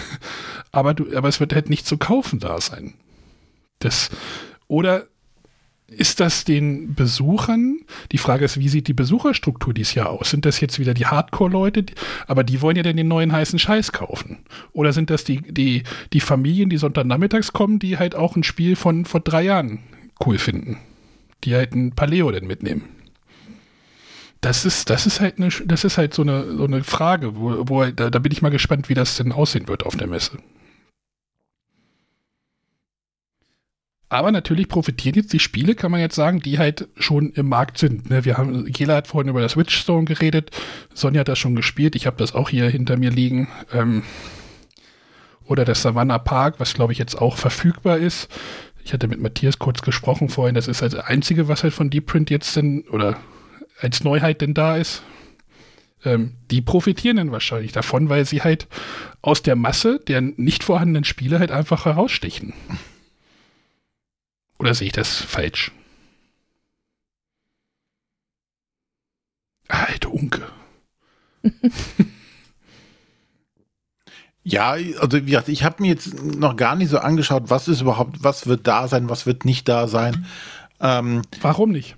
aber, 0.72 0.94
du, 0.94 1.16
aber 1.16 1.28
es 1.28 1.40
wird 1.40 1.54
halt 1.54 1.70
nicht 1.70 1.86
zu 1.86 1.98
kaufen 1.98 2.38
da 2.38 2.60
sein. 2.60 2.94
Das, 3.80 4.10
oder 4.66 5.06
ist 5.90 6.20
das 6.20 6.44
den 6.44 6.94
Besuchern? 6.94 7.80
Die 8.12 8.18
Frage 8.18 8.44
ist, 8.44 8.60
wie 8.60 8.68
sieht 8.68 8.88
die 8.88 8.94
Besucherstruktur 8.94 9.72
dieses 9.72 9.94
Jahr 9.94 10.10
aus? 10.10 10.30
Sind 10.30 10.44
das 10.44 10.60
jetzt 10.60 10.78
wieder 10.78 10.92
die 10.92 11.06
Hardcore-Leute? 11.06 11.86
Aber 12.26 12.44
die 12.44 12.60
wollen 12.60 12.76
ja 12.76 12.82
dann 12.82 12.96
den 12.96 13.08
neuen 13.08 13.32
heißen 13.32 13.58
Scheiß 13.58 13.92
kaufen. 13.92 14.38
Oder 14.72 14.92
sind 14.92 15.08
das 15.08 15.24
die, 15.24 15.40
die, 15.40 15.84
die 16.12 16.20
Familien, 16.20 16.68
die 16.68 16.76
Sonntagnachmittags 16.76 17.54
kommen, 17.54 17.78
die 17.78 17.96
halt 17.96 18.14
auch 18.14 18.36
ein 18.36 18.44
Spiel 18.44 18.76
von 18.76 19.06
vor 19.06 19.20
drei 19.20 19.42
Jahren 19.42 19.80
cool 20.24 20.36
finden? 20.36 20.76
Die 21.44 21.54
halt 21.54 21.74
ein 21.74 21.92
Paleo 21.92 22.30
denn 22.30 22.46
mitnehmen? 22.46 22.84
Das 24.42 24.66
ist, 24.66 24.90
das 24.90 25.06
ist 25.06 25.20
halt 25.20 25.38
eine, 25.38 25.48
das 25.64 25.84
ist 25.84 25.96
halt 25.96 26.12
so 26.12 26.22
eine, 26.22 26.54
so 26.54 26.64
eine 26.64 26.84
Frage, 26.84 27.36
wo, 27.36 27.64
wo 27.66 27.84
da, 27.86 28.10
da 28.10 28.18
bin 28.18 28.30
ich 28.30 28.42
mal 28.42 28.50
gespannt, 28.50 28.88
wie 28.90 28.94
das 28.94 29.16
denn 29.16 29.32
aussehen 29.32 29.68
wird 29.68 29.86
auf 29.86 29.96
der 29.96 30.06
Messe. 30.06 30.38
Aber 34.10 34.32
natürlich 34.32 34.68
profitieren 34.68 35.16
jetzt 35.16 35.32
die 35.32 35.38
Spiele, 35.38 35.74
kann 35.74 35.90
man 35.90 36.00
jetzt 36.00 36.14
sagen, 36.14 36.40
die 36.40 36.58
halt 36.58 36.88
schon 36.96 37.30
im 37.32 37.48
Markt 37.48 37.76
sind. 37.76 38.08
Ne? 38.08 38.24
Wir 38.24 38.38
haben, 38.38 38.64
Gela 38.66 38.96
hat 38.96 39.06
vorhin 39.06 39.28
über 39.28 39.42
das 39.42 39.56
Witchstone 39.56 40.06
geredet, 40.06 40.50
Sonja 40.94 41.20
hat 41.20 41.28
das 41.28 41.38
schon 41.38 41.56
gespielt, 41.56 41.94
ich 41.94 42.06
habe 42.06 42.16
das 42.16 42.34
auch 42.34 42.48
hier 42.48 42.68
hinter 42.70 42.96
mir 42.96 43.10
liegen. 43.10 43.48
Ähm, 43.72 44.02
oder 45.44 45.64
das 45.64 45.82
Savannah 45.82 46.18
Park, 46.18 46.54
was 46.58 46.74
glaube 46.74 46.92
ich 46.92 46.98
jetzt 46.98 47.20
auch 47.20 47.36
verfügbar 47.36 47.98
ist. 47.98 48.28
Ich 48.84 48.92
hatte 48.94 49.08
mit 49.08 49.20
Matthias 49.20 49.58
kurz 49.58 49.82
gesprochen 49.82 50.30
vorhin, 50.30 50.54
das 50.54 50.68
ist 50.68 50.80
halt 50.80 50.94
das 50.94 51.04
Einzige, 51.04 51.48
was 51.48 51.62
halt 51.62 51.74
von 51.74 51.90
Deep 51.90 52.06
Print 52.06 52.30
jetzt 52.30 52.56
denn, 52.56 52.84
oder 52.90 53.18
als 53.80 54.04
Neuheit 54.04 54.40
denn 54.40 54.54
da 54.54 54.76
ist. 54.76 55.02
Ähm, 56.04 56.34
die 56.50 56.62
profitieren 56.62 57.18
dann 57.18 57.32
wahrscheinlich 57.32 57.72
davon, 57.72 58.08
weil 58.08 58.24
sie 58.24 58.40
halt 58.40 58.68
aus 59.20 59.42
der 59.42 59.56
Masse 59.56 60.00
der 60.06 60.22
nicht 60.22 60.64
vorhandenen 60.64 61.04
Spiele 61.04 61.38
halt 61.38 61.50
einfach 61.50 61.84
herausstechen. 61.84 62.54
Oder 64.58 64.74
sehe 64.74 64.88
ich 64.88 64.92
das 64.92 65.16
falsch? 65.16 65.72
Alte 69.68 70.08
Unke. 70.08 70.48
ja, 74.42 74.70
also 74.70 75.12
wie 75.12 75.26
gesagt, 75.26 75.48
ich 75.48 75.62
habe 75.62 75.82
mir 75.82 75.88
jetzt 75.88 76.22
noch 76.22 76.56
gar 76.56 76.74
nicht 76.74 76.88
so 76.88 76.98
angeschaut, 76.98 77.44
was 77.50 77.68
ist 77.68 77.82
überhaupt, 77.82 78.24
was 78.24 78.46
wird 78.46 78.66
da 78.66 78.88
sein, 78.88 79.08
was 79.08 79.26
wird 79.26 79.44
nicht 79.44 79.68
da 79.68 79.86
sein. 79.86 80.26
Ähm, 80.80 81.22
Warum 81.40 81.70
nicht? 81.70 81.96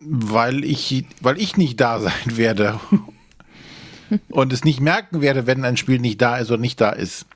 Weil 0.00 0.64
ich, 0.64 1.04
weil 1.20 1.38
ich 1.38 1.56
nicht 1.56 1.80
da 1.80 1.98
sein 2.00 2.12
werde 2.36 2.78
und 4.28 4.52
es 4.52 4.64
nicht 4.64 4.80
merken 4.80 5.20
werde, 5.20 5.46
wenn 5.46 5.64
ein 5.64 5.76
Spiel 5.76 5.98
nicht 5.98 6.22
da 6.22 6.36
ist 6.36 6.50
oder 6.50 6.60
nicht 6.60 6.80
da 6.80 6.90
ist. 6.90 7.26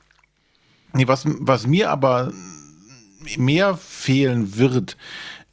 was, 0.92 1.24
was 1.24 1.66
mir 1.66 1.90
aber 1.90 2.32
mehr 3.38 3.76
fehlen 3.76 4.56
wird, 4.56 4.96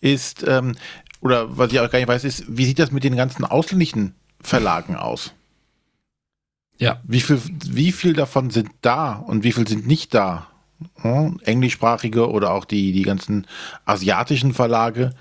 ist, 0.01 0.43
ähm, 0.47 0.75
oder 1.21 1.57
was 1.57 1.71
ich 1.71 1.79
auch 1.79 1.89
gar 1.89 1.99
nicht 1.99 2.07
weiß, 2.07 2.23
ist, 2.23 2.45
wie 2.47 2.65
sieht 2.65 2.79
das 2.79 2.91
mit 2.91 3.03
den 3.03 3.15
ganzen 3.15 3.45
ausländischen 3.45 4.15
Verlagen 4.41 4.95
aus? 4.95 5.33
Ja. 6.77 6.99
Wie 7.03 7.21
viel, 7.21 7.39
wie 7.69 7.91
viel 7.91 8.13
davon 8.13 8.49
sind 8.49 8.71
da 8.81 9.13
und 9.13 9.43
wie 9.43 9.51
viel 9.51 9.67
sind 9.67 9.85
nicht 9.85 10.13
da? 10.15 10.47
Hm? 10.95 11.39
Englischsprachige 11.43 12.27
oder 12.29 12.51
auch 12.51 12.65
die, 12.65 12.91
die 12.91 13.03
ganzen 13.03 13.45
asiatischen 13.85 14.53
Verlage. 14.53 15.11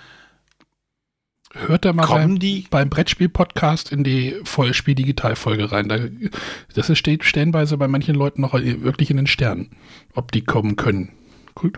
Hört 1.53 1.84
da 1.84 1.92
mal 1.92 2.07
beim, 2.07 2.38
die? 2.38 2.66
beim 2.70 2.88
Brettspiel-Podcast 2.88 3.92
in 3.92 4.05
die 4.05 4.36
Vollspiel-Digital-Folge 4.44 5.70
rein. 5.70 5.88
Da, 5.90 5.98
das 6.74 6.96
steht 6.96 7.24
stellenweise 7.24 7.76
bei 7.76 7.88
manchen 7.88 8.14
Leuten 8.14 8.40
noch 8.40 8.55
wirklich 8.55 9.11
in 9.11 9.18
den 9.18 9.26
Sternen, 9.26 9.70
ob 10.14 10.32
die 10.32 10.44
kommen 10.44 10.76
können 10.76 11.12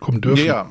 kommen 0.01 0.21
dürfen. 0.21 0.47
Ja, 0.47 0.69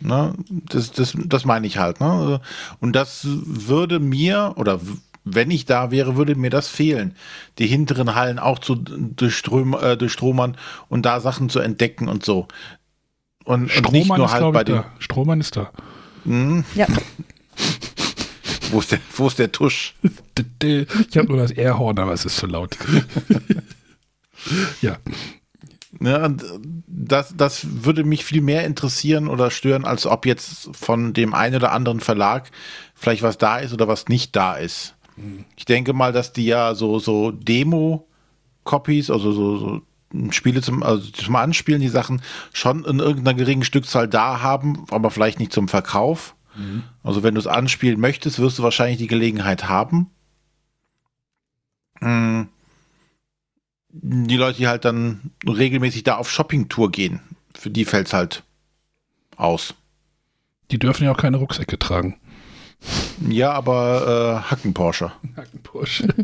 ne, 0.00 0.34
das, 0.48 0.92
das, 0.92 1.14
das 1.16 1.44
meine 1.44 1.66
ich 1.66 1.78
halt. 1.78 2.00
Ne? 2.00 2.40
Und 2.80 2.94
das 2.94 3.26
würde 3.26 4.00
mir, 4.00 4.54
oder 4.56 4.80
wenn 5.24 5.50
ich 5.50 5.66
da 5.66 5.90
wäre, 5.90 6.16
würde 6.16 6.34
mir 6.34 6.50
das 6.50 6.68
fehlen, 6.68 7.14
die 7.58 7.66
hinteren 7.66 8.14
Hallen 8.14 8.38
auch 8.38 8.58
zu 8.58 8.74
durchström, 8.74 9.74
äh, 9.74 9.96
durchstromern 9.96 10.56
und 10.88 11.04
da 11.04 11.20
Sachen 11.20 11.48
zu 11.48 11.60
entdecken 11.60 12.08
und 12.08 12.24
so. 12.24 12.48
Und, 13.44 13.74
und 13.76 13.92
nicht 13.92 14.08
nur 14.08 14.30
halt 14.30 14.52
bei 14.52 14.64
den. 14.64 14.84
Strohmann 14.98 15.40
ist 15.40 15.56
da. 15.56 15.70
Hm? 16.24 16.64
Ja. 16.74 16.86
wo, 18.70 18.80
ist 18.80 18.92
der, 18.92 19.00
wo 19.16 19.26
ist 19.26 19.38
der 19.38 19.52
Tusch? 19.52 19.94
Ich 20.60 21.16
habe 21.16 21.28
nur 21.28 21.38
das 21.38 21.50
Airhorn, 21.50 21.98
aber 21.98 22.12
es 22.12 22.24
ist 22.24 22.36
zu 22.36 22.46
laut. 22.46 22.76
ja. 24.82 24.96
Ja, 26.00 26.28
das, 26.86 27.34
das 27.36 27.66
würde 27.84 28.04
mich 28.04 28.24
viel 28.24 28.40
mehr 28.40 28.64
interessieren 28.64 29.28
oder 29.28 29.50
stören, 29.50 29.84
als 29.84 30.06
ob 30.06 30.26
jetzt 30.26 30.70
von 30.76 31.12
dem 31.12 31.34
einen 31.34 31.56
oder 31.56 31.72
anderen 31.72 32.00
Verlag 32.00 32.50
vielleicht 32.94 33.22
was 33.22 33.38
da 33.38 33.58
ist 33.58 33.72
oder 33.72 33.88
was 33.88 34.08
nicht 34.08 34.36
da 34.36 34.54
ist. 34.54 34.94
Ich 35.56 35.64
denke 35.64 35.92
mal, 35.92 36.12
dass 36.12 36.32
die 36.32 36.46
ja 36.46 36.76
so, 36.76 37.00
so 37.00 37.32
Demo-Copies, 37.32 39.10
also 39.10 39.32
so, 39.32 39.56
so 39.56 39.82
Spiele 40.30 40.62
zum, 40.62 40.84
also 40.84 41.10
zum 41.10 41.34
Anspielen, 41.34 41.80
die 41.80 41.88
Sachen 41.88 42.22
schon 42.52 42.84
in 42.84 43.00
irgendeiner 43.00 43.36
geringen 43.36 43.64
Stückzahl 43.64 44.06
da 44.06 44.40
haben, 44.40 44.84
aber 44.90 45.10
vielleicht 45.10 45.40
nicht 45.40 45.52
zum 45.52 45.66
Verkauf. 45.66 46.36
Mhm. 46.56 46.84
Also 47.02 47.24
wenn 47.24 47.34
du 47.34 47.40
es 47.40 47.48
anspielen 47.48 47.98
möchtest, 47.98 48.38
wirst 48.38 48.58
du 48.60 48.62
wahrscheinlich 48.62 48.98
die 48.98 49.08
Gelegenheit 49.08 49.68
haben. 49.68 50.10
Mhm 52.00 52.48
die 54.00 54.36
Leute, 54.36 54.58
die 54.58 54.68
halt 54.68 54.84
dann 54.84 55.32
regelmäßig 55.46 56.04
da 56.04 56.16
auf 56.16 56.30
Shoppingtour 56.30 56.90
gehen, 56.90 57.20
für 57.54 57.70
die 57.70 57.84
fällt 57.84 58.06
es 58.08 58.12
halt 58.12 58.42
aus. 59.36 59.74
Die 60.70 60.78
dürfen 60.78 61.04
ja 61.04 61.12
auch 61.12 61.16
keine 61.16 61.38
Rucksäcke 61.38 61.78
tragen. 61.78 62.18
Ja, 63.28 63.52
aber 63.52 64.42
äh, 64.46 64.50
Hacken 64.50 64.74
Porsche. 64.74 65.12
Hacken 65.36 65.62
Porsche. 65.62 66.14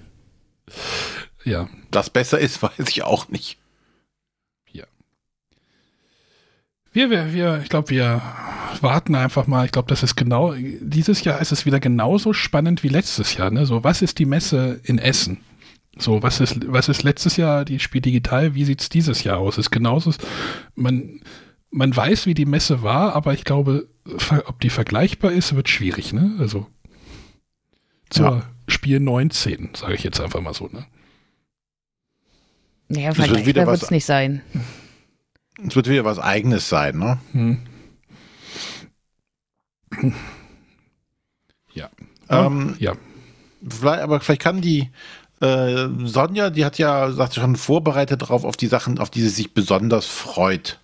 ja. 1.44 1.68
Das 1.90 2.10
besser 2.10 2.38
ist, 2.38 2.62
weiß 2.62 2.88
ich 2.88 3.02
auch 3.02 3.28
nicht. 3.28 3.58
Ja. 4.70 4.84
Wir, 6.92 7.10
wir, 7.10 7.32
wir 7.32 7.60
ich 7.62 7.70
glaube, 7.70 7.90
wir 7.90 8.22
warten 8.80 9.14
einfach 9.14 9.46
mal. 9.46 9.64
Ich 9.64 9.72
glaube, 9.72 9.88
das 9.88 10.02
ist 10.02 10.14
genau, 10.14 10.54
dieses 10.54 11.24
Jahr 11.24 11.40
ist 11.40 11.52
es 11.52 11.66
wieder 11.66 11.80
genauso 11.80 12.32
spannend 12.32 12.82
wie 12.82 12.88
letztes 12.88 13.36
Jahr. 13.36 13.50
Ne? 13.50 13.66
So, 13.66 13.82
was 13.82 14.02
ist 14.02 14.18
die 14.18 14.26
Messe 14.26 14.80
in 14.84 14.98
Essen? 14.98 15.40
So, 15.98 16.22
was 16.22 16.40
ist, 16.40 16.72
was 16.72 16.88
ist 16.88 17.02
letztes 17.02 17.36
Jahr 17.36 17.64
die 17.64 17.78
Spiel 17.78 18.00
digital? 18.00 18.54
Wie 18.54 18.64
sieht 18.64 18.80
es 18.80 18.88
dieses 18.88 19.22
Jahr 19.22 19.38
aus? 19.38 19.58
Ist 19.58 19.70
genauso, 19.70 20.12
man, 20.74 21.20
man 21.70 21.94
weiß, 21.94 22.26
wie 22.26 22.34
die 22.34 22.46
Messe 22.46 22.82
war, 22.82 23.14
aber 23.14 23.32
ich 23.32 23.44
glaube, 23.44 23.88
ob 24.46 24.60
die 24.60 24.70
vergleichbar 24.70 25.32
ist, 25.32 25.54
wird 25.54 25.68
schwierig, 25.68 26.12
ne? 26.12 26.36
Also 26.38 26.66
zur 28.10 28.26
ja. 28.26 28.42
Spiel 28.68 29.00
19, 29.00 29.70
sage 29.74 29.94
ich 29.94 30.02
jetzt 30.02 30.20
einfach 30.20 30.40
mal 30.40 30.54
so, 30.54 30.68
ne? 30.68 30.86
Naja, 32.88 33.14
vergleichbar 33.14 33.66
wird 33.66 33.82
es 33.82 33.90
nicht 33.90 34.04
sein. 34.04 34.42
Es 35.66 35.76
wird 35.76 35.88
wieder 35.88 36.04
was 36.04 36.18
Eigenes 36.18 36.68
sein, 36.68 36.98
ne? 36.98 37.18
Hm. 37.32 37.62
Ja. 41.72 41.90
Ähm, 42.28 42.74
ja. 42.78 42.94
Vielleicht, 43.66 44.02
aber 44.02 44.20
vielleicht 44.20 44.42
kann 44.42 44.60
die 44.60 44.90
äh, 45.40 45.88
Sonja, 46.04 46.50
die 46.50 46.64
hat 46.64 46.78
ja, 46.78 47.10
sagt 47.10 47.34
schon, 47.34 47.56
vorbereitet 47.56 48.22
darauf, 48.22 48.44
auf 48.44 48.56
die 48.56 48.66
Sachen, 48.66 48.98
auf 48.98 49.10
die 49.10 49.20
sie 49.20 49.28
sich 49.28 49.54
besonders 49.54 50.06
freut. 50.06 50.78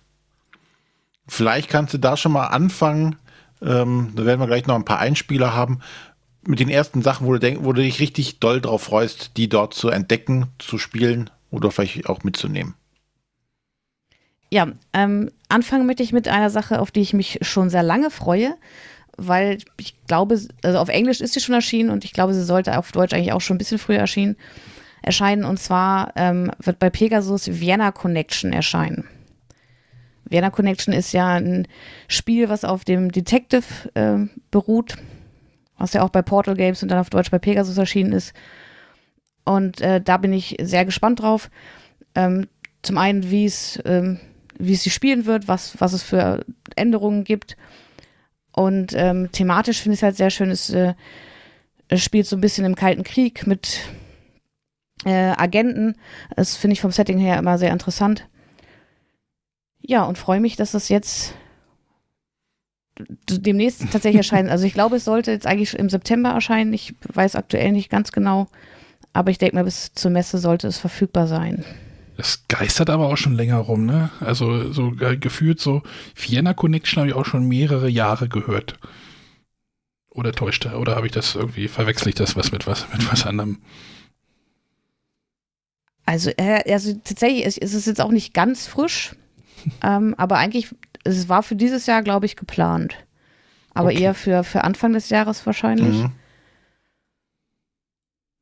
Vielleicht 1.27 1.69
kannst 1.69 1.93
du 1.93 1.97
da 1.97 2.17
schon 2.17 2.33
mal 2.33 2.47
anfangen. 2.47 3.15
Ähm, 3.61 4.11
da 4.15 4.25
werden 4.25 4.39
wir 4.39 4.47
gleich 4.47 4.67
noch 4.67 4.75
ein 4.75 4.85
paar 4.85 4.99
Einspieler 4.99 5.53
haben. 5.53 5.79
Mit 6.45 6.59
den 6.59 6.69
ersten 6.69 7.01
Sachen, 7.01 7.27
wo 7.27 7.33
du, 7.33 7.39
denk, 7.39 7.63
wo 7.63 7.71
du 7.71 7.81
dich 7.81 7.99
richtig 7.99 8.39
doll 8.39 8.59
drauf 8.61 8.83
freust, 8.83 9.37
die 9.37 9.47
dort 9.47 9.73
zu 9.73 9.89
entdecken, 9.89 10.47
zu 10.57 10.77
spielen 10.77 11.29
oder 11.51 11.71
vielleicht 11.71 12.09
auch 12.09 12.23
mitzunehmen. 12.23 12.73
Ja, 14.49 14.67
ähm, 14.91 15.31
anfangen 15.47 15.85
möchte 15.85 16.03
ich 16.03 16.11
mit 16.11 16.27
einer 16.27 16.49
Sache, 16.49 16.81
auf 16.81 16.91
die 16.91 17.01
ich 17.01 17.13
mich 17.13 17.39
schon 17.41 17.69
sehr 17.69 17.83
lange 17.83 18.11
freue 18.11 18.55
weil 19.27 19.59
ich 19.77 19.95
glaube, 20.07 20.39
also 20.63 20.77
auf 20.77 20.89
Englisch 20.89 21.21
ist 21.21 21.33
sie 21.33 21.39
schon 21.39 21.55
erschienen 21.55 21.89
und 21.89 22.05
ich 22.05 22.13
glaube, 22.13 22.33
sie 22.33 22.43
sollte 22.43 22.77
auf 22.77 22.91
Deutsch 22.91 23.13
eigentlich 23.13 23.33
auch 23.33 23.41
schon 23.41 23.55
ein 23.55 23.57
bisschen 23.59 23.79
früher 23.79 23.99
erschienen, 23.99 24.35
erscheinen. 25.01 25.45
Und 25.45 25.59
zwar 25.59 26.13
ähm, 26.15 26.51
wird 26.59 26.79
bei 26.79 26.89
Pegasus 26.89 27.47
Vienna 27.47 27.91
Connection 27.91 28.53
erscheinen. 28.53 29.05
Vienna 30.25 30.49
Connection 30.49 30.93
ist 30.93 31.11
ja 31.11 31.35
ein 31.35 31.67
Spiel, 32.07 32.49
was 32.49 32.63
auf 32.63 32.85
dem 32.85 33.11
Detective 33.11 33.65
äh, 33.95 34.27
beruht, 34.49 34.97
was 35.77 35.93
ja 35.93 36.03
auch 36.03 36.09
bei 36.09 36.21
Portal 36.21 36.55
Games 36.55 36.81
und 36.83 36.89
dann 36.89 36.99
auf 36.99 37.09
Deutsch 37.09 37.31
bei 37.31 37.39
Pegasus 37.39 37.77
erschienen 37.77 38.13
ist. 38.13 38.33
Und 39.43 39.81
äh, 39.81 39.99
da 39.99 40.17
bin 40.17 40.31
ich 40.31 40.55
sehr 40.61 40.85
gespannt 40.85 41.21
drauf. 41.21 41.49
Ähm, 42.15 42.47
zum 42.81 42.97
einen, 42.97 43.29
wie 43.29 43.45
es 43.45 43.79
ähm, 43.85 44.19
wie 44.61 44.75
sie 44.75 44.89
spielen 44.89 45.25
wird, 45.25 45.47
was, 45.47 45.79
was 45.79 45.93
es 45.93 46.03
für 46.03 46.45
Änderungen 46.75 47.23
gibt. 47.23 47.57
Und 48.53 48.93
ähm, 48.95 49.31
thematisch 49.31 49.81
finde 49.81 49.93
ich 49.93 49.99
es 49.99 50.03
halt 50.03 50.17
sehr 50.17 50.29
schön. 50.29 50.51
Es, 50.51 50.69
äh, 50.69 50.93
spielt 51.95 52.25
so 52.25 52.35
ein 52.35 52.41
bisschen 52.41 52.65
im 52.65 52.75
Kalten 52.75 53.03
Krieg 53.03 53.47
mit 53.47 53.81
äh, 55.05 55.33
Agenten. 55.37 55.95
Das 56.35 56.55
finde 56.55 56.73
ich 56.73 56.81
vom 56.81 56.91
Setting 56.91 57.17
her 57.17 57.37
immer 57.37 57.57
sehr 57.57 57.71
interessant. 57.71 58.27
Ja, 59.81 60.03
und 60.03 60.17
freue 60.17 60.39
mich, 60.39 60.55
dass 60.55 60.71
das 60.71 60.89
jetzt 60.89 61.33
demnächst 63.29 63.81
tatsächlich 63.91 64.17
erscheint. 64.17 64.49
Also 64.49 64.65
ich 64.65 64.73
glaube, 64.73 64.97
es 64.97 65.05
sollte 65.05 65.31
jetzt 65.31 65.47
eigentlich 65.47 65.77
im 65.77 65.89
September 65.89 66.29
erscheinen. 66.29 66.73
Ich 66.73 66.95
weiß 67.13 67.35
aktuell 67.35 67.71
nicht 67.71 67.89
ganz 67.89 68.11
genau. 68.11 68.47
Aber 69.13 69.31
ich 69.31 69.37
denke 69.37 69.55
mal, 69.55 69.65
bis 69.65 69.93
zur 69.93 70.11
Messe 70.11 70.37
sollte 70.37 70.67
es 70.67 70.77
verfügbar 70.77 71.27
sein. 71.27 71.65
Das 72.17 72.45
geistert 72.47 72.89
aber 72.89 73.07
auch 73.07 73.17
schon 73.17 73.35
länger 73.35 73.57
rum, 73.57 73.85
ne? 73.85 74.09
Also 74.19 74.71
so 74.71 74.93
äh, 74.99 75.17
gefühlt 75.17 75.59
so 75.59 75.81
Vienna 76.15 76.53
Connection 76.53 77.01
habe 77.01 77.09
ich 77.09 77.15
auch 77.15 77.25
schon 77.25 77.47
mehrere 77.47 77.89
Jahre 77.89 78.27
gehört. 78.27 78.77
Oder 80.09 80.33
täuscht 80.33 80.65
er? 80.65 80.79
Oder 80.79 80.95
habe 80.95 81.05
ich 81.05 81.13
das 81.13 81.35
irgendwie, 81.35 81.67
verwechsel 81.67 82.09
ich 82.09 82.15
das 82.15 82.35
was 82.35 82.51
mit 82.51 82.67
was, 82.67 82.85
mit 82.91 83.09
was 83.11 83.25
anderem? 83.25 83.59
Also, 86.05 86.31
äh, 86.31 86.69
also 86.71 86.93
tatsächlich 87.03 87.45
ist, 87.45 87.57
ist 87.57 87.73
es 87.73 87.85
jetzt 87.85 88.01
auch 88.01 88.11
nicht 88.11 88.33
ganz 88.33 88.67
frisch, 88.67 89.15
ähm, 89.83 90.13
aber 90.17 90.37
eigentlich, 90.37 90.67
es 91.05 91.29
war 91.29 91.43
für 91.43 91.55
dieses 91.55 91.85
Jahr, 91.85 92.03
glaube 92.03 92.25
ich, 92.25 92.35
geplant. 92.35 92.95
Aber 93.73 93.89
okay. 93.89 94.01
eher 94.01 94.13
für, 94.13 94.43
für 94.43 94.65
Anfang 94.65 94.91
des 94.91 95.09
Jahres 95.09 95.45
wahrscheinlich. 95.45 96.03
Mhm. 96.03 96.11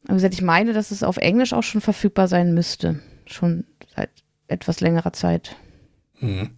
Wie 0.07 0.13
gesagt, 0.13 0.33
ich 0.33 0.41
meine, 0.41 0.73
dass 0.73 0.89
es 0.89 1.03
auf 1.03 1.17
Englisch 1.17 1.53
auch 1.53 1.61
schon 1.61 1.81
verfügbar 1.81 2.27
sein 2.27 2.55
müsste 2.55 2.99
schon 3.31 3.65
seit 3.95 4.09
etwas 4.47 4.81
längerer 4.81 5.13
Zeit. 5.13 5.55
Mhm. 6.19 6.51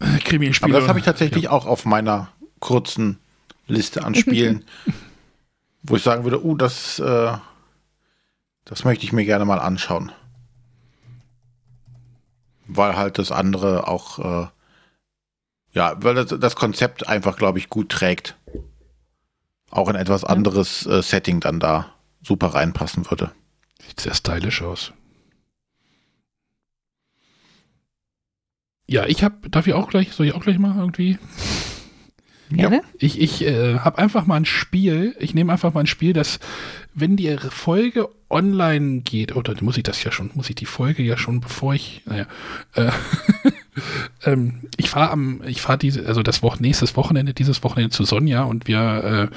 Krimi-Spiele. 0.00 0.72
Aber 0.72 0.80
das 0.80 0.88
habe 0.88 0.98
ich 0.98 1.04
tatsächlich 1.04 1.44
ja. 1.44 1.50
auch 1.50 1.66
auf 1.66 1.84
meiner 1.84 2.32
kurzen 2.58 3.18
Liste 3.66 4.04
an 4.04 4.14
Spielen, 4.14 4.64
wo 5.82 5.96
ich 5.96 6.02
sagen 6.02 6.24
würde, 6.24 6.44
uh, 6.44 6.54
das, 6.54 6.98
äh, 6.98 7.32
das 8.64 8.84
möchte 8.84 9.04
ich 9.04 9.12
mir 9.12 9.24
gerne 9.24 9.44
mal 9.44 9.58
anschauen. 9.58 10.12
Weil 12.66 12.96
halt 12.96 13.18
das 13.18 13.32
andere 13.32 13.88
auch, 13.88 14.18
äh, 14.18 14.48
ja, 15.72 15.96
weil 16.02 16.14
das, 16.14 16.34
das 16.38 16.56
Konzept 16.56 17.08
einfach, 17.08 17.36
glaube 17.36 17.58
ich, 17.58 17.68
gut 17.68 17.90
trägt. 17.90 18.36
Auch 19.70 19.88
ein 19.88 19.96
etwas 19.96 20.24
anderes 20.24 20.86
äh, 20.86 21.02
Setting 21.02 21.40
dann 21.40 21.60
da 21.60 21.92
super 22.22 22.48
reinpassen 22.48 23.10
würde. 23.10 23.32
Sieht 23.86 24.00
sehr 24.00 24.14
stylisch 24.14 24.62
aus. 24.62 24.92
Ja, 28.86 29.06
ich 29.06 29.22
habe, 29.22 29.48
darf 29.50 29.66
ich 29.66 29.74
auch 29.74 29.88
gleich, 29.88 30.12
soll 30.12 30.26
ich 30.26 30.34
auch 30.34 30.42
gleich 30.42 30.58
mal 30.58 30.76
irgendwie? 30.76 31.18
Gerne. 32.50 32.82
Ich, 32.98 33.20
ich 33.20 33.46
äh, 33.46 33.78
habe 33.78 33.98
einfach 33.98 34.26
mal 34.26 34.36
ein 34.36 34.44
Spiel, 34.44 35.14
ich 35.20 35.34
nehme 35.34 35.52
einfach 35.52 35.72
mal 35.72 35.80
ein 35.80 35.86
Spiel, 35.86 36.12
das, 36.12 36.40
wenn 36.94 37.16
die 37.16 37.36
Folge 37.36 38.08
online 38.28 39.02
geht, 39.02 39.36
oder 39.36 39.54
muss 39.60 39.76
ich 39.76 39.84
das 39.84 40.02
ja 40.02 40.10
schon, 40.10 40.30
muss 40.34 40.50
ich 40.50 40.56
die 40.56 40.66
Folge 40.66 41.04
ja 41.04 41.16
schon, 41.16 41.40
bevor 41.40 41.74
ich, 41.74 42.02
naja, 42.06 42.26
äh, 42.74 42.90
ähm, 44.24 44.62
ich 44.76 44.90
fahre 44.90 45.12
am, 45.12 45.42
ich 45.46 45.62
fahre 45.62 45.78
diese, 45.78 46.06
also 46.06 46.24
das 46.24 46.42
Wochen, 46.42 46.62
nächstes 46.62 46.96
Wochenende, 46.96 47.34
dieses 47.34 47.62
Wochenende 47.62 47.90
zu 47.90 48.04
Sonja 48.04 48.42
und 48.42 48.66
wir 48.66 49.30
äh, 49.30 49.36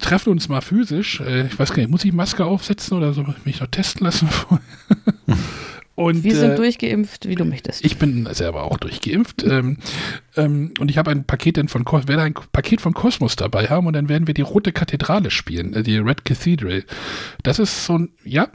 treffen 0.00 0.30
uns 0.30 0.48
mal 0.48 0.60
physisch. 0.60 1.20
Äh, 1.20 1.46
ich 1.46 1.58
weiß 1.58 1.70
gar 1.70 1.78
nicht, 1.78 1.90
muss 1.90 2.04
ich 2.04 2.12
Maske 2.12 2.44
aufsetzen 2.44 2.96
oder 2.96 3.12
so? 3.12 3.24
Mich 3.44 3.60
noch 3.60 3.68
testen 3.68 4.04
lassen? 4.04 4.28
Und, 5.98 6.22
Wir 6.22 6.36
sind 6.36 6.52
äh, 6.52 6.54
durchgeimpft, 6.54 7.26
wie 7.26 7.34
du 7.34 7.44
möchtest. 7.44 7.84
Ich 7.84 7.98
bin 7.98 8.28
selber 8.30 8.62
auch 8.62 8.76
durchgeimpft. 8.76 9.42
ähm, 9.42 9.78
ähm, 10.36 10.72
und 10.78 10.92
ich 10.92 10.96
habe 10.96 11.10
ein 11.10 11.24
Paket 11.24 11.56
dann 11.56 11.66
von 11.66 11.84
werde 11.84 12.22
ein 12.22 12.34
Paket 12.52 12.80
von 12.80 12.94
Kosmos 12.94 13.34
dabei 13.34 13.66
haben 13.66 13.88
und 13.88 13.94
dann 13.94 14.08
werden 14.08 14.28
wir 14.28 14.34
die 14.34 14.42
Rote 14.42 14.70
Kathedrale 14.70 15.32
spielen, 15.32 15.74
äh, 15.74 15.82
die 15.82 15.98
Red 15.98 16.24
Cathedral. 16.24 16.84
Das 17.42 17.58
ist 17.58 17.84
so 17.84 17.98
ein, 17.98 18.10
ja, 18.24 18.46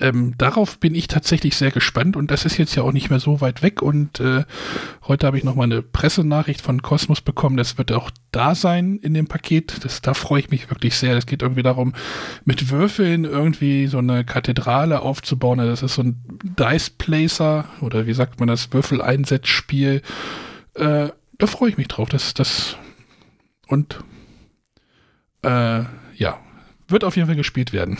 ähm, 0.00 0.34
darauf 0.38 0.78
bin 0.78 0.94
ich 0.94 1.08
tatsächlich 1.08 1.56
sehr 1.56 1.70
gespannt 1.70 2.16
und 2.16 2.30
das 2.30 2.44
ist 2.44 2.58
jetzt 2.58 2.74
ja 2.74 2.82
auch 2.82 2.92
nicht 2.92 3.10
mehr 3.10 3.20
so 3.20 3.40
weit 3.40 3.62
weg 3.62 3.82
und 3.82 4.20
äh, 4.20 4.44
heute 5.06 5.26
habe 5.26 5.38
ich 5.38 5.44
nochmal 5.44 5.64
eine 5.64 5.82
Pressenachricht 5.82 6.60
von 6.60 6.82
Cosmos 6.82 7.20
bekommen, 7.20 7.56
das 7.56 7.78
wird 7.78 7.92
auch 7.92 8.10
da 8.32 8.54
sein 8.54 8.98
in 9.02 9.14
dem 9.14 9.26
Paket, 9.26 9.84
das, 9.84 10.02
da 10.02 10.14
freue 10.14 10.40
ich 10.40 10.50
mich 10.50 10.70
wirklich 10.70 10.96
sehr, 10.96 11.16
es 11.16 11.26
geht 11.26 11.42
irgendwie 11.42 11.62
darum, 11.62 11.94
mit 12.44 12.70
Würfeln 12.70 13.24
irgendwie 13.24 13.86
so 13.86 13.98
eine 13.98 14.24
Kathedrale 14.24 15.00
aufzubauen, 15.00 15.60
also 15.60 15.70
das 15.70 15.82
ist 15.82 15.94
so 15.94 16.02
ein 16.02 16.22
Dice 16.42 16.90
Placer 16.90 17.64
oder 17.80 18.06
wie 18.06 18.14
sagt 18.14 18.38
man 18.38 18.48
das, 18.48 18.72
Würfeleinsetzspiel, 18.72 20.02
äh, 20.74 21.08
da 21.38 21.46
freue 21.46 21.70
ich 21.70 21.78
mich 21.78 21.88
drauf, 21.88 22.08
das, 22.08 22.34
das 22.34 22.76
und 23.68 23.98
äh, 25.42 25.82
ja, 26.16 26.38
wird 26.88 27.04
auf 27.04 27.16
jeden 27.16 27.26
Fall 27.26 27.36
gespielt 27.36 27.72
werden. 27.72 27.98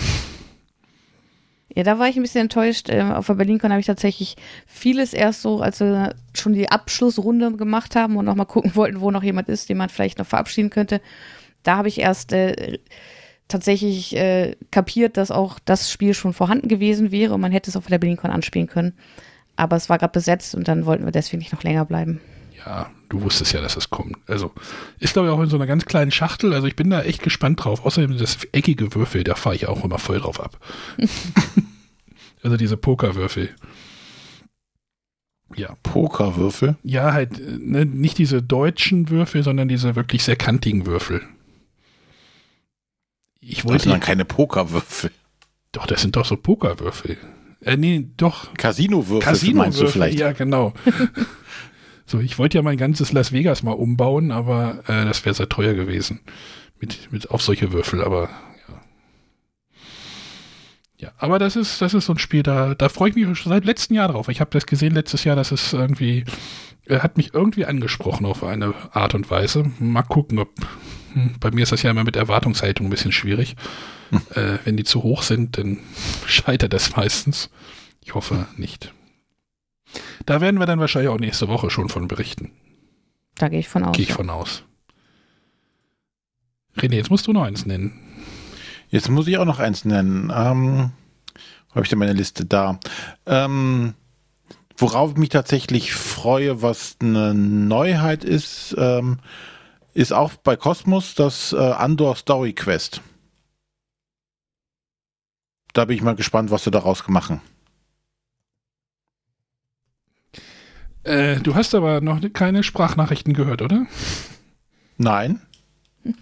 Ja, 1.76 1.82
da 1.82 1.98
war 1.98 2.08
ich 2.08 2.16
ein 2.16 2.22
bisschen 2.22 2.40
enttäuscht. 2.40 2.88
Ähm, 2.88 3.12
auf 3.12 3.26
der 3.26 3.34
BerlinCon 3.34 3.70
habe 3.70 3.80
ich 3.80 3.86
tatsächlich 3.86 4.36
vieles 4.66 5.12
erst 5.12 5.42
so, 5.42 5.60
als 5.60 5.78
wir 5.78 6.14
schon 6.34 6.54
die 6.54 6.70
Abschlussrunde 6.70 7.52
gemacht 7.52 7.94
haben 7.94 8.16
und 8.16 8.24
noch 8.24 8.34
mal 8.34 8.46
gucken 8.46 8.74
wollten, 8.74 9.02
wo 9.02 9.10
noch 9.10 9.22
jemand 9.22 9.50
ist, 9.50 9.68
den 9.68 9.76
man 9.76 9.90
vielleicht 9.90 10.18
noch 10.18 10.26
verabschieden 10.26 10.70
könnte. 10.70 11.02
Da 11.62 11.76
habe 11.76 11.88
ich 11.88 12.00
erst 12.00 12.32
äh, 12.32 12.78
tatsächlich 13.46 14.16
äh, 14.16 14.56
kapiert, 14.70 15.18
dass 15.18 15.30
auch 15.30 15.58
das 15.66 15.90
Spiel 15.92 16.14
schon 16.14 16.32
vorhanden 16.32 16.68
gewesen 16.68 17.10
wäre 17.10 17.34
und 17.34 17.42
man 17.42 17.52
hätte 17.52 17.68
es 17.68 17.76
auf 17.76 17.86
der 17.86 17.98
BerlinCon 17.98 18.30
anspielen 18.30 18.68
können. 18.68 18.94
Aber 19.54 19.76
es 19.76 19.90
war 19.90 19.98
gerade 19.98 20.12
besetzt 20.12 20.54
und 20.54 20.68
dann 20.68 20.86
wollten 20.86 21.04
wir 21.04 21.12
deswegen 21.12 21.40
nicht 21.40 21.52
noch 21.52 21.62
länger 21.62 21.84
bleiben. 21.84 22.22
Ja, 22.66 22.90
du 23.08 23.22
wusstest 23.22 23.52
ja, 23.52 23.60
dass 23.60 23.76
es 23.76 23.90
kommt. 23.90 24.16
Also 24.26 24.50
ist 24.98 25.12
glaube 25.12 25.28
ich 25.28 25.34
auch 25.34 25.40
in 25.40 25.48
so 25.48 25.56
einer 25.56 25.68
ganz 25.68 25.84
kleinen 25.84 26.10
Schachtel. 26.10 26.52
Also 26.52 26.66
ich 26.66 26.74
bin 26.74 26.90
da 26.90 27.02
echt 27.02 27.22
gespannt 27.22 27.64
drauf. 27.64 27.86
Außerdem 27.86 28.18
das 28.18 28.38
eckige 28.50 28.92
Würfel, 28.92 29.22
da 29.22 29.36
fahre 29.36 29.54
ich 29.54 29.68
auch 29.68 29.84
immer 29.84 30.00
voll 30.00 30.18
drauf 30.18 30.40
ab. 30.40 30.58
also 32.42 32.56
diese 32.56 32.76
Pokerwürfel. 32.76 33.50
Ja. 35.54 35.76
Pokerwürfel? 35.84 36.76
Ja, 36.82 37.12
halt 37.12 37.40
ne, 37.60 37.86
nicht 37.86 38.18
diese 38.18 38.42
deutschen 38.42 39.10
Würfel, 39.10 39.44
sondern 39.44 39.68
diese 39.68 39.94
wirklich 39.94 40.24
sehr 40.24 40.36
kantigen 40.36 40.86
Würfel. 40.86 41.22
Ich 43.40 43.64
wollte 43.64 43.74
das 43.74 43.82
sind 43.84 43.92
dann 43.92 44.00
keine 44.00 44.24
Pokerwürfel. 44.24 45.12
Doch, 45.70 45.86
das 45.86 46.02
sind 46.02 46.16
doch 46.16 46.24
so 46.24 46.36
Pokerwürfel. 46.36 47.16
Äh, 47.60 47.76
nee, 47.76 48.08
doch. 48.16 48.52
Casino-Würfel 48.54 49.20
Casino 49.20 49.58
meinst 49.58 49.80
du 49.80 49.86
vielleicht? 49.86 50.18
Ja, 50.18 50.32
genau. 50.32 50.74
So, 52.06 52.20
ich 52.20 52.38
wollte 52.38 52.56
ja 52.56 52.62
mein 52.62 52.78
ganzes 52.78 53.12
Las 53.12 53.32
Vegas 53.32 53.64
mal 53.64 53.72
umbauen, 53.72 54.30
aber 54.30 54.78
äh, 54.86 55.04
das 55.04 55.24
wäre 55.24 55.34
sehr 55.34 55.48
teuer 55.48 55.74
gewesen. 55.74 56.20
Mit, 56.78 57.10
mit 57.10 57.30
auf 57.30 57.42
solche 57.42 57.72
Würfel, 57.72 58.04
aber 58.04 58.28
ja. 58.68 58.82
Ja, 60.98 61.12
aber 61.18 61.38
das 61.38 61.56
ist, 61.56 61.82
das 61.82 61.94
ist 61.94 62.06
so 62.06 62.12
ein 62.12 62.18
Spiel, 62.18 62.44
da, 62.44 62.74
da 62.74 62.88
freue 62.88 63.10
ich 63.10 63.16
mich 63.16 63.24
schon 63.38 63.50
seit 63.50 63.64
letztem 63.64 63.96
Jahr 63.96 64.08
drauf. 64.08 64.28
Ich 64.28 64.40
habe 64.40 64.50
das 64.50 64.66
gesehen 64.66 64.94
letztes 64.94 65.24
Jahr, 65.24 65.34
das 65.34 65.50
ist 65.50 65.72
irgendwie, 65.72 66.24
er 66.84 67.02
hat 67.02 67.16
mich 67.16 67.34
irgendwie 67.34 67.66
angesprochen 67.66 68.24
auf 68.24 68.44
eine 68.44 68.72
Art 68.92 69.14
und 69.14 69.28
Weise. 69.30 69.64
Mal 69.80 70.02
gucken, 70.02 70.38
ob, 70.38 70.50
hm, 71.12 71.34
bei 71.40 71.50
mir 71.50 71.64
ist 71.64 71.72
das 71.72 71.82
ja 71.82 71.90
immer 71.90 72.04
mit 72.04 72.14
Erwartungshaltung 72.14 72.86
ein 72.86 72.90
bisschen 72.90 73.12
schwierig. 73.12 73.56
Hm. 74.10 74.20
Äh, 74.34 74.58
wenn 74.64 74.76
die 74.76 74.84
zu 74.84 75.02
hoch 75.02 75.22
sind, 75.22 75.58
dann 75.58 75.78
scheitert 76.26 76.72
das 76.72 76.94
meistens. 76.94 77.50
Ich 78.04 78.14
hoffe 78.14 78.46
nicht. 78.56 78.92
Da 80.24 80.40
werden 80.40 80.58
wir 80.58 80.66
dann 80.66 80.80
wahrscheinlich 80.80 81.10
auch 81.10 81.18
nächste 81.18 81.48
Woche 81.48 81.70
schon 81.70 81.88
von 81.88 82.08
berichten. 82.08 82.52
Da 83.36 83.48
gehe 83.48 83.60
ich 83.60 83.68
von 83.68 83.84
aus. 83.84 83.96
Gehe 83.96 84.04
ich 84.04 84.10
ja. 84.10 84.16
von 84.16 84.30
aus. 84.30 84.64
René, 86.76 86.94
jetzt 86.94 87.10
musst 87.10 87.26
du 87.26 87.32
noch 87.32 87.44
eins 87.44 87.66
nennen. 87.66 88.00
Jetzt 88.88 89.08
muss 89.08 89.26
ich 89.26 89.38
auch 89.38 89.44
noch 89.44 89.58
eins 89.58 89.84
nennen. 89.84 90.32
Ähm, 90.34 90.92
habe 91.70 91.82
ich 91.82 91.88
denn 91.88 91.98
meine 91.98 92.12
Liste 92.12 92.44
da? 92.44 92.78
Ähm, 93.26 93.94
worauf 94.76 95.12
ich 95.12 95.16
mich 95.16 95.28
tatsächlich 95.30 95.94
freue, 95.94 96.62
was 96.62 96.96
eine 97.00 97.34
Neuheit 97.34 98.24
ist, 98.24 98.74
ähm, 98.78 99.18
ist 99.94 100.12
auch 100.12 100.34
bei 100.34 100.56
Cosmos 100.56 101.14
das 101.14 101.52
äh, 101.52 101.56
Andor 101.56 102.16
Story 102.16 102.52
Quest. 102.52 103.00
Da 105.72 105.84
bin 105.84 105.96
ich 105.96 106.02
mal 106.02 106.14
gespannt, 106.14 106.50
was 106.50 106.64
sie 106.64 106.70
daraus 106.70 107.06
machen. 107.08 107.40
Äh, 111.06 111.38
du 111.38 111.54
hast 111.54 111.72
aber 111.76 112.00
noch 112.00 112.20
keine 112.32 112.64
Sprachnachrichten 112.64 113.32
gehört, 113.32 113.62
oder? 113.62 113.86
Nein. 114.96 115.40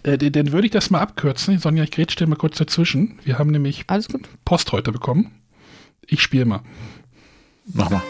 Äh, 0.03 0.17
dann 0.19 0.51
würde 0.51 0.67
ich 0.67 0.71
das 0.71 0.91
mal 0.91 0.99
abkürzen. 0.99 1.57
Sonja, 1.57 1.83
ich 1.83 1.91
grätsch 1.91 2.15
dir 2.15 2.27
mal 2.27 2.35
kurz 2.35 2.59
dazwischen. 2.59 3.19
Wir 3.23 3.39
haben 3.39 3.49
nämlich 3.49 3.85
Alles 3.87 4.07
gut. 4.07 4.29
Post 4.45 4.71
heute 4.73 4.91
bekommen. 4.91 5.41
Ich 6.05 6.21
spiele 6.21 6.45
mal. 6.45 6.61
Mach 7.65 7.89
mal. 7.89 8.03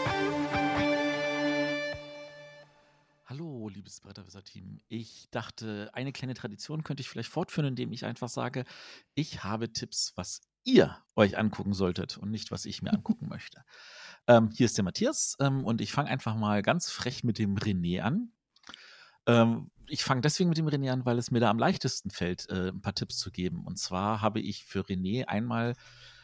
Hallo, 3.24 3.70
liebes 3.70 4.00
Bretterwisser-Team. 4.02 4.80
Ich 4.88 5.28
dachte, 5.30 5.88
eine 5.94 6.12
kleine 6.12 6.34
Tradition 6.34 6.84
könnte 6.84 7.00
ich 7.00 7.08
vielleicht 7.08 7.30
fortführen, 7.30 7.68
indem 7.68 7.90
ich 7.92 8.04
einfach 8.04 8.28
sage, 8.28 8.66
ich 9.14 9.42
habe 9.44 9.72
Tipps, 9.72 10.12
was 10.16 10.42
ihr 10.64 10.94
euch 11.14 11.38
angucken 11.38 11.72
solltet 11.72 12.18
und 12.18 12.30
nicht, 12.30 12.50
was 12.50 12.66
ich 12.66 12.82
mir 12.82 12.92
angucken 12.92 13.28
möchte. 13.30 13.62
Ähm, 14.28 14.50
hier 14.52 14.66
ist 14.66 14.76
der 14.76 14.84
Matthias 14.84 15.36
ähm, 15.40 15.64
und 15.64 15.80
ich 15.80 15.92
fange 15.92 16.10
einfach 16.10 16.34
mal 16.34 16.62
ganz 16.62 16.90
frech 16.90 17.24
mit 17.24 17.38
dem 17.38 17.56
René 17.56 18.00
an. 18.00 18.30
Ähm, 19.26 19.70
ich 19.88 20.02
fange 20.02 20.20
deswegen 20.20 20.48
mit 20.48 20.58
dem 20.58 20.68
René 20.68 20.92
an, 20.92 21.04
weil 21.06 21.18
es 21.18 21.30
mir 21.30 21.40
da 21.40 21.50
am 21.50 21.58
leichtesten 21.58 22.10
fällt, 22.10 22.48
äh, 22.50 22.68
ein 22.68 22.80
paar 22.80 22.94
Tipps 22.94 23.18
zu 23.18 23.30
geben. 23.30 23.64
Und 23.64 23.78
zwar 23.78 24.20
habe 24.20 24.40
ich 24.40 24.64
für 24.64 24.80
René 24.80 25.26
einmal, 25.26 25.74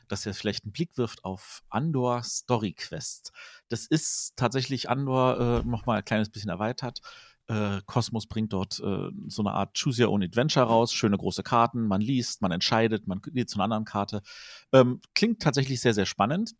dass 0.08 0.26
er 0.26 0.34
vielleicht 0.34 0.64
einen 0.64 0.72
Blick 0.72 0.96
wirft 0.98 1.24
auf 1.24 1.62
Andor 1.70 2.22
Story 2.22 2.72
Quest. 2.72 3.32
Das 3.68 3.86
ist 3.86 4.34
tatsächlich 4.36 4.90
Andor 4.90 5.38
äh, 5.40 5.66
nochmal 5.66 5.98
ein 5.98 6.04
kleines 6.04 6.28
bisschen 6.28 6.50
erweitert. 6.50 7.00
Äh, 7.48 7.80
bringt 8.28 8.52
dort 8.52 8.80
äh, 8.80 9.10
so 9.28 9.42
eine 9.42 9.52
Art 9.52 9.76
Choose 9.80 10.04
Your 10.04 10.12
Own 10.12 10.22
Adventure 10.22 10.66
raus. 10.66 10.92
Schöne 10.92 11.16
große 11.16 11.42
Karten. 11.42 11.86
Man 11.86 12.00
liest, 12.00 12.42
man 12.42 12.52
entscheidet, 12.52 13.06
man 13.06 13.20
geht 13.20 13.50
zu 13.50 13.56
einer 13.56 13.64
anderen 13.64 13.84
Karte. 13.84 14.22
Ähm, 14.72 15.00
klingt 15.14 15.40
tatsächlich 15.40 15.80
sehr, 15.80 15.94
sehr 15.94 16.06
spannend. 16.06 16.54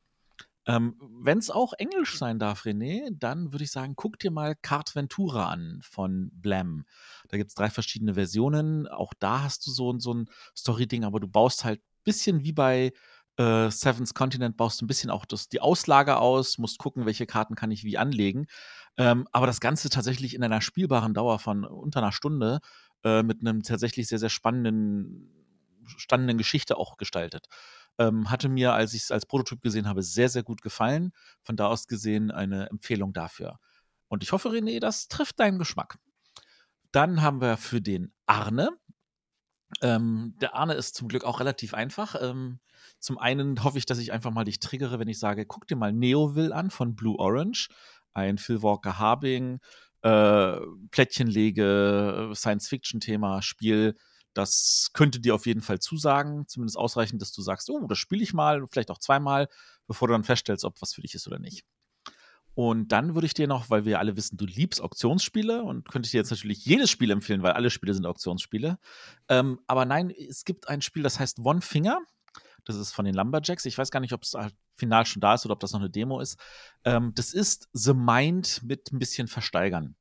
Ähm, 0.67 0.95
Wenn 1.01 1.39
es 1.39 1.51
auch 1.51 1.73
Englisch 1.73 2.17
sein 2.19 2.39
darf, 2.39 2.65
René, 2.65 3.09
dann 3.19 3.53
würde 3.53 3.65
ich 3.65 3.73
sagen, 3.73 3.95
guck 3.97 4.19
dir 4.21 4.31
mal 4.31 4.55
Card 4.55 4.95
Ventura 4.95 5.49
an 5.51 5.81
von 5.83 6.31
Blam. 6.35 6.85
Da 7.29 7.37
gibt 7.37 7.51
es 7.51 7.55
drei 7.57 7.69
verschiedene 7.69 8.15
Versionen. 8.15 8.87
Auch 8.87 9.13
da 9.19 9.43
hast 9.43 9.67
du 9.67 9.71
so, 9.73 9.99
so 9.99 10.15
ein 10.15 10.31
Story-Ding, 10.57 11.05
aber 11.05 11.19
du 11.21 11.27
baust 11.29 11.65
halt 11.65 11.81
ein 11.81 12.03
bisschen 12.05 12.45
wie 12.45 12.53
bei 12.53 12.93
äh, 13.39 13.71
Seven's 13.71 14.15
Continent, 14.15 14.57
baust 14.57 14.83
ein 14.83 14.87
bisschen 14.87 15.11
auch 15.11 15.25
das, 15.25 15.49
die 15.49 15.61
Auslage 15.61 16.19
aus, 16.19 16.59
musst 16.59 16.79
gucken, 16.79 17.07
welche 17.07 17.27
Karten 17.27 17.55
kann 17.57 17.71
ich 17.73 17.83
wie 17.85 17.99
anlegen. 17.99 18.47
Ähm, 18.97 19.27
aber 19.33 19.47
das 19.47 19.61
Ganze 19.61 19.89
tatsächlich 19.91 20.35
in 20.35 20.45
einer 20.45 20.61
spielbaren 20.61 21.15
Dauer 21.15 21.39
von 21.39 21.65
unter 21.65 22.01
einer 22.01 22.13
Stunde 22.13 22.61
äh, 23.05 23.23
mit 23.23 23.41
einem 23.41 23.63
tatsächlich 23.63 24.07
sehr, 24.09 24.19
sehr 24.19 24.29
spannenden, 24.29 25.31
spannenden 25.97 26.39
Geschichte 26.39 26.77
auch 26.77 26.97
gestaltet. 26.99 27.47
Ähm, 27.99 28.31
hatte 28.31 28.49
mir, 28.49 28.73
als 28.73 28.95
ich 28.95 29.03
es 29.03 29.11
als 29.11 29.27
Prototyp 29.27 29.61
gesehen 29.61 29.89
habe, 29.89 30.03
sehr, 30.03 30.29
sehr 30.29 30.43
gut 30.43 30.63
gefallen. 30.63 31.13
Von 31.43 31.57
da 31.57 31.67
aus 31.67 31.87
gesehen 31.87 32.31
eine 32.31 32.71
Empfehlung 32.71 33.13
dafür. 33.13 33.59
Und 34.09 34.23
ich 34.23 34.33
hoffe, 34.33 34.51
René, 34.51 34.81
das 34.81 35.09
trifft 35.09 35.41
deinen 35.41 35.59
Geschmack. 35.59 35.99
Dann 36.91 37.23
haben 37.23 37.41
wir 37.41 37.57
für 37.57 37.81
den 37.81 38.13
Arne. 38.27 38.71
Ähm, 39.81 40.35
der 40.41 40.55
Arne 40.55 40.75
ist 40.75 40.95
zum 40.95 41.09
Glück 41.09 41.25
auch 41.25 41.41
relativ 41.41 41.75
einfach. 41.75 42.15
Ähm, 42.21 42.61
zum 42.99 43.19
einen 43.19 43.65
hoffe 43.65 43.79
ich, 43.79 43.87
dass 43.87 43.99
ich 43.99 44.13
einfach 44.13 44.31
mal 44.31 44.45
dich 44.45 44.61
triggere, 44.61 44.99
wenn 44.99 45.09
ich 45.09 45.19
sage, 45.19 45.47
guck 45.47 45.67
dir 45.67 45.77
mal 45.77 45.93
Neoville 45.93 46.55
an 46.55 46.71
von 46.71 46.95
Blue 46.95 47.19
Orange. 47.19 47.69
Ein 48.13 48.37
Phil 48.37 48.63
Walker 48.63 48.99
Harbing, 48.99 49.61
äh, 50.03 50.59
Plättchenlege, 50.91 52.33
Science-Fiction-Thema, 52.35 53.41
Spiel. 53.41 53.97
Das 54.35 54.91
könnte 54.93 55.21
dir 55.21 55.35
auf 55.35 55.47
jeden 55.47 55.61
Fall 55.61 55.79
zusagen, 55.79 56.47
zumindest 56.49 56.77
ausreichend, 56.77 57.21
dass 57.21 57.33
du 57.33 57.43
sagst, 57.43 57.69
oh, 57.71 57.87
das 57.87 57.99
spiele 57.99 58.23
ich 58.23 58.35
mal, 58.35 58.67
vielleicht 58.67 58.91
auch 58.91 58.99
zweimal, 58.99 59.49
bevor 59.87 60.09
du 60.09 60.13
dann 60.13 60.25
feststellst, 60.25 60.65
ob 60.65 60.81
was 60.81 60.95
für 60.95 61.03
dich 61.03 61.15
ist 61.15 61.27
oder 61.27 61.39
nicht. 61.39 61.65
Und 62.55 62.93
dann 62.93 63.15
würde 63.15 63.27
ich 63.27 63.35
dir 63.35 63.47
noch, 63.47 63.71
weil 63.71 63.85
wir 63.87 63.99
alle 63.99 64.17
wissen, 64.17 64.37
du 64.37 64.45
liebst 64.45 64.81
Auktionsspiele 64.83 65.63
und 65.63 65.89
könnte 65.89 66.11
dir 66.11 66.19
jetzt 66.19 66.31
natürlich 66.31 66.65
jedes 66.65 66.91
Spiel 66.91 67.11
empfehlen, 67.11 67.43
weil 67.43 67.53
alle 67.53 67.71
Spiele 67.71 67.95
sind 67.95 68.05
Auktionsspiele. 68.05 68.79
Ähm, 69.29 69.61
aber 69.67 69.87
nein, 69.87 70.11
es 70.11 70.45
gibt 70.45 70.69
ein 70.69 70.83
Spiel, 70.83 71.03
das 71.03 71.19
heißt 71.19 71.39
One 71.39 71.63
Finger. 71.63 72.01
Das 72.65 72.77
ist 72.77 72.93
von 72.93 73.05
den 73.05 73.15
Lumberjacks. 73.15 73.65
Ich 73.65 73.77
weiß 73.77 73.91
gar 73.91 74.01
nicht, 74.01 74.13
ob 74.13 74.23
es 74.23 74.35
halt 74.35 74.55
final 74.77 75.07
schon 75.07 75.21
da 75.21 75.35
ist 75.35 75.45
oder 75.47 75.55
ob 75.55 75.61
das 75.61 75.73
noch 75.73 75.81
eine 75.81 75.91
Demo 75.91 76.21
ist. 76.21 76.39
Ähm, 76.85 77.13
das 77.15 77.33
ist 77.33 77.69
The 77.73 77.95
Mind 77.95 78.63
mit 78.63 78.93
ein 78.93 78.99
bisschen 78.99 79.29
Versteigern. 79.29 79.97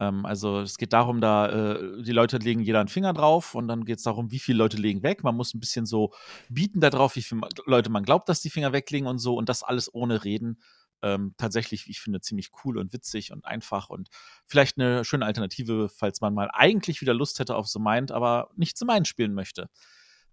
Ähm, 0.00 0.24
also 0.26 0.60
es 0.60 0.78
geht 0.78 0.92
darum, 0.92 1.20
da 1.20 1.74
äh, 1.74 2.02
die 2.02 2.12
Leute 2.12 2.38
legen 2.38 2.62
jeder 2.62 2.80
einen 2.80 2.88
Finger 2.88 3.12
drauf 3.12 3.54
und 3.54 3.68
dann 3.68 3.84
geht 3.84 3.98
es 3.98 4.04
darum, 4.04 4.30
wie 4.32 4.38
viele 4.38 4.58
Leute 4.58 4.78
legen 4.78 5.02
weg. 5.02 5.22
Man 5.22 5.36
muss 5.36 5.54
ein 5.54 5.60
bisschen 5.60 5.86
so 5.86 6.12
bieten 6.48 6.80
darauf, 6.80 7.16
wie 7.16 7.22
viele 7.22 7.42
Leute 7.66 7.90
man 7.90 8.02
glaubt, 8.02 8.28
dass 8.28 8.40
die 8.40 8.50
Finger 8.50 8.72
weglegen 8.72 9.06
und 9.06 9.18
so 9.18 9.36
und 9.36 9.48
das 9.48 9.62
alles 9.62 9.94
ohne 9.94 10.24
Reden. 10.24 10.60
Ähm, 11.02 11.34
tatsächlich, 11.38 11.88
ich 11.88 12.00
finde, 12.00 12.20
ziemlich 12.20 12.50
cool 12.64 12.76
und 12.76 12.92
witzig 12.92 13.32
und 13.32 13.44
einfach 13.46 13.88
und 13.88 14.08
vielleicht 14.46 14.78
eine 14.78 15.04
schöne 15.04 15.24
Alternative, 15.24 15.88
falls 15.88 16.20
man 16.20 16.34
mal 16.34 16.50
eigentlich 16.52 17.00
wieder 17.00 17.14
Lust 17.14 17.38
hätte 17.38 17.56
auf 17.56 17.68
The 17.68 17.78
Mind, 17.78 18.12
aber 18.12 18.50
nicht 18.56 18.76
The 18.76 18.84
Mind 18.84 19.08
spielen 19.08 19.34
möchte. 19.34 19.68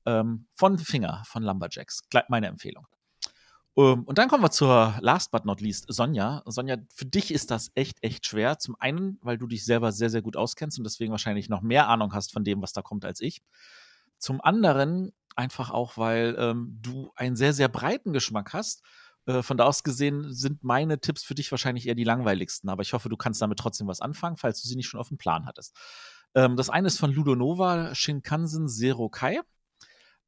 Ähm, 0.06 0.48
von 0.56 0.78
Finger, 0.78 1.24
von 1.26 1.44
Lumberjacks. 1.44 2.02
Meine 2.30 2.48
Empfehlung. 2.48 2.88
Ähm, 3.78 4.04
und 4.04 4.18
dann 4.18 4.28
kommen 4.28 4.44
wir 4.44 4.52
zur 4.52 4.96
last 5.00 5.32
but 5.32 5.46
not 5.46 5.62
least, 5.62 5.86
Sonja. 5.88 6.44
Sonja, 6.46 6.78
für 6.94 7.06
dich 7.06 7.32
ist 7.32 7.52
das 7.52 7.72
echt, 7.76 8.04
echt 8.04 8.26
schwer. 8.26 8.60
Zum 8.60 8.76
einen, 8.80 9.20
weil 9.22 9.38
du 9.38 9.48
dich 9.48 9.64
selber 9.64 9.92
sehr, 9.92 10.10
sehr 10.10 10.22
gut 10.22 10.36
auskennst 10.36 10.78
und 10.78 10.84
deswegen 10.84 11.12
wahrscheinlich 11.12 11.48
noch 11.48 11.62
mehr 11.62 11.88
Ahnung 11.88 12.14
hast 12.14 12.34
von 12.34 12.44
dem, 12.44 12.62
was 12.62 12.74
da 12.74 12.82
kommt, 12.82 13.06
als 13.06 13.22
ich. 13.22 13.42
Zum 14.18 14.42
anderen 14.42 15.14
einfach 15.36 15.70
auch, 15.70 15.98
weil 15.98 16.36
ähm, 16.40 16.80
du 16.82 17.12
einen 17.16 17.36
sehr, 17.36 17.54
sehr 17.54 17.68
breiten 17.70 18.14
Geschmack 18.14 18.54
hast 18.54 18.84
äh, 19.28 19.44
von 19.44 19.58
da 19.58 19.66
aus 19.66 19.84
gesehen 19.84 20.34
sind 20.34 20.64
meine 20.64 21.00
Tipps 21.00 21.24
für 21.24 21.36
dich 21.36 21.52
wahrscheinlich 21.52 21.88
eher 21.88 21.96
die 21.96 22.04
langweiligsten, 22.04 22.70
aber 22.70 22.82
ich 22.82 22.94
hoffe, 22.94 23.10
du 23.10 23.18
kannst 23.18 23.42
damit 23.42 23.60
trotzdem 23.60 23.88
was 23.88 24.02
anfangen, 24.02 24.38
falls 24.38 24.62
du 24.62 24.68
sie 24.68 24.76
nicht 24.76 24.88
schon 24.88 25.00
auf 25.00 25.10
dem 25.10 25.18
Plan 25.18 25.46
hattest. 25.46 25.76
Ähm, 26.34 26.56
das 26.56 26.70
eine 26.70 26.88
ist 26.88 26.98
von 26.98 27.12
Ludo 27.12 27.36
Nova, 27.36 27.94
Shinkansen 27.94 28.68
Zero 28.68 29.10
Kai. 29.10 29.42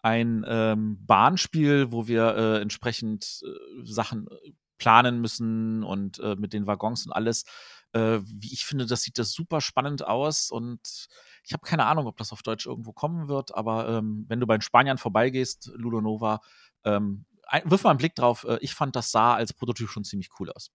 Ein 0.01 0.45
ähm, 0.47 0.97
Bahnspiel, 1.05 1.91
wo 1.91 2.07
wir 2.07 2.35
äh, 2.35 2.61
entsprechend 2.61 3.41
äh, 3.43 3.83
Sachen 3.83 4.27
äh, 4.27 4.51
planen 4.77 5.19
müssen 5.19 5.83
und 5.83 6.19
äh, 6.19 6.35
mit 6.35 6.53
den 6.53 6.67
Waggons 6.67 7.05
und 7.05 7.11
alles. 7.11 7.43
Äh, 7.91 8.19
wie 8.23 8.53
ich 8.53 8.65
finde, 8.65 8.85
das 8.85 9.01
sieht 9.01 9.17
das 9.17 9.31
super 9.31 9.61
spannend 9.61 10.05
aus 10.05 10.51
und 10.51 11.07
ich 11.43 11.53
habe 11.53 11.65
keine 11.65 11.85
Ahnung, 11.85 12.07
ob 12.07 12.17
das 12.17 12.31
auf 12.31 12.43
Deutsch 12.43 12.65
irgendwo 12.65 12.93
kommen 12.93 13.27
wird, 13.27 13.53
aber 13.55 13.89
ähm, 13.89 14.25
wenn 14.27 14.39
du 14.39 14.47
bei 14.47 14.57
den 14.57 14.61
Spaniern 14.61 14.97
vorbeigehst, 14.97 15.71
Ludo 15.75 15.99
Nova, 15.99 16.41
ähm, 16.83 17.25
wirf 17.63 17.83
mal 17.83 17.91
einen 17.91 17.97
Blick 17.97 18.15
drauf. 18.15 18.45
Äh, 18.47 18.59
ich 18.61 18.73
fand, 18.73 18.95
das 18.95 19.11
sah 19.11 19.33
als 19.33 19.53
Prototyp 19.53 19.89
schon 19.89 20.03
ziemlich 20.03 20.29
cool 20.39 20.51
aus. 20.51 20.71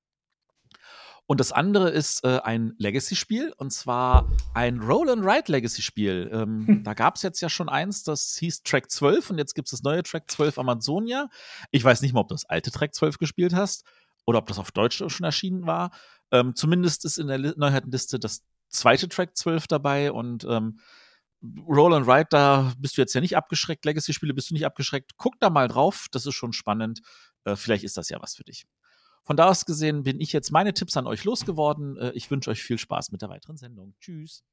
Und 1.26 1.40
das 1.40 1.52
andere 1.52 1.90
ist 1.90 2.22
äh, 2.24 2.40
ein 2.40 2.74
Legacy-Spiel 2.78 3.54
und 3.56 3.72
zwar 3.72 4.30
ein 4.52 4.80
Roll-and-Ride-Legacy-Spiel. 4.80 6.30
Ähm, 6.30 6.66
hm. 6.66 6.84
Da 6.84 6.92
gab 6.92 7.16
es 7.16 7.22
jetzt 7.22 7.40
ja 7.40 7.48
schon 7.48 7.70
eins, 7.70 8.02
das 8.02 8.36
hieß 8.36 8.62
Track 8.62 8.90
12 8.90 9.30
und 9.30 9.38
jetzt 9.38 9.54
gibt 9.54 9.68
es 9.68 9.70
das 9.70 9.82
neue 9.82 10.02
Track 10.02 10.30
12 10.30 10.58
Amazonia. 10.58 11.30
Ich 11.70 11.82
weiß 11.82 12.02
nicht 12.02 12.12
mal, 12.12 12.20
ob 12.20 12.28
du 12.28 12.34
das 12.34 12.44
alte 12.44 12.70
Track 12.70 12.94
12 12.94 13.18
gespielt 13.18 13.54
hast 13.54 13.84
oder 14.26 14.38
ob 14.38 14.46
das 14.46 14.58
auf 14.58 14.70
Deutsch 14.70 14.98
schon 14.98 15.24
erschienen 15.24 15.66
war. 15.66 15.92
Ähm, 16.30 16.54
zumindest 16.54 17.06
ist 17.06 17.18
in 17.18 17.28
der 17.28 17.38
Neuheitenliste 17.38 18.18
das 18.18 18.42
zweite 18.68 19.08
Track 19.08 19.36
12 19.36 19.66
dabei 19.66 20.12
und 20.12 20.44
ähm, 20.44 20.78
Roll 21.66 21.94
and 21.94 22.06
Ride, 22.06 22.28
da 22.30 22.72
bist 22.78 22.96
du 22.96 23.02
jetzt 23.02 23.14
ja 23.14 23.20
nicht 23.20 23.36
abgeschreckt. 23.36 23.84
Legacy-Spiele 23.84 24.34
bist 24.34 24.50
du 24.50 24.54
nicht 24.54 24.66
abgeschreckt. 24.66 25.12
Guck 25.16 25.38
da 25.40 25.50
mal 25.50 25.68
drauf, 25.68 26.06
das 26.10 26.26
ist 26.26 26.34
schon 26.34 26.52
spannend. 26.52 27.00
Äh, 27.44 27.56
vielleicht 27.56 27.84
ist 27.84 27.96
das 27.96 28.08
ja 28.08 28.20
was 28.20 28.34
für 28.34 28.44
dich. 28.44 28.66
Von 29.24 29.38
da 29.38 29.48
aus 29.48 29.64
gesehen 29.64 30.02
bin 30.02 30.20
ich 30.20 30.32
jetzt 30.32 30.52
meine 30.52 30.74
Tipps 30.74 30.96
an 30.98 31.06
euch 31.06 31.24
losgeworden. 31.24 31.96
Äh, 31.96 32.10
ich 32.12 32.30
wünsche 32.30 32.50
euch 32.50 32.62
viel 32.62 32.78
Spaß 32.78 33.10
mit 33.10 33.22
der 33.22 33.30
weiteren 33.30 33.56
Sendung. 33.56 33.94
Tschüss. 33.98 34.44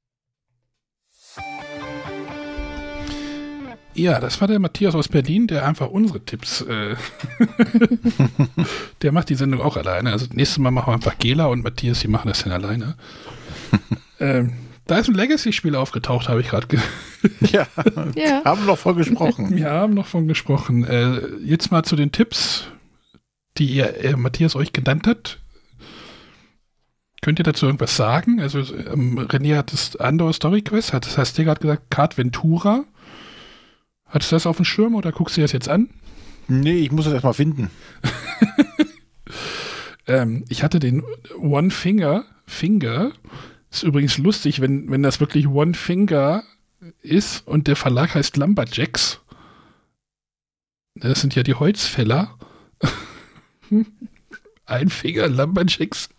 Ja, 3.94 4.22
das 4.22 4.40
war 4.40 4.48
der 4.48 4.60
Matthias 4.60 4.96
aus 4.96 5.10
Berlin, 5.10 5.48
der 5.48 5.68
einfach 5.68 5.90
unsere 5.90 6.24
Tipps, 6.24 6.62
äh 6.62 6.96
der 9.02 9.12
macht 9.12 9.28
die 9.28 9.36
Sendung 9.36 9.60
auch 9.60 9.76
alleine. 9.76 10.14
Also 10.14 10.28
nächstes 10.32 10.58
Mal 10.60 10.72
machen 10.72 10.88
wir 10.88 10.94
einfach 10.94 11.18
Gela 11.18 11.48
und 11.48 11.64
Matthias, 11.64 12.00
die 12.00 12.08
machen 12.08 12.30
das 12.30 12.44
dann 12.44 12.54
alleine. 12.54 12.96
ähm, 14.22 14.54
da 14.88 14.98
ist 14.98 15.10
ein 15.10 15.16
Legacy-Spiel 15.16 15.76
aufgetaucht, 15.76 16.30
habe 16.30 16.40
ich 16.40 16.48
gerade 16.48 16.68
ge 16.68 16.80
Ja, 17.52 17.68
ja, 18.16 18.44
haben 18.46 18.66
noch 18.66 18.78
von 18.78 18.96
gesprochen. 18.96 19.54
Wir 19.56 19.70
haben 19.70 19.94
noch 19.94 20.08
von 20.08 20.28
gesprochen. 20.30 20.86
Äh, 20.86 21.20
jetzt 21.44 21.72
mal 21.72 21.84
zu 21.84 21.98
den 21.98 22.14
Tipps, 22.14 22.66
die 23.58 23.66
ihr, 23.66 24.04
äh, 24.04 24.16
Matthias 24.16 24.56
euch 24.56 24.74
genannt 24.74 25.08
hat. 25.08 25.40
Könnt 27.22 27.40
ihr 27.40 27.44
dazu 27.44 27.68
irgendwas 27.68 27.96
sagen? 27.96 28.42
Also 28.42 28.60
ähm, 28.60 29.20
René 29.20 29.56
hat 29.56 29.74
das 29.74 29.96
Andor 29.96 30.34
Story 30.34 30.64
Quest, 30.64 30.94
hat, 30.94 31.06
das 31.06 31.18
heißt, 31.18 31.38
dir 31.38 31.46
gerade 31.46 31.62
gesagt, 31.62 31.92
Card 31.92 32.18
Ventura. 32.18 32.84
Hattest 34.08 34.32
du 34.32 34.36
das 34.36 34.48
auf 34.48 34.58
dem 34.58 34.66
Schirm 34.66 34.96
oder 34.96 35.12
guckst 35.12 35.38
du 35.38 35.42
das 35.42 35.52
jetzt 35.52 35.70
an? 35.70 35.90
Nee, 36.48 36.80
ich 36.80 36.92
muss 36.92 37.06
das 37.06 37.14
erstmal 37.14 37.34
finden. 37.34 37.70
ähm, 40.08 40.44
ich 40.50 40.64
hatte 40.64 40.80
den 40.80 41.04
One 41.38 41.70
Finger, 41.70 42.26
Finger, 42.46 43.12
ist 43.70 43.84
übrigens 43.84 44.18
lustig, 44.18 44.60
wenn, 44.60 44.90
wenn 44.92 45.04
das 45.04 45.20
wirklich 45.20 45.48
One 45.48 45.76
Finger 45.76 46.44
ist 47.02 47.48
und 47.48 47.68
der 47.68 47.76
Verlag 47.76 48.16
heißt 48.16 48.36
Lumberjacks. 48.36 49.22
Das 50.96 51.22
sind 51.22 51.36
ja 51.36 51.44
die 51.44 51.54
Holzfäller. 51.54 52.36
Ein 54.66 54.90
Finger 54.90 55.28
Lumberjacks. 55.28 56.10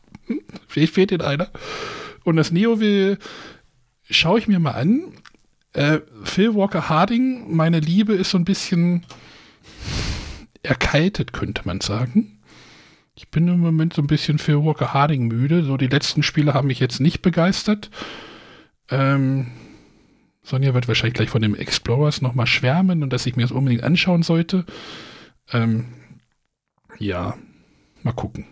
Vielleicht 0.69 0.95
fehlt 0.95 1.12
Ihnen 1.12 1.23
einer. 1.23 1.51
Und 2.24 2.37
das 2.37 2.51
Neo 2.53 2.81
will, 2.81 3.19
schaue 4.09 4.39
ich 4.39 4.49
mir 4.49 4.59
mal 4.59 4.73
an. 4.73 5.12
Äh, 5.73 6.01
Phil 6.24 6.55
Walker 6.55 6.89
Harding, 6.89 7.55
meine 7.55 7.81
Liebe 7.81 8.12
ist 8.12 8.31
so 8.31 8.39
ein 8.39 8.45
bisschen 8.45 9.05
erkaltet, 10.62 11.33
könnte 11.33 11.62
man 11.65 11.81
sagen. 11.81 12.39
Ich 13.15 13.29
bin 13.31 13.49
im 13.49 13.61
Moment 13.61 13.95
so 13.95 14.03
ein 14.03 14.07
bisschen 14.07 14.39
Phil 14.39 14.65
Walker 14.65 14.95
Harding 14.95 15.29
müde. 15.29 15.65
So 15.65 15.77
die 15.77 15.87
letzten 15.87 16.23
Spiele 16.23 16.55
haben 16.55 16.69
mich 16.69 16.81
jetzt 16.81 17.01
nicht 17.01 17.23
begeistert. 17.23 17.91
Ähm, 18.91 19.49
Sonja 20.43 20.74
wird 20.74 20.89
wahrscheinlich 20.89 21.15
gleich 21.15 21.31
von 21.31 21.43
dem 21.43 21.55
Explorers 21.55 22.20
nochmal 22.20 22.47
schwärmen 22.47 23.03
und 23.03 23.12
dass 23.12 23.27
ich 23.27 23.37
mir 23.37 23.43
das 23.43 23.53
unbedingt 23.53 23.85
anschauen 23.85 24.23
sollte. 24.23 24.65
Ähm, 25.53 25.87
ja, 27.03 27.37
mal 28.03 28.12
gucken. 28.12 28.47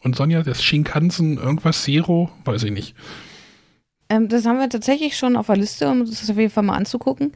Und 0.00 0.16
Sonja, 0.16 0.42
das 0.42 0.62
Shinkansen, 0.62 1.36
irgendwas 1.38 1.82
Zero, 1.84 2.30
weiß 2.44 2.64
ich 2.64 2.72
nicht. 2.72 2.96
Ähm, 4.08 4.28
das 4.28 4.46
haben 4.46 4.58
wir 4.58 4.68
tatsächlich 4.68 5.16
schon 5.16 5.36
auf 5.36 5.46
der 5.46 5.56
Liste, 5.56 5.88
um 5.88 6.04
das 6.04 6.28
auf 6.28 6.36
jeden 6.36 6.50
Fall 6.50 6.64
mal 6.64 6.76
anzugucken. 6.76 7.32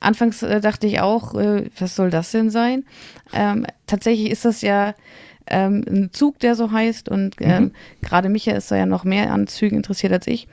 Anfangs 0.00 0.42
äh, 0.42 0.60
dachte 0.60 0.86
ich 0.86 1.00
auch, 1.00 1.34
äh, 1.34 1.70
was 1.78 1.94
soll 1.94 2.10
das 2.10 2.30
denn 2.30 2.50
sein? 2.50 2.84
Ähm, 3.32 3.66
tatsächlich 3.86 4.30
ist 4.30 4.44
das 4.44 4.62
ja 4.62 4.94
ähm, 5.46 5.84
ein 5.88 6.12
Zug, 6.12 6.38
der 6.40 6.54
so 6.54 6.72
heißt. 6.72 7.08
Und 7.08 7.36
ähm, 7.40 7.64
mhm. 7.64 7.72
gerade 8.02 8.28
Micha 8.28 8.52
ist 8.52 8.70
da 8.70 8.76
ja 8.76 8.86
noch 8.86 9.04
mehr 9.04 9.32
an 9.32 9.46
Zügen 9.46 9.76
interessiert 9.76 10.12
als 10.12 10.26
ich. 10.26 10.48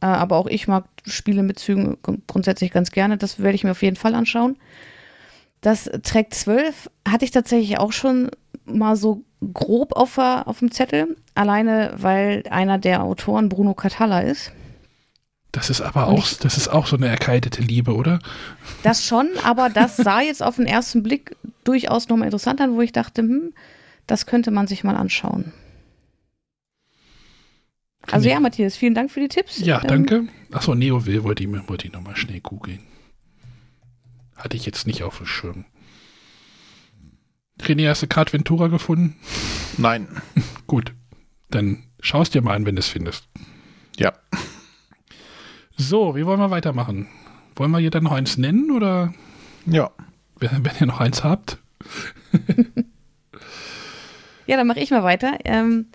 Äh, 0.00 0.06
aber 0.06 0.36
auch 0.36 0.46
ich 0.46 0.68
mag 0.68 0.84
Spiele 1.06 1.42
mit 1.42 1.58
Zügen 1.58 1.98
grundsätzlich 2.26 2.70
ganz 2.70 2.90
gerne. 2.90 3.16
Das 3.16 3.40
werde 3.40 3.54
ich 3.54 3.64
mir 3.64 3.72
auf 3.72 3.82
jeden 3.82 3.96
Fall 3.96 4.14
anschauen. 4.14 4.56
Das 5.60 5.90
Track 6.02 6.32
12 6.32 6.90
hatte 7.06 7.24
ich 7.24 7.32
tatsächlich 7.32 7.78
auch 7.78 7.92
schon 7.92 8.30
mal 8.70 8.96
so 8.96 9.24
grob 9.52 9.92
auf, 9.96 10.18
auf 10.18 10.58
dem 10.58 10.70
Zettel. 10.70 11.16
Alleine, 11.34 11.94
weil 11.96 12.44
einer 12.50 12.78
der 12.78 13.02
Autoren 13.02 13.48
Bruno 13.48 13.74
Catalla 13.74 14.20
ist. 14.20 14.52
Das 15.52 15.68
ist 15.68 15.80
aber 15.80 16.06
auch, 16.06 16.28
das 16.40 16.56
ist 16.56 16.68
auch 16.68 16.86
so 16.86 16.96
eine 16.96 17.08
erkaltete 17.08 17.60
Liebe, 17.60 17.94
oder? 17.94 18.20
Das 18.84 19.04
schon, 19.04 19.28
aber 19.42 19.68
das 19.68 19.96
sah 19.96 20.20
jetzt 20.20 20.42
auf 20.42 20.56
den 20.56 20.66
ersten 20.66 21.02
Blick 21.02 21.34
durchaus 21.64 22.08
nochmal 22.08 22.26
interessant 22.26 22.60
an, 22.60 22.74
wo 22.74 22.80
ich 22.82 22.92
dachte, 22.92 23.22
hm, 23.22 23.52
das 24.06 24.26
könnte 24.26 24.52
man 24.52 24.68
sich 24.68 24.84
mal 24.84 24.96
anschauen. 24.96 25.52
Also 28.10 28.28
ja, 28.28 28.40
Matthias, 28.40 28.76
vielen 28.76 28.94
Dank 28.94 29.10
für 29.10 29.20
die 29.20 29.28
Tipps. 29.28 29.58
Ja, 29.58 29.80
ähm, 29.82 29.88
danke. 29.88 30.28
Achso, 30.52 30.74
Neo 30.74 31.06
will 31.06 31.22
wollte 31.24 31.42
ich, 31.44 31.68
wollte 31.68 31.86
ich 31.86 31.92
nochmal 31.92 32.16
schnell 32.16 32.40
googeln. 32.40 32.80
Hatte 34.36 34.56
ich 34.56 34.66
jetzt 34.66 34.86
nicht 34.86 35.02
auf 35.02 35.18
dem 35.18 35.26
Schirm. 35.26 35.64
René, 37.68 37.88
hast 37.88 38.02
du 38.02 38.06
Card 38.06 38.32
Ventura 38.32 38.68
gefunden? 38.68 39.16
Nein. 39.76 40.08
Gut, 40.66 40.92
dann 41.50 41.84
schaust 42.00 42.34
dir 42.34 42.42
mal 42.42 42.54
an, 42.54 42.66
wenn 42.66 42.76
du 42.76 42.80
es 42.80 42.88
findest. 42.88 43.28
Ja. 43.96 44.12
So, 45.76 46.14
wie 46.16 46.26
wollen 46.26 46.40
wir 46.40 46.50
weitermachen? 46.50 47.08
Wollen 47.56 47.70
wir 47.70 47.78
hier 47.78 47.90
dann 47.90 48.04
noch 48.04 48.12
eins 48.12 48.38
nennen 48.38 48.70
oder? 48.70 49.12
Ja. 49.66 49.90
Wenn, 50.38 50.64
wenn 50.64 50.72
ihr 50.80 50.86
noch 50.86 51.00
eins 51.00 51.24
habt. 51.24 51.58
ja, 54.46 54.56
dann 54.56 54.66
mache 54.66 54.80
ich 54.80 54.90
mal 54.90 55.02
weiter. 55.02 55.38
Ähm, 55.44 55.86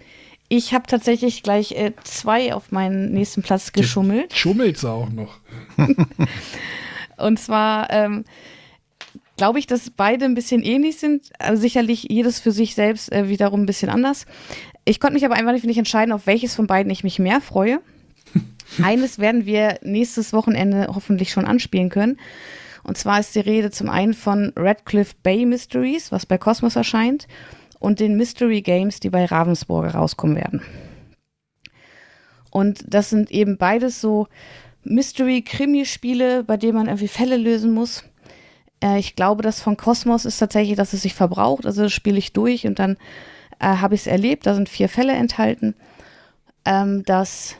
ich 0.47 0.73
habe 0.73 0.85
tatsächlich 0.87 1.43
gleich 1.43 1.71
äh, 1.71 1.93
zwei 2.03 2.53
auf 2.53 2.71
meinen 2.71 3.11
nächsten 3.11 3.41
Platz 3.41 3.71
geschummelt. 3.71 4.33
Schummelt 4.35 4.77
es 4.77 4.85
auch 4.85 5.09
noch. 5.09 5.39
Und 7.17 7.39
zwar 7.39 7.89
ähm, 7.89 8.25
glaube 9.37 9.59
ich, 9.59 9.67
dass 9.67 9.89
beide 9.89 10.25
ein 10.25 10.35
bisschen 10.35 10.61
ähnlich 10.63 10.97
sind. 10.97 11.31
Also 11.39 11.61
sicherlich 11.61 12.07
jedes 12.09 12.39
für 12.39 12.51
sich 12.51 12.75
selbst 12.75 13.11
äh, 13.11 13.29
wiederum 13.29 13.63
ein 13.63 13.65
bisschen 13.65 13.89
anders. 13.89 14.25
Ich 14.85 14.99
konnte 14.99 15.15
mich 15.15 15.25
aber 15.25 15.35
einfach 15.35 15.51
nicht, 15.51 15.77
entscheiden, 15.77 16.13
auf 16.13 16.27
welches 16.27 16.55
von 16.55 16.67
beiden 16.67 16.91
ich 16.91 17.03
mich 17.03 17.19
mehr 17.19 17.41
freue. 17.41 17.79
Eines 18.83 19.19
werden 19.19 19.45
wir 19.45 19.79
nächstes 19.81 20.33
Wochenende 20.33 20.87
hoffentlich 20.93 21.31
schon 21.31 21.45
anspielen 21.45 21.89
können. 21.89 22.17
Und 22.83 22.97
zwar 22.97 23.19
ist 23.19 23.33
die 23.33 23.39
Rede 23.39 23.71
zum 23.71 23.89
einen 23.89 24.13
von 24.13 24.53
Radcliffe 24.55 25.15
Bay 25.23 25.45
Mysteries, 25.45 26.11
was 26.11 26.25
bei 26.25 26.37
Cosmos 26.37 26.75
erscheint 26.75 27.27
und 27.79 27.99
den 27.99 28.15
Mystery 28.15 28.61
Games, 28.61 28.99
die 28.99 29.09
bei 29.09 29.25
Ravensburger 29.25 29.95
rauskommen 29.95 30.35
werden. 30.35 30.61
Und 32.51 32.85
das 32.87 33.09
sind 33.09 33.31
eben 33.31 33.57
beides 33.57 33.99
so 33.99 34.27
Mystery-Krimi-Spiele, 34.83 36.43
bei 36.43 36.57
denen 36.57 36.75
man 36.75 36.87
irgendwie 36.87 37.07
Fälle 37.07 37.37
lösen 37.37 37.73
muss. 37.73 38.03
Äh, 38.81 38.99
ich 38.99 39.15
glaube, 39.15 39.43
das 39.43 39.61
von 39.61 39.77
Cosmos 39.77 40.25
ist 40.25 40.39
tatsächlich, 40.39 40.77
dass 40.77 40.93
es 40.93 41.01
sich 41.01 41.13
verbraucht. 41.13 41.65
Also 41.65 41.83
das 41.83 41.93
spiele 41.93 42.17
ich 42.17 42.33
durch 42.33 42.67
und 42.67 42.79
dann 42.79 42.97
äh, 43.59 43.67
habe 43.67 43.95
ich 43.95 44.01
es 44.01 44.07
erlebt. 44.07 44.45
Da 44.45 44.53
sind 44.53 44.69
vier 44.69 44.89
Fälle 44.89 45.13
enthalten. 45.13 45.75
Ähm, 46.65 47.03
das 47.05 47.55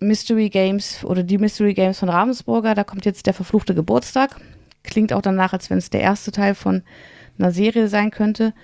Mystery 0.00 0.48
Games 0.48 1.04
oder 1.04 1.22
die 1.22 1.38
Mystery 1.38 1.74
Games 1.74 1.98
von 1.98 2.08
Ravensburger, 2.08 2.74
da 2.74 2.84
kommt 2.84 3.04
jetzt 3.04 3.26
der 3.26 3.34
verfluchte 3.34 3.74
Geburtstag. 3.74 4.40
Klingt 4.82 5.12
auch 5.12 5.22
danach, 5.22 5.52
als 5.52 5.68
wenn 5.68 5.78
es 5.78 5.90
der 5.90 6.00
erste 6.00 6.32
Teil 6.32 6.54
von 6.54 6.82
einer 7.38 7.52
Serie 7.52 7.88
sein 7.88 8.10
könnte. 8.10 8.54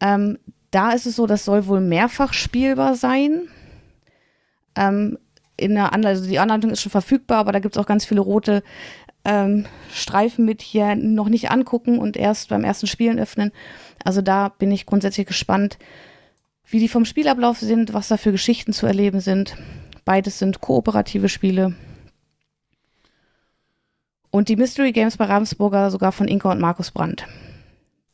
Ähm, 0.00 0.38
da 0.70 0.92
ist 0.92 1.06
es 1.06 1.16
so, 1.16 1.26
das 1.26 1.44
soll 1.44 1.66
wohl 1.66 1.80
mehrfach 1.80 2.32
spielbar 2.32 2.94
sein. 2.94 3.48
Ähm, 4.76 5.18
in 5.56 5.74
der 5.74 5.92
Anleitung, 5.92 6.18
also 6.18 6.28
die 6.28 6.38
Anleitung 6.38 6.70
ist 6.70 6.82
schon 6.82 6.92
verfügbar, 6.92 7.38
aber 7.38 7.52
da 7.52 7.60
gibt 7.60 7.76
es 7.76 7.82
auch 7.82 7.86
ganz 7.86 8.04
viele 8.04 8.20
rote 8.20 8.62
ähm, 9.26 9.66
Streifen 9.92 10.44
mit 10.44 10.62
hier 10.62 10.94
noch 10.94 11.28
nicht 11.28 11.50
angucken 11.50 11.98
und 11.98 12.16
erst 12.16 12.48
beim 12.48 12.64
ersten 12.64 12.86
Spielen 12.86 13.18
öffnen. 13.18 13.52
Also 14.04 14.22
da 14.22 14.48
bin 14.48 14.70
ich 14.70 14.86
grundsätzlich 14.86 15.26
gespannt, 15.26 15.78
wie 16.68 16.78
die 16.78 16.88
vom 16.88 17.04
Spielablauf 17.04 17.58
sind, 17.58 17.92
was 17.92 18.08
da 18.08 18.16
für 18.16 18.32
Geschichten 18.32 18.72
zu 18.72 18.86
erleben 18.86 19.20
sind. 19.20 19.56
Beides 20.04 20.38
sind 20.38 20.60
kooperative 20.60 21.28
Spiele. 21.28 21.74
Und 24.30 24.48
die 24.48 24.56
Mystery 24.56 24.92
Games 24.92 25.16
bei 25.16 25.24
Ravensburger 25.24 25.90
sogar 25.90 26.12
von 26.12 26.28
Inka 26.28 26.52
und 26.52 26.60
Markus 26.60 26.90
Brandt. 26.90 27.26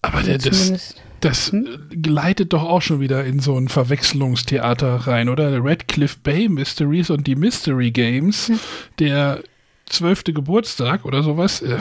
Aber 0.03 0.23
der, 0.23 0.39
das, 0.39 0.95
das 1.21 1.53
hm? 1.53 1.89
gleitet 1.91 2.53
doch 2.53 2.65
auch 2.65 2.83
schon 2.83 3.01
wieder 3.01 3.25
in 3.25 3.41
so 3.41 3.57
ein 3.57 3.69
Verwechslungstheater 3.69 5.07
rein, 5.07 5.29
oder? 5.29 5.63
Redcliffe 5.63 6.19
Bay 6.23 6.49
Mysteries 6.49 7.11
und 7.11 7.27
die 7.27 7.37
Mystery 7.37 7.91
Games, 7.91 8.49
hm. 8.49 8.61
der 8.99 9.43
zwölfte 9.93 10.33
Geburtstag 10.33 11.05
oder 11.05 11.23
sowas. 11.23 11.63
Äh, 11.63 11.79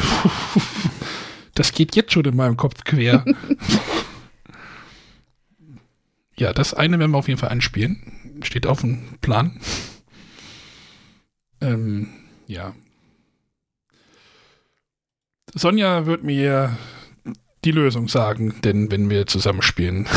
das 1.56 1.74
geht 1.74 1.96
jetzt 1.96 2.12
schon 2.12 2.26
in 2.26 2.36
meinem 2.36 2.58
Kopf 2.58 2.84
quer. 2.84 3.26
ja, 6.38 6.54
das 6.54 6.74
eine 6.74 7.00
werden 7.00 7.12
wir 7.12 7.18
auf 7.18 7.28
jeden 7.28 7.40
Fall 7.40 7.50
anspielen. 7.50 8.40
Steht 8.44 8.68
auf 8.68 8.82
dem 8.82 9.18
Plan. 9.22 9.60
Ähm, 11.62 12.10
ja. 12.48 12.74
Sonja 15.54 16.06
wird 16.06 16.24
mir 16.24 16.78
die 17.64 17.72
Lösung 17.72 18.08
sagen, 18.08 18.56
denn 18.64 18.90
wenn 18.90 19.10
wir 19.10 19.28
zusammenspielen. 19.28 20.08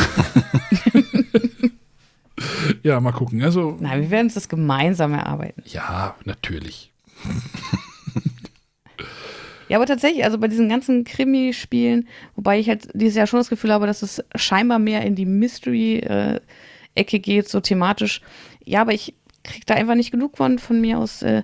ja, 2.83 3.01
mal 3.01 3.13
gucken. 3.13 3.43
Also, 3.43 3.77
Nein, 3.81 4.01
wir 4.01 4.11
werden 4.11 4.27
uns 4.27 4.35
das 4.35 4.49
gemeinsam 4.49 5.13
erarbeiten. 5.13 5.63
Ja, 5.67 6.15
natürlich. 6.25 6.94
ja, 9.69 9.79
aber 9.79 9.87
tatsächlich, 9.87 10.25
also 10.25 10.39
bei 10.39 10.49
diesen 10.49 10.69
ganzen 10.69 11.05
Krimi-Spielen, 11.05 12.09
wobei 12.37 12.59
ich 12.59 12.69
halt 12.69 12.89
dieses 12.95 13.17
Jahr 13.17 13.27
schon 13.27 13.41
das 13.41 13.49
Gefühl 13.49 13.73
habe, 13.73 13.87
dass 13.87 14.03
es 14.03 14.23
scheinbar 14.35 14.79
mehr 14.79 15.03
in 15.03 15.15
die 15.15 15.27
Mystery-Ecke 15.27 17.21
geht, 17.21 17.49
so 17.49 17.61
thematisch. 17.61 18.21
Ja, 18.65 18.83
aber 18.83 18.93
ich 18.93 19.15
kriege 19.43 19.67
da 19.67 19.75
einfach 19.75 19.95
nicht 19.95 20.11
genug 20.11 20.37
von. 20.37 20.59
Von 20.59 20.81
mir 20.81 20.99
aus 20.99 21.23
äh, 21.23 21.43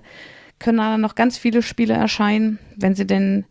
können 0.59 0.77
da 0.77 0.97
noch 0.97 1.15
ganz 1.15 1.37
viele 1.37 1.61
Spiele 1.61 1.93
erscheinen, 1.93 2.59
wenn 2.75 2.95
sie 2.95 3.05
denn 3.05 3.45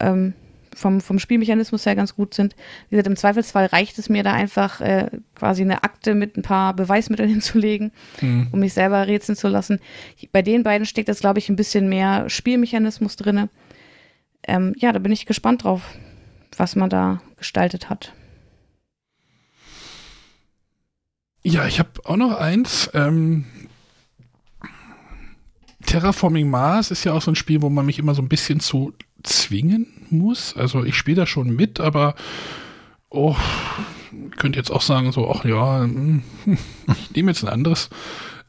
ähm, 0.00 0.34
vom, 0.76 1.00
vom 1.00 1.18
Spielmechanismus 1.18 1.86
her 1.86 1.96
ganz 1.96 2.14
gut 2.14 2.34
sind. 2.34 2.54
Wie 2.88 2.96
gesagt, 2.96 3.08
im 3.08 3.16
Zweifelsfall 3.16 3.66
reicht 3.66 3.98
es 3.98 4.08
mir 4.08 4.22
da 4.22 4.32
einfach 4.32 4.80
äh, 4.80 5.10
quasi 5.34 5.62
eine 5.62 5.82
Akte 5.82 6.14
mit 6.14 6.36
ein 6.36 6.42
paar 6.42 6.74
Beweismitteln 6.74 7.28
hinzulegen, 7.30 7.92
mhm. 8.20 8.48
um 8.52 8.60
mich 8.60 8.74
selber 8.74 9.06
rätseln 9.06 9.36
zu 9.36 9.48
lassen. 9.48 9.80
Bei 10.32 10.42
den 10.42 10.62
beiden 10.62 10.86
steckt 10.86 11.08
jetzt, 11.08 11.20
glaube 11.20 11.38
ich, 11.38 11.48
ein 11.48 11.56
bisschen 11.56 11.88
mehr 11.88 12.28
Spielmechanismus 12.28 13.16
drin. 13.16 13.48
Ähm, 14.46 14.74
ja, 14.78 14.92
da 14.92 14.98
bin 14.98 15.12
ich 15.12 15.26
gespannt 15.26 15.64
drauf, 15.64 15.82
was 16.56 16.76
man 16.76 16.90
da 16.90 17.20
gestaltet 17.38 17.88
hat. 17.88 18.12
Ja, 21.42 21.66
ich 21.66 21.78
habe 21.78 21.90
auch 22.04 22.16
noch 22.16 22.36
eins. 22.38 22.90
Ähm, 22.92 23.44
Terraforming 25.86 26.50
Mars 26.50 26.90
ist 26.90 27.04
ja 27.04 27.12
auch 27.12 27.22
so 27.22 27.30
ein 27.30 27.36
Spiel, 27.36 27.62
wo 27.62 27.70
man 27.70 27.86
mich 27.86 27.98
immer 27.98 28.14
so 28.14 28.22
ein 28.22 28.28
bisschen 28.28 28.60
zu 28.60 28.92
zwingen 29.26 29.86
muss. 30.10 30.56
Also 30.56 30.84
ich 30.84 30.96
spiele 30.96 31.22
da 31.22 31.26
schon 31.26 31.54
mit, 31.54 31.80
aber 31.80 32.14
oh, 33.10 33.36
könnte 34.36 34.58
jetzt 34.58 34.70
auch 34.70 34.82
sagen, 34.82 35.12
so, 35.12 35.30
ach 35.30 35.44
ja, 35.44 35.82
hm, 35.82 36.22
ich 36.88 37.10
nehme 37.14 37.30
jetzt 37.30 37.44
ein 37.44 37.50
anderes. 37.50 37.90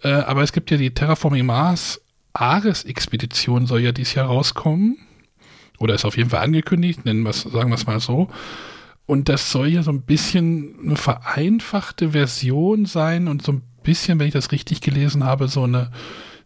Äh, 0.04 0.10
aber 0.10 0.44
es 0.44 0.54
gibt 0.54 0.72
ja 0.72 0.78
die 0.78 0.94
Terraforming 0.94 1.46
Mars 1.46 2.02
Ares-Expedition 2.34 3.66
soll 3.66 3.82
ja 3.82 3.92
dieses 3.92 4.14
Jahr 4.14 4.28
rauskommen. 4.28 4.98
Oder 5.80 5.96
ist 5.96 6.06
auf 6.06 6.18
jeden 6.18 6.30
Fall 6.30 6.44
angekündigt, 6.44 7.06
nennen 7.06 7.24
wir 7.24 7.34
sagen 7.34 7.70
wir 7.70 7.76
es 7.76 7.88
mal 7.88 8.00
so. 8.00 8.30
Und 9.06 9.30
das 9.30 9.52
soll 9.52 9.70
ja 9.70 9.84
so 9.84 9.92
ein 9.92 10.02
bisschen 10.02 10.76
eine 10.84 10.96
vereinfachte 10.98 12.12
Version 12.12 12.86
sein 12.86 13.28
und 13.28 13.42
so 13.42 13.54
ein 13.54 13.62
bisschen, 13.84 14.20
wenn 14.20 14.28
ich 14.28 14.34
das 14.34 14.52
richtig 14.52 14.82
gelesen 14.82 15.24
habe, 15.24 15.48
so 15.48 15.64
eine, 15.64 15.92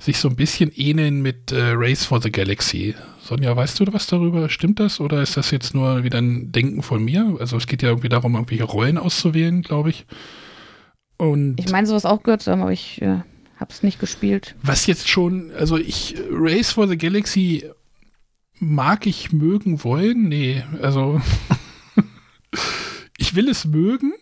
sich 0.02 0.18
so 0.18 0.30
ein 0.30 0.36
bisschen 0.36 0.72
ähneln 0.76 1.22
mit 1.22 1.52
äh, 1.52 1.74
Race 1.76 2.06
for 2.06 2.20
the 2.22 2.32
Galaxy. 2.32 2.96
Sonja, 3.22 3.56
weißt 3.56 3.80
du 3.80 3.94
was 3.94 4.08
darüber? 4.08 4.50
Stimmt 4.50 4.80
das? 4.80 5.00
Oder 5.00 5.22
ist 5.22 5.38
das 5.38 5.52
jetzt 5.52 5.76
nur 5.76 6.04
wieder 6.04 6.18
ein 6.18 6.52
Denken 6.52 6.82
von 6.82 7.04
mir? 7.04 7.38
Also 7.40 7.56
es 7.58 7.68
geht 7.68 7.84
ja 7.84 7.90
irgendwie 7.90 8.10
darum, 8.10 8.34
irgendwelche 8.34 8.64
Rollen 8.64 8.98
auszuwählen, 8.98 9.62
glaube 9.62 9.92
ich. 9.92 10.08
Und 11.18 11.60
Ich 11.60 11.72
meine, 11.72 11.86
sowas 11.86 12.06
auch 12.06 12.24
gehört 12.24 12.42
zu 12.42 12.52
haben, 12.52 12.64
aber 12.64 12.72
ich 12.72 13.00
äh, 13.04 13.20
habe 13.58 13.70
es 13.70 13.84
nicht 13.84 14.00
gespielt. 14.00 14.56
was 14.64 14.88
jetzt 14.88 15.08
schon, 15.08 15.52
also 15.52 15.78
ich, 15.78 16.16
Race 16.32 16.72
for 16.72 16.88
the 16.88 16.98
Galaxy 16.98 17.70
mag 18.60 19.06
ich 19.06 19.32
mögen 19.32 19.84
wollen? 19.84 20.30
Nee, 20.30 20.64
also 20.82 21.22
ich 23.20 23.36
will 23.36 23.50
es 23.50 23.66
mögen, 23.66 24.14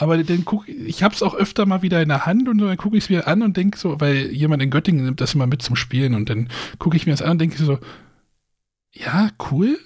aber 0.00 0.16
dann 0.22 0.46
guck 0.46 0.66
ich 0.66 1.02
habe 1.02 1.14
es 1.14 1.22
auch 1.22 1.34
öfter 1.34 1.66
mal 1.66 1.82
wieder 1.82 2.00
in 2.00 2.08
der 2.08 2.24
Hand 2.24 2.48
und 2.48 2.56
dann 2.56 2.76
gucke 2.78 2.96
ich 2.96 3.04
es 3.04 3.10
mir 3.10 3.26
an 3.26 3.42
und 3.42 3.56
denke 3.56 3.78
so, 3.78 4.00
weil 4.00 4.30
jemand 4.32 4.62
in 4.62 4.70
Göttingen 4.70 5.04
nimmt 5.04 5.20
das 5.20 5.34
immer 5.34 5.46
mit 5.46 5.60
zum 5.60 5.76
Spielen 5.76 6.14
und 6.14 6.30
dann 6.30 6.48
gucke 6.78 6.96
ich 6.96 7.04
mir 7.04 7.12
das 7.12 7.20
an 7.20 7.32
und 7.32 7.38
denke 7.38 7.62
so, 7.62 7.78
ja, 8.92 9.28
cool, 9.50 9.78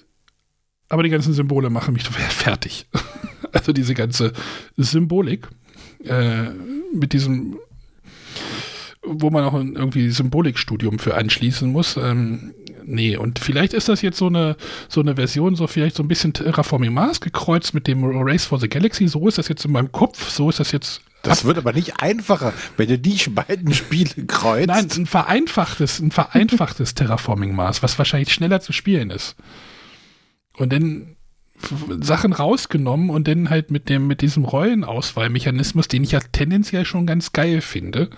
aber 0.88 1.02
die 1.02 1.10
ganzen 1.10 1.34
Symbole 1.34 1.68
machen 1.68 1.94
mich 1.94 2.04
fertig. 2.08 2.86
also 3.52 3.72
diese 3.72 3.94
ganze 3.94 4.32
Symbolik 4.76 5.48
äh, 6.04 6.50
mit 6.92 7.12
diesem 7.12 7.58
wo 9.06 9.30
man 9.30 9.44
auch 9.44 9.54
irgendwie 9.54 10.10
Symbolikstudium 10.10 10.98
für 10.98 11.14
anschließen 11.14 11.70
muss. 11.70 11.98
Ähm, 11.98 12.54
nee, 12.86 13.16
und 13.16 13.38
vielleicht 13.38 13.72
ist 13.72 13.88
das 13.88 14.02
jetzt 14.02 14.18
so 14.18 14.26
eine, 14.26 14.56
so 14.88 15.00
eine 15.00 15.16
Version, 15.16 15.56
so 15.56 15.66
vielleicht 15.66 15.96
so 15.96 16.02
ein 16.02 16.08
bisschen 16.08 16.32
Terraforming 16.32 16.92
Mars 16.92 17.20
gekreuzt 17.20 17.74
mit 17.74 17.86
dem 17.86 18.04
Race 18.04 18.44
for 18.44 18.58
the 18.58 18.68
Galaxy. 18.68 19.08
So 19.08 19.26
ist 19.28 19.38
das 19.38 19.48
jetzt 19.48 19.64
in 19.64 19.72
meinem 19.72 19.92
Kopf, 19.92 20.30
so 20.30 20.48
ist 20.48 20.60
das 20.60 20.72
jetzt. 20.72 21.00
Das 21.22 21.44
wird 21.44 21.56
aber 21.56 21.72
nicht 21.72 22.00
einfacher, 22.00 22.52
wenn 22.76 22.88
du 22.88 22.98
die 22.98 23.18
beiden 23.30 23.72
Spiele 23.72 24.26
kreuzt. 24.26 24.68
Nein, 24.68 24.88
ein 24.94 25.06
vereinfachtes, 25.06 25.98
ein 26.00 26.10
vereinfachtes 26.10 26.94
Terraforming 26.94 27.54
Mars, 27.54 27.82
was 27.82 27.98
wahrscheinlich 27.98 28.32
schneller 28.32 28.60
zu 28.60 28.72
spielen 28.72 29.10
ist. 29.10 29.36
Und 30.56 30.72
dann 30.72 31.16
Sachen 32.00 32.32
rausgenommen 32.32 33.10
und 33.10 33.26
dann 33.28 33.50
halt 33.50 33.70
mit 33.70 33.88
dem, 33.88 34.06
mit 34.06 34.20
diesem 34.20 34.44
Rollenauswahlmechanismus, 34.44 35.88
den 35.88 36.04
ich 36.04 36.12
ja 36.12 36.20
tendenziell 36.20 36.84
schon 36.84 37.06
ganz 37.06 37.32
geil 37.32 37.60
finde. 37.60 38.10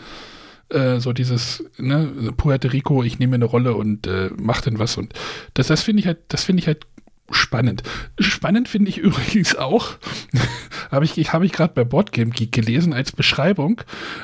Äh, 0.68 0.98
so 0.98 1.12
dieses, 1.12 1.64
ne, 1.78 2.32
Puerto 2.36 2.68
Rico, 2.68 3.02
ich 3.02 3.18
nehme 3.18 3.36
eine 3.36 3.44
Rolle 3.44 3.74
und 3.74 4.06
äh, 4.06 4.30
mach 4.36 4.60
dann 4.60 4.78
was 4.78 4.96
und 4.96 5.12
das, 5.54 5.68
das 5.68 5.82
finde 5.82 6.00
ich 6.00 6.06
halt, 6.06 6.18
das 6.28 6.44
finde 6.44 6.60
ich 6.60 6.66
halt 6.66 6.86
spannend. 7.30 7.82
Spannend 8.18 8.68
finde 8.68 8.88
ich 8.90 8.98
übrigens 9.06 9.56
auch, 9.56 9.96
habe 10.90 11.04
ich, 11.04 11.32
habe 11.32 11.46
ich 11.46 11.52
gerade 11.52 11.74
bei 11.74 11.84
Boardgame 11.84 12.30
Geek 12.30 12.52
gelesen 12.52 12.92
als 12.92 13.12
Beschreibung, 13.12 13.80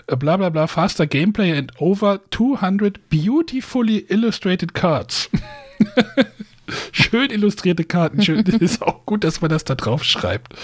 äh, 0.06 0.16
bla 0.16 0.36
bla 0.36 0.51
bla, 0.51 0.66
faster 0.66 1.06
Gameplay 1.06 1.56
and 1.56 1.73
over 1.81 2.20
200 2.31 3.09
beautifully 3.09 3.98
illustrated 4.09 4.74
cards. 4.74 5.31
Schön 6.93 7.31
illustrierte 7.31 7.85
Karten. 7.85 8.23
Schön, 8.23 8.40
ist 8.60 8.82
auch 8.82 9.05
gut, 9.05 9.24
dass 9.24 9.40
man 9.40 9.51
das 9.51 9.64
da 9.64 9.74
drauf 9.74 10.05
schreibt. 10.05 10.55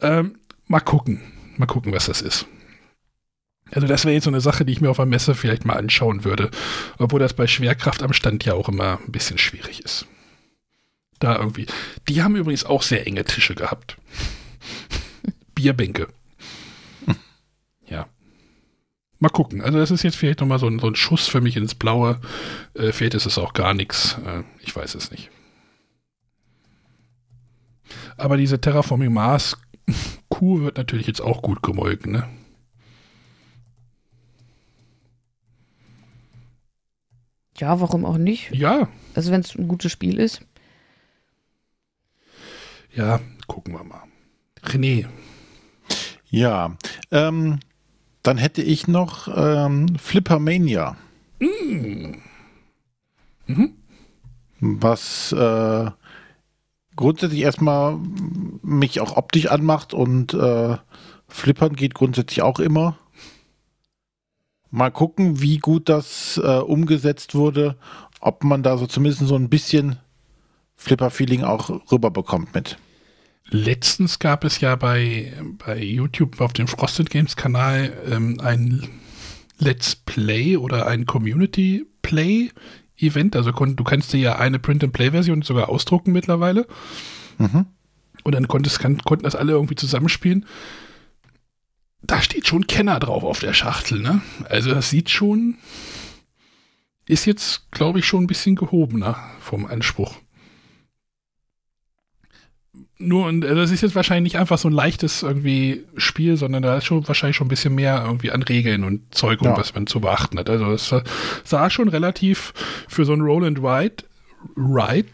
Ähm, 0.00 0.36
mal 0.66 0.80
gucken. 0.80 1.22
Mal 1.56 1.66
gucken, 1.66 1.92
was 1.92 2.06
das 2.06 2.22
ist. 2.22 2.46
Also 3.70 3.86
das 3.86 4.04
wäre 4.04 4.14
jetzt 4.14 4.24
so 4.24 4.30
eine 4.30 4.40
Sache, 4.40 4.64
die 4.64 4.72
ich 4.72 4.80
mir 4.80 4.90
auf 4.90 4.96
der 4.96 5.06
Messe 5.06 5.34
vielleicht 5.34 5.64
mal 5.64 5.76
anschauen 5.76 6.24
würde. 6.24 6.50
Obwohl 6.98 7.20
das 7.20 7.34
bei 7.34 7.46
Schwerkraft 7.46 8.02
am 8.02 8.12
Stand 8.12 8.44
ja 8.44 8.54
auch 8.54 8.68
immer 8.68 8.98
ein 9.06 9.12
bisschen 9.12 9.38
schwierig 9.38 9.84
ist. 9.84 10.06
Da 11.18 11.36
irgendwie. 11.36 11.66
Die 12.08 12.22
haben 12.22 12.36
übrigens 12.36 12.64
auch 12.64 12.82
sehr 12.82 13.06
enge 13.06 13.24
Tische 13.24 13.54
gehabt. 13.54 13.96
Bierbänke. 15.54 16.08
Ja. 17.88 18.06
Mal 19.18 19.30
gucken. 19.30 19.62
Also 19.62 19.78
das 19.78 19.90
ist 19.90 20.04
jetzt 20.04 20.16
vielleicht 20.16 20.40
nochmal 20.40 20.58
so 20.58 20.66
ein, 20.68 20.78
so 20.78 20.86
ein 20.86 20.94
Schuss 20.94 21.26
für 21.26 21.40
mich 21.40 21.56
ins 21.56 21.74
Blaue. 21.74 22.20
Äh, 22.74 22.92
vielleicht 22.92 23.14
ist 23.14 23.26
es 23.26 23.38
auch 23.38 23.52
gar 23.52 23.74
nichts. 23.74 24.16
Äh, 24.24 24.44
ich 24.60 24.74
weiß 24.74 24.94
es 24.94 25.10
nicht. 25.10 25.30
Aber 28.16 28.36
diese 28.36 28.60
Terraforming 28.60 29.12
Mars 29.12 29.56
Kuh 30.28 30.60
wird 30.60 30.76
natürlich 30.76 31.06
jetzt 31.06 31.20
auch 31.20 31.42
gut 31.42 31.62
gemolken, 31.62 32.12
ne? 32.12 32.28
Ja, 37.58 37.80
warum 37.80 38.04
auch 38.04 38.18
nicht? 38.18 38.54
Ja, 38.54 38.88
Also 39.14 39.32
wenn 39.32 39.40
es 39.40 39.54
ein 39.56 39.68
gutes 39.68 39.90
Spiel 39.92 40.18
ist. 40.18 40.42
ja, 42.94 43.20
gucken 43.46 43.74
wir 43.74 43.84
mal. 43.84 44.02
René, 44.64 45.06
Ja, 46.30 46.76
ähm, 47.10 47.60
dann 48.22 48.38
hätte 48.38 48.62
ich 48.62 48.88
noch 48.88 49.28
ähm, 49.34 49.96
Flippermania, 49.98 50.96
mhm. 53.46 53.72
was 54.60 55.32
äh, 55.32 55.90
grundsätzlich 56.96 57.40
erstmal 57.40 57.98
mich 58.62 59.00
auch 59.00 59.16
optisch 59.16 59.46
anmacht 59.46 59.94
und 59.94 60.34
äh, 60.34 60.76
Flippern 61.28 61.76
geht 61.76 61.94
grundsätzlich 61.94 62.42
auch 62.42 62.58
immer. 62.58 62.98
Mal 64.70 64.90
gucken, 64.90 65.40
wie 65.40 65.58
gut 65.58 65.88
das 65.88 66.38
äh, 66.42 66.58
umgesetzt 66.58 67.34
wurde, 67.34 67.76
ob 68.20 68.44
man 68.44 68.62
da 68.62 68.76
so 68.76 68.86
zumindest 68.86 69.26
so 69.26 69.36
ein 69.36 69.48
bisschen 69.48 69.96
Flipper-Feeling 70.76 71.42
auch 71.42 71.70
rüberbekommt 71.90 72.54
mit. 72.54 72.78
letztens 73.50 74.18
gab 74.18 74.44
es 74.44 74.60
ja 74.60 74.76
bei, 74.76 75.32
bei 75.64 75.82
YouTube 75.82 76.40
auf 76.40 76.52
dem 76.52 76.68
Frosted 76.68 77.10
Games 77.10 77.36
Kanal 77.36 77.92
ähm, 78.10 78.40
ein 78.40 78.88
Let's 79.58 79.96
Play 79.96 80.56
oder 80.56 80.86
ein 80.86 81.06
Community 81.06 81.86
Play 82.02 82.50
Event. 82.96 83.36
Also 83.36 83.50
du 83.52 83.84
kannst 83.84 84.12
dir 84.12 84.18
ja 84.18 84.36
eine 84.36 84.58
Print-and-Play-Version 84.58 85.42
sogar 85.42 85.68
ausdrucken 85.68 86.12
mittlerweile. 86.12 86.66
Mhm. 87.38 87.66
Und 88.24 88.34
dann 88.34 88.48
konntest, 88.48 88.80
kann, 88.80 88.98
konnten 88.98 89.24
das 89.24 89.36
alle 89.36 89.52
irgendwie 89.52 89.76
zusammenspielen. 89.76 90.44
Da 92.02 92.22
steht 92.22 92.46
schon 92.46 92.66
Kenner 92.66 93.00
drauf 93.00 93.24
auf 93.24 93.40
der 93.40 93.52
Schachtel, 93.54 94.00
ne? 94.00 94.20
Also 94.48 94.70
das 94.72 94.90
sieht 94.90 95.10
schon, 95.10 95.56
ist 97.06 97.26
jetzt, 97.26 97.70
glaube 97.72 97.98
ich, 97.98 98.06
schon 98.06 98.24
ein 98.24 98.28
bisschen 98.28 98.54
gehobener 98.56 99.18
vom 99.40 99.66
Anspruch. 99.66 100.14
Nur, 103.00 103.26
und 103.26 103.44
äh, 103.44 103.54
das 103.54 103.70
ist 103.70 103.80
jetzt 103.82 103.94
wahrscheinlich 103.94 104.32
nicht 104.32 104.40
einfach 104.40 104.58
so 104.58 104.68
ein 104.68 104.72
leichtes 104.72 105.22
irgendwie 105.22 105.84
Spiel, 105.96 106.36
sondern 106.36 106.62
da 106.62 106.76
ist 106.78 106.84
schon 106.84 107.06
wahrscheinlich 107.06 107.36
schon 107.36 107.46
ein 107.46 107.50
bisschen 107.50 107.74
mehr 107.74 108.02
irgendwie 108.04 108.32
an 108.32 108.42
Regeln 108.42 108.82
und 108.84 109.14
Zeug, 109.14 109.40
und 109.40 109.48
Ja. 109.48 109.56
was 109.56 109.74
man 109.74 109.86
zu 109.86 110.00
beachten 110.00 110.38
hat. 110.38 110.50
Also 110.50 110.72
es 110.72 110.92
sah 111.44 111.70
schon 111.70 111.88
relativ 111.88 112.52
für 112.88 113.04
so 113.04 113.12
ein 113.12 113.20
Roll 113.20 113.44
and 113.44 113.58
Ride, 113.58 114.04
Ride, 114.56 115.08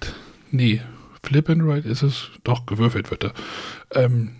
nee, 0.50 0.80
Flip 1.22 1.48
and 1.48 1.62
Ride 1.62 1.88
ist 1.88 2.02
es, 2.02 2.30
doch, 2.42 2.64
gewürfelt 2.66 3.10
wird 3.10 3.24
er. 3.24 3.32
Ähm, 3.92 4.36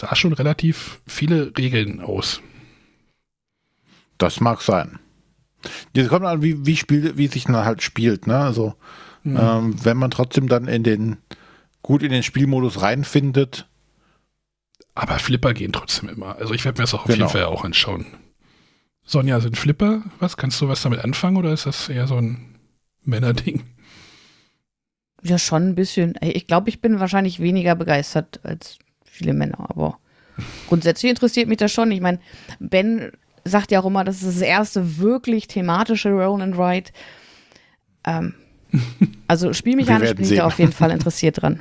sah 0.00 0.14
schon 0.16 0.32
relativ 0.32 1.00
viele 1.06 1.52
Regeln 1.56 2.00
aus. 2.00 2.40
Das 4.18 4.40
mag 4.40 4.62
sein. 4.62 4.98
Das 5.94 6.08
kommt 6.08 6.24
an, 6.26 6.42
wie, 6.42 6.64
wie, 6.66 6.76
spiel, 6.76 7.16
wie 7.18 7.26
sich 7.26 7.44
dann 7.44 7.56
halt 7.64 7.82
spielt. 7.82 8.26
Ne? 8.26 8.36
Also, 8.38 8.74
Mhm. 9.24 9.36
ähm, 9.38 9.84
wenn 9.84 9.96
man 9.96 10.10
trotzdem 10.12 10.48
dann 10.48 10.68
in 10.68 10.84
den 10.84 11.16
gut 11.82 12.02
in 12.04 12.12
den 12.12 12.22
Spielmodus 12.22 12.80
reinfindet, 12.82 13.66
Aber 14.94 15.18
Flipper 15.18 15.52
gehen 15.52 15.72
trotzdem 15.72 16.08
immer. 16.08 16.36
Also 16.36 16.54
ich 16.54 16.64
werde 16.64 16.78
mir 16.80 16.84
das 16.84 16.94
auch 16.94 17.00
auf 17.00 17.06
Genau. 17.06 17.18
jeden 17.26 17.28
Fall 17.28 17.44
auch 17.44 17.64
anschauen. 17.64 18.06
Sonja, 19.04 19.40
sind 19.40 19.58
Flipper 19.58 20.02
was? 20.20 20.36
Kannst 20.38 20.60
du 20.60 20.68
was 20.68 20.80
damit 20.82 21.00
anfangen 21.00 21.36
oder 21.36 21.52
ist 21.52 21.66
das 21.66 21.88
eher 21.90 22.06
so 22.06 22.16
ein 22.16 22.58
Männerding? 23.04 23.64
Ja, 25.22 25.38
schon 25.38 25.68
ein 25.68 25.74
bisschen. 25.74 26.14
Ich 26.22 26.46
glaube, 26.46 26.68
ich 26.70 26.80
bin 26.80 26.98
wahrscheinlich 27.00 27.40
weniger 27.40 27.74
begeistert 27.74 28.40
als 28.44 28.78
viele 29.16 29.32
Männer, 29.32 29.66
aber 29.70 29.98
grundsätzlich 30.68 31.10
interessiert 31.10 31.48
mich 31.48 31.58
das 31.58 31.72
schon. 31.72 31.90
Ich 31.90 32.00
meine, 32.00 32.20
Ben 32.58 33.12
sagt 33.44 33.70
ja 33.70 33.80
auch 33.80 33.86
immer, 33.86 34.04
das 34.04 34.22
ist 34.22 34.36
das 34.36 34.42
erste 34.42 34.98
wirklich 34.98 35.48
thematische 35.48 36.10
Roll 36.10 36.42
and 36.42 36.58
Ride. 36.58 36.90
Ähm, 38.04 38.34
also 39.28 39.52
spielmechanisch 39.52 40.14
bin 40.14 40.24
ich 40.24 40.30
da 40.30 40.34
sehen. 40.36 40.44
auf 40.44 40.58
jeden 40.58 40.72
Fall 40.72 40.90
interessiert 40.90 41.42
dran. 41.42 41.60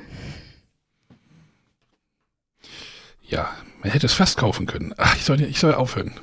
Ja, 3.28 3.50
man 3.82 3.92
hätte 3.92 4.06
es 4.06 4.14
fast 4.14 4.38
kaufen 4.38 4.66
können. 4.66 4.94
Ach, 4.98 5.16
ich 5.16 5.24
soll, 5.24 5.42
ich 5.42 5.60
soll 5.60 5.74
aufhören. 5.74 6.14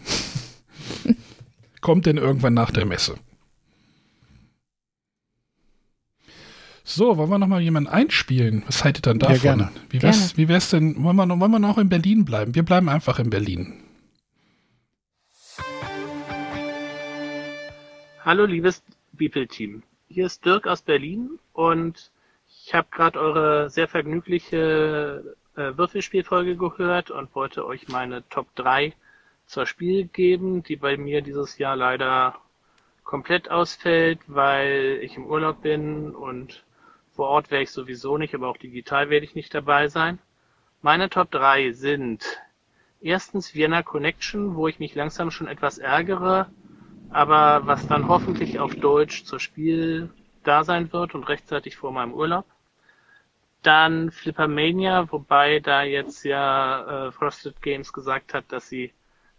Kommt 1.80 2.06
denn 2.06 2.16
irgendwann 2.16 2.54
nach 2.54 2.70
der 2.70 2.86
Messe? 2.86 3.16
So, 6.84 7.16
wollen 7.16 7.30
wir 7.30 7.38
noch 7.38 7.46
mal 7.46 7.60
jemanden 7.60 7.88
einspielen? 7.88 8.64
Was 8.66 8.82
haltet 8.84 9.06
ihr 9.06 9.14
dann 9.14 9.20
Ja, 9.20 9.28
davon? 9.28 9.40
gerne. 9.42 9.72
Wie 9.90 10.02
wär's, 10.02 10.36
wie 10.36 10.48
wär's 10.48 10.70
denn, 10.70 11.02
wollen 11.04 11.16
wir, 11.16 11.26
noch, 11.26 11.38
wollen 11.38 11.52
wir 11.52 11.58
noch 11.60 11.78
in 11.78 11.88
Berlin 11.88 12.24
bleiben? 12.24 12.54
Wir 12.54 12.64
bleiben 12.64 12.88
einfach 12.88 13.18
in 13.18 13.30
Berlin. 13.30 13.84
Hallo 18.24 18.44
liebes 18.46 18.82
Beeple-Team. 19.12 19.82
Hier 20.08 20.26
ist 20.26 20.44
Dirk 20.44 20.66
aus 20.66 20.82
Berlin 20.82 21.38
und 21.52 22.10
ich 22.64 22.74
habe 22.74 22.88
gerade 22.90 23.18
eure 23.18 23.70
sehr 23.70 23.88
vergnügliche 23.88 25.36
äh, 25.56 25.76
Würfelspielfolge 25.76 26.56
gehört 26.56 27.10
und 27.10 27.34
wollte 27.34 27.66
euch 27.66 27.88
meine 27.88 28.28
Top 28.28 28.54
3 28.56 28.92
zur 29.46 29.66
Spiel 29.66 30.06
geben, 30.06 30.62
die 30.62 30.76
bei 30.76 30.96
mir 30.96 31.22
dieses 31.22 31.58
Jahr 31.58 31.76
leider 31.76 32.36
komplett 33.04 33.50
ausfällt, 33.50 34.20
weil 34.28 35.00
ich 35.02 35.16
im 35.16 35.26
Urlaub 35.26 35.62
bin 35.62 36.10
und 36.14 36.64
vor 37.22 37.28
Ort 37.28 37.52
wäre 37.52 37.62
ich 37.62 37.70
sowieso 37.70 38.18
nicht, 38.18 38.34
aber 38.34 38.48
auch 38.48 38.56
digital 38.56 39.08
werde 39.08 39.24
ich 39.24 39.36
nicht 39.36 39.54
dabei 39.54 39.86
sein. 39.86 40.18
Meine 40.80 41.08
Top 41.08 41.30
3 41.30 41.70
sind 41.70 42.26
erstens 43.00 43.54
Vienna 43.54 43.84
Connection, 43.84 44.56
wo 44.56 44.66
ich 44.66 44.80
mich 44.80 44.96
langsam 44.96 45.30
schon 45.30 45.46
etwas 45.46 45.78
ärgere, 45.78 46.50
aber 47.10 47.64
was 47.64 47.86
dann 47.86 48.08
hoffentlich 48.08 48.58
auf 48.58 48.74
Deutsch 48.74 49.22
zur 49.22 49.38
Spiel 49.38 50.10
da 50.42 50.64
sein 50.64 50.92
wird 50.92 51.14
und 51.14 51.28
rechtzeitig 51.28 51.76
vor 51.76 51.92
meinem 51.92 52.12
Urlaub. 52.12 52.44
Dann 53.62 54.10
Flippermania, 54.10 55.12
wobei 55.12 55.60
da 55.60 55.84
jetzt 55.84 56.24
ja 56.24 57.06
äh, 57.06 57.12
Frosted 57.12 57.62
Games 57.62 57.92
gesagt 57.92 58.34
hat, 58.34 58.46
dass 58.48 58.68
sie 58.68 58.92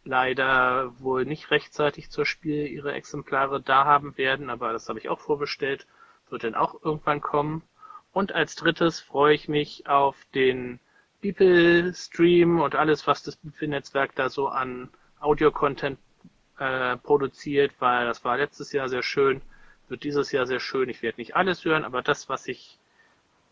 leider 0.05 0.97
wohl 1.01 1.25
nicht 1.25 1.51
rechtzeitig 1.51 2.09
zur 2.09 2.25
Spiel 2.25 2.65
ihre 2.65 2.93
Exemplare 2.93 3.61
da 3.61 3.83
haben 3.83 4.17
werden, 4.17 4.49
aber 4.49 4.71
das 4.71 4.87
habe 4.87 4.99
ich 4.99 5.09
auch 5.09 5.19
vorbestellt, 5.19 5.85
wird 6.29 6.45
dann 6.45 6.55
auch 6.55 6.81
irgendwann 6.81 7.19
kommen. 7.19 7.61
Und 8.13 8.31
als 8.31 8.55
drittes 8.55 9.01
freue 9.01 9.33
ich 9.33 9.49
mich 9.49 9.87
auf 9.87 10.15
den 10.33 10.79
Beeple 11.21 11.93
Stream 11.93 12.61
und 12.61 12.75
alles, 12.75 13.07
was 13.07 13.23
das 13.23 13.35
Beeple 13.35 13.67
Netzwerk 13.67 14.15
da 14.15 14.29
so 14.29 14.47
an 14.47 14.89
Audio-Content 15.19 15.97
äh, 16.59 16.95
produziert, 16.97 17.73
weil 17.79 18.05
das 18.05 18.23
war 18.23 18.37
letztes 18.37 18.71
Jahr 18.71 18.87
sehr 18.87 19.03
schön, 19.03 19.41
wird 19.89 20.03
dieses 20.03 20.31
Jahr 20.31 20.45
sehr 20.45 20.59
schön. 20.59 20.89
Ich 20.89 21.01
werde 21.01 21.19
nicht 21.19 21.35
alles 21.35 21.65
hören, 21.65 21.83
aber 21.83 22.01
das, 22.01 22.29
was 22.29 22.47
ich 22.47 22.77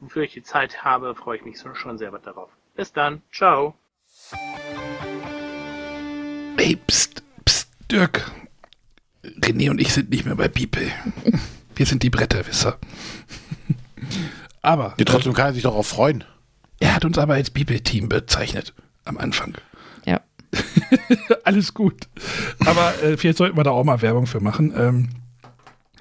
wofür 0.01 0.23
ich 0.23 0.33
die 0.33 0.43
Zeit 0.43 0.83
habe, 0.83 1.15
freue 1.15 1.37
ich 1.37 1.45
mich 1.45 1.59
schon 1.59 1.97
sehr 1.97 2.11
darauf. 2.11 2.49
Bis 2.75 2.91
dann. 2.91 3.21
Ciao. 3.31 3.75
Ey, 6.57 6.75
pst, 6.87 7.23
pst, 7.45 7.69
Dirk. 7.89 8.29
René 9.23 9.69
und 9.69 9.79
ich 9.79 9.93
sind 9.93 10.09
nicht 10.09 10.25
mehr 10.25 10.35
bei 10.35 10.47
People. 10.47 10.91
Wir 11.75 11.85
sind 11.85 12.03
die 12.03 12.09
Bretterwisser. 12.09 12.79
Aber. 14.61 14.95
Ja, 14.97 15.05
trotzdem 15.05 15.33
kann 15.33 15.47
er 15.47 15.53
sich 15.53 15.63
doch 15.63 15.75
auch 15.75 15.85
freuen. 15.85 16.23
Er 16.79 16.95
hat 16.95 17.05
uns 17.05 17.17
aber 17.17 17.35
als 17.35 17.49
People-Team 17.49 18.09
bezeichnet. 18.09 18.73
Am 19.05 19.17
Anfang. 19.17 19.55
Ja. 20.05 20.21
Alles 21.43 21.73
gut. 21.73 22.07
Aber 22.65 22.93
äh, 23.03 23.17
vielleicht 23.17 23.37
sollten 23.37 23.57
wir 23.57 23.63
da 23.63 23.71
auch 23.71 23.83
mal 23.83 24.01
Werbung 24.01 24.27
für 24.27 24.39
machen. 24.39 24.73
Ähm, 24.75 25.09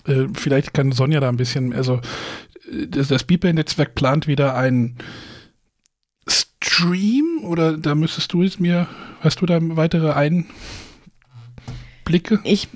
äh, 0.06 0.28
vielleicht 0.34 0.74
kann 0.74 0.92
Sonja 0.92 1.20
da 1.20 1.28
ein 1.28 1.36
bisschen, 1.36 1.72
also 1.72 2.00
das, 2.88 3.08
das 3.08 3.24
Beeple-Netzwerk 3.24 3.94
plant 3.94 4.26
wieder 4.26 4.54
ein 4.56 4.96
Stream 6.28 7.40
oder 7.44 7.76
da 7.76 7.94
müsstest 7.94 8.32
du 8.32 8.42
es 8.42 8.58
mir, 8.60 8.88
hast 9.20 9.40
du 9.40 9.46
da 9.46 9.58
weitere 9.60 10.12
Einblicke? 12.04 12.40
Ich 12.44 12.68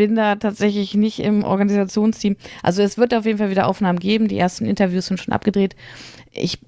bin 0.00 0.16
da 0.16 0.36
tatsächlich 0.36 0.94
nicht 0.94 1.20
im 1.20 1.44
Organisationsteam. 1.44 2.36
Also 2.62 2.80
es 2.80 2.96
wird 2.96 3.12
auf 3.12 3.26
jeden 3.26 3.36
Fall 3.36 3.50
wieder 3.50 3.66
Aufnahmen 3.66 3.98
geben. 3.98 4.28
Die 4.28 4.38
ersten 4.38 4.64
Interviews 4.64 5.08
sind 5.08 5.20
schon 5.20 5.34
abgedreht. 5.34 5.76
Ich 6.32 6.58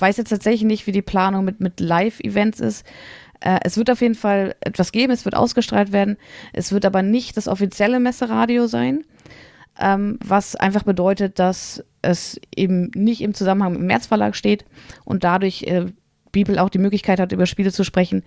weiß 0.00 0.16
jetzt 0.16 0.30
tatsächlich 0.30 0.64
nicht, 0.64 0.88
wie 0.88 0.92
die 0.92 1.00
Planung 1.00 1.44
mit, 1.44 1.60
mit 1.60 1.78
Live-Events 1.78 2.58
ist. 2.58 2.84
Äh, 3.38 3.60
es 3.62 3.76
wird 3.76 3.88
auf 3.88 4.00
jeden 4.00 4.16
Fall 4.16 4.56
etwas 4.62 4.90
geben, 4.90 5.12
es 5.12 5.24
wird 5.24 5.36
ausgestrahlt 5.36 5.92
werden. 5.92 6.16
Es 6.52 6.72
wird 6.72 6.84
aber 6.84 7.02
nicht 7.02 7.36
das 7.36 7.46
offizielle 7.46 8.00
Messeradio 8.00 8.66
sein, 8.66 9.04
ähm, 9.78 10.18
was 10.24 10.56
einfach 10.56 10.82
bedeutet, 10.82 11.38
dass 11.38 11.84
es 12.02 12.40
eben 12.56 12.90
nicht 12.96 13.20
im 13.20 13.32
Zusammenhang 13.32 13.74
mit 13.74 13.80
dem 13.82 13.86
Märzverlag 13.86 14.34
steht 14.34 14.64
und 15.04 15.22
dadurch 15.22 15.62
äh, 15.68 15.86
Bibel 16.32 16.58
auch 16.58 16.68
die 16.68 16.78
Möglichkeit 16.78 17.20
hat, 17.20 17.30
über 17.30 17.46
Spiele 17.46 17.70
zu 17.70 17.84
sprechen 17.84 18.24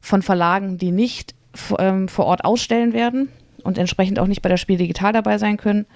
von 0.00 0.22
Verlagen, 0.22 0.78
die 0.78 0.90
nicht 0.90 1.34
ähm, 1.78 2.08
vor 2.08 2.24
Ort 2.24 2.46
ausstellen 2.46 2.94
werden 2.94 3.28
und 3.60 3.78
entsprechend 3.78 4.18
auch 4.18 4.26
nicht 4.26 4.42
bei 4.42 4.48
der 4.48 4.56
Spiel 4.56 4.78
digital 4.78 5.12
dabei 5.12 5.38
sein 5.38 5.56
können. 5.56 5.86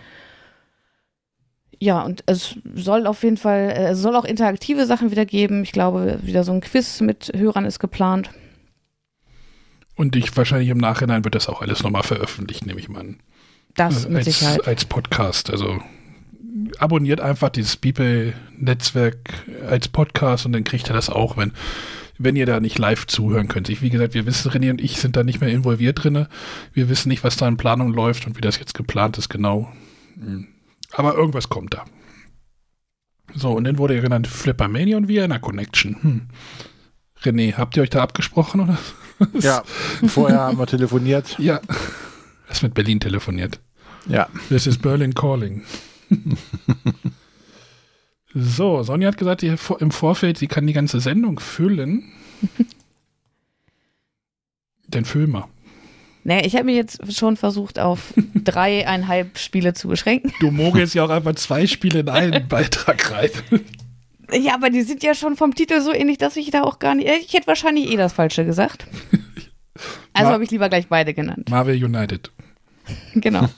Ja, 1.81 2.03
und 2.03 2.23
es 2.27 2.57
soll 2.75 3.07
auf 3.07 3.23
jeden 3.23 3.37
Fall, 3.37 3.71
äh, 3.71 3.91
es 3.91 3.99
soll 3.99 4.17
auch 4.17 4.25
interaktive 4.25 4.87
Sachen 4.87 5.11
wieder 5.11 5.27
geben. 5.27 5.63
Ich 5.63 5.73
glaube, 5.73 6.19
wieder 6.23 6.45
so 6.45 6.53
ein 6.53 6.61
Quiz 6.61 7.01
mit 7.01 7.33
Hörern 7.35 7.65
ist 7.65 7.79
geplant. 7.79 8.31
Und 9.97 10.17
ich 10.17 10.37
wahrscheinlich 10.37 10.71
im 10.71 10.79
Nachhinein 10.79 11.25
wird 11.25 11.35
das 11.35 11.49
auch 11.49 11.63
alles 11.63 11.83
nochmal 11.83 12.03
veröffentlicht, 12.03 12.67
nehme 12.67 12.81
ich 12.81 12.89
mal 12.89 13.01
an. 13.01 13.17
Das 13.75 14.09
mit 14.09 14.19
als, 14.19 14.25
Sicherheit. 14.27 14.67
als 14.67 14.85
Podcast. 14.85 15.51
Also 15.51 15.81
abonniert 16.79 17.21
einfach 17.21 17.51
dieses 17.51 17.77
Beeple-Netzwerk 17.77 19.17
als 19.69 19.89
Podcast 19.89 20.47
und 20.47 20.53
dann 20.53 20.65
kriegt 20.65 20.89
ihr 20.89 20.95
das 20.95 21.11
auch, 21.11 21.37
wenn, 21.37 21.53
wenn 22.25 22.37
ihr 22.37 22.47
da 22.47 22.61
nicht 22.61 22.79
live 22.79 23.07
zuhören 23.07 23.49
könnt. 23.49 23.69
Ich, 23.69 23.83
wie 23.83 23.91
gesagt, 23.91 24.15
wir 24.15 24.27
wissen, 24.27 24.51
René 24.51 24.71
und 24.71 24.81
ich 24.81 24.99
sind 24.99 25.17
da 25.17 25.23
nicht 25.23 25.41
mehr 25.41 25.51
involviert 25.51 26.03
drin. 26.03 26.27
Wir 26.73 26.89
wissen 26.89 27.09
nicht, 27.09 27.25
was 27.25 27.37
da 27.37 27.47
in 27.47 27.57
Planung 27.57 27.93
läuft 27.93 28.27
und 28.27 28.37
wie 28.37 28.41
das 28.41 28.59
jetzt 28.59 28.75
geplant 28.75 29.19
ist, 29.19 29.29
genau. 29.29 29.73
Hm. 30.19 30.49
Aber 30.93 31.15
irgendwas 31.15 31.49
kommt 31.49 31.75
da. 31.75 31.85
So, 33.35 33.53
und 33.53 33.65
dann 33.65 33.79
wurde 33.79 33.95
ja 33.95 34.01
genannt 34.01 34.27
Flippermania 34.27 34.97
und 34.97 35.09
Vienna 35.09 35.39
Connection. 35.39 35.97
Hm. 36.03 36.29
René, 37.23 37.55
habt 37.55 37.77
ihr 37.77 37.83
euch 37.83 37.91
da 37.91 38.03
abgesprochen 38.03 38.61
oder? 38.61 38.79
Ja, 39.41 39.63
vorher 40.07 40.41
haben 40.41 40.59
wir 40.59 40.67
telefoniert. 40.67 41.39
Ja. 41.39 41.61
Hast 42.49 42.63
mit 42.63 42.75
Berlin 42.75 43.01
telefoniert. 43.01 43.61
Ja. 44.07 44.29
This 44.49 44.67
is 44.67 44.79
Berlin 44.79 45.15
calling. 45.15 45.63
so, 48.35 48.83
Sonja 48.83 49.09
hat 49.09 49.17
gesagt, 49.17 49.43
im 49.43 49.91
Vorfeld, 49.91 50.39
sie 50.39 50.49
kann 50.49 50.67
die 50.67 50.73
ganze 50.73 51.01
Sendung 51.01 51.39
füllen. 51.39 52.13
Den 54.89 55.05
füll 55.05 55.27
mal. 55.27 55.47
Naja, 56.25 56.45
ich 56.45 56.55
habe 56.55 56.65
mir 56.65 56.75
jetzt 56.75 57.13
schon 57.15 57.37
versucht, 57.37 57.79
auf 57.79 58.15
dreieinhalb 58.35 59.39
Spiele 59.39 59.75
zu 59.75 59.89
beschränken. 59.89 60.33
Du 60.41 60.51
mogelst 60.51 60.95
ja 60.95 61.05
auch 61.05 61.11
einfach 61.11 61.35
zwei 61.35 61.67
Spiele 61.67 62.01
in 62.01 62.09
einen 62.09 62.49
Beitrag 62.49 63.13
rein. 63.13 63.31
Ja, 64.33 64.55
aber 64.55 64.71
die 64.71 64.83
sind 64.83 65.03
ja 65.03 65.15
schon 65.15 65.37
vom 65.37 65.55
Titel 65.55 65.81
so 65.81 65.93
ähnlich, 65.93 66.19
dass 66.19 66.37
ich 66.37 66.51
da 66.51 66.63
auch 66.63 66.79
gar 66.79 66.95
nicht. 66.95 67.09
Ich 67.09 67.35
hätte 67.35 67.47
wahrscheinlich 67.47 67.93
eh 67.93 67.97
das 67.97 68.15
Falsche 68.15 68.45
gesagt. 68.45 68.87
Also 70.13 70.31
habe 70.33 70.45
ich 70.45 70.51
lieber 70.51 70.69
gleich 70.69 70.89
beide 70.89 71.13
genannt. 71.15 71.51
Marvel 71.51 71.83
United. 71.83 72.31
genau. 73.15 73.49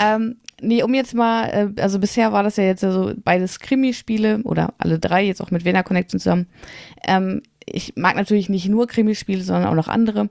Ähm, 0.00 0.36
nee, 0.60 0.82
um 0.82 0.94
jetzt 0.94 1.14
mal, 1.14 1.72
äh, 1.76 1.80
also 1.80 1.98
bisher 1.98 2.32
war 2.32 2.42
das 2.42 2.56
ja 2.56 2.64
jetzt 2.64 2.80
so 2.80 3.12
beides 3.24 3.60
Krimispiele 3.60 4.40
oder 4.44 4.74
alle 4.78 4.98
drei, 4.98 5.24
jetzt 5.24 5.40
auch 5.40 5.50
mit 5.50 5.64
Vienna 5.64 5.82
Connection 5.82 6.20
zusammen. 6.20 6.46
Ähm, 7.06 7.42
ich 7.64 7.94
mag 7.96 8.16
natürlich 8.16 8.48
nicht 8.48 8.68
nur 8.68 8.86
Krimispiele, 8.86 9.42
sondern 9.42 9.66
auch 9.66 9.74
noch 9.74 9.88
andere. 9.88 10.30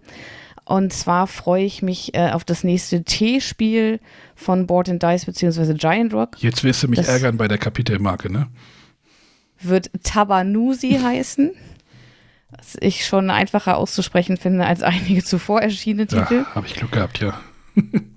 Und 0.66 0.92
zwar 0.92 1.28
freue 1.28 1.64
ich 1.64 1.82
mich 1.82 2.14
äh, 2.14 2.32
auf 2.32 2.44
das 2.44 2.66
nächste 2.66 3.04
T-Spiel 3.04 4.02
von 4.36 4.68
Board 4.68 4.90
and 4.90 5.02
Dice 5.02 5.26
bzw. 5.26 5.74
Giant 5.76 6.14
Rock. 6.14 6.32
Jetzt 6.40 6.64
wirst 6.64 6.84
du 6.84 6.90
mich 6.90 6.98
das 6.98 7.08
ärgern 7.08 7.38
bei 7.38 7.48
der 7.48 7.58
Kapitelmarke, 7.58 8.32
ne? 8.32 8.48
Wird 9.62 9.92
Tabanusi 10.04 11.00
heißen. 11.04 11.52
Was 12.50 12.78
ich 12.80 13.06
schon 13.06 13.30
einfacher 13.30 13.78
auszusprechen 13.78 14.38
finde 14.38 14.66
als 14.66 14.82
einige 14.82 15.24
zuvor 15.24 15.62
erschienene 15.62 16.08
Titel. 16.08 16.46
Ja, 16.46 16.56
habe 16.56 16.68
ich 16.68 16.76
Glück 16.76 16.92
gehabt, 16.92 17.20
ja. 17.20 17.40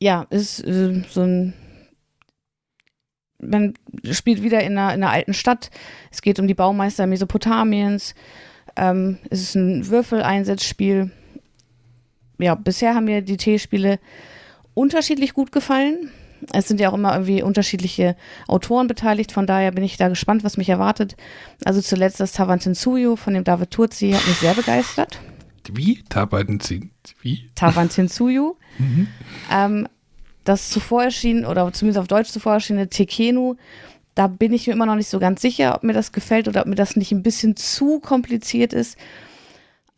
ja, 0.00 0.26
ist 0.30 0.64
äh, 0.64 1.02
so 1.08 1.22
ein 1.22 1.54
man 3.42 3.74
spielt 4.10 4.42
wieder 4.42 4.62
in 4.62 4.76
einer, 4.76 4.94
in 4.94 5.02
einer 5.02 5.12
alten 5.12 5.34
Stadt. 5.34 5.70
Es 6.10 6.22
geht 6.22 6.38
um 6.38 6.46
die 6.46 6.54
Baumeister 6.54 7.06
Mesopotamiens. 7.06 8.14
Ähm, 8.76 9.18
es 9.30 9.40
ist 9.40 9.54
ein 9.54 9.88
Würfeleinsatzspiel. 9.88 11.10
Ja, 12.38 12.54
bisher 12.54 12.94
haben 12.94 13.04
mir 13.04 13.22
die 13.22 13.36
T-Spiele 13.36 13.98
unterschiedlich 14.74 15.34
gut 15.34 15.52
gefallen. 15.52 16.10
Es 16.52 16.68
sind 16.68 16.80
ja 16.80 16.90
auch 16.90 16.94
immer 16.94 17.12
irgendwie 17.12 17.42
unterschiedliche 17.42 18.16
Autoren 18.48 18.86
beteiligt, 18.86 19.30
von 19.30 19.46
daher 19.46 19.72
bin 19.72 19.84
ich 19.84 19.98
da 19.98 20.08
gespannt, 20.08 20.42
was 20.42 20.56
mich 20.56 20.70
erwartet. 20.70 21.16
Also 21.64 21.82
zuletzt 21.82 22.18
das 22.18 22.32
Tavantinsuyo 22.32 23.16
von 23.16 23.34
dem 23.34 23.44
David 23.44 23.70
Turzi 23.70 24.12
hat 24.12 24.26
mich 24.26 24.38
sehr 24.38 24.54
begeistert. 24.54 25.20
Wie? 25.72 26.02
Tavantinsuyo? 26.08 26.90
Wie? 27.22 27.50
Tavantinsuyo. 27.54 28.56
mhm. 28.78 29.08
ähm, 29.52 29.88
das 30.44 30.70
zuvor 30.70 31.04
erschienen, 31.04 31.44
oder 31.44 31.70
zumindest 31.72 31.98
auf 31.98 32.08
Deutsch 32.08 32.30
zuvor 32.30 32.54
erschienene 32.54 32.88
Tekenu, 32.88 33.56
da 34.14 34.26
bin 34.26 34.52
ich 34.52 34.66
mir 34.66 34.72
immer 34.72 34.86
noch 34.86 34.96
nicht 34.96 35.08
so 35.08 35.18
ganz 35.18 35.40
sicher, 35.40 35.74
ob 35.74 35.82
mir 35.82 35.92
das 35.92 36.12
gefällt 36.12 36.48
oder 36.48 36.62
ob 36.62 36.66
mir 36.66 36.74
das 36.74 36.96
nicht 36.96 37.12
ein 37.12 37.22
bisschen 37.22 37.56
zu 37.56 38.00
kompliziert 38.00 38.72
ist. 38.72 38.98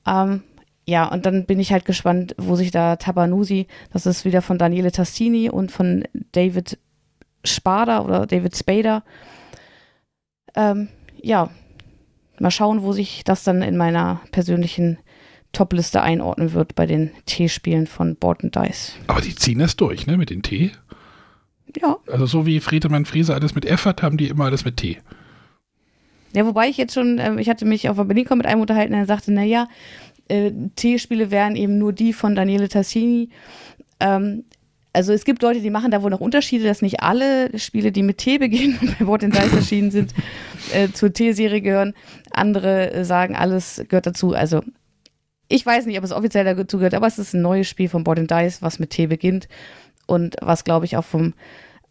Ähm, 0.07 0.43
ja, 0.87 1.07
und 1.09 1.27
dann 1.27 1.47
bin 1.47 1.61
ich 1.61 1.73
halt 1.73 1.85
gespannt, 1.85 2.35
wo 2.39 2.57
sich 2.57 2.71
da 2.71 2.97
Tabanusi, 2.97 3.67
das 3.93 4.07
ist 4.07 4.25
wieder 4.25 4.43
von 4.43 4.59
Daniele 4.59 4.93
Tastini 4.93 5.49
und 5.49 5.71
von 5.71 6.05
David 6.33 6.79
Spader 7.45 8.05
oder 8.05 8.27
David 8.27 8.57
Spader. 8.57 9.05
Ähm, 10.55 10.89
ja, 11.21 11.51
mal 12.39 12.51
schauen, 12.51 12.83
wo 12.83 12.93
sich 12.93 13.23
das 13.25 13.45
dann 13.45 13.63
in 13.63 13.77
meiner 13.77 14.21
persönlichen 14.33 14.99
Top-Liste 15.53 16.03
einordnen 16.03 16.53
wird 16.53 16.75
bei 16.75 16.87
den 16.87 17.11
T-Spielen 17.27 17.87
von 17.87 18.17
Board 18.17 18.45
and 18.45 18.57
Dice. 18.57 18.95
Aber 19.07 19.21
die 19.21 19.35
ziehen 19.35 19.59
das 19.59 19.77
durch, 19.77 20.07
ne, 20.07 20.17
mit 20.17 20.31
den 20.31 20.43
T? 20.43 20.73
Ja. 21.81 21.97
Also 22.11 22.27
so 22.27 22.47
wie 22.47 22.61
Friedemann 22.61 23.05
Friese 23.05 23.35
alles 23.35 23.55
mit 23.55 23.65
F 23.65 23.85
hat, 23.85 24.03
haben 24.03 24.17
die 24.17 24.29
immer 24.29 24.45
alles 24.45 24.65
mit 24.65 24.77
T. 24.77 24.99
Ja, 26.35 26.47
wobei 26.47 26.69
ich 26.69 26.77
jetzt 26.77 26.95
schon, 26.95 27.19
äh, 27.19 27.41
ich 27.41 27.49
hatte 27.49 27.65
mich 27.65 27.89
auf 27.89 27.97
der 27.97 28.05
BerlinCon 28.05 28.39
mit 28.39 28.47
einem 28.47 28.61
unterhalten, 28.61 28.93
der 28.93 29.07
sagte, 29.07 29.33
naja, 29.33 29.69
äh, 30.29 30.51
T-Spiele 30.77 31.31
wären 31.31 31.57
eben 31.57 31.79
nur 31.79 31.93
die 31.93 32.13
von 32.13 32.35
Daniele 32.35 32.69
Tassini. 32.69 33.29
Ähm, 34.01 34.45
also 34.95 35.13
es 35.13 35.25
gibt 35.25 35.43
Leute, 35.43 35.61
die 35.61 35.71
machen 35.71 35.91
da 35.91 36.03
wohl 36.03 36.11
noch 36.11 36.21
Unterschiede, 36.21 36.65
dass 36.65 36.83
nicht 36.83 37.01
alle 37.01 37.59
Spiele, 37.59 37.93
die 37.93 38.03
mit 38.03 38.19
T 38.19 38.39
beginnen 38.39 38.79
und 38.81 38.99
bei 38.99 39.07
Wort 39.07 39.23
Dice 39.23 39.55
erschienen 39.55 39.91
sind, 39.91 40.15
äh, 40.73 40.89
zur 40.91 41.13
T-Serie 41.13 41.61
gehören. 41.61 41.95
Andere 42.31 42.93
äh, 42.93 43.05
sagen, 43.05 43.37
alles 43.37 43.83
gehört 43.89 44.07
dazu. 44.07 44.35
Also 44.35 44.63
ich 45.53 45.67
weiß 45.67 45.85
nicht, 45.87 45.99
ob 45.99 46.05
es 46.05 46.13
offiziell 46.13 46.45
dazu 46.45 46.79
gehört, 46.79 46.95
aber 46.95 47.07
es 47.07 47.19
ist 47.19 47.35
ein 47.35 47.43
neues 47.43 47.69
Spiel 47.69 47.89
von 47.89 48.05
Board 48.05 48.19
Dice, 48.19 48.63
was 48.63 48.79
mit 48.79 48.91
T 48.91 49.07
beginnt 49.07 49.49
und 50.07 50.37
was, 50.41 50.65
glaube 50.65 50.87
ich, 50.87 50.97
auch 50.97 51.05
vom 51.05 51.35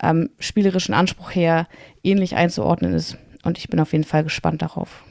ähm, 0.01 0.31
spielerischen 0.39 0.95
Anspruch 0.95 1.35
her 1.35 1.67
ähnlich 2.03 2.35
einzuordnen 2.35 2.93
ist. 2.93 3.17
Und 3.43 3.59
ich 3.59 3.69
bin 3.69 3.79
auf 3.79 3.91
jeden 3.91 4.03
Fall 4.03 4.23
gespannt 4.23 4.63
darauf. 4.63 5.03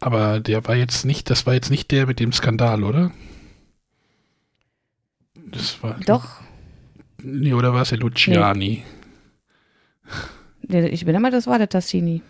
Aber 0.00 0.38
der 0.38 0.66
war 0.66 0.76
jetzt 0.76 1.06
nicht, 1.06 1.30
das 1.30 1.46
war 1.46 1.54
jetzt 1.54 1.70
nicht 1.70 1.90
der 1.90 2.06
mit 2.06 2.20
dem 2.20 2.32
Skandal, 2.32 2.84
oder? 2.84 3.10
Das 5.34 5.82
war. 5.82 5.98
Doch. 6.06 6.40
Nee, 7.22 7.54
oder 7.54 7.72
war 7.72 7.82
es 7.82 7.88
der 7.88 7.98
Luciani? 7.98 8.84
Nee. 10.62 10.86
Ich 10.88 11.06
bin 11.06 11.14
immer, 11.14 11.30
das 11.30 11.46
war 11.46 11.56
der 11.56 11.70
Tassini. 11.70 12.20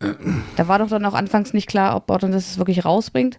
Äh. 0.00 0.14
Da 0.56 0.66
war 0.66 0.78
doch 0.78 0.88
dann 0.88 1.04
auch 1.04 1.14
anfangs 1.14 1.52
nicht 1.52 1.68
klar, 1.68 1.94
ob 1.94 2.06
Botton 2.06 2.32
das 2.32 2.56
wirklich 2.56 2.86
rausbringt. 2.86 3.38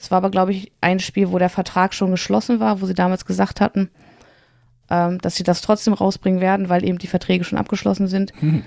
Es 0.00 0.10
war 0.10 0.18
aber, 0.18 0.30
glaube 0.30 0.52
ich, 0.52 0.72
ein 0.80 0.98
Spiel, 0.98 1.30
wo 1.30 1.38
der 1.38 1.50
Vertrag 1.50 1.92
schon 1.92 2.10
geschlossen 2.10 2.58
war, 2.58 2.80
wo 2.80 2.86
sie 2.86 2.94
damals 2.94 3.26
gesagt 3.26 3.60
hatten, 3.60 3.90
ähm, 4.88 5.18
dass 5.18 5.36
sie 5.36 5.42
das 5.42 5.60
trotzdem 5.60 5.92
rausbringen 5.92 6.40
werden, 6.40 6.70
weil 6.70 6.84
eben 6.84 6.98
die 6.98 7.06
Verträge 7.06 7.44
schon 7.44 7.58
abgeschlossen 7.58 8.08
sind. 8.08 8.32
Hm. 8.40 8.64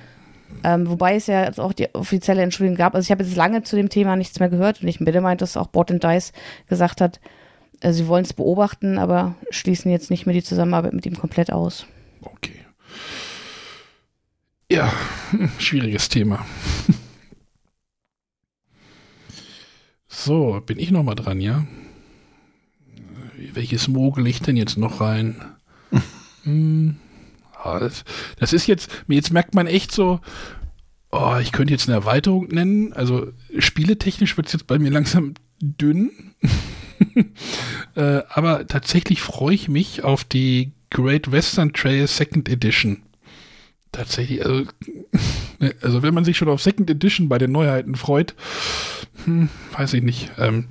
Ähm, 0.64 0.88
wobei 0.88 1.16
es 1.16 1.26
ja 1.26 1.44
jetzt 1.44 1.60
auch 1.60 1.74
die 1.74 1.94
offizielle 1.96 2.44
Entschuldigung 2.44 2.78
gab. 2.78 2.94
Also 2.94 3.08
ich 3.08 3.12
habe 3.12 3.24
jetzt 3.24 3.36
lange 3.36 3.64
zu 3.64 3.76
dem 3.76 3.90
Thema 3.90 4.16
nichts 4.16 4.40
mehr 4.40 4.50
gehört 4.50 4.84
und 4.84 4.88
ich 4.88 5.00
bitte 5.00 5.22
meint, 5.22 5.42
dass 5.42 5.58
auch 5.58 5.68
Bot 5.68 5.90
Dice 5.90 6.34
gesagt 6.68 7.02
hat, 7.02 7.20
äh, 7.82 7.92
sie 7.92 8.08
wollen 8.08 8.26
es 8.26 8.34
beobachten, 8.34 9.00
aber 9.00 9.34
schließen 9.50 9.92
jetzt 9.92 10.12
nicht 10.12 10.28
mehr 10.28 10.36
die 10.36 10.44
Zusammenarbeit 10.44 10.94
mit 10.94 11.08
ihm 11.08 11.18
komplett 11.18 11.52
aus. 11.52 11.88
Okay. 12.22 12.60
Ja, 14.72 14.94
schwieriges 15.58 16.10
Thema. 16.10 16.46
So, 20.14 20.62
bin 20.66 20.80
ich 20.80 20.92
noch 20.92 21.04
mal 21.04 21.16
dran, 21.16 21.42
ja? 21.42 21.66
Welches 23.54 23.88
mogel 23.88 24.28
ich 24.28 24.42
denn 24.42 24.56
jetzt 24.56 24.78
noch 24.78 25.02
rein? 25.02 25.36
hm. 26.44 26.98
Das 28.40 28.54
ist 28.54 28.68
jetzt, 28.68 28.92
jetzt 29.08 29.32
merkt 29.32 29.56
man 29.56 29.68
echt 29.68 29.92
so, 29.92 30.20
oh, 31.12 31.38
ich 31.42 31.52
könnte 31.52 31.74
jetzt 31.74 31.88
eine 31.88 31.96
Erweiterung 31.96 32.48
nennen. 32.48 32.94
Also 32.94 33.32
spieletechnisch 33.58 34.36
wird 34.36 34.48
es 34.48 34.54
jetzt 34.54 34.68
bei 34.68 34.80
mir 34.80 34.92
langsam 34.92 35.34
dünn. 35.62 36.12
äh, 37.96 38.22
aber 38.30 38.68
tatsächlich 38.68 39.22
freue 39.22 39.56
ich 39.56 39.70
mich 39.70 40.04
auf 40.04 40.24
die 40.24 40.74
Great 40.90 41.32
Western 41.32 41.74
Trail 41.74 42.08
Second 42.08 42.50
Edition. 42.50 43.04
Tatsächlich, 43.94 44.46
also, 44.46 44.66
also 45.82 46.04
wenn 46.04 46.14
man 46.14 46.26
sich 46.26 46.36
schon 46.36 46.50
auf 46.50 46.62
Second 46.62 46.90
Edition 46.90 47.30
bei 47.30 47.38
den 47.38 47.54
Neuheiten 47.54 47.96
freut, 47.96 48.36
hm, 49.24 49.48
weiß 49.78 49.94
ich 49.94 50.04
nicht, 50.04 50.32
ähm, 50.38 50.66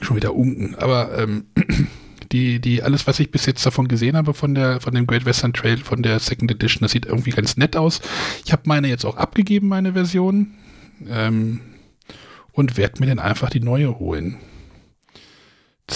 schon 0.00 0.16
wieder 0.16 0.34
unken, 0.34 0.76
aber 0.76 1.18
ähm, 1.18 1.46
die, 2.32 2.60
die, 2.60 2.84
alles, 2.84 3.08
was 3.08 3.18
ich 3.18 3.32
bis 3.32 3.46
jetzt 3.46 3.66
davon 3.66 3.88
gesehen 3.88 4.16
habe 4.16 4.34
von 4.34 4.54
der, 4.54 4.80
von 4.80 4.94
dem 4.94 5.08
Great 5.08 5.24
Western 5.24 5.52
Trail, 5.52 5.78
von 5.78 6.02
der 6.04 6.20
Second 6.20 6.52
Edition, 6.52 6.82
das 6.82 6.92
sieht 6.92 7.06
irgendwie 7.06 7.30
ganz 7.30 7.56
nett 7.56 7.76
aus. 7.76 8.00
Ich 8.44 8.52
habe 8.52 8.62
meine 8.66 8.88
jetzt 8.88 9.04
auch 9.04 9.16
abgegeben, 9.16 9.66
meine 9.66 9.94
Version. 9.94 10.52
Ähm, 11.08 11.60
und 12.52 12.76
werde 12.76 13.00
mir 13.00 13.06
dann 13.06 13.18
einfach 13.18 13.50
die 13.50 13.60
neue 13.60 13.98
holen. 13.98 14.36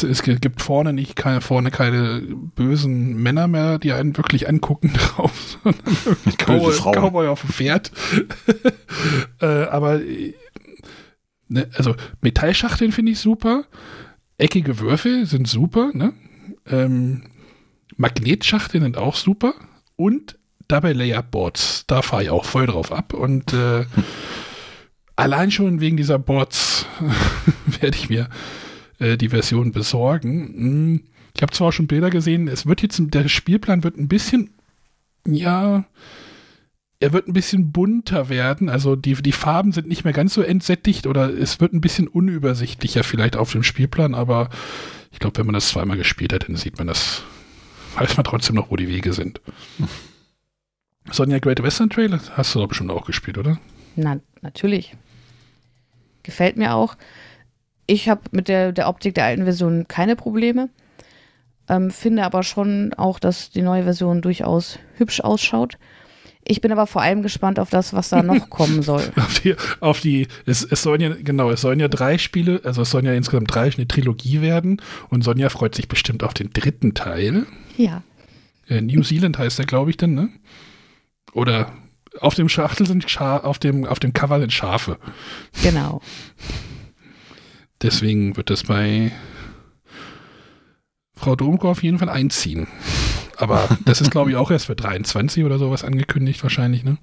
Es 0.02 0.22
gibt 0.22 0.62
vorne 0.62 0.92
nicht 0.92 1.16
keine, 1.16 1.40
vorne 1.40 1.70
keine 1.70 2.22
bösen 2.54 3.14
Männer 3.14 3.46
mehr, 3.46 3.78
die 3.78 3.92
einen 3.92 4.16
wirklich 4.16 4.48
angucken 4.48 4.92
drauf, 4.94 5.58
sondern 5.62 5.96
wirklich 6.04 6.36
Cowboy, 6.38 6.72
Cowboy 6.74 7.28
auf 7.28 7.42
dem 7.42 7.50
Pferd. 7.50 7.92
äh, 9.40 9.46
aber 9.46 10.00
ne, 11.48 11.68
also 11.74 11.94
Metallschachteln 12.20 12.92
finde 12.92 13.12
ich 13.12 13.20
super. 13.20 13.64
Eckige 14.38 14.80
Würfel 14.80 15.26
sind 15.26 15.46
super, 15.46 15.90
ne? 15.94 16.12
Ähm, 16.66 17.24
Magnetschachteln 17.96 18.82
sind 18.82 18.96
auch 18.96 19.14
super. 19.14 19.54
Und 19.96 20.36
dabei 20.68 20.92
Layup-Boards. 20.92 21.84
Da 21.86 22.02
fahre 22.02 22.24
ich 22.24 22.30
auch 22.30 22.44
voll 22.44 22.66
drauf 22.66 22.92
ab. 22.92 23.14
Und 23.14 23.52
äh, 23.52 23.84
allein 25.16 25.50
schon 25.50 25.80
wegen 25.80 25.96
dieser 25.96 26.18
Boards 26.18 26.86
werde 27.80 27.96
ich 27.96 28.08
mir 28.08 28.28
äh, 28.98 29.16
die 29.16 29.28
Version 29.28 29.72
besorgen. 29.72 30.54
Hm, 30.54 31.00
ich 31.34 31.42
habe 31.42 31.52
zwar 31.52 31.72
schon 31.72 31.86
Bilder 31.86 32.10
gesehen, 32.10 32.48
es 32.48 32.66
wird 32.66 32.82
jetzt, 32.82 33.00
der 33.00 33.28
Spielplan 33.28 33.82
wird 33.82 33.96
ein 33.96 34.08
bisschen, 34.08 34.50
ja, 35.26 35.84
er 37.00 37.12
wird 37.12 37.28
ein 37.28 37.32
bisschen 37.32 37.72
bunter 37.72 38.28
werden. 38.28 38.68
Also 38.68 38.96
die, 38.96 39.14
die 39.14 39.32
Farben 39.32 39.72
sind 39.72 39.88
nicht 39.88 40.04
mehr 40.04 40.12
ganz 40.12 40.34
so 40.34 40.42
entsättigt 40.42 41.06
oder 41.06 41.28
es 41.28 41.60
wird 41.60 41.72
ein 41.72 41.80
bisschen 41.80 42.08
unübersichtlicher 42.08 43.04
vielleicht 43.04 43.36
auf 43.36 43.52
dem 43.52 43.62
Spielplan, 43.62 44.14
aber 44.14 44.48
ich 45.12 45.18
glaube, 45.18 45.38
wenn 45.38 45.46
man 45.46 45.54
das 45.54 45.68
zweimal 45.68 45.96
gespielt 45.96 46.32
hat, 46.32 46.48
dann 46.48 46.56
sieht 46.56 46.78
man 46.78 46.86
das, 46.86 47.22
weiß 47.96 48.16
man 48.16 48.24
trotzdem 48.24 48.56
noch, 48.56 48.70
wo 48.70 48.76
die 48.76 48.88
Wege 48.88 49.12
sind. 49.12 49.40
Sonja 51.10 51.38
Great 51.38 51.62
Western 51.62 51.90
Trail 51.90 52.18
hast 52.32 52.54
du 52.54 52.60
doch 52.60 52.68
bestimmt 52.68 52.90
auch 52.90 53.04
gespielt, 53.04 53.38
oder? 53.38 53.58
Na, 53.96 54.18
natürlich. 54.40 54.96
Gefällt 56.22 56.56
mir 56.56 56.74
auch. 56.74 56.96
Ich 57.86 58.08
habe 58.08 58.22
mit 58.30 58.48
der, 58.48 58.72
der 58.72 58.88
Optik 58.88 59.14
der 59.14 59.24
alten 59.24 59.44
Version 59.44 59.86
keine 59.88 60.16
Probleme. 60.16 60.70
Ähm, 61.68 61.90
finde 61.90 62.24
aber 62.24 62.42
schon 62.42 62.92
auch, 62.94 63.18
dass 63.18 63.50
die 63.50 63.62
neue 63.62 63.84
Version 63.84 64.20
durchaus 64.20 64.78
hübsch 64.96 65.20
ausschaut. 65.20 65.78
Ich 66.46 66.60
bin 66.60 66.72
aber 66.72 66.86
vor 66.86 67.00
allem 67.00 67.22
gespannt 67.22 67.58
auf 67.58 67.70
das, 67.70 67.94
was 67.94 68.10
da 68.10 68.22
noch 68.22 68.50
kommen 68.50 68.82
soll. 68.82 69.02
auf 69.16 69.40
die, 69.40 69.56
auf 69.80 70.00
die 70.00 70.28
es, 70.44 70.62
es 70.62 70.82
sollen 70.82 71.00
ja, 71.00 71.14
genau, 71.18 71.50
es 71.50 71.62
sollen 71.62 71.80
ja 71.80 71.88
drei 71.88 72.18
Spiele, 72.18 72.60
also 72.64 72.82
es 72.82 72.90
sollen 72.90 73.06
ja 73.06 73.14
insgesamt 73.14 73.54
drei, 73.54 73.70
eine 73.74 73.88
Trilogie 73.88 74.42
werden 74.42 74.82
und 75.08 75.24
Sonja 75.24 75.48
freut 75.48 75.74
sich 75.74 75.88
bestimmt 75.88 76.22
auf 76.22 76.34
den 76.34 76.52
dritten 76.52 76.92
Teil. 76.92 77.46
Ja. 77.78 78.02
Äh, 78.68 78.82
New 78.82 79.02
Zealand 79.02 79.38
heißt 79.38 79.58
der, 79.58 79.66
glaube 79.66 79.90
ich, 79.90 79.96
dann, 79.96 80.14
ne? 80.14 80.28
Oder 81.32 81.72
auf 82.20 82.34
dem 82.34 82.48
Schachtel 82.48 82.86
sind 82.86 83.10
Scha 83.10 83.38
auf 83.38 83.58
dem, 83.58 83.86
auf 83.86 83.98
dem 83.98 84.12
Cover 84.12 84.38
sind 84.38 84.52
Schafe. 84.52 84.98
Genau. 85.62 86.00
Deswegen 87.84 88.34
wird 88.38 88.48
das 88.48 88.62
bei 88.62 89.12
Frau 91.14 91.36
Domko 91.36 91.70
auf 91.70 91.82
jeden 91.82 91.98
Fall 91.98 92.08
einziehen. 92.08 92.66
Aber 93.36 93.68
das 93.84 94.00
ist, 94.00 94.10
glaube 94.10 94.30
ich, 94.30 94.36
auch 94.36 94.50
erst 94.50 94.66
für 94.66 94.74
23 94.74 95.44
oder 95.44 95.58
sowas 95.58 95.84
angekündigt, 95.84 96.42
wahrscheinlich, 96.42 96.82
ne? 96.82 96.96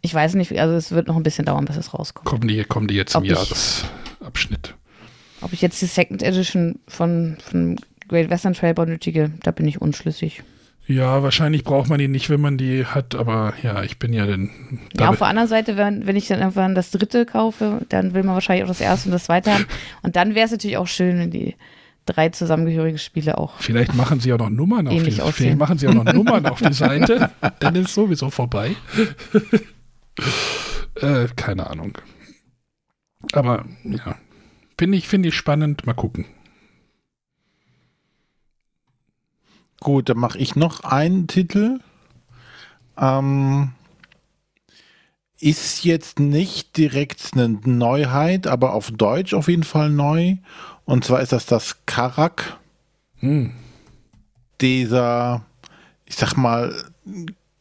Ich 0.00 0.14
weiß 0.14 0.34
nicht, 0.34 0.58
also 0.58 0.74
es 0.74 0.90
wird 0.92 1.06
noch 1.06 1.16
ein 1.16 1.22
bisschen 1.22 1.44
dauern, 1.44 1.66
bis 1.66 1.76
es 1.76 1.92
rauskommt. 1.92 2.24
Kommen 2.24 2.48
die, 2.48 2.64
kommen 2.64 2.88
die 2.88 2.94
jetzt 2.94 3.14
im 3.14 3.22
ob 3.22 3.24
Jahresabschnitt? 3.26 4.74
Ich, 5.36 5.42
ob 5.42 5.52
ich 5.52 5.60
jetzt 5.60 5.82
die 5.82 5.86
Second 5.86 6.22
Edition 6.22 6.78
von, 6.88 7.36
von 7.42 7.76
Great 8.08 8.30
Western 8.30 8.54
Trail 8.54 8.72
benötige, 8.72 9.32
da 9.42 9.50
bin 9.50 9.68
ich 9.68 9.82
unschlüssig. 9.82 10.44
Ja, 10.88 11.22
wahrscheinlich 11.22 11.64
braucht 11.64 11.88
man 11.88 11.98
die 11.98 12.06
nicht, 12.06 12.30
wenn 12.30 12.40
man 12.40 12.58
die 12.58 12.86
hat, 12.86 13.16
aber 13.16 13.54
ja, 13.62 13.82
ich 13.82 13.98
bin 13.98 14.12
ja 14.12 14.24
dann. 14.24 14.50
Ja, 14.98 15.08
auf 15.08 15.18
der 15.18 15.26
anderen 15.26 15.48
Seite, 15.48 15.76
wenn, 15.76 16.06
wenn 16.06 16.14
ich 16.14 16.28
dann 16.28 16.38
irgendwann 16.38 16.76
das 16.76 16.92
dritte 16.92 17.26
kaufe, 17.26 17.80
dann 17.88 18.14
will 18.14 18.22
man 18.22 18.34
wahrscheinlich 18.34 18.64
auch 18.64 18.68
das 18.68 18.80
erste 18.80 19.08
und 19.08 19.12
das 19.12 19.24
zweite 19.24 19.52
haben. 19.52 19.66
Und 20.02 20.14
dann 20.14 20.36
wäre 20.36 20.46
es 20.46 20.52
natürlich 20.52 20.76
auch 20.76 20.86
schön, 20.86 21.18
wenn 21.18 21.30
die 21.32 21.56
drei 22.06 22.28
zusammengehörige 22.28 22.98
Spiele 22.98 23.36
auch. 23.36 23.58
Vielleicht 23.58 23.94
machen 23.94 24.20
sie 24.20 24.28
ja 24.28 24.36
noch 24.36 24.48
Nummern 24.48 24.86
auf 24.86 25.02
die, 25.02 25.10
vielleicht 25.10 25.58
machen 25.58 25.76
sie 25.76 25.88
auch 25.88 25.94
noch 25.94 26.04
Nummern 26.04 26.46
auf 26.46 26.62
die 26.62 26.72
Seite, 26.72 27.30
dann 27.58 27.74
ist 27.74 27.88
es 27.88 27.94
sowieso 27.94 28.30
vorbei. 28.30 28.76
äh, 31.00 31.26
keine 31.34 31.68
Ahnung. 31.68 31.98
Aber 33.32 33.64
ja, 33.82 34.14
finde 34.78 34.98
ich, 34.98 35.08
finde 35.08 35.30
ich 35.30 35.34
spannend. 35.34 35.84
Mal 35.84 35.94
gucken. 35.94 36.26
Gut, 39.80 40.08
dann 40.08 40.18
mache 40.18 40.38
ich 40.38 40.56
noch 40.56 40.80
einen 40.80 41.26
Titel. 41.26 41.80
Ähm, 42.98 43.72
ist 45.38 45.84
jetzt 45.84 46.18
nicht 46.18 46.76
direkt 46.76 47.34
eine 47.34 47.48
Neuheit, 47.48 48.46
aber 48.46 48.72
auf 48.72 48.90
Deutsch 48.90 49.34
auf 49.34 49.48
jeden 49.48 49.64
Fall 49.64 49.90
neu. 49.90 50.36
Und 50.84 51.04
zwar 51.04 51.20
ist 51.20 51.32
das 51.32 51.46
das 51.46 51.84
Karak. 51.84 52.58
Hm. 53.18 53.52
Dieser, 54.60 55.42
ich 56.06 56.16
sag 56.16 56.36
mal, 56.36 56.74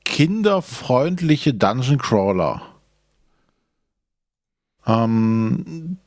kinderfreundliche 0.05 1.53
Dungeon 1.53 1.97
Crawler. 1.97 2.61
Ähm, 4.87 5.97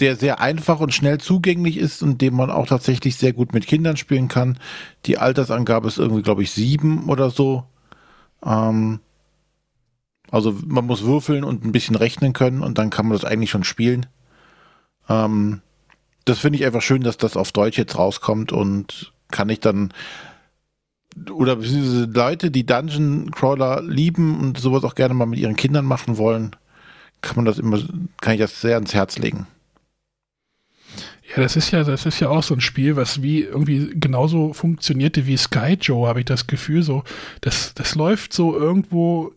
der 0.00 0.16
sehr 0.16 0.40
einfach 0.40 0.80
und 0.80 0.94
schnell 0.94 1.18
zugänglich 1.18 1.76
ist 1.78 2.02
und 2.02 2.20
den 2.22 2.34
man 2.34 2.50
auch 2.50 2.66
tatsächlich 2.66 3.16
sehr 3.16 3.32
gut 3.32 3.52
mit 3.54 3.66
Kindern 3.66 3.96
spielen 3.96 4.28
kann. 4.28 4.58
Die 5.06 5.18
Altersangabe 5.18 5.88
ist 5.88 5.98
irgendwie, 5.98 6.22
glaube 6.22 6.42
ich, 6.42 6.50
sieben 6.52 7.08
oder 7.08 7.30
so. 7.30 7.64
Ähm, 8.44 9.00
Also 10.30 10.54
man 10.66 10.86
muss 10.86 11.04
würfeln 11.04 11.44
und 11.44 11.64
ein 11.64 11.72
bisschen 11.72 11.96
rechnen 11.96 12.32
können 12.32 12.62
und 12.62 12.78
dann 12.78 12.90
kann 12.90 13.06
man 13.06 13.16
das 13.16 13.24
eigentlich 13.24 13.50
schon 13.50 13.64
spielen. 13.64 14.06
Ähm, 15.08 15.62
das 16.24 16.38
finde 16.40 16.58
ich 16.58 16.66
einfach 16.66 16.82
schön, 16.82 17.02
dass 17.02 17.16
das 17.18 17.36
auf 17.36 17.52
Deutsch 17.52 17.78
jetzt 17.78 17.96
rauskommt 17.98 18.52
und 18.52 19.12
kann 19.30 19.48
ich 19.48 19.60
dann 19.60 19.92
oder 21.32 21.56
diese 21.56 22.04
Leute, 22.04 22.50
die 22.50 22.66
Dungeon 22.66 23.30
Crawler 23.32 23.82
lieben 23.82 24.38
und 24.40 24.58
sowas 24.58 24.84
auch 24.84 24.94
gerne 24.94 25.14
mal 25.14 25.26
mit 25.26 25.38
ihren 25.38 25.56
Kindern 25.56 25.84
machen 25.84 26.16
wollen, 26.18 26.54
kann 27.22 27.36
man 27.36 27.44
das 27.44 27.58
immer, 27.58 27.78
kann 28.20 28.34
ich 28.34 28.40
das 28.40 28.60
sehr 28.60 28.76
ans 28.76 28.94
Herz 28.94 29.18
legen. 29.18 29.46
Ja, 31.28 31.42
das 31.42 31.56
ist 31.56 31.70
ja, 31.72 31.84
das 31.84 32.06
ist 32.06 32.20
ja 32.20 32.30
auch 32.30 32.42
so 32.42 32.54
ein 32.54 32.60
Spiel, 32.60 32.96
was 32.96 33.22
wie 33.22 33.42
irgendwie 33.42 33.90
genauso 33.94 34.54
funktionierte 34.54 35.26
wie 35.26 35.36
Sky 35.36 35.76
Joe, 35.80 36.08
habe 36.08 36.20
ich 36.20 36.26
das 36.26 36.46
Gefühl. 36.46 36.82
So, 36.82 37.04
das, 37.42 37.74
das 37.74 37.94
läuft 37.94 38.32
so 38.32 38.56
irgendwo 38.56 39.32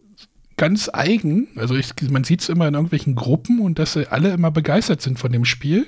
ganz 0.56 0.90
eigen. 0.94 1.48
Also 1.56 1.76
ich, 1.76 1.92
man 2.10 2.24
sieht 2.24 2.42
es 2.42 2.50
immer 2.50 2.68
in 2.68 2.76
irgendwelchen 2.76 3.16
Gruppen 3.16 3.60
und 3.60 3.78
dass 3.78 3.98
alle 3.98 4.32
immer 4.32 4.52
begeistert 4.52 5.02
sind 5.02 5.20
von 5.20 5.32
dem 5.32 5.44
Spiel. 5.44 5.88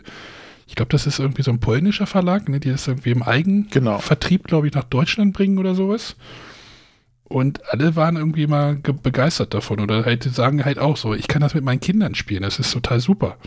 Ich 0.68 0.76
glaube, 0.76 0.90
das 0.90 1.08
ist 1.08 1.20
irgendwie 1.20 1.44
so 1.44 1.52
ein 1.52 1.60
polnischer 1.60 2.08
Verlag, 2.08 2.50
ne, 2.50 2.60
die 2.60 2.70
das 2.70 2.88
irgendwie 2.88 3.12
im 3.12 3.24
Eigenvertrieb, 3.24 4.44
genau. 4.44 4.48
glaube 4.48 4.68
ich, 4.68 4.74
nach 4.74 4.86
Deutschland 4.86 5.34
bringen 5.34 5.58
oder 5.58 5.76
sowas. 5.76 6.16
Und 7.24 7.62
alle 7.72 7.96
waren 7.96 8.16
irgendwie 8.16 8.48
mal 8.48 8.76
begeistert 8.76 9.54
davon 9.54 9.80
oder 9.80 10.06
halt 10.06 10.24
sagen 10.24 10.66
halt 10.66 10.80
auch 10.80 10.98
so, 10.98 11.14
ich 11.14 11.28
kann 11.28 11.42
das 11.42 11.54
mit 11.54 11.64
meinen 11.64 11.80
Kindern 11.80 12.16
spielen, 12.16 12.44
das 12.44 12.60
ist 12.60 12.72
total 12.72 13.00
super. 13.00 13.38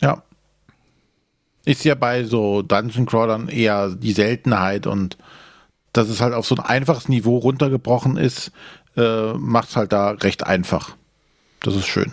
Ja. 0.00 0.22
Ist 1.64 1.84
ja 1.84 1.94
bei 1.94 2.24
so 2.24 2.62
Dungeon 2.62 3.06
Crawlern 3.06 3.48
eher 3.48 3.90
die 3.90 4.12
Seltenheit 4.12 4.86
und 4.86 5.18
dass 5.92 6.08
es 6.08 6.20
halt 6.20 6.34
auf 6.34 6.46
so 6.46 6.54
ein 6.54 6.60
einfaches 6.60 7.08
Niveau 7.08 7.38
runtergebrochen 7.38 8.16
ist, 8.16 8.52
äh, 8.96 9.32
macht 9.34 9.70
es 9.70 9.76
halt 9.76 9.92
da 9.92 10.10
recht 10.10 10.46
einfach. 10.46 10.96
Das 11.60 11.74
ist 11.74 11.86
schön. 11.86 12.12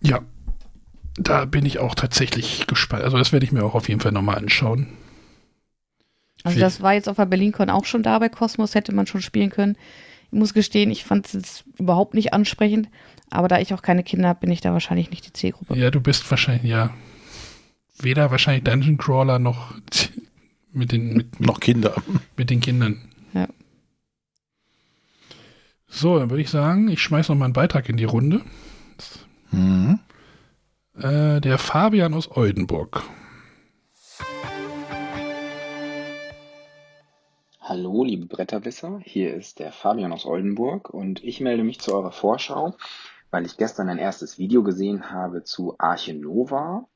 Ja, 0.00 0.20
da 1.16 1.44
bin 1.44 1.66
ich 1.66 1.78
auch 1.78 1.94
tatsächlich 1.94 2.66
gespannt. 2.66 3.04
Also 3.04 3.18
das 3.18 3.32
werde 3.32 3.44
ich 3.44 3.52
mir 3.52 3.64
auch 3.64 3.74
auf 3.74 3.88
jeden 3.88 4.00
Fall 4.00 4.12
nochmal 4.12 4.36
anschauen. 4.36 4.88
Also 6.42 6.60
das 6.60 6.82
war 6.82 6.92
jetzt 6.92 7.08
auf 7.08 7.16
der 7.16 7.26
BerlinCon 7.26 7.70
auch 7.70 7.86
schon 7.86 8.02
da 8.02 8.18
bei 8.18 8.28
Cosmos, 8.28 8.74
hätte 8.74 8.94
man 8.94 9.06
schon 9.06 9.22
spielen 9.22 9.50
können. 9.50 9.76
Ich 10.30 10.38
muss 10.38 10.52
gestehen, 10.52 10.90
ich 10.90 11.04
fand 11.04 11.26
es 11.26 11.32
jetzt 11.32 11.64
überhaupt 11.78 12.12
nicht 12.12 12.34
ansprechend, 12.34 12.88
aber 13.30 13.48
da 13.48 13.60
ich 13.60 13.72
auch 13.72 13.82
keine 13.82 14.02
Kinder 14.02 14.28
habe, 14.28 14.40
bin 14.40 14.50
ich 14.50 14.60
da 14.60 14.72
wahrscheinlich 14.72 15.10
nicht 15.10 15.26
die 15.26 15.32
Zielgruppe. 15.32 15.76
Ja, 15.78 15.90
du 15.90 16.00
bist 16.00 16.28
wahrscheinlich, 16.30 16.70
ja, 16.70 16.90
weder 17.98 18.30
wahrscheinlich 18.30 18.64
Dungeon 18.64 18.98
Crawler 18.98 19.38
noch 19.38 19.74
mit 20.72 20.92
den 20.92 21.16
mit, 21.16 21.40
noch 21.40 21.60
Kinder. 21.60 21.94
Mit 22.36 22.50
den 22.50 22.60
Kindern. 22.60 23.00
Ja. 23.32 23.48
So, 25.86 26.18
dann 26.18 26.30
würde 26.30 26.42
ich 26.42 26.50
sagen, 26.50 26.88
ich 26.88 27.02
schmeiße 27.02 27.32
noch 27.32 27.38
mal 27.38 27.46
einen 27.46 27.54
Beitrag 27.54 27.88
in 27.88 27.96
die 27.96 28.04
Runde. 28.04 28.40
Mhm. 29.50 30.00
Äh, 30.96 31.40
der 31.40 31.58
Fabian 31.58 32.14
aus 32.14 32.30
Oldenburg. 32.30 33.02
Hallo, 37.60 38.04
liebe 38.04 38.26
Bretterwisser, 38.26 39.00
hier 39.02 39.34
ist 39.34 39.58
der 39.58 39.72
Fabian 39.72 40.12
aus 40.12 40.26
Oldenburg 40.26 40.90
und 40.90 41.24
ich 41.24 41.40
melde 41.40 41.64
mich 41.64 41.80
zu 41.80 41.94
eurer 41.94 42.12
Vorschau, 42.12 42.76
weil 43.30 43.46
ich 43.46 43.56
gestern 43.56 43.88
ein 43.88 43.98
erstes 43.98 44.38
Video 44.38 44.62
gesehen 44.62 45.10
habe 45.10 45.44
zu 45.44 45.74
Arche 45.78 46.12
Nova 46.12 46.86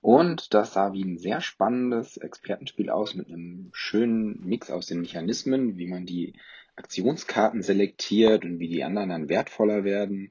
und 0.00 0.54
das 0.54 0.74
sah 0.74 0.92
wie 0.92 1.04
ein 1.04 1.18
sehr 1.18 1.40
spannendes 1.40 2.16
Expertenspiel 2.16 2.90
aus 2.90 3.14
mit 3.14 3.28
einem 3.28 3.70
schönen 3.72 4.44
Mix 4.44 4.70
aus 4.70 4.86
den 4.86 5.00
Mechanismen, 5.00 5.76
wie 5.76 5.86
man 5.88 6.06
die 6.06 6.34
Aktionskarten 6.76 7.62
selektiert 7.62 8.44
und 8.44 8.60
wie 8.60 8.68
die 8.68 8.84
anderen 8.84 9.08
dann 9.08 9.28
wertvoller 9.28 9.84
werden. 9.84 10.30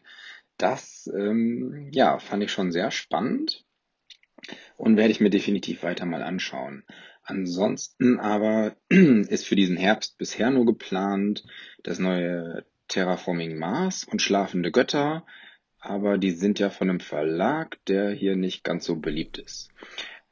Das 0.58 1.12
ähm, 1.14 1.90
ja, 1.92 2.20
fand 2.20 2.44
ich 2.44 2.52
schon 2.52 2.72
sehr 2.72 2.92
spannend 2.92 3.66
und 4.78 4.98
werde 4.98 5.12
ich 5.12 5.20
mir 5.20 5.30
definitiv 5.30 5.84
weiter 5.84 6.06
mal 6.06 6.24
anschauen. 6.24 6.84
Ansonsten 7.24 8.20
aber 8.20 8.78
ist 8.90 9.46
für 9.46 9.58
diesen 9.58 9.76
Herbst 9.76 10.18
bisher 10.18 10.50
nur 10.50 10.66
geplant 10.66 11.44
das 11.84 12.00
neue 12.00 12.66
Terraforming 12.88 13.58
Mars 13.58 14.06
und 14.06 14.22
Schlafende 14.22 14.72
Götter, 14.72 15.26
aber 15.80 16.18
die 16.18 16.32
sind 16.32 16.60
ja 16.60 16.70
von 16.70 16.90
einem 16.90 17.00
Verlag, 17.00 17.78
der 17.86 18.12
hier 18.12 18.36
nicht 18.36 18.64
ganz 18.64 18.86
so 18.86 18.98
beliebt 18.98 19.38
ist. 19.38 19.70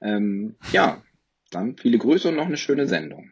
Ähm, 0.01 0.55
ja, 0.71 1.03
dann 1.51 1.77
viele 1.77 1.97
Grüße 1.97 2.29
und 2.29 2.35
noch 2.35 2.45
eine 2.45 2.57
schöne 2.57 2.87
Sendung. 2.87 3.31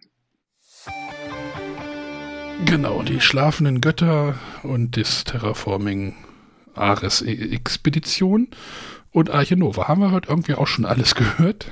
Genau, 2.65 3.03
die 3.03 3.19
schlafenden 3.19 3.81
Götter 3.81 4.39
und 4.63 4.95
das 4.95 5.23
Terraforming 5.23 6.15
Ares-Expedition 6.75 8.47
und 9.11 9.29
Arche 9.29 9.57
Nova. 9.57 9.87
Haben 9.87 10.01
wir 10.01 10.11
heute 10.11 10.29
irgendwie 10.29 10.55
auch 10.55 10.67
schon 10.67 10.85
alles 10.85 11.15
gehört? 11.15 11.71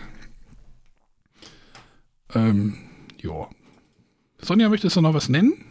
Ähm, 2.34 2.78
ja. 3.18 3.50
Sonja, 4.40 4.70
möchtest 4.70 4.96
du 4.96 5.02
noch 5.02 5.14
was 5.14 5.30
nennen? 5.30 5.66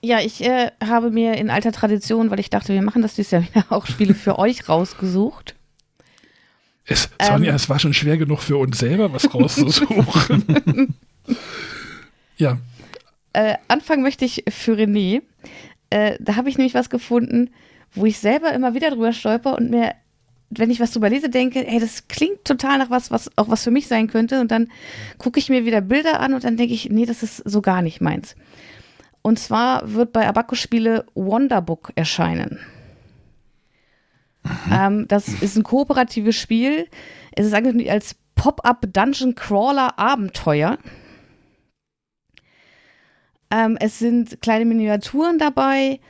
Ja, 0.00 0.20
ich 0.20 0.44
äh, 0.44 0.70
habe 0.84 1.10
mir 1.10 1.34
in 1.36 1.50
alter 1.50 1.72
Tradition, 1.72 2.30
weil 2.30 2.38
ich 2.38 2.50
dachte, 2.50 2.72
wir 2.72 2.82
machen 2.82 3.02
das 3.02 3.14
dieses 3.14 3.32
Jahr 3.32 3.42
wieder, 3.42 3.64
auch 3.70 3.86
Spiele 3.86 4.14
für 4.14 4.38
euch 4.38 4.68
rausgesucht. 4.68 5.54
Es, 6.84 7.10
Sonja, 7.20 7.50
ähm, 7.50 7.56
es 7.56 7.68
war 7.68 7.78
schon 7.78 7.92
schwer 7.92 8.16
genug 8.16 8.40
für 8.40 8.56
uns 8.56 8.78
selber, 8.78 9.12
was 9.12 9.32
rauszusuchen. 9.34 10.94
ja. 12.38 12.58
Äh, 13.34 13.56
anfangen 13.66 14.02
möchte 14.02 14.24
ich 14.24 14.44
für 14.48 14.72
René. 14.72 15.22
Äh, 15.90 16.16
da 16.20 16.36
habe 16.36 16.48
ich 16.48 16.56
nämlich 16.56 16.74
was 16.74 16.88
gefunden, 16.88 17.50
wo 17.92 18.06
ich 18.06 18.18
selber 18.18 18.52
immer 18.52 18.74
wieder 18.74 18.90
drüber 18.90 19.12
stolper 19.12 19.56
und 19.58 19.70
mir, 19.70 19.94
wenn 20.48 20.70
ich 20.70 20.80
was 20.80 20.92
drüber 20.92 21.10
lese, 21.10 21.28
denke, 21.28 21.60
hey, 21.66 21.78
das 21.78 22.08
klingt 22.08 22.44
total 22.44 22.78
nach 22.78 22.88
was, 22.88 23.10
was 23.10 23.30
auch 23.36 23.50
was 23.50 23.64
für 23.64 23.70
mich 23.70 23.86
sein 23.86 24.06
könnte. 24.06 24.40
Und 24.40 24.50
dann 24.50 24.68
gucke 25.18 25.38
ich 25.38 25.50
mir 25.50 25.66
wieder 25.66 25.82
Bilder 25.82 26.20
an 26.20 26.32
und 26.32 26.44
dann 26.44 26.56
denke 26.56 26.72
ich, 26.72 26.88
nee, 26.88 27.04
das 27.04 27.22
ist 27.22 27.36
so 27.44 27.60
gar 27.60 27.82
nicht 27.82 28.00
meins. 28.00 28.34
Und 29.28 29.38
zwar 29.38 29.92
wird 29.92 30.14
bei 30.14 30.26
Abaco-Spiele 30.26 31.04
Wonderbook 31.14 31.92
erscheinen. 31.96 32.60
Ähm, 34.72 35.06
das 35.06 35.28
ist 35.28 35.54
ein 35.54 35.64
kooperatives 35.64 36.34
Spiel. 36.34 36.88
Es 37.32 37.44
ist 37.44 37.52
angekündigt 37.52 37.90
als 37.90 38.16
Pop-up 38.36 38.86
Dungeon 38.90 39.34
Crawler 39.34 39.98
Abenteuer. 39.98 40.78
Ähm, 43.50 43.76
es 43.78 43.98
sind 43.98 44.40
kleine 44.40 44.64
Miniaturen 44.64 45.38
dabei. 45.38 46.00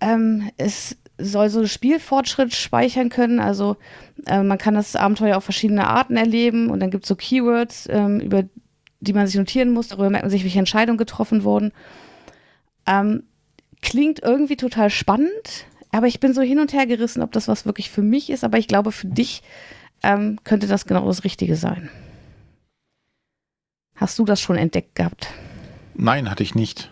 Ähm, 0.00 0.50
es 0.56 0.96
soll 1.18 1.50
so 1.50 1.66
Spielfortschritt 1.66 2.54
speichern 2.54 3.10
können. 3.10 3.38
Also 3.38 3.76
äh, 4.24 4.42
man 4.42 4.56
kann 4.56 4.72
das 4.72 4.96
Abenteuer 4.96 5.36
auf 5.36 5.44
verschiedene 5.44 5.86
Arten 5.88 6.16
erleben 6.16 6.70
und 6.70 6.80
dann 6.80 6.90
gibt 6.90 7.04
es 7.04 7.08
so 7.08 7.16
Keywords, 7.16 7.86
ähm, 7.90 8.18
über 8.18 8.44
die 9.02 9.12
man 9.12 9.26
sich 9.26 9.36
notieren 9.36 9.70
muss. 9.70 9.88
Darüber 9.88 10.10
merkt 10.10 10.24
man 10.24 10.30
sich, 10.30 10.44
welche 10.44 10.60
Entscheidungen 10.60 10.98
getroffen 10.98 11.42
wurden. 11.42 11.72
Ähm, 12.86 13.24
klingt 13.82 14.22
irgendwie 14.22 14.56
total 14.56 14.90
spannend, 14.90 15.66
aber 15.90 16.06
ich 16.06 16.20
bin 16.20 16.32
so 16.34 16.40
hin 16.40 16.60
und 16.60 16.72
her 16.72 16.86
gerissen, 16.86 17.22
ob 17.22 17.32
das 17.32 17.48
was 17.48 17.66
wirklich 17.66 17.90
für 17.90 18.02
mich 18.02 18.30
ist. 18.30 18.44
Aber 18.44 18.58
ich 18.58 18.68
glaube, 18.68 18.92
für 18.92 19.08
dich 19.08 19.42
ähm, 20.02 20.38
könnte 20.44 20.68
das 20.68 20.86
genau 20.86 21.04
das 21.06 21.24
Richtige 21.24 21.56
sein. 21.56 21.90
Hast 23.96 24.18
du 24.18 24.24
das 24.24 24.40
schon 24.40 24.56
entdeckt 24.56 24.94
gehabt? 24.94 25.28
Nein, 25.94 26.30
hatte 26.30 26.42
ich 26.42 26.54
nicht. 26.54 26.91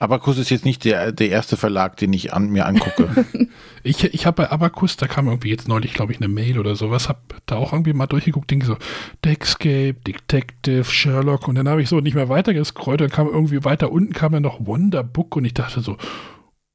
Abacus 0.00 0.38
ist 0.38 0.50
jetzt 0.50 0.64
nicht 0.64 0.84
der, 0.84 1.10
der 1.10 1.30
erste 1.30 1.56
Verlag, 1.56 1.96
den 1.96 2.12
ich 2.12 2.32
an, 2.32 2.50
mir 2.50 2.66
angucke. 2.66 3.26
ich 3.82 4.04
ich 4.04 4.26
habe 4.26 4.42
bei 4.42 4.50
Abacus, 4.50 4.96
da 4.96 5.08
kam 5.08 5.26
irgendwie 5.26 5.50
jetzt 5.50 5.66
neulich, 5.66 5.92
glaube 5.92 6.12
ich, 6.12 6.18
eine 6.18 6.28
Mail 6.28 6.58
oder 6.58 6.76
sowas, 6.76 7.08
habe 7.08 7.20
da 7.46 7.56
auch 7.56 7.72
irgendwie 7.72 7.92
mal 7.92 8.06
durchgeguckt, 8.06 8.50
denke 8.50 8.66
so, 8.66 8.76
Deckscape, 9.24 9.96
Detective, 10.06 10.84
Sherlock 10.84 11.48
und 11.48 11.56
dann 11.56 11.68
habe 11.68 11.82
ich 11.82 11.88
so 11.88 12.00
nicht 12.00 12.14
mehr 12.14 12.28
weiter 12.28 12.54
gescrollt, 12.54 13.00
dann 13.00 13.10
kam 13.10 13.26
irgendwie 13.26 13.64
weiter 13.64 13.90
unten 13.90 14.12
kam 14.12 14.32
ja 14.34 14.40
noch 14.40 14.64
Wonderbook 14.64 15.34
und 15.34 15.44
ich 15.44 15.54
dachte 15.54 15.80
so, 15.80 15.96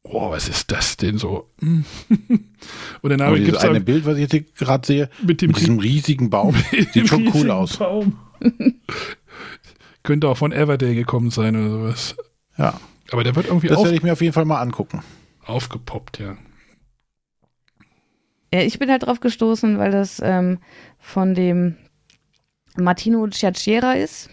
oh, 0.03 0.31
was 0.31 0.49
ist 0.49 0.71
das 0.71 0.97
denn 0.97 1.17
so? 1.17 1.49
und 1.61 3.09
dann 3.09 3.21
habe 3.21 3.39
ich 3.39 3.45
dieses 3.45 3.61
eine 3.61 3.79
Bild, 3.79 4.05
was 4.05 4.17
ich 4.17 4.33
jetzt 4.33 4.57
gerade 4.57 4.85
sehe, 4.85 5.09
mit, 5.25 5.41
dem 5.41 5.51
mit 5.51 5.61
diesem 5.61 5.79
riesigen 5.79 6.29
Baum, 6.29 6.55
sieht 6.93 7.07
schon 7.07 7.31
cool 7.33 7.51
aus. 7.51 7.79
Könnte 10.03 10.27
auch 10.27 10.37
von 10.37 10.51
Everdale 10.51 10.95
gekommen 10.95 11.31
sein 11.31 11.55
oder 11.55 11.69
sowas. 11.69 12.15
Ja. 12.57 12.79
Aber 13.11 13.23
der 13.23 13.35
wird 13.35 13.47
irgendwie 13.47 13.67
Das 13.67 13.83
werde 13.83 13.95
ich 13.95 14.03
mir 14.03 14.13
auf 14.13 14.21
jeden 14.21 14.33
Fall 14.33 14.45
mal 14.45 14.61
angucken. 14.61 15.03
Aufgepoppt, 15.45 16.19
ja. 16.19 16.37
Ja, 18.53 18.61
ich 18.61 18.79
bin 18.79 18.89
halt 18.89 19.03
drauf 19.03 19.19
gestoßen, 19.19 19.79
weil 19.79 19.91
das 19.91 20.21
ähm, 20.23 20.59
von 20.99 21.33
dem 21.33 21.75
Martino 22.77 23.27
Ciacciera 23.27 23.93
ist, 23.93 24.29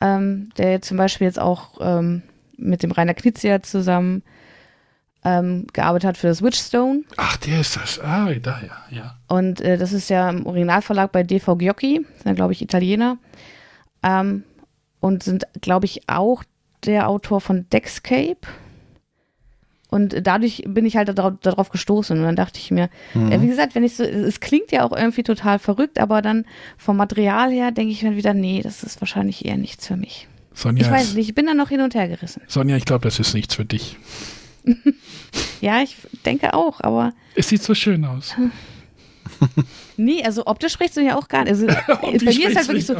ähm, 0.00 0.50
der 0.56 0.80
zum 0.82 0.96
Beispiel 0.96 1.26
jetzt 1.26 1.38
auch 1.38 1.78
ähm, 1.80 2.22
mit 2.56 2.82
dem 2.82 2.90
Rainer 2.90 3.14
Knizia 3.14 3.62
zusammen 3.62 4.22
ähm, 5.24 5.66
gearbeitet 5.72 6.08
hat 6.08 6.16
für 6.16 6.28
das 6.28 6.42
Witchstone. 6.42 7.02
Ach, 7.16 7.36
der 7.38 7.60
ist 7.60 7.76
das. 7.76 8.00
Ah, 8.00 8.32
da, 8.40 8.60
ja, 8.60 8.96
ja. 8.96 9.18
Und 9.28 9.60
äh, 9.60 9.76
das 9.76 9.92
ist 9.92 10.08
ja 10.10 10.30
im 10.30 10.46
Originalverlag 10.46 11.12
bei 11.12 11.22
DV 11.22 11.56
Giocchi, 11.56 12.06
dann 12.24 12.34
glaube 12.34 12.52
ich 12.52 12.62
Italiener. 12.62 13.18
Ähm, 14.02 14.44
und 15.00 15.22
sind, 15.22 15.46
glaube 15.60 15.86
ich, 15.86 16.08
auch 16.08 16.44
der 16.84 17.08
Autor 17.08 17.40
von 17.40 17.68
Dexcape. 17.70 18.38
Und 19.90 20.26
dadurch 20.26 20.64
bin 20.66 20.84
ich 20.84 20.96
halt 20.96 21.08
darauf, 21.08 21.34
darauf 21.40 21.70
gestoßen. 21.70 22.18
Und 22.18 22.24
dann 22.24 22.36
dachte 22.36 22.58
ich 22.58 22.70
mir, 22.70 22.90
mhm. 23.14 23.32
äh, 23.32 23.40
wie 23.40 23.46
gesagt, 23.48 23.74
wenn 23.74 23.84
ich 23.84 23.96
so, 23.96 24.04
es 24.04 24.40
klingt 24.40 24.70
ja 24.70 24.84
auch 24.84 24.92
irgendwie 24.92 25.22
total 25.22 25.58
verrückt, 25.58 25.98
aber 25.98 26.20
dann 26.20 26.44
vom 26.76 26.96
Material 26.96 27.50
her 27.50 27.70
denke 27.70 27.92
ich 27.92 28.02
mir 28.02 28.16
wieder, 28.16 28.34
nee, 28.34 28.60
das 28.62 28.82
ist 28.82 29.00
wahrscheinlich 29.00 29.46
eher 29.46 29.56
nichts 29.56 29.86
für 29.86 29.96
mich. 29.96 30.28
Sonja, 30.52 30.84
ich 30.84 30.90
weiß 30.90 31.14
nicht, 31.14 31.28
ich 31.28 31.34
bin 31.34 31.46
da 31.46 31.54
noch 31.54 31.68
hin 31.68 31.80
und 31.80 31.94
her 31.94 32.08
gerissen. 32.08 32.42
Sonja, 32.48 32.76
ich 32.76 32.84
glaube, 32.84 33.04
das 33.04 33.18
ist 33.18 33.32
nichts 33.32 33.54
für 33.54 33.64
dich. 33.64 33.96
ja, 35.60 35.80
ich 35.82 35.96
denke 36.26 36.52
auch, 36.52 36.80
aber. 36.80 37.12
Es 37.34 37.48
sieht 37.48 37.62
so 37.62 37.74
schön 37.74 38.04
aus. 38.04 38.34
nee, 39.96 40.22
also 40.22 40.46
optisch 40.46 40.72
spricht 40.72 40.96
es 40.96 41.04
ja 41.04 41.16
auch 41.16 41.28
gar 41.28 41.44
nicht. 41.44 41.52
Also, 41.52 41.66
bei 41.86 42.10
mir 42.10 42.48
ist 42.48 42.56
halt 42.56 42.68
wirklich 42.68 42.86
so, 42.86 42.96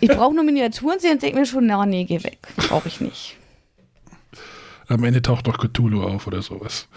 ich 0.00 0.08
brauche 0.08 0.34
nur 0.34 0.44
Miniaturen 0.44 0.98
sehen 0.98 1.12
und 1.12 1.22
denke 1.22 1.38
mir 1.38 1.46
schon, 1.46 1.66
na, 1.66 1.84
nee, 1.86 2.04
geh 2.04 2.22
weg. 2.22 2.38
Brauche 2.56 2.88
ich 2.88 3.00
nicht. 3.00 3.36
Am 4.88 5.04
Ende 5.04 5.22
taucht 5.22 5.46
doch 5.46 5.58
Cthulhu 5.58 6.02
auf 6.02 6.26
oder 6.26 6.42
sowas. 6.42 6.88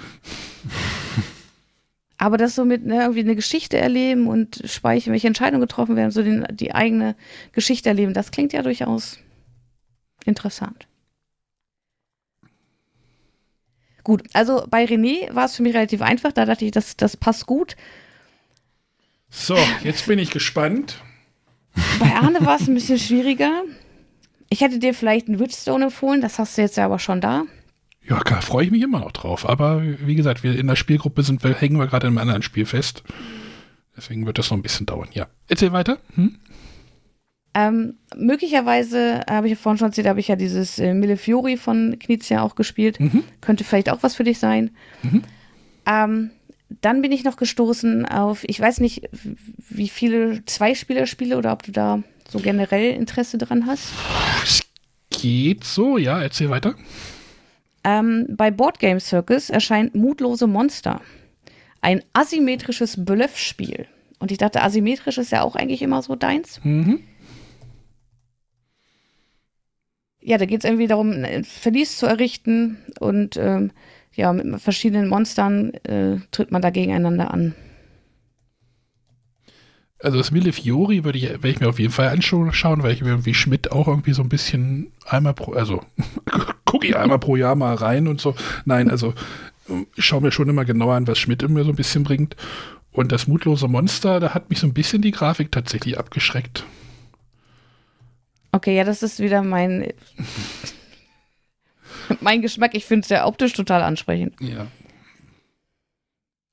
Aber 2.18 2.38
das 2.38 2.56
so 2.56 2.65
mit 2.65 2.86
ne, 2.86 3.02
irgendwie 3.02 3.19
eine 3.19 3.36
Geschichte 3.36 3.77
erleben 3.77 4.27
und 4.27 4.61
speichern, 4.65 5.14
welche 5.14 5.27
Entscheidungen 5.27 5.61
getroffen 5.61 5.95
werden, 5.95 6.11
so 6.11 6.23
den, 6.23 6.45
die 6.52 6.73
eigene 6.73 7.15
Geschichte 7.52 7.90
erleben, 7.90 8.14
das 8.14 8.32
klingt 8.32 8.53
ja 8.53 8.61
durchaus 8.64 9.19
interessant. 10.26 10.88
Gut, 14.03 14.23
also 14.34 14.65
bei 14.69 14.86
René 14.86 15.34
war 15.34 15.45
es 15.45 15.56
für 15.56 15.64
mich 15.64 15.73
relativ 15.73 16.02
einfach, 16.02 16.32
da 16.32 16.45
dachte 16.45 16.64
ich, 16.64 16.72
das, 16.72 16.95
das 16.95 17.18
passt 17.18 17.48
gut. 17.48 17.76
So, 19.37 19.57
jetzt 19.83 20.07
bin 20.07 20.17
ich 20.17 20.31
gespannt. 20.31 21.03
Bei 21.99 22.15
Arne 22.15 22.43
war 22.45 22.55
es 22.55 22.67
ein 22.67 22.73
bisschen 22.73 22.97
schwieriger. 22.97 23.63
Ich 24.49 24.61
hätte 24.61 24.79
dir 24.79 24.93
vielleicht 24.93 25.27
einen 25.27 25.39
Witchstone 25.39 25.85
empfohlen, 25.85 26.21
das 26.21 26.39
hast 26.39 26.57
du 26.57 26.61
jetzt 26.61 26.77
ja 26.77 26.85
aber 26.85 26.99
schon 26.99 27.21
da. 27.21 27.43
Ja, 28.07 28.21
da 28.23 28.41
freue 28.41 28.65
ich 28.65 28.71
mich 28.71 28.81
immer 28.81 28.99
noch 28.99 29.11
drauf. 29.11 29.47
Aber 29.47 29.83
wie 29.83 30.15
gesagt, 30.15 30.43
wir 30.43 30.57
in 30.57 30.67
der 30.67 30.75
Spielgruppe 30.75 31.21
sind, 31.21 31.43
wir, 31.43 31.53
hängen 31.53 31.77
wir 31.77 31.87
gerade 31.87 32.07
in 32.07 32.13
einem 32.13 32.19
anderen 32.19 32.41
Spiel 32.43 32.65
fest. 32.65 33.03
Deswegen 33.97 34.25
wird 34.25 34.37
das 34.37 34.49
noch 34.49 34.57
ein 34.57 34.63
bisschen 34.63 34.85
dauern. 34.85 35.09
Ja. 35.11 35.27
Erzähl 35.47 35.71
weiter. 35.71 35.99
Hm? 36.15 36.39
Ähm, 37.53 37.95
möglicherweise 38.15 39.21
habe 39.29 39.47
ich 39.47 39.51
ja 39.51 39.57
vorhin 39.57 39.77
schon 39.77 39.87
erzählt, 39.87 40.07
habe 40.07 40.19
ich 40.19 40.27
ja 40.27 40.35
dieses 40.35 40.79
äh, 40.79 40.93
Millefiori 40.93 41.57
von 41.57 41.97
Knizia 41.99 42.41
auch 42.41 42.55
gespielt. 42.55 42.99
Mhm. 42.99 43.23
Könnte 43.41 43.63
vielleicht 43.63 43.89
auch 43.89 44.01
was 44.01 44.15
für 44.15 44.23
dich 44.23 44.39
sein. 44.39 44.71
Mhm. 45.03 45.23
Ähm, 45.85 46.31
dann 46.69 47.01
bin 47.01 47.11
ich 47.11 47.23
noch 47.23 47.37
gestoßen 47.37 48.05
auf, 48.05 48.43
ich 48.43 48.59
weiß 48.59 48.79
nicht, 48.79 49.09
wie 49.69 49.89
viele 49.89 50.43
Zweispieler-Spiele 50.45 51.37
oder 51.37 51.51
ob 51.51 51.63
du 51.63 51.71
da 51.71 52.03
so 52.29 52.39
generell 52.39 52.91
Interesse 52.91 53.37
dran 53.37 53.65
hast. 53.65 53.93
Es 54.43 54.61
geht 55.09 55.63
so, 55.63 55.97
ja, 55.97 56.21
erzähl 56.21 56.49
weiter. 56.49 56.75
Ähm, 57.83 58.25
bei 58.29 58.49
Board 58.49 58.79
Game 58.79 58.99
Circus 58.99 59.49
erscheint 59.49 59.93
Mutlose 59.93 60.47
Monster. 60.47 61.01
Ein 61.81 62.01
asymmetrisches 62.13 63.05
Bluff-Spiel. 63.05 63.85
Und 64.17 64.31
ich 64.31 64.39
dachte, 64.39 64.63
asymmetrisch 64.63 65.19
ist 65.19 65.31
ja 65.31 65.43
auch 65.43 65.55
eigentlich 65.55 65.83
immer 65.83 66.01
so 66.01 66.15
deins. 66.15 66.59
Mhm. 66.63 67.01
Ja, 70.19 70.39
da 70.39 70.45
geht 70.45 70.59
es 70.59 70.65
irgendwie 70.65 70.87
darum, 70.87 71.11
ein 71.11 71.43
Verlies 71.43 71.97
zu 71.97 72.07
errichten 72.07 72.79
und 72.99 73.37
ähm, 73.37 73.71
ja, 74.15 74.33
mit 74.33 74.61
verschiedenen 74.61 75.09
Monstern 75.09 75.73
äh, 75.83 76.17
tritt 76.31 76.51
man 76.51 76.61
da 76.61 76.69
gegeneinander 76.69 77.31
an. 77.31 77.53
Also 79.99 80.17
das 80.17 80.31
Mille 80.31 80.53
Fiori 80.53 81.03
würde 81.03 81.17
ich, 81.17 81.29
werde 81.29 81.49
ich 81.49 81.59
mir 81.59 81.69
auf 81.69 81.79
jeden 81.79 81.93
Fall 81.93 82.09
anschauen, 82.09 82.83
weil 82.83 82.91
ich 82.91 83.01
mir 83.01 83.09
irgendwie 83.09 83.33
Schmidt 83.33 83.71
auch 83.71 83.87
irgendwie 83.87 84.13
so 84.13 84.21
ein 84.21 84.29
bisschen 84.29 84.91
einmal 85.05 85.33
pro, 85.33 85.53
also 85.53 85.81
gucke 86.65 86.87
ich 86.87 86.95
einmal 86.95 87.19
pro 87.19 87.35
Jahr 87.35 87.55
mal 87.55 87.75
rein 87.75 88.07
und 88.07 88.21
so. 88.21 88.35
Nein, 88.65 88.89
also 88.89 89.13
ich 89.95 90.05
schaue 90.05 90.21
mir 90.21 90.31
schon 90.31 90.49
immer 90.49 90.65
genauer 90.65 90.95
an, 90.95 91.07
was 91.07 91.17
Schmidt 91.17 91.47
mir 91.47 91.63
so 91.63 91.71
ein 91.71 91.75
bisschen 91.75 92.03
bringt. 92.03 92.35
Und 92.91 93.11
das 93.11 93.27
mutlose 93.27 93.67
Monster, 93.67 94.19
da 94.19 94.33
hat 94.33 94.49
mich 94.49 94.59
so 94.59 94.67
ein 94.67 94.73
bisschen 94.73 95.01
die 95.01 95.11
Grafik 95.11 95.51
tatsächlich 95.51 95.97
abgeschreckt. 95.97 96.65
Okay, 98.51 98.77
ja, 98.77 98.85
das 98.85 99.03
ist 99.03 99.19
wieder 99.19 99.43
mein, 99.43 99.91
mein 102.22 102.41
Geschmack. 102.41 102.73
Ich 102.73 102.86
finde 102.86 103.03
es 103.03 103.10
ja 103.10 103.26
optisch 103.26 103.53
total 103.53 103.82
ansprechend. 103.82 104.34
Ja, 104.40 104.68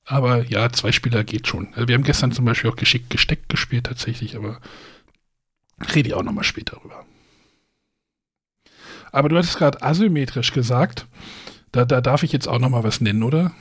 aber 0.05 0.43
ja, 0.45 0.69
zwei 0.71 0.91
Spieler 0.91 1.23
geht 1.23 1.47
schon. 1.47 1.73
Also 1.73 1.87
wir 1.87 1.95
haben 1.95 2.03
gestern 2.03 2.31
zum 2.31 2.45
Beispiel 2.45 2.69
auch 2.69 2.75
geschickt 2.75 3.09
gesteckt 3.09 3.49
gespielt 3.49 3.85
tatsächlich, 3.85 4.35
aber 4.35 4.59
rede 5.95 6.09
ich 6.09 6.13
auch 6.13 6.23
nochmal 6.23 6.43
später 6.43 6.77
drüber. 6.77 7.05
Aber 9.11 9.29
du 9.29 9.37
hattest 9.37 9.57
gerade 9.57 9.81
asymmetrisch 9.81 10.51
gesagt. 10.51 11.07
Da, 11.71 11.85
da 11.85 12.01
darf 12.01 12.23
ich 12.23 12.31
jetzt 12.31 12.47
auch 12.47 12.59
nochmal 12.59 12.83
was 12.83 12.99
nennen, 13.01 13.23
oder? 13.23 13.53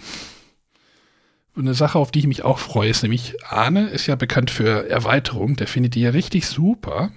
Eine 1.56 1.74
Sache, 1.74 1.98
auf 1.98 2.10
die 2.10 2.20
ich 2.20 2.26
mich 2.26 2.44
auch 2.44 2.58
freue, 2.58 2.88
ist 2.88 3.02
nämlich, 3.02 3.34
Arne 3.44 3.88
ist 3.88 4.06
ja 4.06 4.16
bekannt 4.16 4.50
für 4.50 4.88
Erweiterung. 4.88 5.56
Der 5.56 5.66
findet 5.66 5.94
die 5.94 6.00
ja 6.00 6.10
richtig 6.10 6.46
super. 6.46 7.12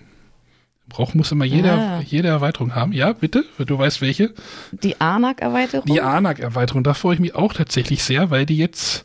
Braucht 0.87 1.15
muss 1.15 1.31
immer 1.31 1.45
jede, 1.45 1.71
ah. 1.71 2.01
jede 2.05 2.27
Erweiterung 2.27 2.75
haben. 2.75 2.91
Ja, 2.91 3.13
bitte, 3.13 3.43
du 3.57 3.77
weißt 3.77 4.01
welche. 4.01 4.33
Die 4.71 5.01
ANAC-Erweiterung? 5.01 5.85
Die 5.85 6.01
ANAC-Erweiterung, 6.01 6.83
da 6.83 6.93
freue 6.93 7.15
ich 7.15 7.19
mich 7.19 7.35
auch 7.35 7.53
tatsächlich 7.53 8.03
sehr, 8.03 8.29
weil 8.29 8.45
die 8.45 8.57
jetzt, 8.57 9.03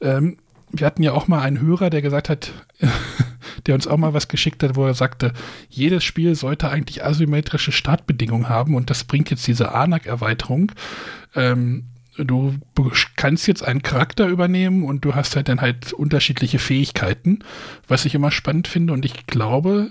ähm, 0.00 0.36
wir 0.70 0.86
hatten 0.86 1.02
ja 1.02 1.12
auch 1.12 1.26
mal 1.26 1.40
einen 1.40 1.60
Hörer, 1.60 1.88
der 1.88 2.02
gesagt 2.02 2.28
hat, 2.28 2.52
der 3.66 3.74
uns 3.74 3.86
auch 3.86 3.96
mal 3.96 4.12
was 4.12 4.28
geschickt 4.28 4.62
hat, 4.62 4.76
wo 4.76 4.84
er 4.84 4.94
sagte, 4.94 5.32
jedes 5.70 6.04
Spiel 6.04 6.34
sollte 6.34 6.68
eigentlich 6.68 7.04
asymmetrische 7.04 7.72
Startbedingungen 7.72 8.48
haben 8.48 8.74
und 8.74 8.90
das 8.90 9.04
bringt 9.04 9.30
jetzt 9.30 9.46
diese 9.46 9.72
ANAC-Erweiterung. 9.72 10.72
Ähm, 11.34 11.84
du 12.16 12.54
kannst 13.16 13.48
jetzt 13.48 13.64
einen 13.64 13.82
Charakter 13.82 14.28
übernehmen 14.28 14.84
und 14.84 15.04
du 15.04 15.14
hast 15.14 15.36
halt 15.36 15.48
dann 15.48 15.60
halt 15.60 15.92
unterschiedliche 15.92 16.58
Fähigkeiten, 16.58 17.40
was 17.88 18.04
ich 18.04 18.14
immer 18.14 18.30
spannend 18.30 18.68
finde 18.68 18.92
und 18.92 19.04
ich 19.04 19.26
glaube, 19.26 19.90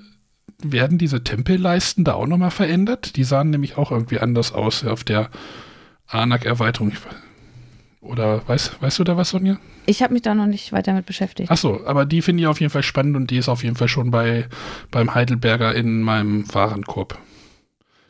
werden 0.61 0.98
diese 0.98 1.24
Tempelleisten 1.24 2.03
da 2.03 2.14
auch 2.14 2.28
nochmal 2.28 2.52
verändert? 2.52 3.15
Die 3.15 3.24
sahen 3.24 3.49
nämlich 3.49 3.78
auch 3.78 3.91
irgendwie 3.91 4.20
anders 4.20 4.53
aus 4.53 4.86
auf 4.86 5.03
der 5.03 5.30
Anak-Erweiterung. 6.07 6.94
Oder 8.02 8.48
weißt, 8.48 8.82
weißt 8.82 8.99
du 8.99 9.03
da 9.03 9.18
was, 9.18 9.30
Sonja? 9.30 9.57
Ich 9.86 10.02
habe 10.02 10.14
mich 10.14 10.22
da 10.22 10.36
noch 10.36 10.45
nicht 10.45 10.72
weiter 10.72 10.94
mit 10.94 11.06
beschäftigt. 11.06 11.49
Ach 11.52 11.57
so, 11.57 11.86
aber 11.86 12.06
die 12.06 12.22
finde 12.22 12.41
ich 12.41 12.48
auf 12.48 12.60
jeden 12.60 12.72
Fall 12.72 12.84
spannend 12.84 13.15
und 13.15 13.32
die 13.32 13.38
ist 13.38 13.49
auf 13.49 13.64
jeden 13.64 13.76
Fall 13.76 13.88
schon 13.88 14.11
bei, 14.11 14.48
beim 14.91 15.14
Heidelberger 15.14 15.74
in 15.74 16.02
meinem 16.02 16.45
Warenkorb. 16.53 17.18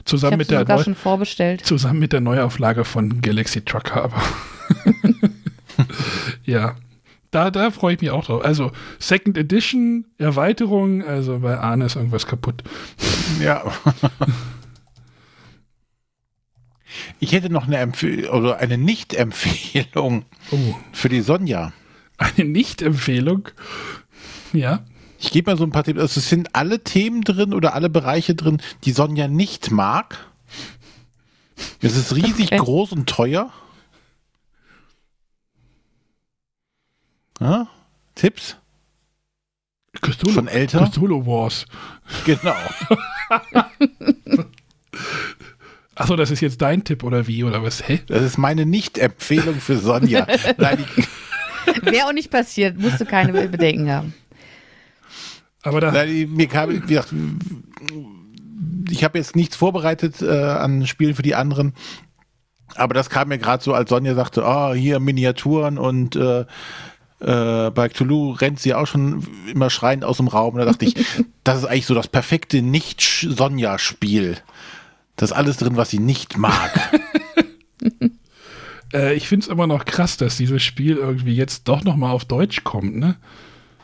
Zusammen 0.06 0.38
mit 0.38 0.52
der 0.52 0.66
Neu 0.66 0.84
schon 0.84 0.96
vorbestellt. 0.96 1.66
Zusammen 1.66 2.00
mit 2.00 2.12
der 2.12 2.22
Neuauflage 2.22 2.84
von 2.84 3.22
Galaxy 3.22 3.62
Trucker, 3.62 4.04
aber 4.04 4.22
ja 6.46 6.76
da, 7.34 7.52
da 7.52 7.72
freue 7.72 7.96
ich 7.96 8.02
mich 8.02 8.12
auch 8.12 8.26
drauf. 8.26 8.46
Also 8.46 8.72
Second 9.00 9.38
Edition, 9.38 10.06
Erweiterung, 10.18 11.04
also 11.04 11.40
bei 11.40 11.58
Arne 11.58 11.86
ist 11.86 11.96
irgendwas 11.96 12.28
kaputt. 12.28 12.64
Ja. 13.42 13.64
Ich 17.20 17.32
hätte 17.32 17.50
noch 17.50 17.66
eine 17.66 17.78
Empfehlung 17.78 18.32
oder 18.32 18.58
eine 18.58 18.78
Nicht-Empfehlung 18.78 20.26
oh. 20.52 20.76
für 20.92 21.10
die 21.10 21.22
Sonja. 21.22 21.74
Eine 22.18 22.48
Nicht-Empfehlung? 22.48 23.50
Ja. 24.54 24.86
Ich 25.20 25.32
gebe 25.32 25.50
mal 25.50 25.58
so 25.58 25.64
ein 25.64 25.72
paar 25.72 25.84
Themen. 25.84 26.00
Also 26.00 26.20
es 26.20 26.30
sind 26.30 26.56
alle 26.56 26.84
Themen 26.84 27.22
drin 27.22 27.54
oder 27.54 27.74
alle 27.74 27.90
Bereiche 27.90 28.36
drin, 28.36 28.62
die 28.84 28.92
Sonja 28.92 29.28
nicht 29.28 29.72
mag. 29.72 30.18
Es 31.82 31.96
ist 31.98 32.16
riesig 32.16 32.48
okay. 32.48 32.58
groß 32.58 32.92
und 32.92 33.10
teuer. 33.10 33.52
Ja? 37.40 37.68
Tipps? 38.16 38.58
Cthulhu, 40.02 40.34
Von 40.34 40.48
älter? 40.48 40.90
Cthulhu 40.90 41.26
Wars. 41.26 41.66
Genau. 42.26 42.56
Achso, 45.96 46.16
das 46.16 46.32
ist 46.32 46.42
jetzt 46.42 46.62
dein 46.62 46.84
Tipp 46.84 47.04
oder 47.04 47.28
wie 47.28 47.44
oder 47.44 47.62
was? 47.62 47.88
Hä? 47.88 48.02
Das 48.08 48.24
ist 48.24 48.38
meine 48.38 48.66
Nicht-Empfehlung 48.66 49.56
für 49.56 49.78
Sonja. 49.78 50.26
Wäre 51.82 52.08
auch 52.08 52.14
nicht 52.14 52.32
passiert, 52.32 52.80
musst 52.80 53.00
du 53.00 53.06
keine 53.06 53.32
Bedenken 53.48 53.92
haben. 53.92 54.14
Aber 55.62 55.80
da. 55.80 55.92
Nein, 55.92 56.30
mir 56.32 56.48
kam, 56.48 56.72
wie 56.72 56.80
gesagt, 56.80 57.14
ich 58.90 59.04
habe 59.04 59.18
jetzt 59.18 59.36
nichts 59.36 59.56
vorbereitet 59.56 60.22
äh, 60.22 60.28
an 60.28 60.88
Spielen 60.88 61.16
für 61.16 61.22
die 61.22 61.36
anderen. 61.36 61.74
Aber 62.76 62.94
das 62.94 63.10
kam 63.10 63.28
mir 63.28 63.38
gerade 63.38 63.64
so, 63.64 63.74
als 63.74 63.90
Sonja 63.90 64.16
sagte, 64.16 64.44
oh, 64.46 64.74
hier 64.74 65.00
Miniaturen 65.00 65.78
und 65.78 66.16
äh, 66.16 66.46
äh, 67.24 67.72
bei 67.72 67.88
Cthulhu 67.88 68.32
rennt 68.32 68.60
sie 68.60 68.74
auch 68.74 68.86
schon 68.86 69.26
immer 69.48 69.70
schreiend 69.70 70.04
aus 70.04 70.18
dem 70.18 70.28
Raum. 70.28 70.58
Da 70.58 70.66
dachte 70.66 70.86
ich, 70.86 70.96
das 71.44 71.60
ist 71.60 71.66
eigentlich 71.66 71.86
so 71.86 71.96
das 71.96 72.08
perfekte 72.08 72.62
Nicht-Sonja-Spiel. 72.62 74.38
Das 75.16 75.32
ist 75.32 75.38
alles 75.38 75.58
drin, 75.58 75.78
was 75.78 75.90
sie 75.90 76.00
nicht 76.00 76.38
mag. 76.38 76.92
äh, 78.94 79.14
ich 79.14 79.28
finde 79.28 79.46
es 79.46 79.50
immer 79.50 79.68
noch 79.68 79.86
krass, 79.86 80.18
dass 80.18 80.38
dieses 80.38 80.62
Spiel 80.64 80.98
irgendwie 80.98 81.36
jetzt 81.36 81.68
doch 81.68 81.84
noch 81.84 81.96
mal 81.96 82.12
auf 82.12 82.26
Deutsch 82.26 82.64
kommt, 82.64 82.96
ne? 82.98 83.16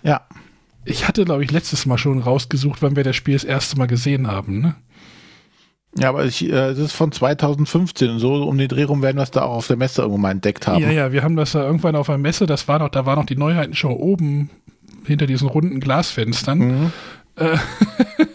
Ja. 0.03 0.21
Ich 0.85 1.07
hatte, 1.07 1.23
glaube 1.23 1.43
ich, 1.43 1.51
letztes 1.51 1.85
Mal 1.85 1.97
schon 1.97 2.19
rausgesucht, 2.19 2.81
wann 2.81 2.95
wir 2.95 3.03
das 3.03 3.15
Spiel 3.15 3.35
das 3.35 3.43
erste 3.43 3.77
Mal 3.77 3.87
gesehen 3.87 4.27
haben, 4.27 4.59
ne? 4.59 4.75
Ja, 5.97 6.09
aber 6.09 6.25
ich, 6.25 6.43
äh, 6.43 6.69
es 6.69 6.77
ist 6.77 6.91
von 6.91 7.11
2015 7.11 8.09
und 8.11 8.19
so 8.19 8.43
um 8.43 8.57
den 8.57 8.67
Dreh 8.67 8.83
rum 8.83 9.01
werden 9.01 9.17
wir 9.17 9.23
es 9.23 9.31
da 9.31 9.41
auch 9.41 9.55
auf 9.55 9.67
der 9.67 9.77
Messe 9.77 10.01
irgendwo 10.01 10.19
mal 10.19 10.31
entdeckt 10.31 10.67
haben. 10.67 10.81
Ja, 10.83 10.91
ja, 10.91 11.11
wir 11.11 11.23
haben 11.23 11.35
das 11.35 11.53
da 11.53 11.63
irgendwann 11.63 11.95
auf 11.95 12.07
der 12.07 12.17
Messe, 12.17 12.45
das 12.45 12.67
war 12.67 12.79
noch, 12.79 12.89
da 12.89 13.05
war 13.05 13.15
noch 13.15 13.25
die 13.25 13.35
Neuheitenshow 13.35 13.91
oben 13.91 14.49
hinter 15.05 15.25
diesen 15.25 15.47
runden 15.47 15.79
Glasfenstern. 15.79 16.59
Mhm. 16.59 16.91
Äh, 17.35 17.57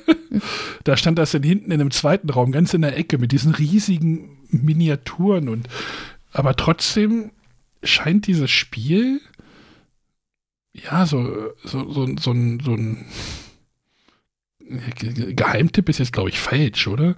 da 0.85 0.97
stand 0.97 1.18
das 1.18 1.31
dann 1.31 1.44
hinten 1.44 1.70
in 1.70 1.81
einem 1.81 1.93
zweiten 1.93 2.28
Raum, 2.31 2.51
ganz 2.51 2.74
in 2.74 2.82
der 2.82 2.98
Ecke, 2.98 3.18
mit 3.18 3.31
diesen 3.31 3.55
riesigen 3.55 4.39
Miniaturen 4.51 5.48
und 5.48 5.68
aber 6.32 6.56
trotzdem 6.56 7.31
scheint 7.85 8.26
dieses 8.26 8.51
Spiel 8.51 9.20
ja 10.74 11.06
so, 11.06 11.52
so, 11.62 11.90
so, 11.90 12.09
so, 12.18 12.32
ein, 12.32 12.60
so 12.60 12.74
ein 12.74 13.06
Geheimtipp 15.36 15.89
ist 15.89 15.99
jetzt, 15.99 16.12
glaube 16.12 16.31
ich, 16.31 16.39
falsch, 16.39 16.86
oder? 16.89 17.16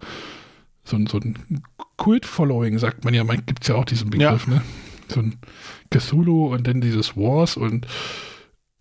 So, 0.85 0.97
ein 0.97 1.07
so 1.07 1.19
ein 1.19 1.63
Kult-Following, 1.97 2.79
sagt 2.79 3.05
man 3.05 3.15
ja, 3.15 3.25
man 3.25 3.45
gibt 3.47 3.63
es 3.63 3.69
ja 3.69 3.75
auch 3.77 3.85
diesen 3.85 4.11
Begriff, 4.11 4.47
Ja. 4.47 4.55
ne? 4.55 4.63
So 5.09 5.21
ein 5.21 5.37
Cthulhu 5.91 6.53
und 6.53 6.67
dann 6.67 6.81
dieses 6.81 7.17
Wars 7.17 7.57
und 7.57 7.87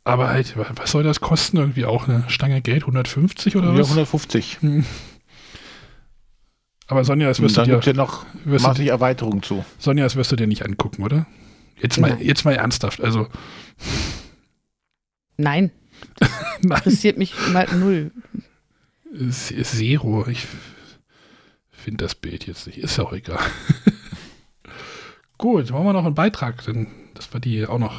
aber 0.04 0.30
halt, 0.30 0.56
was 0.76 0.92
soll 0.92 1.04
das 1.04 1.20
kosten? 1.20 1.58
Irgendwie 1.58 1.86
auch 1.86 2.08
eine 2.08 2.24
Stange 2.30 2.62
Geld, 2.62 2.84
150 2.84 3.56
oder 3.56 3.74
Ja, 3.74 3.80
was? 3.80 3.88
150. 3.88 4.60
Hm. 4.62 4.86
Aber 6.88 7.04
Sonja, 7.04 7.28
das 7.28 7.42
wirst 7.42 7.58
du 7.58 7.62
dann 7.62 7.70
dir, 7.70 7.72
gibt 7.74 7.88
es 7.88 7.94
ja 7.96 8.02
noch 8.04 8.26
wirst 8.44 8.66
du, 8.66 8.70
massig 8.70 8.88
Erweiterungen 8.88 9.42
zu. 9.42 9.66
Sonja, 9.80 10.04
das 10.04 10.16
wirst 10.16 10.32
du 10.32 10.36
dir 10.36 10.46
nicht 10.46 10.64
angucken, 10.64 11.04
oder? 11.04 11.26
Jetzt 11.82 12.00
mal, 12.00 12.12
Nein. 12.12 12.20
jetzt 12.22 12.46
mal 12.46 12.54
ernsthaft. 12.54 13.02
Also, 13.02 13.28
Nein, 15.38 15.72
nein, 16.62 16.78
interessiert 16.78 17.18
mich 17.18 17.34
mal 17.52 17.68
null. 17.76 18.12
Es 19.20 19.52
ist 19.52 19.78
Zero. 19.78 20.28
Ich 20.28 20.46
finde 21.72 22.04
das 22.06 22.16
Bild 22.16 22.48
jetzt 22.48 22.68
nicht. 22.68 22.78
Ist 22.80 22.98
ja 22.98 23.04
auch 23.06 23.14
egal. 23.14 23.40
Gut, 25.38 25.72
wollen 25.72 25.86
wir 25.86 25.94
noch 25.94 26.06
einen 26.06 26.16
Beitrag, 26.16 26.64
denn 26.66 26.88
dass 27.14 27.32
wir 27.34 27.40
die 27.40 27.66
auch 27.66 27.80
noch, 27.80 27.94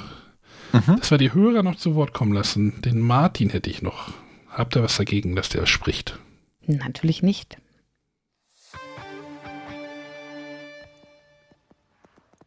Mhm. 0.72 0.96
dass 0.98 1.10
wir 1.10 1.18
die 1.18 1.32
Hörer 1.32 1.62
noch 1.62 1.76
zu 1.76 1.94
Wort 1.94 2.12
kommen 2.12 2.32
lassen. 2.32 2.82
Den 2.82 2.98
Martin 3.00 3.50
hätte 3.50 3.70
ich 3.70 3.82
noch. 3.82 4.12
Habt 4.48 4.76
ihr 4.76 4.82
was 4.82 4.96
dagegen, 4.96 5.36
dass 5.36 5.48
der 5.48 5.64
spricht? 5.66 6.18
Natürlich 6.66 7.22
nicht. 7.22 7.56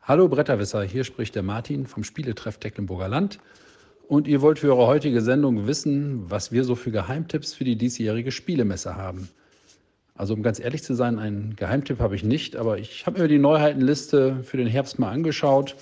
Hallo 0.01 0.27
Bretterwisser, 0.27 0.83
hier 0.83 1.03
spricht 1.03 1.35
der 1.35 1.43
Martin 1.43 1.85
vom 1.85 2.03
Spieletreff 2.03 2.57
Tecklenburger 2.57 3.07
Land. 3.07 3.39
Und 4.09 4.27
ihr 4.27 4.41
wollt 4.41 4.57
für 4.57 4.69
eure 4.69 4.87
heutige 4.87 5.21
Sendung 5.21 5.67
wissen, 5.67 6.23
was 6.31 6.51
wir 6.51 6.63
so 6.63 6.73
für 6.73 6.89
Geheimtipps 6.89 7.53
für 7.53 7.63
die 7.63 7.75
diesjährige 7.75 8.31
Spielemesse 8.31 8.95
haben. 8.95 9.29
Also 10.15 10.33
um 10.33 10.41
ganz 10.41 10.59
ehrlich 10.59 10.81
zu 10.81 10.95
sein, 10.95 11.19
einen 11.19 11.55
Geheimtipp 11.55 11.99
habe 11.99 12.15
ich 12.15 12.23
nicht, 12.23 12.55
aber 12.55 12.79
ich 12.79 13.05
habe 13.05 13.21
mir 13.21 13.27
die 13.27 13.37
Neuheitenliste 13.37 14.39
für 14.41 14.57
den 14.57 14.65
Herbst 14.65 14.97
mal 14.97 15.11
angeschaut. 15.11 15.75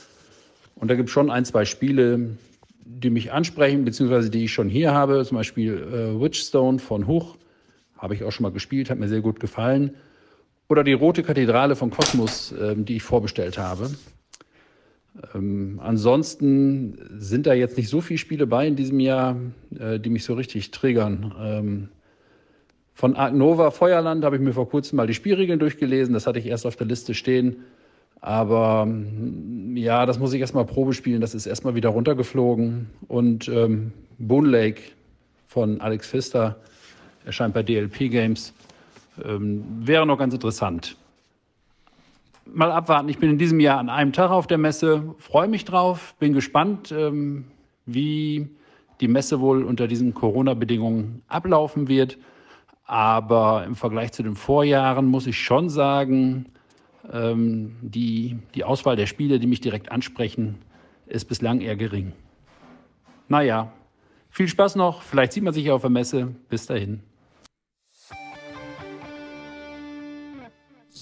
Und 0.75 0.91
da 0.91 0.95
gibt 0.95 1.07
es 1.07 1.13
schon 1.13 1.31
ein, 1.31 1.45
zwei 1.45 1.63
Spiele, 1.63 2.31
die 2.83 3.09
mich 3.11 3.31
ansprechen, 3.31 3.85
beziehungsweise 3.85 4.29
die 4.29 4.43
ich 4.43 4.51
schon 4.51 4.67
hier 4.67 4.93
habe. 4.93 5.23
Zum 5.23 5.37
Beispiel 5.37 5.75
äh, 5.77 6.21
Witchstone 6.21 6.79
von 6.79 7.07
Huch, 7.07 7.37
habe 7.97 8.13
ich 8.13 8.25
auch 8.25 8.33
schon 8.33 8.43
mal 8.43 8.51
gespielt, 8.51 8.89
hat 8.89 8.99
mir 8.99 9.07
sehr 9.07 9.21
gut 9.21 9.39
gefallen. 9.39 9.95
Oder 10.67 10.83
die 10.83 10.91
Rote 10.91 11.23
Kathedrale 11.23 11.77
von 11.77 11.91
Kosmos, 11.91 12.53
ähm, 12.61 12.83
die 12.83 12.97
ich 12.97 13.03
vorbestellt 13.03 13.57
habe. 13.57 13.89
Ähm, 15.34 15.80
ansonsten 15.84 16.98
sind 17.18 17.48
da 17.48 17.53
jetzt 17.53 17.77
nicht 17.77 17.89
so 17.89 18.02
viele 18.02 18.18
Spiele 18.18 18.48
bei 18.48 18.68
in 18.68 18.76
diesem 18.76 18.99
Jahr, 18.99 19.35
äh, 19.80 19.99
die 19.99 20.10
mich 20.10 20.23
so 20.23 20.34
richtig 20.34 20.72
triggern. 20.72 21.34
Ähm, 21.39 21.89
von 22.94 23.15
Nova 23.38 23.72
Feuerland 23.72 24.26
habe 24.26 24.38
ich 24.38 24.41
mir 24.41 24.53
vor 24.53 24.69
kurzem 24.69 24.98
mal 24.98 25.07
die 25.07 25.14
Spielregeln 25.14 25.60
durchgelesen. 25.60 26.14
Das 26.14 26.26
hatte 26.26 26.39
ich 26.39 26.48
erst 26.48 26.65
auf 26.65 26.76
der 26.76 26.88
Liste 26.88 27.14
stehen. 27.14 27.57
Aber 28.22 28.85
mm, 28.85 29.77
ja, 29.77 30.06
das 30.06 30.18
muss 30.18 30.34
ich 30.34 30.41
erstmal 30.41 30.65
Probe 30.65 30.94
spielen. 30.94 31.22
Das 31.22 31.35
ist 31.35 31.45
erstmal 31.45 31.76
wieder 31.76 31.89
runtergeflogen. 31.89 32.88
Und 33.07 33.48
ähm, 33.49 33.91
Boon 34.18 34.45
Lake 34.45 34.81
von 35.48 35.80
Alex 35.81 36.07
Pfister 36.10 36.57
erscheint 37.26 37.53
bei 37.53 37.61
DLP 37.61 38.10
Games. 38.10 38.53
Ähm, 39.23 39.64
wäre 39.80 40.06
noch 40.06 40.18
ganz 40.18 40.34
interessant 40.34 40.95
mal 42.53 42.71
abwarten. 42.71 43.09
Ich 43.09 43.17
bin 43.17 43.29
in 43.29 43.37
diesem 43.37 43.59
Jahr 43.59 43.79
an 43.79 43.89
einem 43.89 44.13
Tag 44.13 44.31
auf 44.31 44.47
der 44.47 44.57
Messe, 44.57 45.15
freue 45.19 45.47
mich 45.47 45.65
drauf, 45.65 46.15
bin 46.19 46.33
gespannt, 46.33 46.91
ähm, 46.91 47.45
wie 47.85 48.49
die 48.99 49.07
Messe 49.07 49.39
wohl 49.39 49.63
unter 49.63 49.87
diesen 49.87 50.13
Corona-Bedingungen 50.13 51.21
ablaufen 51.27 51.87
wird. 51.87 52.17
Aber 52.85 53.65
im 53.65 53.75
Vergleich 53.75 54.13
zu 54.13 54.23
den 54.23 54.35
Vorjahren 54.35 55.05
muss 55.05 55.27
ich 55.27 55.37
schon 55.37 55.69
sagen, 55.69 56.45
ähm, 57.11 57.75
die, 57.81 58.37
die 58.55 58.63
Auswahl 58.63 58.95
der 58.95 59.07
Spiele, 59.07 59.39
die 59.39 59.47
mich 59.47 59.61
direkt 59.61 59.91
ansprechen, 59.91 60.55
ist 61.05 61.25
bislang 61.25 61.61
eher 61.61 61.75
gering. 61.75 62.13
Naja, 63.27 63.71
viel 64.29 64.47
Spaß 64.47 64.75
noch. 64.75 65.01
Vielleicht 65.01 65.33
sieht 65.33 65.43
man 65.43 65.53
sich 65.53 65.65
ja 65.65 65.73
auf 65.73 65.81
der 65.81 65.89
Messe. 65.89 66.35
Bis 66.49 66.65
dahin. 66.65 67.01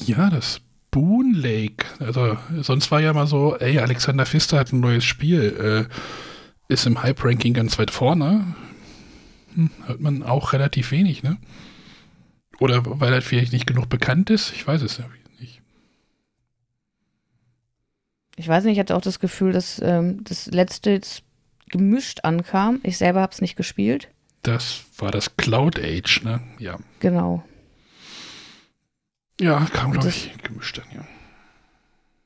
Ja, 0.06 0.30
das 0.30 0.62
Boon 0.96 1.34
Lake. 1.34 1.86
Also, 2.00 2.38
sonst 2.62 2.90
war 2.90 3.02
ja 3.02 3.12
mal 3.12 3.28
so, 3.28 3.58
ey, 3.58 3.80
Alexander 3.80 4.26
Pfister 4.26 4.58
hat 4.58 4.72
ein 4.72 4.80
neues 4.80 5.04
Spiel, 5.04 5.90
äh, 5.90 6.74
ist 6.74 6.86
im 6.86 7.04
Hype-Ranking 7.04 7.54
ganz 7.54 7.78
weit 7.78 7.92
vorne. 7.92 8.56
Hm, 9.56 9.72
hört 9.88 10.00
man 10.00 10.24
auch 10.24 10.54
relativ 10.54 10.92
wenig, 10.92 11.22
ne? 11.22 11.36
Oder 12.62 12.82
weil 12.86 13.12
er 13.12 13.22
vielleicht 13.22 13.52
nicht 13.52 13.68
genug 13.68 13.90
bekannt 13.90 14.30
ist, 14.30 14.54
ich 14.54 14.66
weiß 14.66 14.84
es 14.84 14.98
ja 14.98 15.04
nicht. 15.42 15.62
Ich 18.38 18.48
weiß 18.48 18.64
nicht, 18.64 18.76
ich 18.76 18.80
hatte 18.80 18.96
auch 18.96 19.02
das 19.02 19.20
Gefühl, 19.20 19.52
dass 19.52 19.82
ähm, 19.84 20.24
das 20.24 20.46
letzte 20.46 20.92
jetzt 20.92 21.24
gemischt 21.72 22.22
ankam. 22.24 22.80
Ich 22.84 22.98
selber 22.98 23.20
habe 23.20 23.34
es 23.34 23.42
nicht 23.42 23.58
gespielt. 23.58 24.08
Das 24.44 24.86
war 24.98 25.12
das 25.12 25.36
Cloud 25.36 25.78
Age, 25.78 26.24
ne? 26.24 26.40
Ja. 26.58 26.78
Genau. 27.02 27.44
Ja, 29.40 29.66
kam, 29.66 29.92
glaube 29.92 30.10
ich, 30.10 30.32
gemischt 30.44 30.78
dann, 30.78 30.86
ja. 30.94 31.06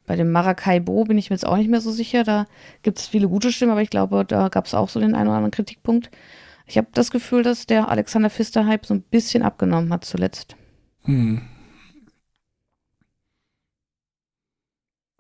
Bei 0.06 0.16
dem 0.16 0.32
Maracaibo 0.32 1.04
bin 1.04 1.20
ich 1.20 1.30
mir 1.30 1.36
jetzt 1.36 1.46
auch 1.46 1.58
nicht 1.58 1.70
mehr 1.70 1.82
so 1.82 1.92
sicher. 1.92 2.24
Da 2.24 2.48
gibt 2.82 2.98
es 2.98 3.08
viele 3.08 3.28
gute 3.28 3.52
Stimmen, 3.52 3.72
aber 3.72 3.84
ich 3.84 3.92
glaube, 3.92 4.26
da 4.26 4.50
gab 4.50 4.66
es 4.66 4.74
auch 4.74 4.90
so 4.90 5.00
den 5.00 5.14
einen 5.14 5.28
oder 5.28 5.38
anderen 5.38 5.52
Kritikpunkt. 5.52 6.10
Ich 6.66 6.78
habe 6.78 6.88
das 6.94 7.12
Gefühl, 7.12 7.44
dass 7.44 7.68
der 7.68 7.90
Alexander 7.90 8.30
Pfister-Hype 8.30 8.88
so 8.88 8.96
ein 8.96 9.02
bisschen 9.02 9.44
abgenommen 9.44 9.94
hat 9.94 10.06
zuletzt. 10.06 10.56
Hm. 11.04 11.42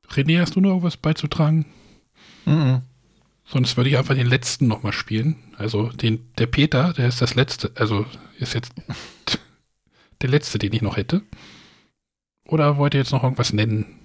René, 0.09 0.41
hast 0.41 0.55
du 0.55 0.61
noch 0.61 0.81
was 0.81 0.97
beizutragen? 0.97 1.65
Mhm. 2.45 2.81
Sonst 3.45 3.77
würde 3.77 3.89
ich 3.89 3.97
einfach 3.97 4.15
den 4.15 4.27
letzten 4.27 4.67
nochmal 4.67 4.93
spielen. 4.93 5.35
Also 5.57 5.89
den, 5.89 6.27
der 6.37 6.47
Peter, 6.47 6.93
der 6.93 7.07
ist 7.07 7.21
das 7.21 7.35
letzte, 7.35 7.71
also 7.75 8.05
ist 8.39 8.53
jetzt 8.53 8.73
der 10.21 10.29
letzte, 10.29 10.59
den 10.59 10.73
ich 10.73 10.81
noch 10.81 10.97
hätte. 10.97 11.21
Oder 12.49 12.77
wollt 12.77 12.95
ihr 12.95 13.01
jetzt 13.01 13.11
noch 13.11 13.23
irgendwas 13.23 13.53
nennen? 13.53 13.99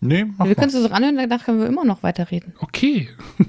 Nee, 0.00 0.24
mach 0.24 0.46
wir 0.46 0.46
mal. 0.46 0.54
können 0.56 0.68
es 0.68 0.74
uns 0.74 0.90
anhören, 0.90 1.16
danach 1.16 1.44
können 1.44 1.60
wir 1.60 1.68
immer 1.68 1.84
noch 1.84 2.02
weiterreden. 2.02 2.54
Okay. 2.58 3.08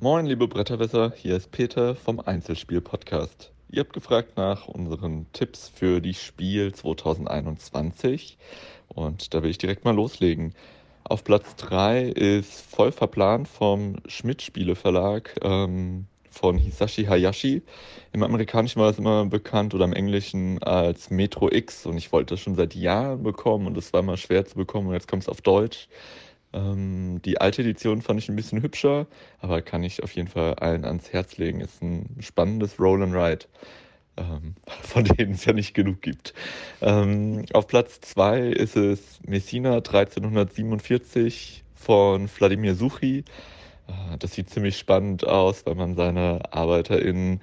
Moin, 0.00 0.26
liebe 0.26 0.46
Bretterwisser, 0.46 1.12
hier 1.16 1.36
ist 1.36 1.50
Peter 1.50 1.96
vom 1.96 2.20
Einzelspiel-Podcast. 2.20 3.50
Ihr 3.70 3.80
habt 3.80 3.92
gefragt 3.92 4.36
nach 4.36 4.68
unseren 4.68 5.26
Tipps 5.32 5.68
für 5.68 6.00
die 6.00 6.14
Spiel 6.14 6.72
2021 6.72 8.38
und 8.86 9.34
da 9.34 9.42
will 9.42 9.50
ich 9.50 9.58
direkt 9.58 9.84
mal 9.84 9.96
loslegen. 9.96 10.54
Auf 11.02 11.24
Platz 11.24 11.56
3 11.56 12.04
ist 12.04 12.60
voll 12.60 12.92
verplant 12.92 13.48
vom 13.48 13.96
Schmidt-Spiele-Verlag 14.06 15.40
ähm, 15.42 16.06
von 16.32 16.58
Hisashi 16.58 17.04
Hayashi. 17.04 17.62
Im 18.12 18.22
Amerikanischen 18.22 18.80
war 18.80 18.90
es 18.90 18.98
immer 18.98 19.24
bekannt 19.26 19.74
oder 19.74 19.84
im 19.84 19.92
Englischen 19.92 20.62
als 20.62 21.10
Metro 21.10 21.50
X 21.50 21.86
und 21.86 21.96
ich 21.96 22.12
wollte 22.12 22.34
das 22.34 22.40
schon 22.40 22.54
seit 22.54 22.74
Jahren 22.74 23.22
bekommen 23.22 23.66
und 23.66 23.76
es 23.76 23.92
war 23.92 24.00
immer 24.00 24.16
schwer 24.16 24.44
zu 24.44 24.56
bekommen 24.56 24.88
und 24.88 24.94
jetzt 24.94 25.08
kommt 25.08 25.22
es 25.22 25.28
auf 25.28 25.40
Deutsch. 25.40 25.88
Ähm, 26.52 27.20
die 27.24 27.40
alte 27.40 27.62
Edition 27.62 28.02
fand 28.02 28.20
ich 28.20 28.28
ein 28.28 28.36
bisschen 28.36 28.62
hübscher, 28.62 29.06
aber 29.40 29.62
kann 29.62 29.82
ich 29.82 30.02
auf 30.02 30.12
jeden 30.12 30.28
Fall 30.28 30.54
allen 30.54 30.84
ans 30.84 31.12
Herz 31.12 31.38
legen. 31.38 31.60
Ist 31.60 31.82
ein 31.82 32.16
spannendes 32.20 32.78
Roll 32.78 33.02
and 33.02 33.14
Ride, 33.14 33.46
ähm, 34.16 34.54
von 34.82 35.04
denen 35.04 35.32
es 35.32 35.44
ja 35.44 35.52
nicht 35.52 35.74
genug 35.74 36.02
gibt. 36.02 36.34
Ähm, 36.80 37.44
auf 37.52 37.66
Platz 37.66 38.00
2 38.02 38.40
ist 38.48 38.76
es 38.76 39.20
Messina 39.26 39.76
1347 39.76 41.64
von 41.74 42.28
Wladimir 42.28 42.74
Suchi. 42.74 43.24
Äh, 43.88 44.18
Das 44.18 44.32
sieht 44.34 44.50
ziemlich 44.50 44.78
spannend 44.78 45.26
aus, 45.26 45.66
weil 45.66 45.74
man 45.74 45.94
seine 45.94 46.40
ArbeiterInnen 46.52 47.40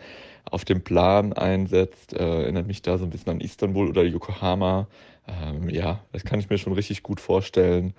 auf 0.49 0.65
dem 0.65 0.83
Plan 0.83 1.33
einsetzt. 1.33 2.13
Äh, 2.13 2.43
erinnert 2.43 2.67
mich 2.67 2.81
da 2.81 2.97
so 2.97 3.05
ein 3.05 3.09
bisschen 3.11 3.31
an 3.33 3.41
Istanbul 3.41 3.89
oder 3.89 4.03
Yokohama. 4.03 4.87
Ähm, 5.27 5.69
ja, 5.69 6.03
das 6.11 6.23
kann 6.25 6.39
ich 6.39 6.49
mir 6.49 6.57
schon 6.57 6.73
richtig 6.73 7.03
gut 7.03 7.19
vorstellen 7.21 7.93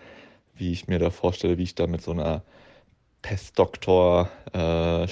wie 0.61 0.73
ich 0.73 0.89
mir 0.89 0.99
da 0.99 1.11
vorstelle, 1.11 1.59
wie 1.59 1.65
ich 1.65 1.75
da 1.75 1.87
mit 1.87 2.03
so 2.03 2.13
einer 2.13 2.45
Pestdoktor 3.23 4.31
äh, 4.53 5.07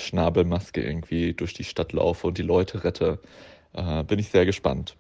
irgendwie 0.75 1.35
durch 1.35 1.55
die 1.55 1.65
Stadt 1.65 1.93
laufe 1.93 2.27
und 2.29 2.39
die 2.39 2.43
Leute 2.43 2.85
rette. 2.85 3.21
Äh, 3.75 4.05
bin 4.05 4.19
ich 4.19 4.31
sehr 4.31 4.47
gespannt. 4.47 4.97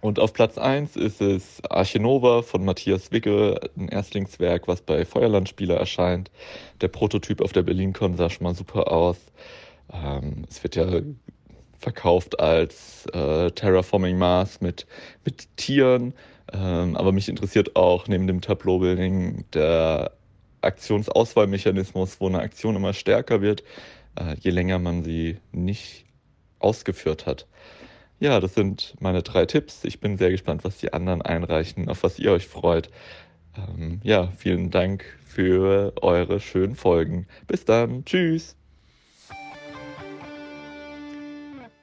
Und 0.00 0.18
auf 0.18 0.32
Platz 0.32 0.58
1 0.58 0.96
ist 0.96 1.20
es 1.20 1.60
Arche 1.68 1.98
Nova 1.98 2.42
von 2.42 2.64
Matthias 2.64 3.12
Wicke, 3.12 3.58
ein 3.76 3.88
Erstlingswerk, 3.88 4.68
was 4.68 4.82
bei 4.82 5.04
Feuerlandspieler 5.04 5.76
erscheint. 5.76 6.30
Der 6.80 6.88
Prototyp 6.88 7.40
auf 7.40 7.52
der 7.52 7.62
BerlinCon 7.62 8.16
sah 8.16 8.30
schon 8.30 8.44
mal 8.44 8.54
super 8.54 8.92
aus. 8.92 9.16
Ähm, 9.92 10.44
es 10.48 10.62
wird 10.62 10.76
ja 10.76 10.86
verkauft 11.78 12.38
als 12.40 13.06
äh, 13.12 13.50
Terraforming 13.50 14.18
Mars 14.18 14.60
mit, 14.60 14.86
mit 15.24 15.48
Tieren. 15.56 16.14
Ähm, 16.52 16.96
aber 16.96 17.12
mich 17.12 17.28
interessiert 17.28 17.74
auch 17.74 18.06
neben 18.06 18.26
dem 18.26 18.40
Tableau-Building 18.40 19.44
der 19.52 20.12
Aktionsauswahlmechanismus, 20.60 22.20
wo 22.20 22.28
eine 22.28 22.40
Aktion 22.40 22.76
immer 22.76 22.92
stärker 22.92 23.40
wird, 23.40 23.62
äh, 24.18 24.36
je 24.40 24.50
länger 24.50 24.78
man 24.78 25.02
sie 25.02 25.38
nicht 25.52 26.04
ausgeführt 26.58 27.26
hat. 27.26 27.46
Ja, 28.18 28.40
das 28.40 28.54
sind 28.54 28.94
meine 28.98 29.22
drei 29.22 29.44
Tipps. 29.44 29.84
Ich 29.84 30.00
bin 30.00 30.16
sehr 30.16 30.30
gespannt, 30.30 30.64
was 30.64 30.78
die 30.78 30.92
anderen 30.92 31.22
einreichen, 31.22 31.88
auf 31.88 32.02
was 32.02 32.18
ihr 32.18 32.32
euch 32.32 32.46
freut. 32.46 32.88
Ähm, 33.56 34.00
ja, 34.02 34.28
vielen 34.36 34.70
Dank 34.70 35.04
für 35.26 35.92
eure 36.00 36.40
schönen 36.40 36.76
Folgen. 36.76 37.26
Bis 37.46 37.64
dann. 37.64 38.04
Tschüss. 38.06 38.56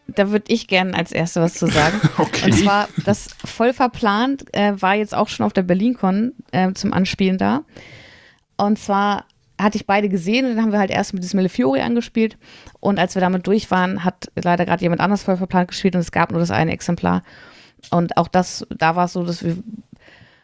Da 0.08 0.32
würde 0.32 0.52
ich 0.52 0.68
gerne 0.68 0.96
als 0.96 1.12
Erste 1.12 1.42
was 1.42 1.54
zu 1.54 1.68
sagen. 1.68 2.00
Okay. 2.18 2.46
Und 2.46 2.54
zwar, 2.54 2.90
das 3.06 3.30
voll 3.46 3.74
verplant 3.74 4.46
äh, 4.54 4.74
war 4.80 4.96
jetzt 4.96 5.16
auch 5.16 5.28
schon 5.28 5.46
auf 5.46 5.54
der 5.54 5.64
BerlinCon 5.64 6.34
äh, 6.52 6.74
zum 6.74 6.94
Anspielen 6.94 7.38
da. 7.38 7.64
Und 8.58 8.78
zwar 8.78 9.26
hatte 9.64 9.78
ich 9.78 9.88
beide 9.88 10.10
gesehen 10.10 10.46
und 10.46 10.56
dann 10.56 10.66
haben 10.66 10.72
wir 10.72 10.80
halt 10.80 10.92
erst 10.92 11.14
mit 11.14 11.24
diesem 11.24 11.38
Malefiori 11.38 11.82
angespielt. 11.82 12.38
Und 12.80 13.00
als 13.00 13.16
wir 13.16 13.22
damit 13.22 13.48
durch 13.48 13.72
waren, 13.72 14.04
hat 14.04 14.32
leider 14.36 14.66
gerade 14.66 14.82
jemand 14.82 15.02
anders 15.02 15.24
voll 15.24 15.38
verplant 15.38 15.70
gespielt 15.70 15.96
und 15.96 16.02
es 16.02 16.12
gab 16.12 16.32
nur 16.32 16.40
das 16.40 16.52
eine 16.52 16.72
Exemplar. 16.72 17.24
Und 17.90 18.18
auch 18.18 18.28
das, 18.28 18.66
da 18.76 18.96
war 18.96 19.06
es 19.06 19.14
so, 19.14 19.24
dass 19.24 19.44
wir 19.44 19.58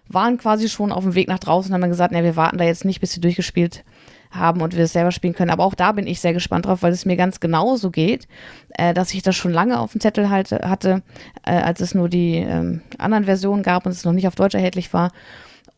waren 0.09 0.37
quasi 0.39 0.69
schon 0.69 0.91
auf 0.91 1.03
dem 1.03 1.13
Weg 1.13 1.27
nach 1.27 1.39
draußen 1.39 1.69
und 1.69 1.75
haben 1.75 1.81
dann 1.81 1.91
gesagt, 1.91 2.11
ne, 2.11 2.23
wir 2.23 2.35
warten 2.35 2.57
da 2.57 2.63
jetzt 2.63 2.83
nicht, 2.83 2.99
bis 2.99 3.11
sie 3.11 3.21
durchgespielt 3.21 3.83
haben 4.31 4.61
und 4.61 4.75
wir 4.75 4.83
es 4.83 4.93
selber 4.93 5.11
spielen 5.11 5.33
können. 5.33 5.51
Aber 5.51 5.63
auch 5.63 5.75
da 5.75 5.91
bin 5.91 6.07
ich 6.07 6.19
sehr 6.19 6.33
gespannt 6.33 6.65
drauf, 6.65 6.83
weil 6.83 6.91
es 6.91 7.05
mir 7.05 7.15
ganz 7.15 7.39
genauso 7.39 7.89
geht, 7.91 8.27
äh, 8.69 8.93
dass 8.93 9.13
ich 9.13 9.21
das 9.21 9.35
schon 9.35 9.53
lange 9.53 9.79
auf 9.79 9.91
dem 9.91 10.01
Zettel 10.01 10.29
halte, 10.29 10.67
hatte, 10.67 11.01
äh, 11.45 11.51
als 11.51 11.79
es 11.81 11.95
nur 11.95 12.09
die 12.09 12.37
ähm, 12.37 12.81
anderen 12.97 13.25
Versionen 13.25 13.63
gab 13.63 13.85
und 13.85 13.91
es 13.91 14.05
noch 14.05 14.13
nicht 14.13 14.27
auf 14.27 14.35
Deutsch 14.35 14.55
erhältlich 14.55 14.93
war. 14.93 15.11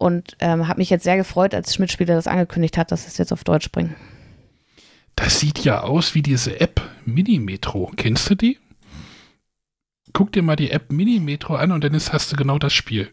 Und 0.01 0.35
ähm, 0.39 0.67
habe 0.67 0.79
mich 0.79 0.89
jetzt 0.89 1.03
sehr 1.03 1.15
gefreut, 1.15 1.53
als 1.53 1.75
Schmidt-Spieler 1.75 2.15
das 2.15 2.25
angekündigt 2.25 2.75
hat, 2.75 2.91
dass 2.91 3.05
es 3.05 3.19
jetzt 3.19 3.31
auf 3.31 3.43
Deutsch 3.43 3.71
bringt. 3.71 3.91
Das 5.15 5.39
sieht 5.39 5.59
ja 5.63 5.81
aus 5.81 6.15
wie 6.15 6.23
diese 6.23 6.59
App 6.59 6.81
Minimetro. 7.05 7.91
Kennst 7.97 8.27
du 8.27 8.33
die? 8.33 8.57
Guck 10.11 10.31
dir 10.31 10.41
mal 10.41 10.55
die 10.55 10.71
App 10.71 10.91
Minimetro 10.91 11.53
an 11.53 11.71
und 11.71 11.83
dann 11.83 11.93
ist, 11.93 12.13
hast 12.13 12.31
du 12.31 12.35
genau 12.35 12.57
das 12.57 12.73
Spiel. 12.73 13.11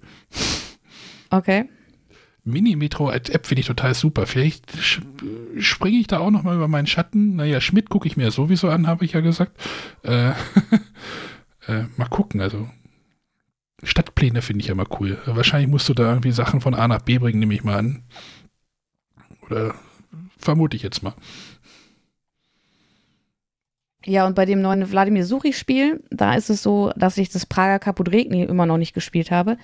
Okay. 1.29 1.69
Minimetro 2.43 3.09
als 3.09 3.29
App 3.29 3.47
finde 3.47 3.61
ich 3.61 3.67
total 3.67 3.93
super. 3.93 4.27
Vielleicht 4.27 4.65
springe 5.59 5.99
ich 5.99 6.07
da 6.07 6.21
auch 6.21 6.31
noch 6.31 6.43
mal 6.43 6.57
über 6.57 6.69
meinen 6.69 6.87
Schatten. 6.87 7.37
Naja, 7.37 7.61
Schmidt 7.61 7.91
gucke 7.91 8.09
ich 8.09 8.17
mir 8.17 8.31
sowieso 8.31 8.71
an, 8.71 8.87
habe 8.87 9.05
ich 9.05 9.13
ja 9.13 9.21
gesagt. 9.21 9.53
Äh, 10.05 10.31
äh, 11.69 11.85
mal 11.99 12.09
gucken, 12.09 12.41
also 12.41 12.67
Stadtpläne 13.83 14.43
finde 14.43 14.63
ich 14.63 14.69
ja 14.69 14.75
mal 14.75 14.87
cool. 14.99 15.19
Wahrscheinlich 15.27 15.69
musst 15.69 15.89
du 15.89 15.95
da 15.95 16.09
irgendwie 16.09 16.33
Sachen 16.33 16.61
von 16.61 16.75
A 16.75 16.89
nach 16.89 17.03
B 17.03 17.19
bringen, 17.19 17.39
nehme 17.39 17.55
ich 17.55 17.65
mal 17.65 17.79
an. 17.79 18.03
Oder 19.43 19.75
vermute 20.37 20.77
ich 20.77 20.83
jetzt 20.83 21.03
mal. 21.03 21.15
Ja, 24.05 24.27
und 24.27 24.35
bei 24.35 24.47
dem 24.47 24.63
neuen 24.63 24.91
Wladimir 24.91 25.25
Suchi-Spiel, 25.25 26.03
da 26.11 26.35
ist 26.35 26.51
es 26.51 26.63
so, 26.63 26.93
dass 26.97 27.19
ich 27.19 27.31
das 27.31 27.47
Prager 27.47 27.79
Kapodregni 27.79 28.43
immer 28.43 28.65
noch 28.65 28.79
nicht 28.79 28.95
gespielt 28.95 29.31
habe, 29.31 29.59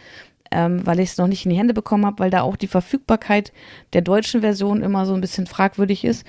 ähm, 0.50 0.84
weil 0.86 1.00
ich 1.00 1.10
es 1.10 1.18
noch 1.18 1.28
nicht 1.28 1.46
in 1.46 1.50
die 1.50 1.58
Hände 1.58 1.74
bekommen 1.74 2.04
habe, 2.04 2.18
weil 2.18 2.30
da 2.30 2.42
auch 2.42 2.56
die 2.56 2.66
Verfügbarkeit 2.66 3.52
der 3.92 4.02
deutschen 4.02 4.42
Version 4.42 4.82
immer 4.82 5.06
so 5.06 5.14
ein 5.14 5.20
bisschen 5.20 5.46
fragwürdig 5.46 6.04
ist. 6.04 6.26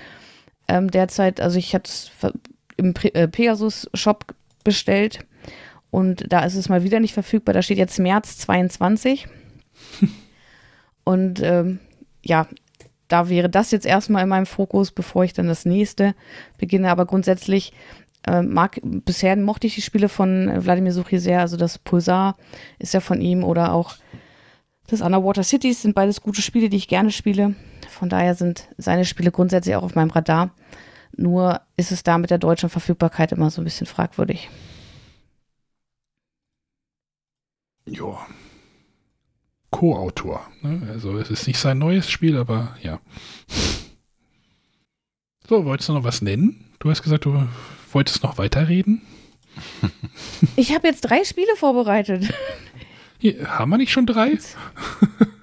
Ähm, 0.67 0.89
derzeit, 0.89 1.41
also 1.41 1.57
ich 1.57 1.75
hatte 1.75 1.89
es 1.89 2.11
im 2.77 2.93
äh, 3.13 3.27
Pegasus-Shop 3.27 4.33
bestellt 4.63 5.25
und 5.95 6.25
da 6.27 6.43
ist 6.43 6.55
es 6.55 6.67
mal 6.67 6.83
wieder 6.83 6.99
nicht 6.99 7.13
verfügbar. 7.13 7.53
Da 7.53 7.61
steht 7.61 7.77
jetzt 7.77 7.99
März 7.99 8.37
22. 8.39 9.29
und 11.05 11.41
ähm, 11.41 11.79
ja, 12.21 12.47
da 13.07 13.29
wäre 13.29 13.49
das 13.49 13.71
jetzt 13.71 13.85
erstmal 13.85 14.23
in 14.23 14.27
meinem 14.27 14.45
Fokus, 14.45 14.91
bevor 14.91 15.23
ich 15.23 15.31
dann 15.31 15.47
das 15.47 15.63
nächste 15.63 16.13
beginne. 16.57 16.91
Aber 16.91 17.05
grundsätzlich 17.05 17.71
äh, 18.27 18.41
mag, 18.41 18.81
bisher 18.83 19.37
mochte 19.37 19.67
ich 19.67 19.75
die 19.75 19.81
Spiele 19.81 20.09
von 20.09 20.65
Wladimir 20.65 20.91
Suchi 20.91 21.17
sehr. 21.17 21.39
Also 21.39 21.55
das 21.55 21.79
Pulsar 21.79 22.35
ist 22.77 22.93
ja 22.93 22.99
von 22.99 23.21
ihm 23.21 23.45
oder 23.45 23.71
auch 23.71 23.95
das 24.87 24.99
Underwater 24.99 25.43
Cities 25.43 25.81
sind 25.81 25.95
beides 25.95 26.19
gute 26.19 26.41
Spiele, 26.41 26.67
die 26.67 26.75
ich 26.75 26.89
gerne 26.89 27.11
spiele. 27.11 27.55
Von 27.89 28.09
daher 28.09 28.35
sind 28.35 28.67
seine 28.77 29.05
Spiele 29.05 29.31
grundsätzlich 29.31 29.77
auch 29.77 29.83
auf 29.83 29.95
meinem 29.95 30.11
Radar. 30.11 30.51
Nur 31.15 31.61
ist 31.77 31.93
es 31.93 32.03
da 32.03 32.17
mit 32.17 32.31
der 32.31 32.37
deutschen 32.37 32.67
Verfügbarkeit 32.67 33.31
immer 33.31 33.49
so 33.49 33.61
ein 33.61 33.63
bisschen 33.63 33.87
fragwürdig. 33.87 34.49
Ja. 37.85 38.25
Co-Autor. 39.71 40.45
Ne? 40.61 40.87
Also 40.91 41.17
es 41.17 41.29
ist 41.29 41.47
nicht 41.47 41.59
sein 41.59 41.77
neues 41.77 42.09
Spiel, 42.09 42.37
aber 42.37 42.77
ja. 42.81 42.99
So, 45.47 45.65
wolltest 45.65 45.89
du 45.89 45.93
noch 45.93 46.03
was 46.03 46.21
nennen? 46.21 46.65
Du 46.79 46.89
hast 46.89 47.03
gesagt, 47.03 47.25
du 47.25 47.47
wolltest 47.91 48.23
noch 48.23 48.37
weiterreden. 48.37 49.01
Ich 50.55 50.73
habe 50.73 50.87
jetzt 50.87 51.01
drei 51.01 51.23
Spiele 51.23 51.55
vorbereitet. 51.55 52.33
Hier, 53.19 53.57
haben 53.57 53.69
wir 53.71 53.77
nicht 53.77 53.91
schon 53.91 54.05
drei? 54.05 54.37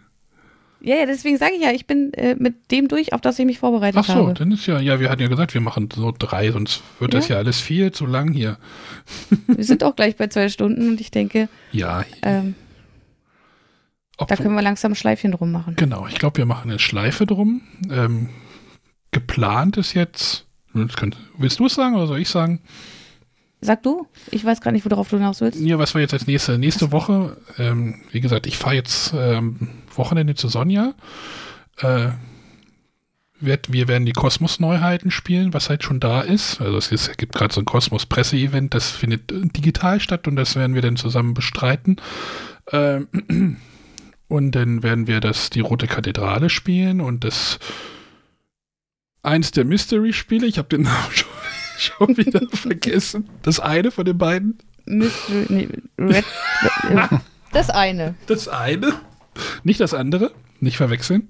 Ja, 0.85 0.97
ja, 0.97 1.07
deswegen 1.07 1.39
sage 1.39 1.53
ich 1.55 1.63
ja, 1.63 1.71
ich 1.71 1.87
bin 1.87 2.13
äh, 2.15 2.35
mit 2.37 2.71
dem 2.73 2.89
durch, 2.89 3.13
auf 3.13 3.21
das 3.21 3.39
ich 3.39 3.47
mich 3.47 3.59
vorbereitet 3.61 3.99
Ach 4.01 4.05
so, 4.05 4.15
habe. 4.15 4.35
dann 4.35 4.51
ist 4.51 4.67
ja, 4.67 4.81
ja, 4.81 4.99
wir 4.99 5.11
hatten 5.11 5.23
ja 5.23 5.29
gesagt, 5.29 5.55
wir 5.55 5.61
machen 5.61 5.89
so 5.95 6.13
drei, 6.19 6.51
sonst 6.51 6.83
wird 6.99 7.15
das 7.15 7.29
Ja. 7.29 7.37
ja 7.37 7.39
alles 7.43 7.61
viel 7.61 7.93
zu 7.93 8.05
lang 8.07 8.33
hier. 8.33 8.59
Wir 9.47 9.65
sind 9.65 9.85
auch 9.85 9.95
gleich 9.95 10.17
bei 10.17 10.27
zwei 10.27 10.49
Stunden 10.49 10.89
und 10.89 11.01
ich 11.01 11.11
denke, 11.13 11.49
Ja, 11.71 12.05
ähm, 12.23 12.55
da 14.19 14.37
können 14.37 14.55
wir 14.55 14.63
langsam 14.63 14.93
ein 14.93 14.97
Schleifchen 14.97 15.33
drum 15.33 15.51
machen. 15.53 15.75
Genau, 15.77 16.07
ich 16.07 16.15
glaube, 16.15 16.39
wir 16.39 16.47
machen 16.47 16.71
eine 16.71 16.79
Schleife 16.79 17.27
drum. 17.27 17.63
Ähm, 17.91 18.29
geplant 19.11 19.77
ist 19.77 19.95
jetzt. 19.95 20.47
kann- 20.97 21.15
Willst 21.39 21.59
du 21.59 21.67
es 21.67 21.75
sagen 21.75 21.95
oder 21.97 22.07
soll 22.07 22.21
ich 22.21 22.29
sagen? 22.29 22.61
Sag 23.61 23.83
du, 23.83 24.07
ich 24.31 24.45
weiß 24.45 24.61
gar 24.61 24.71
nicht, 24.73 24.89
worauf 24.89 25.09
du 25.09 25.17
hinaus 25.17 25.41
willst. 25.41 25.61
Ja, 25.61 25.79
was 25.79 25.95
wir 25.95 26.01
jetzt 26.01 26.13
als 26.13 26.27
nächste, 26.27 26.59
nächste 26.59 26.91
Woche, 26.93 27.37
ähm, 27.59 28.01
wie 28.11 28.21
gesagt, 28.21 28.47
ich 28.47 28.59
fahre 28.59 28.75
jetzt 28.77 29.13
ähm, 29.17 29.69
Wochenende 29.97 30.35
zu 30.35 30.49
Sonja. 30.49 30.95
Äh, 31.79 32.11
werd, 33.43 33.73
wir 33.73 33.89
werden 33.89 34.07
die 34.07 34.13
Kosmos-Neuheiten 34.13 35.11
spielen, 35.11 35.53
was 35.53 35.69
halt 35.69 35.83
schon 35.83 36.01
da 36.01 36.21
ist. 36.21 36.61
Also 36.61 36.79
es, 36.79 36.93
ist, 36.93 37.09
es 37.09 37.17
gibt 37.17 37.35
gerade 37.35 37.53
so 37.53 37.61
ein 37.61 37.65
Kosmos-Presse-Event, 37.65 38.73
das 38.73 38.91
findet 38.91 39.31
digital 39.31 40.01
statt 40.01 40.29
und 40.29 40.37
das 40.37 40.57
werden 40.57 40.75
wir 40.75 40.83
dann 40.83 40.97
zusammen 40.97 41.35
bestreiten. 41.35 41.97
Ähm, 42.71 43.09
und 44.29 44.53
dann 44.53 44.83
werden 44.83 45.07
wir 45.07 45.21
das 45.21 45.51
die 45.51 45.61
Rote 45.61 45.87
Kathedrale 45.87 46.49
spielen 46.51 47.01
und 47.01 47.25
das 47.25 47.59
eins 49.23 49.51
der 49.51 49.65
Mystery-Spiele, 49.65 50.47
ich 50.47 50.59
habe 50.59 50.69
den 50.69 50.83
Namen 50.83 51.11
schon, 51.13 51.29
schon 51.79 52.17
wieder 52.17 52.41
vergessen. 52.53 53.29
Das 53.43 53.61
eine 53.61 53.91
von 53.91 54.05
den 54.05 54.19
beiden. 54.19 54.59
Mystery, 54.85 55.47
nee, 55.49 55.69
Red, 55.99 56.25
das 57.53 57.71
eine. 57.71 58.15
Das 58.27 58.49
eine, 58.49 58.95
nicht 59.65 59.81
das 59.81 59.95
andere, 59.95 60.33
nicht 60.61 60.77
verwechseln. 60.77 61.29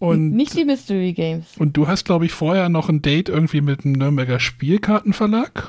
Und, 0.00 0.30
Nicht 0.30 0.56
die 0.56 0.64
Mystery 0.64 1.12
Games. 1.12 1.46
und 1.58 1.76
du 1.76 1.88
hast, 1.88 2.04
glaube 2.04 2.24
ich, 2.24 2.30
vorher 2.32 2.68
noch 2.68 2.88
ein 2.88 3.02
Date 3.02 3.28
irgendwie 3.28 3.60
mit 3.60 3.82
dem 3.82 3.92
Nürnberger 3.92 4.38
Spielkartenverlag. 4.38 5.66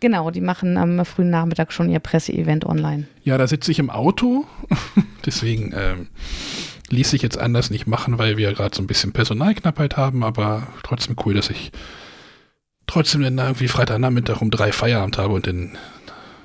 Genau, 0.00 0.32
die 0.32 0.40
machen 0.40 0.76
am 0.76 1.04
frühen 1.04 1.30
Nachmittag 1.30 1.72
schon 1.72 1.88
ihr 1.88 2.00
Presseevent 2.00 2.66
online. 2.66 3.06
Ja, 3.22 3.38
da 3.38 3.46
sitze 3.46 3.70
ich 3.70 3.78
im 3.78 3.88
Auto. 3.88 4.46
Deswegen 5.24 5.72
ähm, 5.76 6.08
ließ 6.90 7.10
sich 7.10 7.22
jetzt 7.22 7.38
anders 7.38 7.70
nicht 7.70 7.86
machen, 7.86 8.18
weil 8.18 8.36
wir 8.36 8.52
gerade 8.52 8.74
so 8.74 8.82
ein 8.82 8.88
bisschen 8.88 9.12
Personalknappheit 9.12 9.96
haben, 9.96 10.24
aber 10.24 10.66
trotzdem 10.82 11.14
cool, 11.24 11.34
dass 11.34 11.48
ich 11.48 11.70
trotzdem 12.88 13.22
dann 13.22 13.38
irgendwie 13.38 13.68
Freitagnachmittag 13.68 14.42
um 14.42 14.50
drei 14.50 14.72
Feierabend 14.72 15.18
habe 15.18 15.34
und 15.34 15.46
dann 15.46 15.78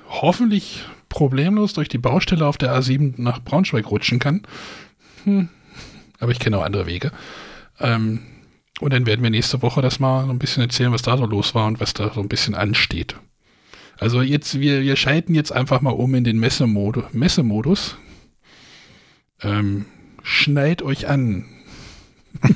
hoffentlich 0.07 0.83
problemlos 1.11 1.73
durch 1.73 1.89
die 1.89 1.99
Baustelle 1.99 2.47
auf 2.47 2.57
der 2.57 2.73
A7 2.73 3.13
nach 3.17 3.43
Braunschweig 3.43 3.91
rutschen 3.91 4.17
kann. 4.17 4.41
Hm. 5.25 5.49
Aber 6.19 6.31
ich 6.31 6.39
kenne 6.39 6.57
auch 6.57 6.63
andere 6.63 6.87
Wege. 6.87 7.11
Ähm, 7.79 8.21
und 8.79 8.93
dann 8.93 9.05
werden 9.05 9.21
wir 9.21 9.29
nächste 9.29 9.61
Woche 9.61 9.81
das 9.81 9.99
mal 9.99 10.25
so 10.25 10.31
ein 10.31 10.39
bisschen 10.39 10.63
erzählen, 10.63 10.91
was 10.91 11.03
da 11.03 11.17
so 11.17 11.25
los 11.25 11.53
war 11.53 11.67
und 11.67 11.79
was 11.79 11.93
da 11.93 12.11
so 12.13 12.21
ein 12.21 12.29
bisschen 12.29 12.55
ansteht. 12.55 13.15
Also 13.99 14.21
jetzt, 14.21 14.59
wir, 14.59 14.81
wir 14.81 14.95
schalten 14.95 15.35
jetzt 15.35 15.51
einfach 15.51 15.81
mal 15.81 15.91
um 15.91 16.15
in 16.15 16.23
den 16.23 16.39
Messemodu 16.39 17.03
Messemodus. 17.11 17.97
Ähm, 19.43 19.85
schnallt 20.23 20.81
euch 20.81 21.07
an. 21.07 21.45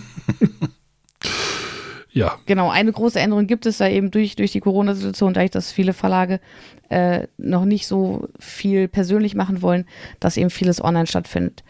Ja. 2.15 2.37
Genau, 2.45 2.69
eine 2.69 2.93
große 2.93 3.19
Änderung 3.19 3.45
gibt 3.45 3.65
es 3.65 3.77
da 3.77 3.89
eben 3.89 4.09
durch, 4.09 4.37
durch 4.37 4.53
die 4.53 4.61
Corona-Situation, 4.61 5.33
dadurch, 5.33 5.51
dass 5.51 5.73
viele 5.73 5.91
Verlage 5.91 6.39
äh, 6.87 7.27
noch 7.37 7.65
nicht 7.65 7.87
so 7.87 8.29
viel 8.39 8.87
persönlich 8.87 9.35
machen 9.35 9.61
wollen, 9.61 9.85
dass 10.21 10.37
eben 10.37 10.49
vieles 10.49 10.81
online 10.81 11.07
stattfindet. 11.07 11.65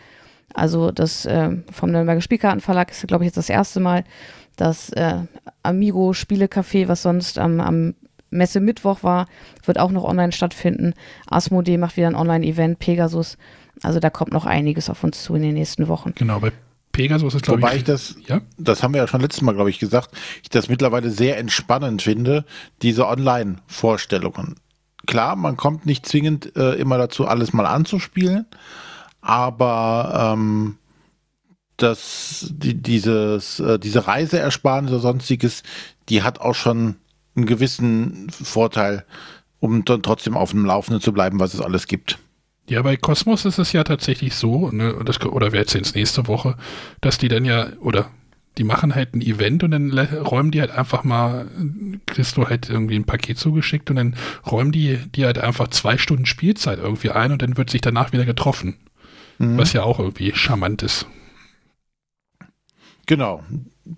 Also 0.53 0.91
das 0.91 1.25
äh, 1.25 1.49
vom 1.71 1.91
Nürnberger 1.91 2.21
Spielkartenverlag 2.21 2.91
ist, 2.91 3.07
glaube 3.07 3.23
ich, 3.23 3.29
jetzt 3.29 3.37
das 3.37 3.49
erste 3.49 3.79
Mal, 3.79 4.03
das 4.55 4.91
äh, 4.91 5.15
Amigo 5.63 6.11
Spielecafé, 6.11 6.87
was 6.87 7.01
sonst 7.01 7.39
am, 7.39 7.59
am 7.59 7.95
Messe 8.29 8.59
Mittwoch 8.59 9.01
war, 9.01 9.27
wird 9.65 9.79
auch 9.79 9.91
noch 9.91 10.03
online 10.03 10.31
stattfinden. 10.31 10.93
Asmodee 11.25 11.79
macht 11.79 11.97
wieder 11.97 12.07
ein 12.07 12.15
Online-Event, 12.15 12.77
Pegasus. 12.77 13.39
Also 13.81 13.99
da 13.99 14.11
kommt 14.11 14.31
noch 14.31 14.45
einiges 14.45 14.91
auf 14.91 15.03
uns 15.03 15.23
zu 15.23 15.33
in 15.33 15.41
den 15.41 15.55
nächsten 15.55 15.87
Wochen. 15.87 16.13
Genau, 16.15 16.39
bei 16.39 16.51
Pegasus 16.95 17.35
ist, 17.35 17.43
glaube 17.43 17.59
ich. 17.59 17.65
Wobei 17.65 17.75
ich 17.75 17.83
das, 17.83 18.15
ja? 18.25 18.41
das 18.57 18.81
haben 18.81 18.93
wir 18.93 19.01
ja 19.01 19.07
schon 19.07 19.19
letztes 19.19 19.41
Mal, 19.41 19.53
glaube 19.53 19.69
ich, 19.69 19.79
gesagt, 19.79 20.11
ich 20.41 20.49
das 20.49 20.69
mittlerweile 20.69 21.09
sehr 21.11 21.37
entspannend 21.37 22.01
finde, 22.01 22.45
diese 22.81 23.07
Online-Vorstellungen. 23.07 24.55
Klar, 25.05 25.35
man 25.35 25.57
kommt 25.57 25.85
nicht 25.85 26.05
zwingend 26.05 26.55
äh, 26.55 26.73
immer 26.75 26.97
dazu, 26.97 27.27
alles 27.27 27.51
mal 27.51 27.65
anzuspielen, 27.65 28.45
aber 29.21 30.33
ähm, 30.33 30.77
das, 31.77 32.47
die, 32.49 32.81
dieses, 32.81 33.59
äh, 33.59 33.77
diese 33.77 34.07
Reiseersparnis 34.07 34.91
oder 34.91 35.01
sonstiges, 35.01 35.63
die 36.07 36.23
hat 36.23 36.39
auch 36.39 36.55
schon 36.55 36.95
einen 37.35 37.45
gewissen 37.45 38.29
Vorteil, 38.29 39.05
um 39.59 39.83
dann 39.83 40.01
trotzdem 40.01 40.37
auf 40.37 40.51
dem 40.51 40.65
Laufenden 40.65 41.01
zu 41.01 41.11
bleiben, 41.11 41.41
was 41.41 41.53
es 41.53 41.61
alles 41.61 41.87
gibt. 41.87 42.19
Ja, 42.67 42.81
bei 42.81 42.97
Cosmos 42.97 43.45
ist 43.45 43.59
es 43.59 43.73
ja 43.73 43.83
tatsächlich 43.83 44.35
so, 44.35 44.71
ne, 44.71 44.95
das, 45.05 45.21
oder 45.21 45.51
wir 45.51 45.59
erzählen 45.59 45.83
es 45.83 45.93
nächste 45.93 46.27
Woche, 46.27 46.57
dass 46.99 47.17
die 47.17 47.27
dann 47.27 47.45
ja, 47.45 47.67
oder 47.79 48.09
die 48.57 48.63
machen 48.63 48.95
halt 48.95 49.13
ein 49.13 49.21
Event 49.21 49.63
und 49.63 49.71
dann 49.71 49.91
räumen 49.91 50.51
die 50.51 50.61
halt 50.61 50.71
einfach 50.71 51.03
mal, 51.03 51.47
kriegst 52.05 52.37
du 52.37 52.47
halt 52.47 52.69
irgendwie 52.69 52.95
ein 52.95 53.03
Paket 53.03 53.37
zugeschickt 53.37 53.89
und 53.89 53.97
dann 53.97 54.15
räumen 54.49 54.71
die, 54.71 54.97
die 55.13 55.25
halt 55.25 55.37
einfach 55.37 55.67
zwei 55.67 55.97
Stunden 55.97 56.25
Spielzeit 56.25 56.79
irgendwie 56.79 57.11
ein 57.11 57.31
und 57.31 57.41
dann 57.41 57.57
wird 57.57 57.69
sich 57.69 57.81
danach 57.81 58.13
wieder 58.13 58.25
getroffen. 58.25 58.77
Mhm. 59.37 59.57
Was 59.57 59.73
ja 59.73 59.83
auch 59.83 59.99
irgendwie 59.99 60.33
charmant 60.33 60.83
ist. 60.83 61.05
Genau. 63.05 63.43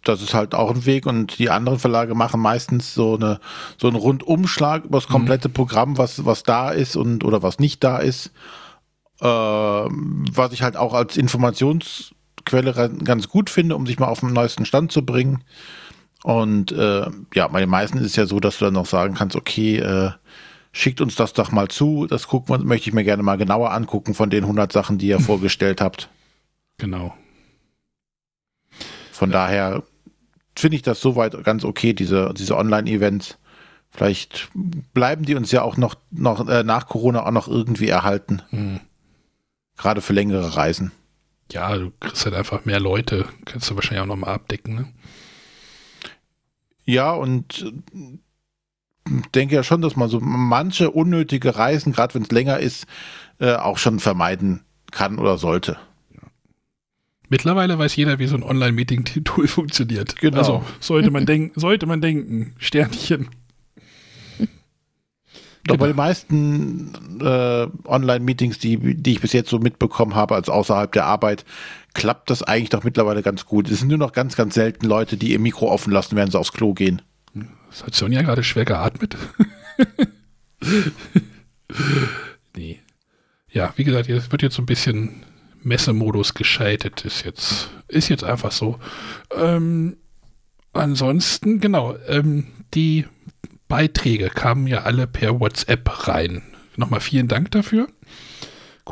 Das 0.03 0.21
ist 0.21 0.33
halt 0.33 0.53
auch 0.53 0.69
ein 0.69 0.85
Weg 0.85 1.05
und 1.05 1.39
die 1.39 1.49
anderen 1.49 1.79
Verlage 1.79 2.13
machen 2.13 2.41
meistens 2.41 2.93
so 2.93 3.15
eine 3.15 3.39
so 3.77 3.87
einen 3.87 3.95
Rundumschlag 3.95 4.83
über 4.85 4.97
das 4.97 5.07
mhm. 5.07 5.13
komplette 5.13 5.47
mhm. 5.47 5.53
Programm, 5.53 5.97
was 5.97 6.25
was 6.25 6.43
da 6.43 6.71
ist 6.71 6.95
und 6.95 7.23
oder 7.23 7.41
was 7.41 7.59
nicht 7.59 7.83
da 7.83 7.97
ist. 7.97 8.31
Äh, 9.21 9.25
was 9.25 10.51
ich 10.51 10.61
halt 10.61 10.77
auch 10.77 10.93
als 10.93 11.17
Informationsquelle 11.17 12.91
ganz 13.03 13.29
gut 13.29 13.49
finde, 13.49 13.75
um 13.75 13.87
sich 13.87 13.97
mal 13.97 14.07
auf 14.07 14.19
den 14.19 14.33
neuesten 14.33 14.65
Stand 14.65 14.91
zu 14.91 15.05
bringen. 15.05 15.43
Und 16.23 16.71
äh, 16.71 17.05
ja, 17.33 17.47
bei 17.47 17.59
den 17.61 17.69
meisten 17.69 17.97
ist 17.99 18.07
es 18.07 18.15
ja 18.15 18.25
so, 18.25 18.39
dass 18.39 18.57
du 18.57 18.65
dann 18.65 18.73
noch 18.73 18.85
sagen 18.85 19.15
kannst, 19.15 19.35
okay, 19.35 19.77
äh, 19.77 20.11
schickt 20.71 21.01
uns 21.01 21.15
das 21.15 21.33
doch 21.33 21.51
mal 21.51 21.69
zu. 21.69 22.05
Das 22.07 22.27
gucken, 22.27 22.65
möchte 22.67 22.89
ich 22.89 22.93
mir 22.93 23.03
gerne 23.03 23.23
mal 23.23 23.37
genauer 23.37 23.71
angucken 23.71 24.13
von 24.13 24.29
den 24.29 24.43
100 24.43 24.71
Sachen, 24.71 24.97
die 24.97 25.07
ihr 25.07 25.19
vorgestellt 25.21 25.81
habt. 25.81 26.09
Genau. 26.77 27.13
Von 29.17 29.31
daher 29.31 29.81
finde 30.55 30.75
ich 30.75 30.83
das 30.83 31.01
soweit 31.01 31.43
ganz 31.43 31.65
okay, 31.65 31.93
diese, 31.93 32.35
diese 32.37 32.55
Online-Events. 32.55 33.39
Vielleicht 33.89 34.49
bleiben 34.93 35.25
die 35.25 35.33
uns 35.33 35.51
ja 35.51 35.63
auch 35.63 35.75
noch, 35.75 35.95
noch 36.11 36.47
äh, 36.47 36.61
nach 36.61 36.87
Corona 36.87 37.25
auch 37.25 37.31
noch 37.31 37.47
irgendwie 37.47 37.89
erhalten. 37.89 38.43
Mhm. 38.51 38.79
Gerade 39.75 40.01
für 40.01 40.13
längere 40.13 40.55
Reisen. 40.55 40.91
Ja, 41.51 41.75
du 41.75 41.91
kriegst 41.99 42.25
halt 42.25 42.35
einfach 42.35 42.65
mehr 42.65 42.79
Leute. 42.79 43.25
Kannst 43.45 43.71
du 43.71 43.75
wahrscheinlich 43.75 44.03
auch 44.03 44.07
nochmal 44.07 44.35
abdecken, 44.35 44.75
ne? 44.75 44.85
Ja, 46.85 47.11
und 47.13 47.73
denke 49.33 49.55
ja 49.55 49.63
schon, 49.63 49.81
dass 49.81 49.95
man 49.95 50.09
so 50.09 50.19
manche 50.19 50.91
unnötige 50.91 51.55
Reisen, 51.55 51.91
gerade 51.91 52.13
wenn 52.13 52.21
es 52.21 52.31
länger 52.31 52.59
ist, 52.59 52.85
äh, 53.39 53.55
auch 53.55 53.79
schon 53.79 53.99
vermeiden 53.99 54.61
kann 54.91 55.17
oder 55.17 55.39
sollte. 55.39 55.77
Mittlerweile 57.29 57.77
weiß 57.77 57.95
jeder, 57.95 58.19
wie 58.19 58.27
so 58.27 58.35
ein 58.35 58.43
Online-Meeting-Tool 58.43 59.47
funktioniert. 59.47 60.15
Genau. 60.17 60.37
Also 60.37 60.63
sollte 60.79 61.11
man 61.11 61.25
denken, 61.25 61.59
sollte 61.59 61.85
man 61.85 62.01
denken, 62.01 62.53
Sternchen. 62.57 63.29
Doch 65.65 65.75
bei 65.75 65.87
den 65.87 65.97
meisten 65.97 66.93
äh, 67.19 67.67
Online-Meetings, 67.85 68.57
die, 68.57 68.95
die 68.95 69.11
ich 69.11 69.19
bis 69.19 69.33
jetzt 69.33 69.49
so 69.49 69.59
mitbekommen 69.59 70.15
habe, 70.15 70.35
als 70.35 70.47
außerhalb 70.47 70.89
der 70.93 71.05
Arbeit, 71.05 71.43
klappt 71.93 72.29
das 72.29 72.41
eigentlich 72.41 72.69
doch 72.69 72.85
mittlerweile 72.85 73.21
ganz 73.21 73.45
gut. 73.45 73.69
Es 73.69 73.79
sind 73.79 73.89
nur 73.89 73.97
noch 73.97 74.13
ganz, 74.13 74.37
ganz 74.37 74.53
selten 74.53 74.85
Leute, 74.85 75.17
die 75.17 75.31
ihr 75.31 75.39
Mikro 75.39 75.69
offen 75.69 75.91
lassen, 75.91 76.15
während 76.15 76.31
sie 76.31 76.39
aufs 76.39 76.53
Klo 76.53 76.73
gehen. 76.73 77.01
Das 77.69 77.83
hat 77.83 77.95
Sonja 77.95 78.21
gerade 78.21 78.43
schwer 78.43 78.63
geatmet. 78.63 79.17
nee. 82.55 82.79
Ja, 83.51 83.73
wie 83.75 83.83
gesagt, 83.83 84.09
es 84.09 84.31
wird 84.31 84.41
jetzt 84.41 84.55
so 84.55 84.61
ein 84.61 84.67
bisschen 84.67 85.23
Messemodus 85.67 86.33
gescheitert. 86.33 87.05
Ist 87.05 87.25
jetzt, 87.25 87.69
ist 87.87 88.09
jetzt 88.09 88.23
einfach 88.23 88.51
so. 88.51 88.79
Ähm, 89.35 89.97
ansonsten, 90.73 91.59
genau, 91.59 91.95
ähm, 92.07 92.47
die 92.73 93.05
Beiträge 93.67 94.29
kamen 94.29 94.67
ja 94.67 94.83
alle 94.83 95.07
per 95.07 95.39
WhatsApp 95.39 96.07
rein. 96.07 96.41
Nochmal 96.75 97.01
vielen 97.01 97.27
Dank 97.27 97.51
dafür. 97.51 97.87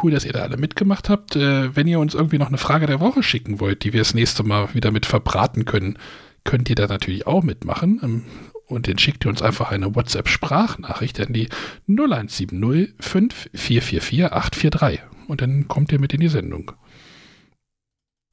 Cool, 0.02 0.12
dass 0.12 0.26
ihr 0.26 0.34
da 0.34 0.42
alle 0.42 0.58
mitgemacht 0.58 1.10
habt. 1.10 1.36
Äh, 1.36 1.76
wenn 1.76 1.88
ihr 1.88 2.00
uns 2.00 2.14
irgendwie 2.14 2.38
noch 2.38 2.50
eine 2.50 2.58
Frage 2.58 2.86
der 2.86 3.00
Woche 3.00 3.24
schicken 3.24 3.60
wollt, 3.60 3.84
die 3.84 3.94
wir 3.94 4.02
das 4.02 4.14
nächste 4.14 4.44
Mal 4.44 4.74
wieder 4.74 4.92
mit 4.92 5.06
verbraten 5.06 5.66
können, 5.66 5.98
könnt 6.44 6.70
ihr 6.70 6.76
da 6.76 6.88
natürlich 6.88 7.26
auch 7.26 7.44
mitmachen. 7.44 8.02
Ähm, 8.04 8.24
und 8.68 8.88
dann 8.88 8.98
schickt 8.98 9.26
ihr 9.26 9.30
uns 9.30 9.42
einfach 9.42 9.72
eine 9.72 9.96
WhatsApp-Sprachnachricht 9.96 11.20
an 11.20 11.34
die 11.34 11.48
0170 11.88 12.96
5444 13.00 14.26
843 14.26 15.15
und 15.28 15.42
dann 15.42 15.68
kommt 15.68 15.92
ihr 15.92 16.00
mit 16.00 16.14
in 16.14 16.20
die 16.20 16.28
Sendung. 16.28 16.72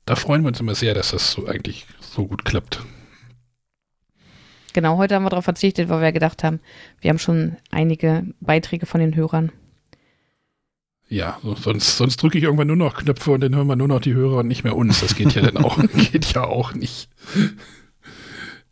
Da 0.04 0.16
freuen 0.16 0.42
wir 0.42 0.48
uns 0.48 0.60
immer 0.60 0.74
sehr, 0.74 0.94
dass 0.94 1.10
das 1.12 1.32
so 1.32 1.46
eigentlich 1.46 1.86
so 2.00 2.26
gut 2.26 2.44
klappt. 2.44 2.82
Genau, 4.72 4.96
heute 4.96 5.14
haben 5.14 5.24
wir 5.24 5.30
darauf 5.30 5.44
verzichtet, 5.44 5.88
weil 5.88 6.00
wir 6.00 6.12
gedacht 6.12 6.42
haben, 6.42 6.60
wir 7.00 7.10
haben 7.10 7.18
schon 7.18 7.56
einige 7.70 8.24
Beiträge 8.40 8.86
von 8.86 9.00
den 9.00 9.14
Hörern. 9.14 9.52
Ja, 11.08 11.38
sonst, 11.42 11.98
sonst 11.98 12.16
drücke 12.22 12.38
ich 12.38 12.44
irgendwann 12.44 12.68
nur 12.68 12.76
noch 12.76 12.96
Knöpfe 12.96 13.32
und 13.32 13.42
dann 13.42 13.54
hören 13.54 13.66
wir 13.66 13.76
nur 13.76 13.88
noch 13.88 14.00
die 14.00 14.14
Hörer 14.14 14.38
und 14.38 14.48
nicht 14.48 14.64
mehr 14.64 14.74
uns. 14.74 15.00
Das 15.00 15.14
geht 15.14 15.34
ja 15.34 15.42
dann 15.42 15.62
auch, 15.62 15.78
geht 16.12 16.32
ja 16.32 16.44
auch 16.44 16.72
nicht. 16.72 17.10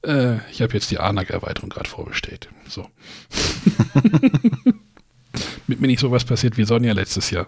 Äh, 0.02 0.36
ich 0.51 0.62
habe 0.62 0.72
jetzt 0.72 0.90
die 0.90 0.98
ANAC-Erweiterung 0.98 1.68
gerade 1.68 1.90
vorbestellt. 1.90 2.48
So. 2.66 2.88
Mit 5.66 5.82
mir 5.82 5.86
nicht 5.86 6.01
sowas 6.01 6.24
passiert 6.24 6.56
wie 6.56 6.64
Sonja 6.64 6.94
letztes 6.94 7.30
Jahr. 7.30 7.47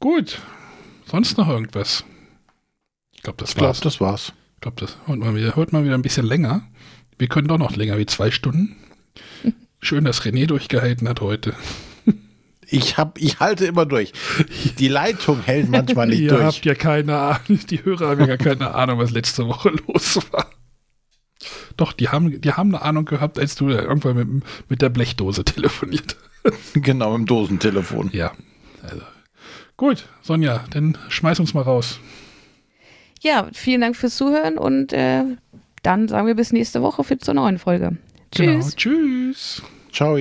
Gut. 0.00 0.40
Sonst 1.06 1.36
noch 1.36 1.48
irgendwas? 1.48 2.04
Ich 3.12 3.22
glaube, 3.22 3.36
das 3.38 3.50
ich 3.54 3.60
war's. 3.60 3.80
das 3.80 4.00
war's. 4.00 4.32
Ich 4.54 4.60
glaube, 4.62 4.80
das 4.80 4.96
hört 5.06 5.18
man, 5.18 5.36
wieder, 5.36 5.54
hört 5.56 5.72
man 5.72 5.84
wieder 5.84 5.94
ein 5.94 6.02
bisschen 6.02 6.26
länger. 6.26 6.62
Wir 7.18 7.28
können 7.28 7.48
doch 7.48 7.58
noch 7.58 7.76
länger 7.76 7.98
wie 7.98 8.06
zwei 8.06 8.30
Stunden. 8.30 8.76
Schön, 9.80 10.04
dass 10.04 10.22
René 10.22 10.46
durchgehalten 10.46 11.08
hat 11.08 11.20
heute. 11.20 11.54
Ich, 12.72 12.98
hab, 12.98 13.18
ich 13.18 13.40
halte 13.40 13.66
immer 13.66 13.84
durch. 13.84 14.12
Die 14.78 14.86
Leitung 14.86 15.42
hält 15.42 15.68
manchmal 15.70 16.06
nicht 16.06 16.20
Ihr 16.20 16.28
durch. 16.28 16.40
Ihr 16.40 16.46
habt 16.46 16.64
ja 16.64 16.74
keine 16.76 17.18
Ahnung, 17.18 17.58
die 17.68 17.84
Hörer 17.84 18.10
haben 18.10 18.20
ja 18.20 18.26
gar 18.26 18.36
keine 18.36 18.72
Ahnung, 18.76 19.00
was 19.00 19.10
letzte 19.10 19.48
Woche 19.48 19.70
los 19.70 20.20
war. 20.30 20.48
Doch, 21.76 21.92
die 21.92 22.10
haben, 22.10 22.40
die 22.40 22.52
haben 22.52 22.72
eine 22.72 22.84
Ahnung 22.84 23.06
gehabt, 23.06 23.40
als 23.40 23.56
du 23.56 23.70
irgendwann 23.70 24.16
mit, 24.16 24.44
mit 24.68 24.82
der 24.82 24.88
Blechdose 24.88 25.42
telefoniert 25.44 26.16
hast. 26.44 26.74
Genau, 26.74 27.16
im 27.16 27.26
Dosentelefon. 27.26 28.10
Ja. 28.12 28.30
Also. 28.84 29.02
Gut, 29.80 30.04
Sonja, 30.20 30.66
dann 30.72 30.98
schmeiß 31.08 31.40
uns 31.40 31.54
mal 31.54 31.62
raus. 31.62 32.00
Ja, 33.22 33.48
vielen 33.54 33.80
Dank 33.80 33.96
fürs 33.96 34.14
Zuhören 34.14 34.58
und 34.58 34.92
äh, 34.92 35.24
dann 35.82 36.06
sagen 36.06 36.26
wir 36.26 36.34
bis 36.34 36.52
nächste 36.52 36.82
Woche 36.82 37.02
für 37.02 37.16
zur 37.16 37.32
neuen 37.32 37.56
Folge. 37.56 37.96
Tschüss. 38.30 38.46
Genau, 38.46 38.68
tschüss. 38.76 39.62
Ciao. 39.90 40.18